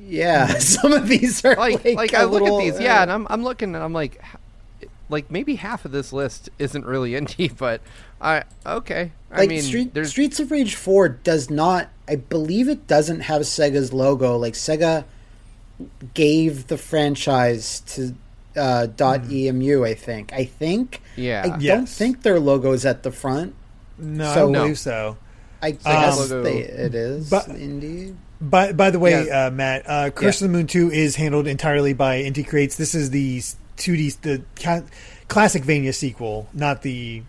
Yeah, 0.00 0.46
some 0.58 0.92
of 0.92 1.08
these 1.08 1.44
are 1.44 1.54
like 1.56 1.84
like, 1.84 1.96
like 1.96 2.12
a 2.12 2.18
I 2.20 2.24
look 2.24 2.42
little, 2.42 2.58
at 2.58 2.64
these, 2.64 2.74
uh, 2.76 2.82
yeah, 2.82 3.02
and 3.02 3.12
I'm 3.12 3.26
I'm 3.28 3.42
looking 3.42 3.74
and 3.74 3.84
I'm 3.84 3.92
like, 3.92 4.22
like 5.08 5.30
maybe 5.30 5.56
half 5.56 5.84
of 5.84 5.92
this 5.92 6.12
list 6.12 6.48
isn't 6.58 6.86
really 6.86 7.10
indie, 7.20 7.54
but 7.56 7.80
I 8.20 8.44
okay. 8.64 9.12
I 9.30 9.40
like 9.40 9.48
mean, 9.48 9.62
Street, 9.62 9.94
there's 9.94 10.10
Streets 10.10 10.40
of 10.40 10.50
Rage 10.50 10.74
4 10.74 11.08
does 11.10 11.50
not 11.50 11.88
I 12.08 12.16
believe 12.16 12.68
it 12.68 12.86
doesn't 12.86 13.20
have 13.20 13.42
Sega's 13.42 13.92
logo. 13.92 14.36
Like 14.36 14.54
Sega 14.54 15.04
gave 16.14 16.68
the 16.68 16.78
franchise 16.78 17.80
to 17.80 18.14
uh, 18.56 18.86
dot 18.86 19.30
.emu, 19.30 19.84
I 19.84 19.94
think. 19.94 20.32
I 20.32 20.44
think. 20.44 21.00
yeah. 21.16 21.42
I 21.54 21.58
don't 21.58 21.88
think 21.88 22.22
their 22.22 22.40
logo's 22.40 22.84
at 22.84 23.02
the 23.02 23.10
front. 23.12 23.54
No, 23.98 24.32
So- 24.34 24.48
I 24.48 24.50
No. 24.50 24.60
believe 24.62 24.78
so. 24.78 25.16
I 25.62 25.70
Um, 25.70 25.76
guess 25.82 26.18
logo- 26.18 26.42
they, 26.44 26.58
it 26.58 26.94
is 26.94 27.28
but- 27.30 27.48
indie. 27.48 28.14
By 28.40 28.70
by 28.72 28.90
the 28.90 29.00
way, 29.00 29.26
Yeah. 29.26 29.46
uh, 29.46 29.50
Matt, 29.50 29.82
uh, 29.88 30.10
Curse 30.10 30.40
Yeah. 30.40 30.46
of 30.46 30.52
the 30.52 30.58
Moon 30.58 30.66
Two 30.68 30.92
is 30.92 31.16
handled 31.16 31.48
entirely 31.48 31.92
by 31.92 32.22
Inti 32.22 32.46
Creates. 32.46 32.76
This 32.76 32.94
is 32.94 33.10
the 33.10 33.42
two 33.76 33.96
D 33.96 34.12
the 34.22 34.42
ca- 34.54 34.82
classic 35.26 35.64
Vania 35.64 35.92
sequel, 35.92 36.46
not 36.54 36.82
the 36.82 37.22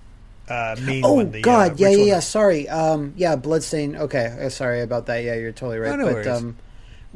uh, 0.47 0.75
main 0.83 1.03
Oh 1.03 1.13
one. 1.13 1.31
The, 1.31 1.41
God, 1.41 1.71
uh, 1.71 1.75
yeah, 1.77 1.89
yeah, 1.89 2.03
yeah. 2.05 2.19
Sorry, 2.19 2.69
um, 2.69 3.13
yeah, 3.17 3.35
Bloodstain. 3.35 3.95
Okay, 3.95 4.35
uh, 4.39 4.49
sorry 4.49 4.81
about 4.81 5.07
that. 5.07 5.23
Yeah, 5.23 5.33
you're 5.35 5.51
totally 5.51 5.79
right. 5.79 5.93
Oh, 5.93 5.95
no 5.95 6.05
but 6.05 6.13
worries. 6.13 6.27
um, 6.27 6.55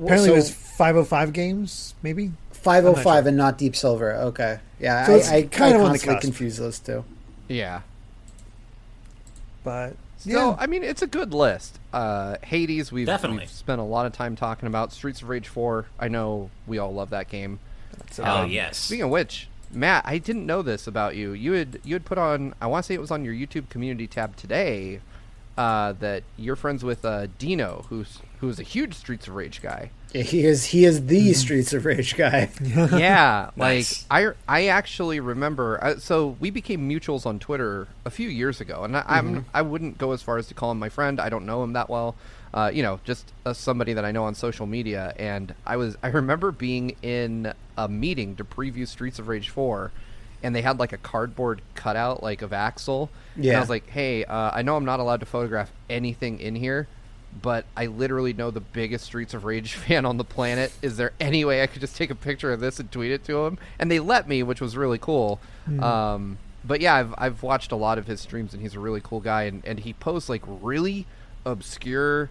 Apparently, 0.02 0.28
so 0.30 0.34
it 0.34 0.38
was 0.38 0.50
five 0.50 0.96
hundred 0.96 1.06
five 1.06 1.34
games, 1.34 1.94
maybe. 2.02 2.32
505 2.64 3.04
sure. 3.24 3.28
and 3.28 3.38
not 3.38 3.58
Deep 3.58 3.76
Silver. 3.76 4.14
Okay, 4.14 4.60
yeah, 4.80 5.06
So 5.06 5.16
it's 5.16 5.30
I, 5.30 5.36
I 5.38 5.42
kind 5.44 5.74
I 5.74 5.78
of 5.78 5.82
on 5.86 5.92
the 5.94 6.00
constantly 6.00 6.22
confuse 6.22 6.58
those 6.58 6.80
two. 6.80 7.04
yeah. 7.48 7.82
But 9.64 9.96
So 10.18 10.30
yeah, 10.30 10.56
I 10.60 10.68
mean, 10.68 10.84
it's 10.84 11.02
a 11.02 11.08
good 11.08 11.34
list. 11.34 11.80
Uh, 11.94 12.36
Hades, 12.44 12.92
we've, 12.92 13.06
Definitely. 13.08 13.40
we've 13.44 13.50
spent 13.50 13.80
a 13.80 13.84
lot 13.84 14.06
of 14.06 14.14
time 14.14 14.36
talking 14.36 14.68
about. 14.68 14.92
Streets 14.92 15.22
of 15.22 15.30
Rage 15.30 15.48
Four, 15.48 15.86
I 16.00 16.08
know 16.08 16.50
we 16.68 16.78
all 16.80 16.94
love 16.94 17.10
that 17.12 17.30
game. 17.30 17.60
so, 18.12 18.24
Oh 18.24 18.44
Um, 18.44 18.50
yes. 18.52 18.78
Speaking 18.78 19.04
of 19.06 19.10
which, 19.10 19.48
Matt, 19.72 20.04
I 20.06 20.18
didn't 20.18 20.46
know 20.46 20.62
this 20.62 20.86
about 20.88 21.16
you. 21.16 21.32
You 21.34 21.54
had 21.54 21.80
you 21.84 21.96
had 21.96 22.06
put 22.06 22.18
on. 22.18 22.54
I 22.62 22.68
want 22.68 22.84
to 22.84 22.88
say 22.88 22.94
it 22.94 23.02
was 23.02 23.12
on 23.12 23.24
your 23.26 23.34
YouTube 23.34 23.70
community 23.70 24.08
tab 24.08 24.36
today. 24.36 25.00
Uh, 25.56 25.94
that 25.94 26.24
you're 26.36 26.56
friends 26.56 26.84
with 26.84 27.06
uh, 27.06 27.28
Dino, 27.38 27.86
who's 27.90 28.20
who's 28.40 28.60
a 28.60 28.64
huge 28.64 28.96
Streets 28.96 29.28
of 29.28 29.36
Rage 29.36 29.62
guy. 29.62 29.92
Yeah, 30.14 30.22
he 30.22 30.46
is 30.46 30.66
he 30.66 30.86
is 30.86 31.08
the 31.08 31.28
Hmm. 31.28 31.34
Streets 31.34 31.74
of 31.74 31.86
Rage 31.86 32.16
guy. 32.16 32.50
yeah, 32.62 33.50
Nice. 33.56 34.06
like 34.12 34.36
I 34.48 34.62
I 34.62 34.68
actually 34.68 35.20
remember. 35.20 35.84
Uh, 35.84 35.98
so 35.98 36.36
we 36.40 36.50
became 36.52 36.88
mutuals 36.90 37.26
on 37.26 37.40
Twitter 37.40 37.88
a 38.06 38.10
few 38.12 38.30
years 38.30 38.62
ago, 38.62 38.84
and 38.84 38.96
I, 38.96 39.04
I'm 39.08 39.46
I 39.54 39.64
wouldn't 39.64 39.98
go 39.98 40.12
as 40.12 40.22
far 40.22 40.38
as 40.38 40.48
to 40.48 40.54
call 40.54 40.72
him 40.72 40.80
my 40.80 40.90
friend. 40.90 41.20
I 41.20 41.30
don't 41.30 41.46
know 41.46 41.64
him 41.64 41.74
that 41.74 41.90
well. 41.90 42.16
Uh, 42.54 42.70
you 42.72 42.84
know, 42.84 43.00
just 43.04 43.32
uh, 43.48 43.54
somebody 43.54 43.94
that 43.94 44.06
I 44.06 44.12
know 44.12 44.26
on 44.26 44.36
social 44.36 44.68
media. 44.68 45.16
And 45.18 45.56
I 45.66 45.78
was 45.78 45.98
I 46.04 46.10
remember 46.10 46.52
being 46.52 46.96
in 47.02 47.52
a 47.76 47.88
meeting 47.88 48.36
to 48.36 48.44
preview 48.44 48.88
Streets 48.88 49.18
of 49.18 49.28
Rage 49.28 49.50
Four, 49.50 49.92
and 50.44 50.56
they 50.56 50.62
had 50.62 50.78
like 50.78 50.94
a 50.94 50.98
cardboard 50.98 51.64
cutout 51.74 52.22
like 52.22 52.44
of 52.44 52.54
Axel. 52.54 53.10
And 53.34 53.46
Yeah. 53.46 53.58
I 53.58 53.60
was 53.62 53.70
like, 53.70 53.90
hey, 53.90 54.24
uh, 54.26 54.52
I 54.54 54.62
know 54.62 54.76
I'm 54.76 54.86
not 54.86 55.00
allowed 55.00 55.22
to 55.22 55.26
photograph 55.26 55.72
anything 55.90 56.40
in 56.40 56.54
here. 56.54 56.88
But 57.42 57.66
I 57.76 57.88
literally 57.88 58.34
know 58.34 58.52
the 58.52 58.62
biggest 58.62 59.06
Streets 59.06 59.34
of 59.34 59.44
Rage 59.46 59.74
fan 59.74 60.06
on 60.06 60.18
the 60.18 60.24
planet. 60.24 60.72
Is 60.82 60.98
there 60.98 61.14
any 61.20 61.44
way 61.46 61.62
I 61.64 61.68
could 61.68 61.82
just 61.82 61.96
take 61.96 62.10
a 62.10 62.16
picture 62.16 62.52
of 62.52 62.60
this 62.60 62.80
and 62.80 62.92
tweet 62.92 63.12
it 63.12 63.24
to 63.26 63.46
him? 63.46 63.58
And 63.80 63.90
they 63.92 64.00
let 64.00 64.28
me, 64.28 64.44
which 64.44 64.62
was 64.62 64.78
really 64.78 65.00
cool. 65.00 65.40
Um, 65.82 66.38
but 66.64 66.82
yeah, 66.82 66.96
I've 66.96 67.14
I've 67.18 67.44
watched 67.44 67.72
a 67.72 67.76
lot 67.76 67.98
of 67.98 68.08
his 68.08 68.22
streams, 68.22 68.54
and 68.54 68.62
he's 68.62 68.76
a 68.76 68.80
really 68.80 69.02
cool 69.02 69.20
guy. 69.20 69.44
And, 69.44 69.66
and 69.66 69.80
he 69.80 69.94
posts 69.94 70.30
like 70.30 70.42
really 70.46 71.06
obscure, 71.46 72.30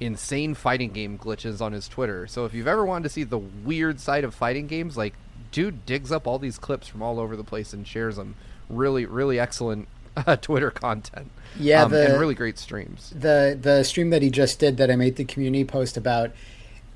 insane 0.00 0.54
fighting 0.54 0.90
game 0.90 1.18
glitches 1.18 1.60
on 1.60 1.72
his 1.72 1.88
Twitter. 1.88 2.26
So 2.26 2.44
if 2.44 2.54
you've 2.54 2.66
ever 2.66 2.84
wanted 2.84 3.04
to 3.04 3.08
see 3.10 3.24
the 3.24 3.38
weird 3.38 4.00
side 4.00 4.24
of 4.24 4.34
fighting 4.34 4.66
games, 4.66 4.96
like 4.96 5.14
dude 5.50 5.86
digs 5.86 6.12
up 6.12 6.26
all 6.26 6.38
these 6.38 6.58
clips 6.58 6.88
from 6.88 7.02
all 7.02 7.18
over 7.18 7.36
the 7.36 7.44
place 7.44 7.72
and 7.72 7.86
shares 7.86 8.16
them. 8.16 8.34
Really, 8.68 9.06
really 9.06 9.38
excellent 9.38 9.88
uh, 10.16 10.36
Twitter 10.36 10.70
content. 10.70 11.30
Yeah, 11.58 11.84
um, 11.84 11.90
the- 11.90 12.10
and 12.12 12.20
really 12.20 12.34
great 12.34 12.58
streams. 12.58 13.12
the 13.18 13.58
the 13.60 13.82
stream 13.82 14.10
that 14.10 14.22
he 14.22 14.30
just 14.30 14.58
did 14.58 14.76
that 14.76 14.90
I 14.90 14.96
made 14.96 15.16
the 15.16 15.24
community 15.24 15.64
post 15.64 15.96
about. 15.96 16.30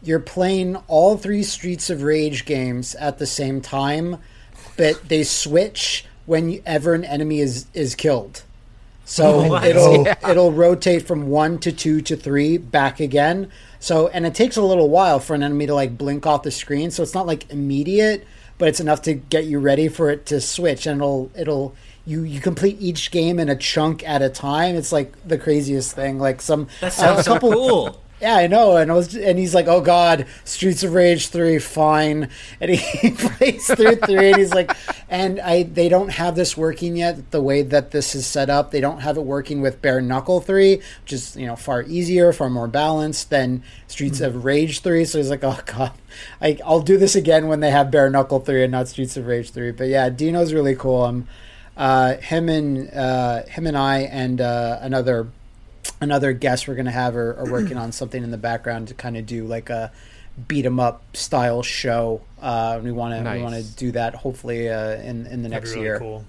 You're 0.05 0.21
playing 0.21 0.77
all 0.89 1.17
three 1.17 1.43
Streets 1.45 1.89
of 1.89 2.03
Rage 2.03 2.45
games 2.45 2.95
at 2.97 3.19
the 3.19 3.27
same 3.27 3.61
time, 3.61 4.19
but 4.77 5.09
they 5.09 5.23
switch 5.23 6.05
whenever 6.27 6.95
an 6.95 7.05
enemy 7.05 7.41
is 7.41 7.67
is 7.73 7.95
killed. 7.95 8.43
So 9.05 9.55
it'll 9.65 10.05
Yeah. 10.05 10.31
it'll 10.31 10.53
rotate 10.53 11.07
from 11.07 11.29
one 11.29 11.59
to 11.61 11.73
two 11.73 12.01
to 12.03 12.17
three 12.17 12.57
back 12.59 12.99
again. 13.01 13.51
So 13.81 14.09
and 14.09 14.27
it 14.27 14.35
takes 14.35 14.57
a 14.57 14.63
little 14.63 14.89
while 14.89 15.19
for 15.21 15.35
an 15.35 15.43
enemy 15.43 15.67
to 15.67 15.75
like 15.75 15.97
blink 15.99 16.27
off 16.27 16.43
the 16.43 16.51
screen. 16.51 16.91
So 16.91 17.03
it's 17.03 17.15
not 17.15 17.27
like 17.27 17.51
immediate, 17.51 18.25
but 18.59 18.69
it's 18.69 18.81
enough 18.81 19.03
to 19.03 19.15
get 19.15 19.45
you 19.45 19.59
ready 19.61 19.89
for 19.89 20.11
it 20.11 20.27
to 20.27 20.41
switch. 20.41 20.87
And 20.87 21.01
it'll 21.01 21.31
it'll 21.37 21.75
you 22.05 22.23
you 22.23 22.41
complete 22.41 22.77
each 22.81 23.11
game 23.11 23.39
in 23.39 23.49
a 23.49 23.57
chunk 23.57 24.07
at 24.09 24.23
a 24.23 24.29
time. 24.29 24.75
It's 24.75 24.93
like 24.93 25.13
the 25.27 25.39
craziest 25.39 25.95
thing. 25.95 26.19
Like 26.19 26.41
some 26.41 26.69
That 26.81 26.93
sounds 26.93 27.21
a 27.21 27.23
so 27.25 27.33
couple 27.35 27.53
cool. 27.53 28.03
yeah, 28.23 28.37
I 28.37 28.47
know, 28.47 28.77
and 28.77 28.89
I 28.91 28.95
was, 28.95 29.17
and 29.17 29.37
he's 29.37 29.53
like, 29.53 29.67
"Oh 29.67 29.81
God, 29.81 30.27
Streets 30.45 30.85
of 30.85 30.95
Rage 30.95 31.29
three, 31.29 31.59
fine." 31.59 32.29
And 32.61 32.71
he 32.71 33.11
plays 33.19 33.67
through 33.67 33.97
three, 33.97 34.29
and 34.29 34.37
he's 34.37 34.55
like, 34.55 34.77
"And 35.09 35.41
I, 35.41 35.65
they 35.65 35.89
don't 35.89 36.11
have 36.11 36.37
this 36.37 36.57
working 36.57 36.97
yet. 36.97 37.33
The 37.33 37.43
way 37.43 37.63
that 37.63 37.91
this 37.91 38.15
is 38.15 38.25
set 38.25 38.49
up, 38.49 38.71
they 38.71 38.81
don't 38.81 39.01
have 39.01 39.17
it 39.17 39.25
working 39.25 39.61
with 39.61 39.83
Bare 39.83 40.01
Knuckle 40.01 40.41
three, 40.41 40.77
which 41.03 41.13
is 41.13 41.37
you 41.37 41.47
know 41.47 41.57
far 41.57 41.83
easier, 41.83 42.33
far 42.33 42.49
more 42.49 42.69
balanced 42.69 43.31
than 43.31 43.65
Streets 43.89 44.21
of 44.21 44.45
Rage 44.45 44.83
three. 44.83 45.05
So 45.05 45.19
he's 45.19 45.31
like, 45.31 45.43
"Oh 45.43 45.59
God, 45.67 45.91
I, 46.41 46.59
I'll 46.65 46.81
do 46.81 46.97
this 46.97 47.17
again 47.17 47.49
when 47.49 47.59
they 47.59 47.73
have 47.73 47.91
Bare 47.91 48.09
Knuckle 48.09 48.39
three 48.39 48.63
and 48.63 48.71
not 48.71 48.87
Streets 48.87 49.17
of 49.17 49.27
Rage 49.27 49.51
three. 49.51 49.73
But 49.73 49.89
yeah, 49.89 50.09
Dino's 50.11 50.53
really 50.53 50.77
cool. 50.77 51.03
Um, 51.03 51.27
uh, 51.77 52.17
him 52.17 52.49
and 52.49 52.91
uh, 52.93 53.45
him 53.45 53.67
and 53.67 53.77
I 53.77 54.01
and 54.01 54.41
uh, 54.41 54.79
another 54.81 55.29
another 56.01 56.33
guest 56.33 56.67
we're 56.69 56.75
going 56.75 56.87
to 56.87 56.91
have 56.93 57.17
are, 57.17 57.35
are 57.39 57.47
working 57.51 57.77
on 57.77 57.93
something 57.93 58.23
in 58.23 58.31
the 58.31 58.39
background 58.39 58.89
to 58.89 58.95
kind 58.95 59.17
of 59.17 59.27
do 59.27 59.45
like 59.45 59.71
a 59.71 59.93
beat 60.49 60.65
'em 60.67 60.81
up 60.81 61.03
style 61.17 61.63
show. 61.63 62.21
Uh, 62.41 62.81
we 62.83 62.91
want 62.93 63.15
to 63.25 63.31
we 63.31 63.43
want 63.43 63.55
to 63.55 63.63
do 63.63 63.93
that 63.93 64.15
hopefully 64.17 64.69
uh, 64.69 64.97
in 64.97 65.27
in 65.27 65.43
the 65.43 65.49
That'd 65.49 65.51
next 65.51 65.71
be 65.71 65.75
really 65.77 65.85
year. 65.87 65.99
cool. 65.99 66.25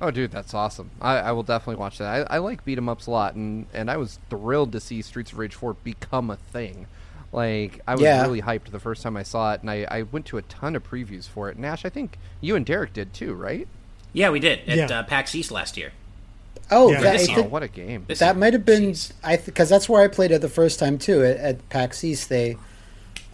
Oh, 0.00 0.10
dude, 0.10 0.32
that's 0.32 0.52
awesome. 0.52 0.90
I, 1.00 1.16
I 1.18 1.32
will 1.32 1.44
definitely 1.44 1.76
watch 1.80 1.98
that. 1.98 2.28
I, 2.30 2.34
I 2.36 2.38
like 2.38 2.64
beat 2.64 2.76
'em 2.76 2.88
ups 2.88 3.06
a 3.06 3.10
lot, 3.10 3.36
and, 3.36 3.66
and 3.72 3.90
I 3.90 3.96
was 3.96 4.18
thrilled 4.28 4.72
to 4.72 4.80
see 4.80 5.00
Streets 5.00 5.32
of 5.32 5.38
Rage 5.38 5.54
4 5.54 5.74
become 5.84 6.30
a 6.30 6.36
thing. 6.36 6.88
Like, 7.32 7.80
I 7.86 7.94
was 7.94 8.02
Yeah. 8.02 8.20
really 8.22 8.42
hyped 8.42 8.70
the 8.70 8.80
first 8.80 9.02
time 9.02 9.16
I 9.16 9.22
saw 9.22 9.54
it, 9.54 9.60
and 9.62 9.70
I, 9.70 9.86
I 9.90 10.02
went 10.02 10.26
to 10.26 10.36
a 10.36 10.42
ton 10.42 10.76
of 10.76 10.82
previews 10.88 11.26
for 11.28 11.48
it. 11.48 11.56
Nash, 11.58 11.84
I 11.84 11.88
think 11.90 12.18
you 12.40 12.54
and 12.56 12.66
Derek 12.66 12.92
did 12.92 13.14
too, 13.14 13.34
right? 13.34 13.66
Yeah, 14.14 14.30
we 14.30 14.40
did 14.40 14.60
at 14.66 14.76
Yeah. 14.90 15.00
uh, 15.00 15.02
PAX 15.02 15.34
East 15.34 15.50
last 15.50 15.76
year. 15.76 15.92
Oh, 16.70 16.90
Yeah. 16.90 17.02
that, 17.02 17.18
This 17.18 17.28
Oh, 17.36 17.42
what 17.42 17.62
a 17.62 17.68
game. 17.68 18.04
This 18.08 18.20
that 18.20 18.38
might 18.38 18.54
have 18.54 18.64
been 18.64 18.92
Jeez. 18.92 19.12
I 19.22 19.36
because 19.36 19.68
that's 19.68 19.86
where 19.88 20.02
I 20.02 20.08
played 20.08 20.30
it 20.30 20.40
the 20.40 20.48
first 20.48 20.78
time 20.78 20.96
too 20.96 21.22
at, 21.22 21.36
at 21.36 21.68
PAX 21.68 22.02
East. 22.02 22.30
They 22.30 22.56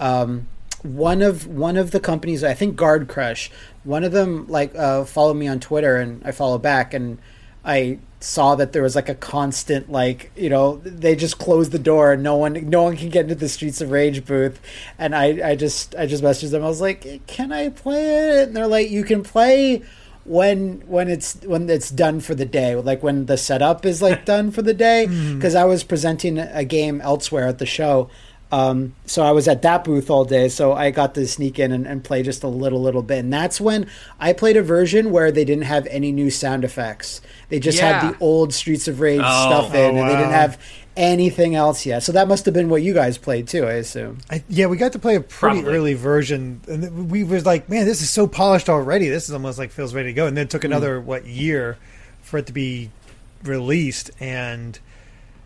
um, 0.01 0.49
one 0.83 1.22
of 1.22 1.47
one 1.47 1.76
of 1.76 1.93
the 1.93 2.01
companies 2.01 2.43
I 2.43 2.55
think 2.55 2.74
Guard 2.74 3.07
Crush. 3.07 3.51
One 3.85 4.03
of 4.03 4.11
them 4.12 4.47
like 4.49 4.74
uh, 4.74 5.05
followed 5.05 5.35
me 5.35 5.47
on 5.47 5.61
Twitter 5.61 5.97
and 5.97 6.22
I 6.24 6.33
follow 6.33 6.59
back 6.59 6.93
and 6.93 7.18
I 7.64 7.99
saw 8.22 8.55
that 8.57 8.72
there 8.72 8.83
was 8.83 8.95
like 8.97 9.09
a 9.09 9.14
constant 9.14 9.91
like 9.93 10.31
you 10.37 10.51
know 10.51 10.76
they 10.85 11.14
just 11.14 11.39
closed 11.39 11.72
the 11.72 11.78
door 11.78 12.12
and 12.12 12.22
no 12.22 12.37
one 12.37 12.68
no 12.68 12.83
one 12.83 12.97
can 12.97 13.11
get 13.11 13.22
into 13.22 13.35
the 13.35 13.49
Streets 13.49 13.81
of 13.81 13.91
Rage 13.91 14.24
booth 14.26 14.61
and 14.99 15.14
I 15.14 15.51
I 15.51 15.55
just 15.57 15.95
I 15.95 16.07
just 16.07 16.22
messaged 16.22 16.51
them 16.51 16.62
I 16.64 16.68
was 16.68 16.81
like 16.81 17.26
can 17.26 17.53
I 17.53 17.68
play 17.70 18.41
it 18.41 18.49
and 18.49 18.57
they're 18.57 18.66
like 18.66 18.91
you 18.91 19.05
can 19.05 19.22
play 19.22 19.83
when 20.25 20.83
when 20.87 21.09
it's 21.09 21.35
when 21.45 21.68
it's 21.71 21.91
done 21.91 22.21
for 22.21 22.35
the 22.35 22.45
day 22.45 22.75
like 22.77 23.03
when 23.03 23.27
the 23.27 23.37
setup 23.39 23.87
is 23.87 24.03
like 24.03 24.25
done 24.25 24.51
for 24.51 24.62
the 24.62 24.75
day 24.75 25.07
because 25.35 25.55
i 25.55 25.64
was 25.64 25.83
presenting 25.83 26.39
a 26.39 26.64
game 26.64 27.01
elsewhere 27.01 27.47
at 27.49 27.59
the 27.59 27.66
show 27.66 28.09
um, 28.53 28.95
so 29.07 29.23
i 29.23 29.31
was 29.31 29.47
at 29.49 29.62
that 29.62 29.85
booth 29.85 30.11
all 30.11 30.25
day 30.25 30.49
so 30.49 30.73
i 30.73 30.91
got 30.91 31.14
to 31.14 31.27
sneak 31.27 31.59
in 31.59 31.71
and, 31.73 31.87
and 31.87 32.03
play 32.05 32.23
just 32.23 32.43
a 32.43 32.49
little 32.49 32.83
little 32.83 33.03
bit 33.03 33.21
and 33.21 33.33
that's 33.33 33.61
when 33.61 33.87
i 34.18 34.33
played 34.33 34.57
a 34.57 34.62
version 34.62 35.11
where 35.11 35.31
they 35.33 35.45
didn't 35.45 35.64
have 35.64 35.87
any 35.87 36.11
new 36.12 36.31
sound 36.31 36.64
effects 36.64 37.21
they 37.49 37.59
just 37.61 37.79
Yeah. 37.79 38.01
had 38.01 38.12
the 38.14 38.18
old 38.21 38.53
streets 38.53 38.89
of 38.89 39.01
rage 39.01 39.21
Oh. 39.25 39.47
stuff 39.47 39.75
in 39.75 39.97
Oh, 39.97 39.99
and 40.01 40.11
they 40.11 40.16
didn't 40.16 40.33
have 40.33 40.59
anything 40.97 41.55
else 41.55 41.86
yet 41.86 42.03
so 42.03 42.12
that 42.12 42.26
must 42.28 42.45
have 42.45 42.53
been 42.53 42.68
what 42.68 42.82
you 42.82 42.93
guys 42.93 43.16
played 43.16 43.47
too 43.49 43.64
i 43.64 43.72
assume 43.74 44.18
I, 44.30 44.43
yeah, 44.49 44.66
we 44.66 44.76
got 44.76 44.93
to 44.93 44.99
play 44.99 45.14
a 45.16 45.20
pretty 45.20 45.61
Probably. 45.62 45.76
early 45.76 45.95
version, 45.95 46.61
and 46.68 47.11
we 47.11 47.24
was 47.24 47.47
like, 47.47 47.68
"Man, 47.68 47.86
this 47.86 48.03
is 48.03 48.11
so 48.11 48.26
polished 48.26 48.68
already. 48.68 49.09
This 49.09 49.28
is 49.28 49.32
almost 49.34 49.59
like 49.59 49.70
feels 49.70 49.95
ready 49.95 50.09
to 50.09 50.12
go." 50.12 50.26
And 50.26 50.36
then 50.36 50.45
it 50.47 50.51
took 50.51 50.64
another 50.64 51.01
what 51.01 51.26
year 51.26 51.78
for 52.22 52.38
it 52.38 52.47
to 52.47 52.53
be 52.53 52.91
released, 53.43 54.11
and 54.20 54.78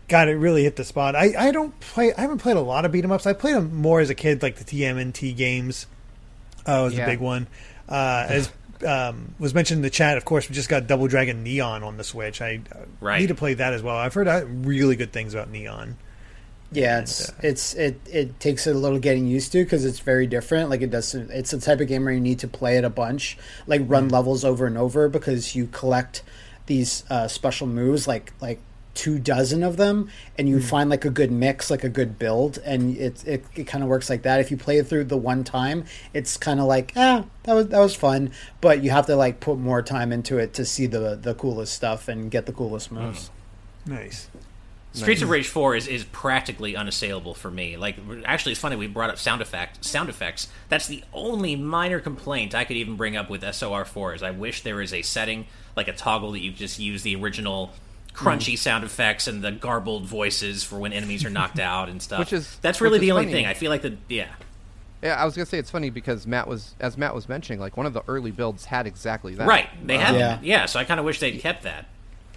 God, 0.07 0.27
it 0.27 0.35
really 0.35 0.63
hit 0.63 0.75
the 0.75 0.83
spot. 0.83 1.15
I, 1.15 1.33
I 1.37 1.51
don't 1.51 1.77
play. 1.79 2.13
I 2.13 2.21
haven't 2.21 2.39
played 2.39 2.57
a 2.57 2.61
lot 2.61 2.85
of 2.85 2.91
beat 2.91 3.03
'em 3.03 3.11
ups. 3.11 3.25
I 3.25 3.33
played 3.33 3.55
them 3.55 3.75
more 3.75 3.99
as 4.01 4.09
a 4.09 4.15
kid, 4.15 4.41
like 4.43 4.57
the 4.57 4.63
TMNT 4.65 5.35
games. 5.35 5.87
Uh, 6.65 6.81
was 6.85 6.93
Yeah. 6.95 7.03
a 7.03 7.07
big 7.07 7.19
one. 7.19 7.47
Uh, 7.87 8.25
as 8.29 8.49
um, 8.85 9.35
was 9.39 9.53
mentioned 9.53 9.79
in 9.79 9.81
the 9.83 9.89
chat, 9.89 10.17
of 10.17 10.25
course, 10.25 10.49
we 10.49 10.55
just 10.55 10.69
got 10.69 10.87
Double 10.87 11.07
Dragon 11.07 11.43
Neon 11.43 11.83
on 11.83 11.97
the 11.97 12.03
Switch. 12.03 12.41
I 12.41 12.61
uh, 12.71 12.79
Right. 12.99 13.19
need 13.21 13.27
to 13.27 13.35
play 13.35 13.53
that 13.55 13.73
as 13.73 13.81
well. 13.83 13.95
I've 13.95 14.13
heard 14.13 14.27
uh, 14.27 14.45
really 14.47 14.95
good 14.95 15.11
things 15.13 15.33
about 15.33 15.49
Neon. 15.49 15.97
Yeah, 16.71 16.97
And, 16.97 17.03
it's 17.03 17.29
uh, 17.29 17.33
it's 17.43 17.73
it 17.75 18.01
it 18.11 18.39
takes 18.39 18.67
a 18.67 18.73
little 18.73 18.99
getting 18.99 19.27
used 19.27 19.51
to 19.53 19.63
because 19.63 19.85
it's 19.85 19.99
very 19.99 20.27
different. 20.27 20.69
Like 20.69 20.81
it 20.81 20.89
does, 20.89 21.13
it's 21.13 21.51
the 21.51 21.59
type 21.59 21.79
of 21.79 21.87
game 21.87 22.03
where 22.05 22.13
you 22.13 22.19
need 22.19 22.39
to 22.39 22.47
play 22.47 22.77
it 22.77 22.83
a 22.83 22.89
bunch, 22.89 23.37
like 23.67 23.81
run 23.85 24.09
levels 24.09 24.43
over 24.43 24.65
and 24.65 24.77
over 24.77 25.07
because 25.07 25.55
you 25.55 25.67
collect 25.67 26.23
these 26.65 27.03
uh, 27.09 27.27
special 27.27 27.67
moves, 27.67 28.07
like 28.07 28.33
like 28.41 28.59
two 28.95 29.19
dozen 29.19 29.61
of 29.61 29.77
them, 29.77 30.09
and 30.37 30.49
you 30.49 30.59
find 30.61 30.89
like 30.89 31.05
a 31.05 31.09
good 31.09 31.31
mix, 31.31 31.69
like 31.69 31.83
a 31.83 31.89
good 31.89 32.17
build, 32.17 32.57
and 32.65 32.97
it 32.97 33.23
it, 33.27 33.45
it 33.55 33.63
kind 33.65 33.83
of 33.83 33.89
works 33.89 34.09
like 34.09 34.23
that. 34.23 34.39
If 34.39 34.49
you 34.49 34.57
play 34.57 34.77
it 34.79 34.87
through 34.87 35.03
the 35.03 35.17
one 35.17 35.43
time, 35.43 35.85
it's 36.13 36.37
kind 36.37 36.59
of 36.59 36.65
like 36.65 36.93
ah 36.95 37.25
that 37.43 37.53
was 37.53 37.67
that 37.67 37.79
was 37.79 37.95
fun, 37.95 38.31
but 38.61 38.83
you 38.83 38.89
have 38.89 39.05
to 39.05 39.15
like 39.15 39.39
put 39.39 39.59
more 39.59 39.81
time 39.81 40.11
into 40.11 40.37
it 40.37 40.53
to 40.55 40.65
see 40.65 40.87
the 40.87 41.15
the 41.15 41.35
coolest 41.35 41.73
stuff 41.73 42.07
and 42.07 42.31
get 42.31 42.47
the 42.47 42.53
coolest 42.53 42.91
moves. 42.91 43.29
Nice. 43.85 44.29
Streets 44.93 45.21
of 45.21 45.29
Rage 45.29 45.49
4 45.49 45.75
is, 45.75 45.87
is 45.87 46.05
practically 46.05 46.75
unassailable 46.75 47.33
for 47.33 47.51
me. 47.51 47.75
Like, 47.75 47.97
actually, 48.23 48.53
it's 48.53 48.61
funny 48.61 48.77
we 48.77 48.87
brought 48.87 49.09
up 49.09 49.17
sound 49.17 49.41
effect 49.41 49.83
sound 49.83 50.09
effects. 50.09 50.47
That's 50.69 50.87
the 50.87 51.03
only 51.13 51.57
minor 51.57 51.99
complaint 51.99 52.55
I 52.55 52.63
could 52.63 52.77
even 52.77 52.95
bring 52.95 53.17
up 53.17 53.29
with 53.29 53.41
SOR4 53.41 54.15
is 54.15 54.23
I 54.23 54.31
wish 54.31 54.61
there 54.61 54.81
is 54.81 54.93
a 54.93 55.01
setting 55.01 55.47
like 55.75 55.89
a 55.89 55.93
toggle 55.93 56.31
that 56.31 56.39
you 56.39 56.51
just 56.51 56.79
use 56.79 57.03
the 57.03 57.15
original 57.17 57.73
crunchy 58.15 58.53
Mm. 58.53 58.57
sound 58.57 58.83
effects 58.83 59.27
and 59.27 59.43
the 59.43 59.51
garbled 59.51 60.05
voices 60.05 60.63
for 60.63 60.77
when 60.79 60.93
enemies 60.93 61.25
are 61.25 61.29
knocked 61.29 61.59
out 61.73 61.89
and 61.89 62.01
stuff. 62.01 62.19
Which 62.19 62.33
is- 62.33 62.57
that's 62.61 62.81
really 62.81 62.93
which 62.99 63.03
is 63.03 63.07
the 63.07 63.11
only 63.11 63.23
funny. 63.25 63.33
thing. 63.33 63.45
I 63.45 63.53
feel 63.53 63.69
like 63.71 63.81
the 63.81 63.97
yeah. 64.09 64.27
Yeah, 65.03 65.21
I 65.21 65.25
was 65.25 65.35
gonna 65.35 65.45
say 65.45 65.59
it's 65.59 65.69
funny 65.69 65.89
because 65.91 66.25
Matt 66.25 66.47
was, 66.47 66.73
as 66.79 66.97
Matt 66.97 67.13
was 67.13 67.29
mentioning, 67.29 67.59
like 67.59 67.77
one 67.77 67.85
of 67.85 67.93
the 67.93 68.01
early 68.07 68.31
builds 68.31 68.65
had 68.65 68.87
exactly 68.87 69.35
that. 69.35 69.45
Right. 69.47 69.67
They 69.85 69.97
had 69.97 70.15
Yeah. 70.15 70.39
yeah. 70.41 70.65
so 70.65 70.79
I 70.79 70.83
kind 70.85 70.99
of 70.99 71.05
wish 71.05 71.19
they'd 71.19 71.39
kept 71.39 71.63
that. 71.63 71.85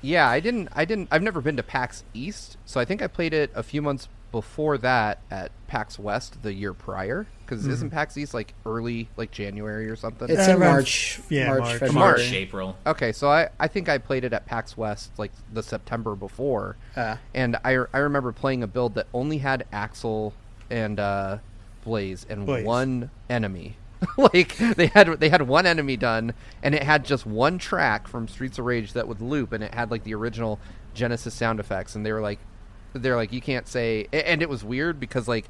Yeah, 0.03 0.29
I 0.29 0.39
didn't. 0.41 0.68
I 0.74 0.85
didn't. 0.85 1.09
I've 1.11 1.22
never 1.22 1.41
been 1.41 1.57
to 1.57 1.62
PAX 1.62 2.05
East, 2.14 2.57
so 2.66 2.79
I 2.79 2.85
think 2.85 3.03
I 3.03 3.07
played 3.09 3.33
it 3.35 3.51
a 3.55 3.62
few 3.64 3.83
months 3.83 4.09
before 4.33 4.76
that 4.79 5.20
at 5.31 5.51
PAX 5.68 5.99
West 5.99 6.43
the 6.43 6.53
year 6.53 6.72
prior. 6.74 7.26
Because 7.45 7.66
isn't 7.66 7.89
PAX 7.91 8.16
East 8.18 8.35
like 8.35 8.53
early, 8.66 9.09
like 9.16 9.31
January 9.31 9.89
or 9.89 9.97
something? 9.97 10.29
It's 10.29 10.47
Uh, 10.49 10.53
in 10.53 10.62
around- 10.62 10.72
March, 10.74 11.20
yeah, 11.31 11.47
March, 11.49 11.61
March. 11.61 11.79
February. 11.79 11.95
March, 11.95 12.33
April. 12.33 12.76
Okay, 12.87 13.11
so 13.12 13.31
I, 13.31 13.49
I 13.59 13.68
think 13.68 13.89
I 13.89 13.97
played 13.97 14.24
it 14.24 14.35
at 14.35 14.45
PAX 14.45 14.76
West 14.76 15.12
like 15.18 15.33
the 15.53 15.62
September 15.62 16.14
before, 16.14 16.76
Ah. 16.97 17.18
and 17.35 17.57
I, 17.64 17.79
I 17.95 17.99
remember 17.99 18.33
playing 18.33 18.62
a 18.62 18.66
build 18.66 18.95
that 18.97 19.07
only 19.14 19.39
had 19.39 19.64
Axel 19.72 20.35
and 20.70 21.01
uh, 21.01 21.39
Blaze 21.85 22.26
and 22.29 22.45
Blaze. 22.45 22.66
one 22.66 23.11
enemy. 23.31 23.76
like 24.16 24.57
they 24.59 24.87
had 24.89 25.09
they 25.18 25.29
had 25.31 25.43
one 25.49 25.64
enemy 25.66 25.97
done, 25.97 26.35
and 26.62 26.74
it 26.74 26.83
had 26.85 27.05
just 27.05 27.24
one 27.26 27.57
track 27.59 28.07
from 28.07 28.29
Streets 28.29 28.59
of 28.59 28.66
Rage 28.66 28.93
that 28.93 29.09
would 29.09 29.20
loop, 29.22 29.53
and 29.53 29.64
it 29.64 29.72
had 29.74 29.91
like 29.91 30.05
the 30.05 30.14
original 30.14 30.61
Genesis 30.95 31.33
sound 31.35 31.59
effects, 31.61 31.97
and 31.97 32.05
they 32.07 32.12
were 32.12 32.20
like, 32.20 32.39
they're 32.99 33.16
like 33.16 33.32
you 33.32 33.40
can't 33.40 33.66
say, 33.66 34.07
and 34.12 34.42
it 34.42 34.49
was 34.49 34.64
weird 34.64 35.01
because 35.01 35.28
like. 35.28 35.46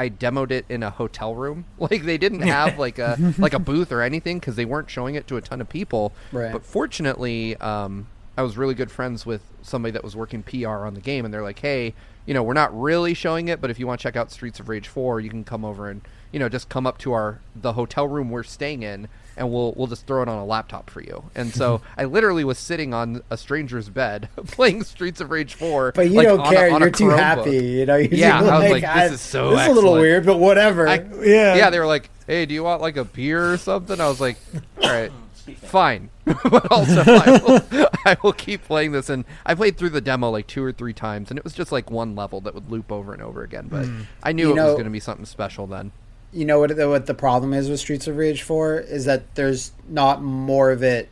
I 0.00 0.10
demoed 0.10 0.52
it 0.52 0.64
in 0.68 0.84
a 0.84 0.90
hotel 0.90 1.34
room. 1.34 1.64
Like 1.80 2.04
they 2.04 2.18
didn't 2.18 2.42
have 2.42 2.78
like 2.78 3.00
a 3.00 3.16
like 3.38 3.52
a 3.52 3.58
booth 3.58 3.90
or 3.90 4.00
anything 4.00 4.38
because 4.38 4.54
they 4.54 4.64
weren't 4.64 4.88
showing 4.88 5.16
it 5.16 5.26
to 5.26 5.36
a 5.36 5.40
ton 5.40 5.60
of 5.60 5.68
people. 5.68 6.12
Right. 6.30 6.52
But 6.52 6.64
fortunately, 6.64 7.56
um, 7.56 8.06
I 8.38 8.42
was 8.42 8.56
really 8.56 8.74
good 8.74 8.90
friends 8.90 9.26
with 9.26 9.42
somebody 9.62 9.90
that 9.92 10.04
was 10.04 10.14
working 10.14 10.42
PR 10.44 10.68
on 10.86 10.94
the 10.94 11.00
game, 11.00 11.24
and 11.24 11.34
they're 11.34 11.42
like, 11.42 11.58
"Hey, 11.58 11.92
you 12.24 12.32
know, 12.34 12.42
we're 12.44 12.54
not 12.54 12.78
really 12.80 13.12
showing 13.12 13.48
it, 13.48 13.60
but 13.60 13.68
if 13.70 13.78
you 13.80 13.86
want 13.86 13.98
to 13.98 14.02
check 14.02 14.14
out 14.16 14.30
Streets 14.30 14.60
of 14.60 14.68
Rage 14.68 14.86
4, 14.88 15.18
you 15.20 15.28
can 15.28 15.42
come 15.44 15.64
over 15.64 15.90
and 15.90 16.00
you 16.30 16.38
know 16.38 16.48
just 16.48 16.68
come 16.68 16.86
up 16.86 16.98
to 16.98 17.12
our 17.12 17.40
the 17.56 17.72
hotel 17.72 18.06
room 18.06 18.30
we're 18.30 18.44
staying 18.44 18.82
in, 18.84 19.08
and 19.36 19.50
we'll 19.52 19.72
we'll 19.76 19.88
just 19.88 20.06
throw 20.06 20.22
it 20.22 20.28
on 20.28 20.38
a 20.38 20.44
laptop 20.44 20.88
for 20.88 21.00
you." 21.02 21.24
And 21.34 21.52
so 21.52 21.80
I 21.98 22.04
literally 22.04 22.44
was 22.44 22.58
sitting 22.58 22.94
on 22.94 23.22
a 23.28 23.36
stranger's 23.36 23.88
bed 23.88 24.28
playing 24.46 24.84
Streets 24.84 25.20
of 25.20 25.30
Rage 25.32 25.54
4. 25.54 25.90
But 25.96 26.08
you 26.08 26.14
like, 26.14 26.28
don't 26.28 26.44
care. 26.46 26.68
a 26.68 26.78
You're 26.78 26.90
too 26.90 27.08
happy. 27.10 27.50
You 27.58 27.86
know. 27.86 27.96
You're 27.96 28.14
Yeah, 28.14 28.38
just 28.40 28.52
I 28.52 28.58
was 28.60 28.70
like, 28.70 28.82
this 28.82 28.90
"I- 28.90 29.06
is 29.06 29.20
so 29.20 29.50
This 29.50 29.62
is 29.62 29.68
a 29.68 29.72
little 29.72 29.94
weird, 29.94 30.24
but 30.24 30.38
whatever. 30.38 30.86
I, 30.86 31.04
Yeah. 31.24 31.56
yeah, 31.56 31.70
they 31.70 31.80
were 31.80 31.86
like, 31.86 32.08
"Hey, 32.28 32.46
do 32.46 32.54
you 32.54 32.62
want 32.62 32.82
like 32.82 32.96
a 32.96 33.04
beer 33.04 33.52
or 33.52 33.56
something?" 33.56 34.00
I 34.00 34.06
was 34.06 34.20
like, 34.20 34.36
"All 34.80 34.88
right, 34.90 35.10
fine," 35.54 36.10
but 36.24 36.70
also 36.70 37.02
I 37.06 37.38
will, 37.44 37.88
I 38.04 38.16
will 38.22 38.32
keep 38.32 38.64
playing 38.64 38.92
this. 38.92 39.08
And 39.10 39.24
I 39.46 39.54
played 39.54 39.76
through 39.76 39.90
the 39.90 40.00
demo 40.00 40.30
like 40.30 40.46
two 40.46 40.62
or 40.64 40.72
three 40.72 40.92
times, 40.92 41.30
and 41.30 41.38
it 41.38 41.44
was 41.44 41.52
just 41.54 41.72
like 41.72 41.90
one 41.90 42.14
level 42.16 42.40
that 42.42 42.54
would 42.54 42.70
loop 42.70 42.90
over 42.92 43.12
and 43.12 43.22
over 43.22 43.42
again. 43.42 43.68
But 43.70 43.86
I 44.22 44.32
knew 44.32 44.48
You 44.48 44.52
it 44.52 44.56
know- 44.56 44.64
was 44.66 44.74
going 44.74 44.84
to 44.84 44.90
be 44.90 45.00
something 45.00 45.26
special 45.26 45.66
then. 45.66 45.92
you 46.32 46.44
know 46.44 46.60
what 46.60 46.76
the, 46.76 46.88
what 46.88 47.06
the 47.06 47.14
problem 47.14 47.52
is 47.54 47.68
with 47.70 47.80
Streets 47.80 48.06
of 48.06 48.16
Rage 48.16 48.42
4 48.42 48.78
is 48.80 49.06
that 49.06 49.34
there's 49.34 49.72
not 49.88 50.22
more 50.22 50.70
of 50.70 50.82
it 50.82 51.08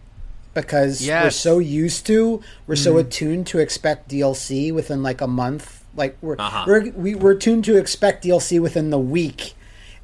because 0.55 1.07
we're 1.07 1.31
so 1.31 1.59
used 1.59 2.07
to 2.07 2.43
we're 2.67 2.77
so 2.77 2.97
attuned 2.99 3.47
to 3.47 3.59
expect 3.59 4.09
DLC 4.11 4.73
within 4.73 5.03
like 5.03 5.21
a 5.21 5.27
month 5.27 5.85
like 5.95 6.17
we're 6.23 6.37
Uh-huh. 6.39 6.65
we're 6.67 6.91
we, 6.93 7.15
we're 7.15 7.35
tuned 7.35 7.65
to 7.67 7.77
expect 7.77 8.25
DLC 8.25 8.61
within 8.61 8.89
the 8.91 8.99
week 8.99 9.55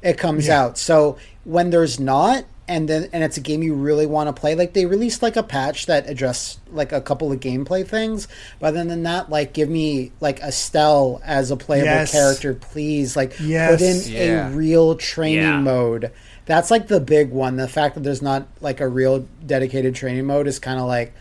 it 0.03 0.17
comes 0.17 0.47
Yeah. 0.47 0.61
out 0.61 0.77
so 0.77 1.17
when 1.43 1.69
there's 1.71 1.99
not 1.99 2.45
and 2.67 2.87
then 2.87 3.09
and 3.11 3.23
it's 3.23 3.35
a 3.37 3.41
game 3.41 3.61
you 3.61 3.73
really 3.73 4.05
want 4.05 4.27
to 4.33 4.39
play 4.39 4.55
like 4.55 4.73
they 4.73 4.85
released 4.85 5.21
like 5.21 5.35
a 5.35 5.43
patch 5.43 5.85
that 5.87 6.09
addressed 6.09 6.59
like 6.71 6.91
a 6.93 7.01
couple 7.01 7.31
of 7.31 7.39
gameplay 7.41 7.85
things 7.85 8.27
but 8.59 8.71
then 8.71 8.87
than 8.87 9.03
that 9.03 9.29
like 9.29 9.51
give 9.53 9.69
me 9.69 10.11
like 10.21 10.39
Estel 10.41 11.21
as 11.25 11.51
a 11.51 11.57
playable 11.57 11.87
Yes. 11.87 12.11
character 12.11 12.53
please 12.53 13.15
like 13.17 13.33
Yes. 13.41 13.71
put 13.71 13.81
in 13.81 14.13
Yeah. 14.13 14.47
a 14.47 14.51
real 14.51 14.95
training 14.95 15.43
Yeah. 15.43 15.59
mode. 15.59 16.11
That's 16.45 16.69
like 16.71 16.87
the 16.87 16.99
big 16.99 17.31
one. 17.31 17.55
The 17.55 17.67
fact 17.69 17.95
that 17.95 18.03
there's 18.03 18.21
not 18.21 18.47
like 18.59 18.81
a 18.81 18.87
real 18.87 19.25
dedicated 19.45 19.95
training 19.95 20.25
mode 20.25 20.47
is 20.47 20.59
kind 20.59 20.79
of 20.79 20.87
like 20.87 21.13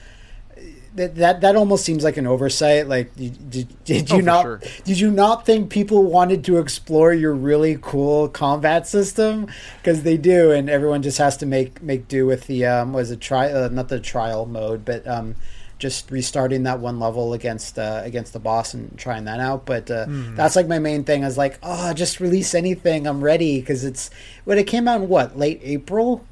that, 0.95 1.14
that. 1.16 1.40
That 1.40 1.57
almost 1.57 1.84
seems 1.84 2.05
like 2.05 2.16
an 2.16 2.26
oversight. 2.26 2.86
Like, 2.88 3.14
did, 3.16 3.51
did, 3.51 3.84
did 3.84 4.12
Oh, 4.12 4.16
you 4.16 4.20
for 4.22 4.26
not? 4.26 4.43
sure. 4.43 4.61
Did 4.84 4.99
you 5.01 5.11
not 5.11 5.47
think 5.47 5.70
people 5.70 6.03
wanted 6.05 6.45
to 6.45 6.59
explore 6.59 7.12
your 7.12 7.34
really 7.34 7.78
cool 7.80 8.28
combat 8.28 8.86
system? 8.86 9.49
Because 9.78 10.03
they 10.03 10.16
do, 10.16 10.51
and 10.51 10.68
everyone 10.70 11.03
just 11.03 11.18
has 11.18 11.36
to 11.38 11.47
make 11.47 11.82
make 11.82 12.09
do 12.09 12.26
with 12.26 12.47
the 12.47 12.66
um, 12.66 12.93
was 12.93 13.11
it 13.11 13.20
try 13.20 13.51
uh, 13.51 13.68
not 13.72 13.88
the 13.88 14.01
trial 14.01 14.47
mode, 14.47 14.84
but 14.84 15.07
um, 15.07 15.34
just 15.78 16.11
restarting 16.12 16.62
that 16.62 16.78
one 16.78 17.01
level 17.01 17.32
against 17.32 17.78
uh, 17.78 18.03
against 18.05 18.32
the 18.32 18.38
boss 18.38 18.72
and 18.74 18.97
trying 18.99 19.24
that 19.24 19.40
out. 19.40 19.64
But 19.66 19.90
uh, 19.90 20.07
that's 20.09 20.55
like 20.57 20.68
my 20.68 20.78
main 20.78 21.05
thing 21.05 21.22
is 21.24 21.36
like, 21.36 21.59
oh, 21.62 21.93
just 21.93 22.20
release 22.20 22.55
anything. 22.55 23.07
I'm 23.07 23.22
ready 23.22 23.61
because 23.61 23.84
it's 23.84 24.11
when 24.45 24.59
it 24.59 24.64
came 24.68 24.86
out 24.86 25.01
in 25.03 25.09
what 25.09 25.36
late 25.38 25.61
April. 25.62 26.24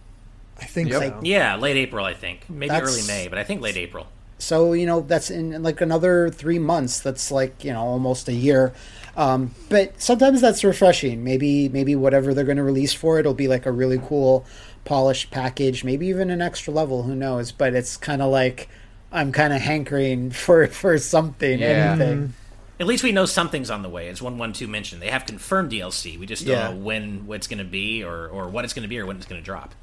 I 0.61 0.67
think 0.67 0.91
Yep. 0.91 1.01
so. 1.03 1.21
Yeah, 1.23 1.57
late 1.57 1.79
April, 1.79 2.05
I 2.05 2.13
think. 2.13 2.45
Maybe 2.51 2.71
early 2.75 3.01
May, 3.07 3.29
but 3.29 3.39
I 3.39 3.45
think 3.45 3.63
late 3.63 3.79
April. 3.79 4.07
So 4.41 4.73
you 4.73 4.87
know 4.87 5.01
that's 5.03 5.31
in 5.31 5.63
like 5.63 5.81
another 5.81 6.31
three 6.31 6.59
months. 6.59 7.01
That's 7.01 7.31
like 7.31 7.63
you 7.65 7.73
know 7.73 7.83
almost 7.83 8.29
a 8.29 8.33
year. 8.33 8.73
Um, 9.17 9.55
but 9.69 10.01
sometimes 10.01 10.41
that's 10.41 10.65
refreshing. 10.65 11.23
Maybe 11.23 11.69
maybe 11.69 11.95
whatever 11.95 12.33
they're 12.35 12.45
going 12.45 12.57
to 12.57 12.63
release 12.63 12.93
for 12.95 13.19
it 13.19 13.27
will 13.27 13.35
be 13.35 13.49
like 13.49 13.67
a 13.67 13.73
really 13.73 13.99
cool 13.99 14.45
polished 14.85 15.31
package. 15.31 15.85
Maybe 15.85 16.07
even 16.07 16.31
an 16.31 16.41
extra 16.41 16.73
level. 16.73 17.03
Who 17.03 17.15
knows? 17.15 17.53
But 17.53 17.75
it's 17.75 17.97
kind 17.97 18.23
of 18.23 18.31
like 18.31 18.69
I'm 19.13 19.31
kind 19.31 19.53
of 19.53 19.61
hankering 19.61 20.31
for 20.33 20.67
for 20.69 20.97
something. 20.99 21.59
Yeah. 21.61 21.93
Anything. 21.93 22.35
At 22.79 22.87
least 22.87 23.05
we 23.05 23.13
know 23.13 23.27
something's 23.27 23.69
on 23.71 23.83
the 23.83 23.91
way. 23.91 24.09
As 24.09 24.23
one 24.23 24.39
one 24.39 24.55
two 24.55 24.67
mentioned, 24.67 25.03
they 25.03 25.11
have 25.11 25.27
confirmed 25.27 25.71
DLC. 25.71 26.19
We 26.19 26.25
just 26.25 26.47
don't 26.47 26.57
Yeah. 26.57 26.71
know 26.71 26.77
when 26.77 27.27
what's 27.27 27.47
going 27.47 27.59
to 27.59 27.65
be, 27.65 28.03
or 28.03 28.29
or 28.29 28.49
what 28.49 28.65
it's 28.65 28.73
going 28.73 28.85
to 28.85 28.89
be, 28.89 28.99
or 28.99 29.05
when 29.05 29.17
it's 29.19 29.27
going 29.27 29.41
to 29.41 29.45
drop. 29.45 29.75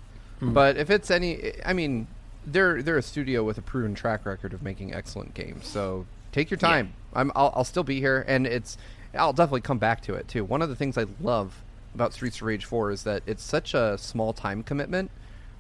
But 0.41 0.77
if 0.77 0.89
it's 0.89 1.11
any, 1.11 1.51
I 1.65 1.73
mean, 1.73 2.07
they're 2.47 2.81
they're 2.81 2.97
a 2.97 3.03
studio 3.03 3.43
with 3.43 3.57
a 3.57 3.61
proven 3.61 3.93
track 3.93 4.25
record 4.25 4.53
of 4.53 4.63
making 4.63 4.93
excellent 4.93 5.33
games. 5.33 5.67
So 5.67 6.05
take 6.31 6.49
your 6.49 6.57
time. 6.57 6.93
I'm 7.13 7.31
I'll, 7.35 7.51
I'll 7.55 7.63
still 7.63 7.83
be 7.83 7.99
here, 7.99 8.23
and 8.27 8.47
it's 8.47 8.77
I'll 9.13 9.33
definitely 9.33 9.61
come 9.61 9.77
back 9.77 10.01
to 10.03 10.13
it 10.15 10.27
too. 10.27 10.43
One 10.43 10.61
of 10.61 10.69
the 10.69 10.75
things 10.75 10.97
I 10.97 11.05
love 11.21 11.61
about 11.93 12.13
Streets 12.13 12.37
of 12.37 12.43
Rage 12.43 12.65
4 12.65 12.91
is 12.91 13.03
that 13.03 13.23
it's 13.25 13.43
such 13.43 13.73
a 13.73 13.97
small 13.97 14.31
time 14.31 14.63
commitment 14.63 15.09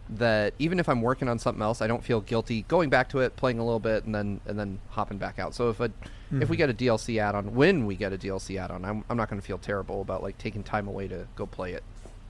that 0.09 0.53
even 0.59 0.79
if 0.79 0.87
I'm 0.87 1.01
working 1.01 1.27
on 1.27 1.39
something 1.39 1.61
else, 1.61 1.81
I 1.81 1.87
don't 1.87 2.03
feel 2.03 2.21
guilty 2.21 2.61
going 2.63 2.89
back 2.89 3.09
to 3.09 3.19
it, 3.19 3.35
playing 3.35 3.59
a 3.59 3.65
little 3.65 3.79
bit, 3.79 4.05
and 4.05 4.15
then 4.15 4.39
and 4.45 4.57
then 4.57 4.79
hopping 4.89 5.17
back 5.17 5.39
out. 5.39 5.53
So 5.53 5.69
if 5.69 5.79
a 5.79 5.91
if 6.31 6.49
we 6.49 6.57
get 6.57 6.69
a 6.69 6.73
DLC 6.73 7.21
add-on, 7.21 7.55
when 7.55 7.85
we 7.85 7.95
get 7.95 8.13
a 8.13 8.17
DLC 8.17 8.57
add-on, 8.57 8.85
I'm 8.85 9.03
I'm 9.09 9.17
not 9.17 9.29
going 9.29 9.41
to 9.41 9.45
feel 9.45 9.57
terrible 9.57 10.01
about 10.01 10.23
like 10.23 10.37
taking 10.37 10.63
time 10.63 10.87
away 10.87 11.07
to 11.09 11.27
go 11.35 11.45
play 11.45 11.73
it. 11.73 11.83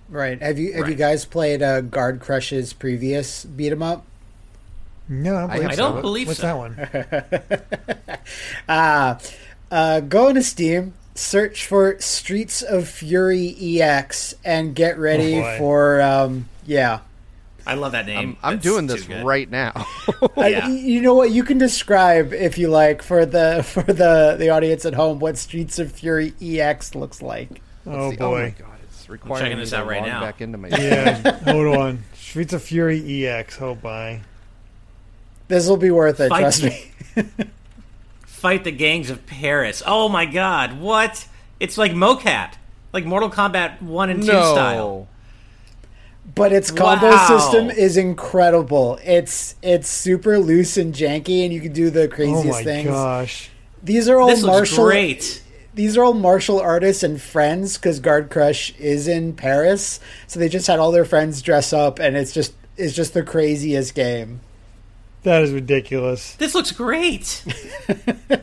Right. 0.09 0.41
Have 0.41 0.57
you 0.57 0.73
have 0.73 0.89
you 0.89 0.95
guys 0.95 1.25
played 1.25 1.61
uh, 1.61 1.81
Guard 1.81 2.19
Crush's 2.19 2.73
previous 2.73 3.45
beat 3.45 3.71
'em 3.71 3.83
up? 3.83 4.05
No, 5.09 5.35
I 5.35 5.39
don't 5.41 5.49
I 5.49 5.55
believe 5.57 5.69
I 5.69 5.75
so. 5.75 5.81
don't 5.83 5.93
What- 5.95 6.01
believe 6.01 6.27
What's 6.27 6.39
so. 6.39 6.47
that 6.47 6.57
one? 6.57 8.19
Ah, 8.69 9.19
uh, 9.71 9.99
go 10.01 10.27
into 10.27 10.43
Steam, 10.43 10.93
search 11.15 11.65
for 11.65 11.99
Streets 11.99 12.61
of 12.61 12.87
Fury 12.89 13.55
EX, 13.81 14.35
and 14.43 14.75
get 14.75 14.97
ready 14.97 15.39
Oh, 15.39 15.57
for 15.57 16.01
um, 16.01 16.49
yeah. 16.65 16.99
I 17.65 17.73
love 17.75 17.91
that 17.93 18.05
name. 18.05 18.37
I'm, 18.43 18.53
I'm 18.53 18.59
doing 18.59 18.87
this 18.87 19.07
right 19.09 19.49
now. 19.49 19.73
I- 20.37 20.67
you 20.69 21.01
know 21.01 21.13
what? 21.15 21.31
You 21.31 21.43
can 21.43 21.57
describe 21.57 22.33
if 22.33 22.57
you 22.57 22.69
like 22.69 23.01
for 23.01 23.25
the 23.25 23.63
for 23.67 23.83
the 23.83 24.35
the 24.37 24.49
audience 24.49 24.85
at 24.85 24.93
home 24.93 25.19
what 25.19 25.37
Streets 25.37 25.79
of 25.79 25.91
Fury 25.91 26.33
EX 26.41 26.95
looks 26.95 27.21
like. 27.21 27.61
Oh 27.85 28.11
See, 28.11 28.17
oh 28.19 28.31
my 28.31 28.49
boy. 28.49 28.55
god, 28.59 28.77
it's 28.83 29.09
requiring 29.09 29.43
checking 29.45 29.57
this 29.59 29.71
out 29.73 29.87
right 29.87 30.03
now. 30.05 30.21
back 30.21 30.41
into 30.41 30.57
my 30.57 30.67
Yeah, 30.69 31.31
hold 31.51 31.77
on. 31.77 32.03
Streets 32.15 32.51
of 32.53 32.61
Fury 32.63 33.25
EX. 33.27 33.61
Oh 33.61 33.77
my. 33.83 34.21
This 35.47 35.67
will 35.67 35.77
be 35.77 35.91
worth 35.91 36.19
it. 36.19 36.29
Fight 36.29 36.39
Trust 36.41 36.63
me. 36.63 36.91
me. 37.15 37.23
Fight 38.25 38.63
the 38.63 38.71
gangs 38.71 39.09
of 39.09 39.25
Paris. 39.25 39.81
Oh 39.85 40.09
my 40.09 40.25
god, 40.25 40.79
what? 40.79 41.27
It's 41.59 41.77
like 41.77 41.91
MoCat. 41.93 42.53
Like 42.93 43.05
Mortal 43.05 43.29
Kombat 43.29 43.81
1 43.81 44.09
and 44.09 44.21
2 44.21 44.25
style. 44.27 45.07
but 46.35 46.51
its 46.53 46.71
combo 46.71 47.09
Wow. 47.09 47.27
system 47.39 47.69
is 47.69 47.97
incredible. 47.97 48.99
It's 49.03 49.55
it's 49.61 49.89
super 49.89 50.39
loose 50.39 50.77
and 50.77 50.93
janky, 50.93 51.43
and 51.43 51.53
you 51.53 51.61
can 51.61 51.73
do 51.73 51.89
the 51.89 52.03
Oh 52.03 52.07
craziest 52.07 52.45
my 52.59 52.63
things. 52.63 52.89
gosh. 52.89 53.49
These 53.83 54.09
are 54.09 54.19
all 54.19 54.27
This 54.27 54.41
looks 54.43 54.71
martial. 54.71 54.85
great. 54.85 55.41
these 55.73 55.97
are 55.97 56.03
all 56.03 56.13
martial 56.13 56.59
artists 56.59 57.03
and 57.03 57.21
friends 57.21 57.77
because 57.77 57.99
Guard 57.99 58.29
Crush 58.29 58.73
is 58.79 59.07
in 59.07 59.33
Paris, 59.33 59.99
so 60.27 60.39
they 60.39 60.49
just 60.49 60.67
had 60.67 60.79
all 60.79 60.91
their 60.91 61.05
friends 61.05 61.41
dress 61.41 61.71
up, 61.73 61.99
and 61.99 62.15
it's 62.17 62.33
just 62.33 62.53
it's 62.77 62.93
just 62.95 63.13
the 63.13 63.23
craziest 63.23 63.95
game. 63.95 64.41
That 65.23 65.41
is 65.43 65.51
ridiculous. 65.51 66.35
This 66.35 66.55
looks 66.55 66.71
great. 66.71 67.43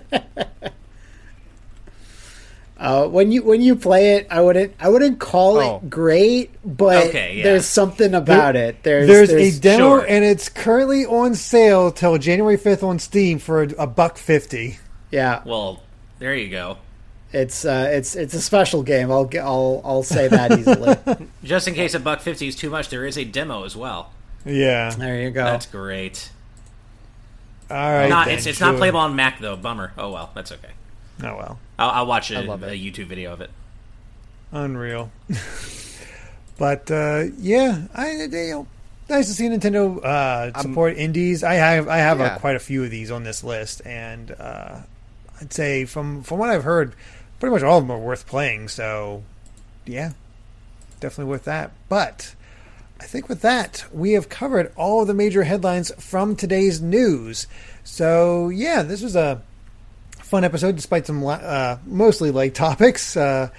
Uh, 2.76 3.06
when 3.06 3.30
you 3.30 3.42
when 3.44 3.62
you 3.62 3.76
play 3.76 4.16
it, 4.16 4.26
I 4.30 4.40
wouldn't 4.40 4.74
I 4.80 4.88
wouldn't 4.88 5.20
call 5.20 5.58
Oh. 5.58 5.76
it 5.76 5.88
great, 5.88 6.50
but 6.64 7.06
Okay, 7.08 7.36
yeah. 7.36 7.44
there's 7.44 7.66
something 7.66 8.14
about 8.14 8.56
it. 8.56 8.82
There's 8.82 9.06
There's, 9.06 9.28
there's 9.30 9.58
a 9.58 9.60
demo 9.60 9.78
sure. 10.00 10.06
and 10.06 10.24
it's 10.24 10.48
currently 10.48 11.06
on 11.06 11.34
sale 11.36 11.92
till 11.92 12.18
January 12.18 12.58
5th 12.58 12.82
on 12.82 12.98
Steam 12.98 13.38
for 13.38 13.62
a, 13.62 13.68
a 13.78 13.86
buck 13.86 14.18
50. 14.18 14.78
yeah, 15.12 15.40
Well, 15.46 15.82
there 16.18 16.34
you 16.34 16.50
go. 16.50 16.78
it's 17.32 17.64
uh, 17.64 17.88
it's 17.92 18.16
it's 18.16 18.34
a 18.34 18.40
special 18.40 18.82
game. 18.82 19.10
I'll 19.10 19.24
get, 19.24 19.44
I'll 19.44 19.80
I'll 19.84 20.02
say 20.02 20.26
that 20.28 20.58
easily. 20.58 20.96
Just 21.44 21.68
in 21.68 21.74
case 21.74 21.94
a 21.94 22.00
buck 22.00 22.20
50 22.20 22.48
is 22.48 22.56
too 22.56 22.70
much, 22.70 22.88
there 22.88 23.06
is 23.06 23.16
a 23.16 23.24
demo 23.24 23.64
as 23.64 23.76
well. 23.76 24.10
Yeah. 24.44 24.90
there 24.90 25.22
you 25.22 25.30
go. 25.30 25.44
That's 25.44 25.66
great. 25.66 26.28
All 27.74 27.92
right. 27.92 28.08
Not, 28.08 28.26
then, 28.26 28.36
it's 28.36 28.46
it's 28.46 28.60
not 28.60 28.70
sure. 28.70 28.78
playable 28.78 29.00
on 29.00 29.16
Mac 29.16 29.40
though. 29.40 29.56
Bummer. 29.56 29.92
Oh 29.98 30.12
well, 30.12 30.30
that's 30.34 30.52
okay. 30.52 30.70
Oh 31.22 31.36
well. 31.36 31.58
I'll, 31.78 31.90
I'll 31.90 32.06
watch 32.06 32.30
a, 32.30 32.38
I 32.38 32.42
love 32.42 32.62
a. 32.62 32.70
YouTube 32.70 33.06
video 33.06 33.32
of 33.32 33.40
it. 33.40 33.50
Unreal. 34.52 35.10
but 36.58 36.88
uh, 36.90 37.24
yeah, 37.38 37.86
I 37.94 38.12
you 38.12 38.28
know, 38.28 38.66
nice 39.08 39.26
to 39.26 39.32
see 39.32 39.48
Nintendo 39.48 40.02
uh, 40.04 40.60
support 40.62 40.96
indies. 40.96 41.42
I 41.42 41.54
have 41.54 41.88
I 41.88 41.96
have 41.98 42.20
Yeah. 42.20 42.36
a, 42.36 42.38
quite 42.38 42.54
a 42.56 42.60
few 42.60 42.84
of 42.84 42.90
these 42.90 43.10
on 43.10 43.24
this 43.24 43.42
list, 43.42 43.82
and 43.84 44.30
uh, 44.30 44.78
I'd 45.40 45.52
say 45.52 45.84
from 45.84 46.22
from 46.22 46.38
what 46.38 46.50
I've 46.50 46.64
heard, 46.64 46.94
pretty 47.40 47.52
much 47.52 47.64
all 47.64 47.78
of 47.78 47.84
them 47.88 47.90
are 47.90 47.98
worth 47.98 48.26
playing. 48.28 48.68
So 48.68 49.24
yeah, 49.84 50.12
definitely 51.00 51.30
worth 51.30 51.44
that. 51.44 51.72
But 51.88 52.36
I 53.00 53.04
think 53.04 53.28
with 53.28 53.42
that, 53.42 53.84
we 53.92 54.12
have 54.12 54.28
covered 54.28 54.72
all 54.76 55.02
of 55.02 55.08
the 55.08 55.14
major 55.14 55.42
headlines 55.44 55.92
from 55.98 56.36
today's 56.36 56.80
news. 56.80 57.46
So 57.82 58.48
yeah, 58.48 58.82
this 58.82 59.02
was 59.02 59.16
a 59.16 59.42
fun 60.22 60.44
episode 60.44 60.76
despite 60.76 61.06
some 61.06 61.24
uh, 61.26 61.76
mostly 61.84 62.30
light 62.30 62.54
topics. 62.54 63.16
Uh, 63.16 63.50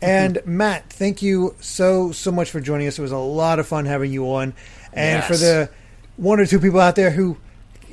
and 0.00 0.38
Matt, 0.46 0.90
thank 0.90 1.22
you 1.22 1.54
so 1.60 2.12
so 2.12 2.30
much 2.30 2.50
for 2.50 2.60
joining 2.60 2.86
us. 2.86 2.98
It 2.98 3.02
was 3.02 3.12
a 3.12 3.18
lot 3.18 3.58
of 3.58 3.66
fun 3.66 3.84
having 3.86 4.12
you 4.12 4.26
on. 4.32 4.54
And 4.92 5.18
Yes. 5.20 5.26
for 5.28 5.36
the 5.36 5.70
one 6.16 6.38
or 6.40 6.46
two 6.46 6.60
people 6.60 6.80
out 6.80 6.94
there 6.96 7.10
who 7.10 7.36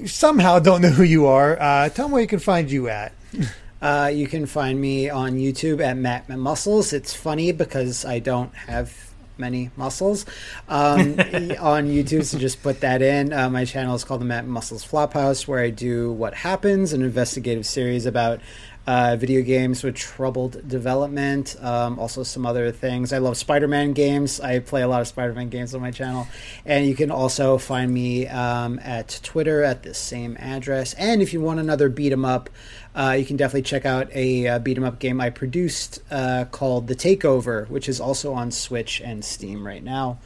somehow 0.06 0.60
don't 0.60 0.82
know 0.82 0.90
who 0.90 1.04
you 1.04 1.26
are, 1.26 1.60
uh, 1.60 1.90
tell 1.90 2.06
them 2.06 2.12
where 2.12 2.22
you 2.22 2.28
can 2.28 2.40
find 2.40 2.70
you 2.72 2.90
at. 2.90 3.12
Uh, 3.82 4.12
you 4.14 4.28
can 4.28 4.46
find 4.46 4.80
me 4.80 5.10
on 5.10 5.32
YouTube 5.38 5.84
at 5.84 5.98
Matt 5.98 6.28
McMuscles. 6.28 6.94
It's 6.94 7.16
funny 7.16 7.52
because 7.52 8.06
I 8.06 8.20
don't 8.20 8.54
have 8.54 9.11
many 9.42 9.72
muscles 9.76 10.26
um, 10.70 11.00
on 11.60 11.90
YouTube, 11.90 12.24
so 12.24 12.38
just 12.40 12.64
put 12.64 12.80
that 12.80 13.02
in. 13.02 13.34
Uh, 13.34 13.50
my 13.50 13.66
channel 13.66 13.96
is 13.96 14.06
called 14.06 14.22
the 14.22 14.26
Matt 14.26 14.46
McMuscles 14.46 14.88
Flophouse, 14.88 15.48
where 15.48 15.60
I 15.60 15.70
do 15.70 16.14
what 16.14 16.34
happens, 16.34 16.94
an 16.94 17.02
investigative 17.02 17.66
series 17.66 18.06
about 18.06 18.40
uh, 18.88 19.16
video 19.16 19.42
games 19.44 19.84
with 19.84 19.96
troubled 19.96 20.68
development, 20.68 21.56
um, 21.62 22.00
also 22.00 22.24
some 22.24 22.46
other 22.46 22.72
things. 22.72 23.14
I 23.14 23.20
love 23.20 23.38
Spider 23.38 23.68
Man 23.68 23.94
games. 23.94 24.40
I 24.40 24.60
play 24.60 24.82
a 24.82 24.88
lot 24.88 25.02
of 25.02 25.08
Spider 25.08 25.34
Man 25.34 25.50
games 25.50 25.76
on 25.76 25.82
my 25.82 25.92
channel. 25.92 26.28
And 26.66 26.88
you 26.88 26.96
can 26.96 27.12
also 27.12 27.58
find 27.58 27.94
me 27.94 28.28
um, 28.28 28.80
at 28.84 29.20
Twitter 29.24 29.64
at 29.64 29.84
the 29.84 29.94
same 29.94 30.36
address. 30.40 30.94
And 30.96 31.22
if 31.22 31.32
you 31.32 31.42
want 31.42 31.60
another 31.60 31.90
beat 31.90 32.12
'em 32.12 32.26
up, 32.26 32.50
uh, 32.96 33.16
you 33.18 33.24
can 33.26 33.38
definitely 33.38 33.62
check 33.62 33.86
out 33.86 34.10
a 34.16 34.48
uh, 34.48 34.60
beat 34.60 34.78
'em 34.78 34.84
up 34.84 35.00
game 35.00 35.22
I 35.22 35.30
produced 35.30 36.02
uh, 36.10 36.46
called 36.52 36.88
The 36.88 36.96
Takeover, 36.96 37.70
which 37.70 37.88
is 37.88 38.00
also 38.02 38.34
on 38.34 38.50
Switch 38.52 39.00
and 39.00 39.24
Steam 39.24 39.66
right 39.66 39.84
now. 39.84 40.18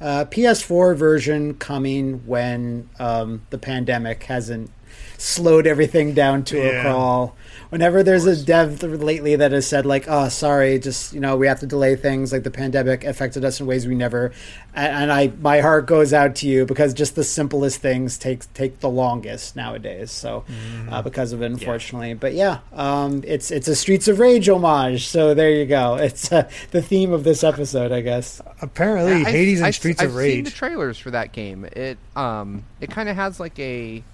Uh, 0.00 0.24
PS4 0.26 0.94
version 0.94 1.54
coming 1.54 2.24
when 2.26 2.88
um, 2.98 3.42
the 3.50 3.58
pandemic 3.58 4.22
hasn't 4.24 4.70
slowed 5.18 5.66
everything 5.66 6.12
down 6.14 6.44
to 6.44 6.58
Yeah. 6.58 6.64
a 6.64 6.82
crawl. 6.82 7.34
Whenever 7.70 8.02
there's 8.02 8.24
a 8.26 8.44
dev 8.44 8.82
lately 8.82 9.34
that 9.36 9.50
has 9.52 9.66
said 9.66 9.84
like, 9.86 10.04
"Oh, 10.08 10.28
sorry, 10.28 10.78
just 10.78 11.12
you 11.12 11.20
know, 11.20 11.36
we 11.36 11.46
have 11.48 11.60
to 11.60 11.66
delay 11.66 11.96
things. 11.96 12.32
Like 12.32 12.44
the 12.44 12.50
pandemic 12.50 13.04
affected 13.04 13.44
us 13.44 13.58
in 13.60 13.66
ways 13.66 13.86
we 13.86 13.94
never," 13.94 14.32
and, 14.74 14.92
and 15.04 15.12
I, 15.12 15.32
my 15.40 15.60
heart 15.60 15.86
goes 15.86 16.12
out 16.12 16.36
to 16.36 16.46
you 16.48 16.64
because 16.64 16.94
just 16.94 17.16
the 17.16 17.24
simplest 17.24 17.80
things 17.80 18.18
take 18.18 18.52
take 18.54 18.78
the 18.80 18.88
longest 18.88 19.56
nowadays. 19.56 20.10
So, 20.12 20.44
uh, 20.90 21.02
because 21.02 21.32
of 21.32 21.42
it, 21.42 21.46
unfortunately. 21.50 22.14
But 22.14 22.34
yeah, 22.34 22.58
um, 22.72 23.22
it's 23.26 23.50
it's 23.50 23.66
a 23.68 23.74
Streets 23.74 24.06
of 24.06 24.18
Rage 24.20 24.48
homage. 24.48 25.06
So 25.08 25.34
there 25.34 25.50
you 25.50 25.66
go. 25.66 25.96
It's 26.06 26.30
uh, 26.30 26.48
the 26.70 26.80
theme 26.82 27.12
of 27.12 27.24
this 27.24 27.42
episode, 27.42 27.90
I 27.90 28.00
guess. 28.00 28.40
Apparently, 28.62 29.24
I- 29.26 29.30
Hades 29.30 29.58
and 29.58 29.66
I've- 29.66 29.72
Streets 29.72 30.00
I've 30.00 30.10
of 30.10 30.14
seen 30.16 30.44
the 30.44 30.50
Rage. 30.50 30.54
trailers 30.54 30.98
for 30.98 31.10
that 31.10 31.32
game. 31.32 31.64
It 31.72 31.98
um 32.14 32.62
it 32.80 32.90
kind 32.90 33.08
of 33.08 33.16
has 33.16 33.40
like 33.40 33.58
a 33.58 34.04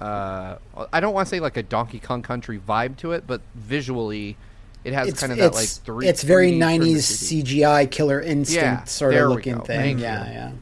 uh 0.00 0.56
I 0.92 1.00
don't 1.00 1.12
want 1.14 1.26
to 1.28 1.30
say 1.30 1.40
like 1.40 1.56
a 1.56 1.62
Donkey 1.62 1.98
Kong 2.00 2.22
Country 2.22 2.58
vibe 2.58 2.96
to 2.98 3.12
it, 3.12 3.24
but 3.26 3.40
visually 3.54 4.36
it 4.82 4.94
has 4.94 5.08
it's 5.08 5.20
kind 5.20 5.30
of 5.32 5.38
that 5.38 5.54
like 5.54 5.68
three. 5.68 6.08
it's 6.08 6.22
very 6.22 6.52
3D 6.52 6.60
turned 6.60 6.82
to 6.82 6.88
90s 6.88 7.42
CGI 7.44 7.90
killer 7.90 8.20
instinct 8.20 8.62
Yeah, 8.62 8.84
sort 8.84 9.14
of 9.14 9.28
looking 9.28 9.58
go. 9.58 9.64
thing. 9.64 9.78
Thank 9.98 10.00
yeah, 10.00 10.26
you. 10.26 10.32
yeah. 10.32 10.52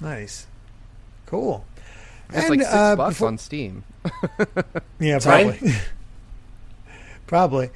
Nice, 0.00 0.46
cool. 1.24 1.64
It's 2.28 2.38
And, 2.38 2.50
like 2.50 2.60
six 2.60 2.72
uh, 2.74 2.96
bucks 2.96 3.14
before- 3.14 3.28
on 3.28 3.38
Steam. 3.38 3.84
Yeah, 5.00 5.18
probably. 5.20 5.72
probably. 7.26 7.70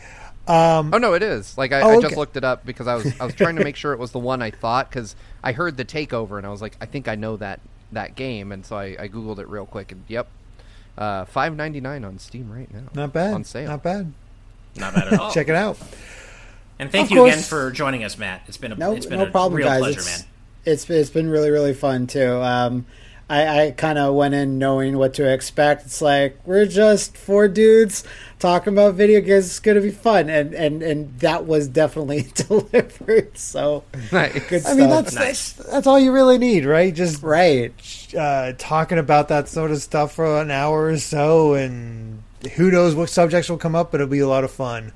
Um, 0.47 0.93
Oh 0.93 0.99
no, 0.99 1.15
it 1.15 1.23
is. 1.23 1.57
Like 1.57 1.73
I, 1.73 1.81
Oh, 1.83 1.91
I 1.91 1.93
okay. 1.97 2.03
just 2.09 2.17
looked 2.17 2.37
it 2.37 2.45
up 2.45 2.65
because 2.67 2.87
I 2.87 2.95
was 2.97 3.21
I 3.21 3.25
was 3.25 3.35
trying 3.35 3.57
to 3.57 3.65
make 3.65 3.77
sure 3.77 3.93
it 3.93 3.99
was 3.99 4.13
the 4.13 4.19
one 4.19 4.43
I 4.43 4.51
thought 4.51 4.89
because 4.89 5.15
I 5.43 5.53
heard 5.53 5.77
the 5.77 5.85
takeover 5.85 6.39
and 6.39 6.47
I 6.47 6.51
was 6.51 6.61
like 6.63 6.77
I 6.81 6.87
think 6.87 7.09
I 7.09 7.15
know 7.15 7.37
that 7.39 7.61
that 7.93 8.15
game 8.17 8.53
and 8.53 8.65
so 8.65 8.77
I, 8.77 8.97
I 8.99 9.09
googled 9.09 9.39
it 9.39 9.49
real 9.49 9.67
quick 9.67 9.93
and 9.93 10.03
yep, 10.09 10.29
uh, 11.01 11.25
five 11.25 11.57
ninety 11.57 11.81
nine 11.81 12.05
on 12.05 12.19
Steam 12.19 12.53
right 12.53 12.73
now. 12.73 12.83
not 12.95 13.13
bad. 13.13 13.35
on 13.35 13.43
sale. 13.45 13.69
Not 13.69 13.83
bad. 13.83 14.13
Not 14.77 14.95
bad 14.95 15.13
at 15.13 15.19
all. 15.19 15.31
Check 15.35 15.49
it 15.49 15.55
out. 15.57 15.77
And 16.79 16.91
thank 16.93 17.07
Of 17.07 17.11
you 17.11 17.17
course. 17.19 17.33
again 17.35 17.43
for 17.43 17.71
joining 17.73 18.05
us, 18.05 18.17
Matt. 18.17 18.43
It's 18.47 18.57
been 18.57 18.73
a 18.73 18.77
No, 18.77 18.93
it's 18.93 19.07
been 19.07 19.19
no 19.19 19.27
a 19.27 19.31
problem, 19.31 19.55
real 19.59 19.67
guys. 19.69 19.81
pleasure, 19.81 19.99
it's, 20.01 20.19
man. 20.21 20.29
it's 20.65 20.91
it's 20.91 21.11
been 21.11 21.29
really 21.29 21.51
really 21.51 21.75
fun 21.75 22.07
too. 22.07 22.35
Um, 22.43 22.87
I, 23.31 23.67
I 23.67 23.71
kind 23.71 23.97
of 23.97 24.15
went 24.17 24.35
in 24.35 24.59
knowing 24.59 24.99
what 24.99 25.15
to 25.15 25.33
expect. 25.33 25.87
It's 25.87 26.03
like 26.03 26.37
we're 26.45 26.67
just 26.67 27.17
four 27.17 27.47
dudes 27.47 28.03
talking 28.41 28.73
about 28.73 28.95
video 28.95 29.21
games. 29.21 29.47
It's 29.47 29.61
gonna 29.61 29.81
be 29.81 29.93
fun, 29.93 30.29
and 30.29 30.53
and 30.53 30.83
and 30.83 31.17
that 31.21 31.47
was 31.47 31.69
definitely 31.69 32.23
delivered. 32.35 33.39
So 33.39 33.85
Nice. 34.11 34.49
good 34.49 34.67
I 34.67 34.75
mean, 34.75 34.91
that's, 34.91 35.15
Nice. 35.15 35.53
that's 35.53 35.71
that's 35.71 35.87
all 35.87 36.01
you 36.01 36.11
really 36.11 36.39
need, 36.39 36.65
right? 36.65 36.93
Just 36.93 37.23
right. 37.23 37.73
uh, 38.19 38.53
talking 38.59 38.99
about 38.99 39.29
that 39.29 39.49
sort 39.49 39.71
of 39.71 39.81
stuff 39.81 40.13
for 40.15 40.41
an 40.43 40.51
hour 40.51 40.87
or 40.87 40.99
so, 40.99 41.55
and 41.55 42.25
who 42.57 42.73
knows 42.73 42.97
what 42.97 43.11
subjects 43.11 43.49
will 43.49 43.59
come 43.59 43.77
up, 43.77 43.93
but 43.93 44.01
it'll 44.01 44.11
be 44.11 44.19
a 44.19 44.29
lot 44.29 44.43
of 44.43 44.51
fun. 44.51 44.93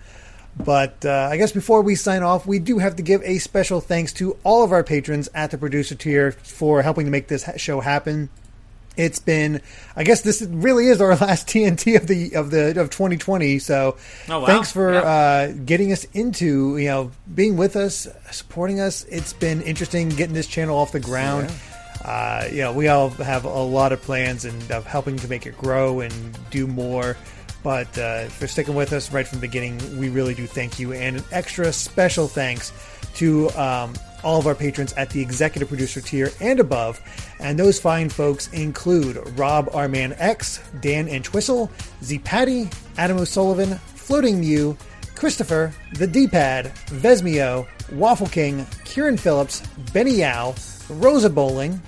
But 0.57 1.05
uh, 1.05 1.29
I 1.31 1.37
guess 1.37 1.53
before 1.53 1.83
we 1.83 1.95
sign 1.97 2.23
off, 2.23 2.47
we 2.47 2.59
do 2.59 2.79
have 2.79 2.97
to 2.97 3.03
give 3.03 3.23
a 3.23 3.39
special 3.39 3.81
thanks 3.81 4.13
to 4.15 4.37
all 4.45 4.63
of 4.63 4.73
our 4.73 4.85
patrons 4.85 5.29
at 5.35 5.51
the 5.51 5.59
producer 5.59 5.95
tier 5.95 6.33
for 6.33 6.83
helping 6.83 7.07
to 7.07 7.11
make 7.11 7.27
this 7.29 7.49
show 7.57 7.81
happen. 7.81 8.29
It's 8.97 9.19
been, 9.19 9.61
I 9.97 10.05
guess, 10.05 10.23
this 10.23 10.41
really 10.43 10.87
is 10.87 11.01
our 11.01 11.17
last 11.17 11.49
TNT 11.49 11.97
of 11.97 12.07
the 12.07 12.37
of 12.37 12.53
the 12.53 12.81
of 12.81 12.91
2020. 12.91 13.59
So, 13.59 13.97
Oh, 14.29 14.39
wow. 14.41 14.47
thanks 14.47 14.71
for 14.71 14.93
Yeah. 14.95 15.01
uh, 15.01 15.53
getting 15.65 15.91
us 15.91 16.05
into 16.15 16.77
you 16.79 16.87
know 16.89 17.11
being 17.35 17.57
with 17.57 17.75
us, 17.75 18.07
supporting 18.31 18.79
us. 18.79 19.03
It's 19.11 19.33
been 19.33 19.61
interesting 19.63 20.11
getting 20.11 20.35
this 20.35 20.47
channel 20.47 20.79
off 20.79 20.93
the 20.93 21.01
ground. 21.01 21.51
Uh, 22.05 22.47
you 22.53 22.59
know, 22.59 22.73
we 22.73 22.87
all 22.87 23.09
have 23.11 23.45
a 23.45 23.49
lot 23.63 23.91
of 23.93 24.01
plans 24.03 24.45
and 24.45 24.71
of 24.71 24.87
helping 24.87 25.17
to 25.17 25.27
make 25.27 25.47
it 25.47 25.59
grow 25.59 25.99
and 26.01 26.13
do 26.51 26.69
more. 26.69 27.17
But 27.65 27.97
uh, 27.99 28.27
for 28.27 28.47
sticking 28.47 28.75
with 28.77 28.93
us 28.93 29.11
right 29.11 29.27
from 29.27 29.39
the 29.41 29.47
beginning, 29.47 29.99
we 29.99 30.11
really 30.11 30.35
do 30.35 30.47
thank 30.47 30.79
you. 30.79 30.93
And 30.93 31.17
an 31.17 31.25
extra 31.33 31.73
special 31.73 32.29
thanks 32.29 32.73
to 33.15 33.49
um, 33.51 33.95
all 34.23 34.39
of 34.39 34.47
our 34.47 34.55
patrons 34.55 34.93
at 34.93 35.09
the 35.11 35.21
executive 35.21 35.69
producer 35.69 36.01
tier 36.01 36.31
and 36.41 36.61
above. 36.61 37.01
And 37.41 37.59
those 37.59 37.81
fine 37.81 38.11
folks 38.11 38.49
include 38.53 39.17
Rob 39.39 39.71
Arman 39.71 40.15
X, 40.19 40.61
Dan 40.81 41.07
and 41.07 41.17
Entwistle, 41.17 41.71
Z 42.03 42.19
Patty, 42.21 42.69
Adam 42.99 43.17
O'Sullivan, 43.19 43.77
Floating 43.95 44.41
Mew, 44.41 44.77
Christopher, 45.15 45.73
The 45.95 46.07
D-Pad, 46.07 46.67
Vesmio, 46.89 47.67
Waffle 47.93 48.27
King, 48.27 48.67
Kieran 48.85 49.17
Phillips, 49.17 49.63
Benny 49.95 50.17
Yao, 50.17 50.55
Rosa 50.91 51.31
Bowling, 51.31 51.81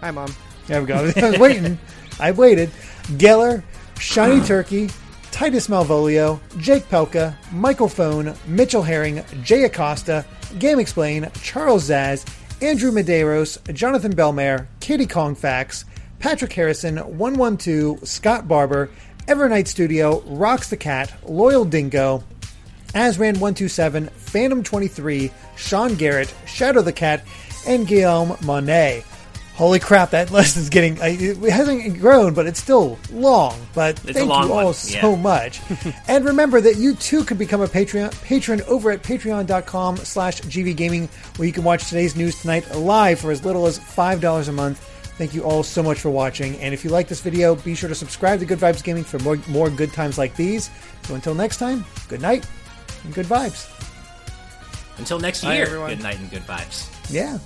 Hi, 0.00 0.10
mom. 0.10 0.34
there 0.66 0.80
we 0.80 0.86
go. 0.86 1.12
I 1.16 1.30
was 1.30 1.38
waiting. 1.38 1.78
I 2.20 2.30
waited. 2.30 2.70
Geller, 3.18 3.62
Shiny 4.04 4.42
Turkey, 4.42 4.90
Titus 5.32 5.68
Malvolio, 5.68 6.38
Jake 6.58 6.88
Pelka, 6.90 7.34
Michael 7.50 7.88
Phone, 7.88 8.34
Mitchell 8.46 8.82
Herring, 8.82 9.24
Jay 9.42 9.64
Acosta, 9.64 10.26
Game 10.58 10.78
Explain, 10.78 11.28
Charles 11.42 11.88
Zaz, 11.88 12.24
Andrew 12.62 12.92
Medeiros, 12.92 13.58
Jonathan 13.74 14.14
Belmare, 14.14 14.66
Katie 14.78 15.06
Kongfax, 15.06 15.84
Patrick 16.20 16.52
Harrison, 16.52 16.98
112, 16.98 18.06
Scott 18.06 18.46
Barber, 18.46 18.90
Evernight 19.26 19.66
Studio, 19.66 20.20
Rocks 20.26 20.68
the 20.68 20.76
Cat, 20.76 21.12
Loyal 21.26 21.64
Dingo, 21.64 22.22
Asran127, 22.88 24.10
Phantom23, 24.10 25.32
Sean 25.56 25.94
Garrett, 25.94 26.32
Shadow 26.46 26.82
the 26.82 26.92
Cat, 26.92 27.24
and 27.66 27.86
Guillaume 27.86 28.36
Monet. 28.44 29.02
Holy 29.54 29.78
crap, 29.78 30.10
that 30.10 30.32
list 30.32 30.56
is 30.56 30.68
getting. 30.68 30.98
It 31.00 31.36
hasn't 31.50 32.00
grown, 32.00 32.34
but 32.34 32.46
it's 32.46 32.60
still 32.60 32.98
long. 33.12 33.56
But 33.72 34.00
It's 34.00 34.10
a 34.10 34.12
thank 34.14 34.28
long 34.28 34.48
you 34.48 34.52
all 34.52 34.64
one, 34.64 34.74
so 34.74 35.10
yeah. 35.14 35.16
much. 35.22 35.60
and 36.08 36.24
remember 36.24 36.60
that 36.60 36.76
you 36.76 36.96
too 36.96 37.22
could 37.22 37.38
become 37.38 37.60
a 37.60 37.68
Patreon 37.68 38.20
patron 38.22 38.62
over 38.62 38.90
at 38.90 39.04
patreon.com 39.04 39.98
slash 39.98 40.40
gvgaming, 40.40 41.08
where 41.38 41.46
you 41.46 41.52
can 41.52 41.62
watch 41.62 41.88
today's 41.88 42.16
news 42.16 42.40
tonight 42.40 42.68
live 42.74 43.20
for 43.20 43.30
as 43.30 43.44
little 43.44 43.66
as 43.66 43.78
$5 43.78 44.48
a 44.48 44.52
month. 44.52 44.78
Thank 45.18 45.32
you 45.34 45.44
all 45.44 45.62
so 45.62 45.84
much 45.84 46.00
for 46.00 46.10
watching. 46.10 46.56
And 46.58 46.74
if 46.74 46.82
you 46.82 46.90
like 46.90 47.06
this 47.06 47.20
video, 47.20 47.54
be 47.54 47.76
sure 47.76 47.88
to 47.88 47.94
subscribe 47.94 48.40
to 48.40 48.46
Good 48.46 48.58
Vibes 48.58 48.82
Gaming 48.82 49.04
for 49.04 49.20
more, 49.20 49.38
more 49.46 49.70
good 49.70 49.92
times 49.92 50.18
like 50.18 50.34
these. 50.34 50.68
So 51.04 51.14
until 51.14 51.36
next 51.36 51.58
time, 51.58 51.84
good 52.08 52.20
night 52.20 52.44
and 53.04 53.14
good 53.14 53.26
vibes. 53.26 53.70
Until 54.98 55.20
next 55.20 55.44
Bye, 55.44 55.54
year, 55.54 55.66
everyone. 55.66 55.90
good 55.90 56.02
night 56.02 56.18
and 56.18 56.28
good 56.28 56.42
vibes. 56.42 56.90
Yeah. 57.08 57.38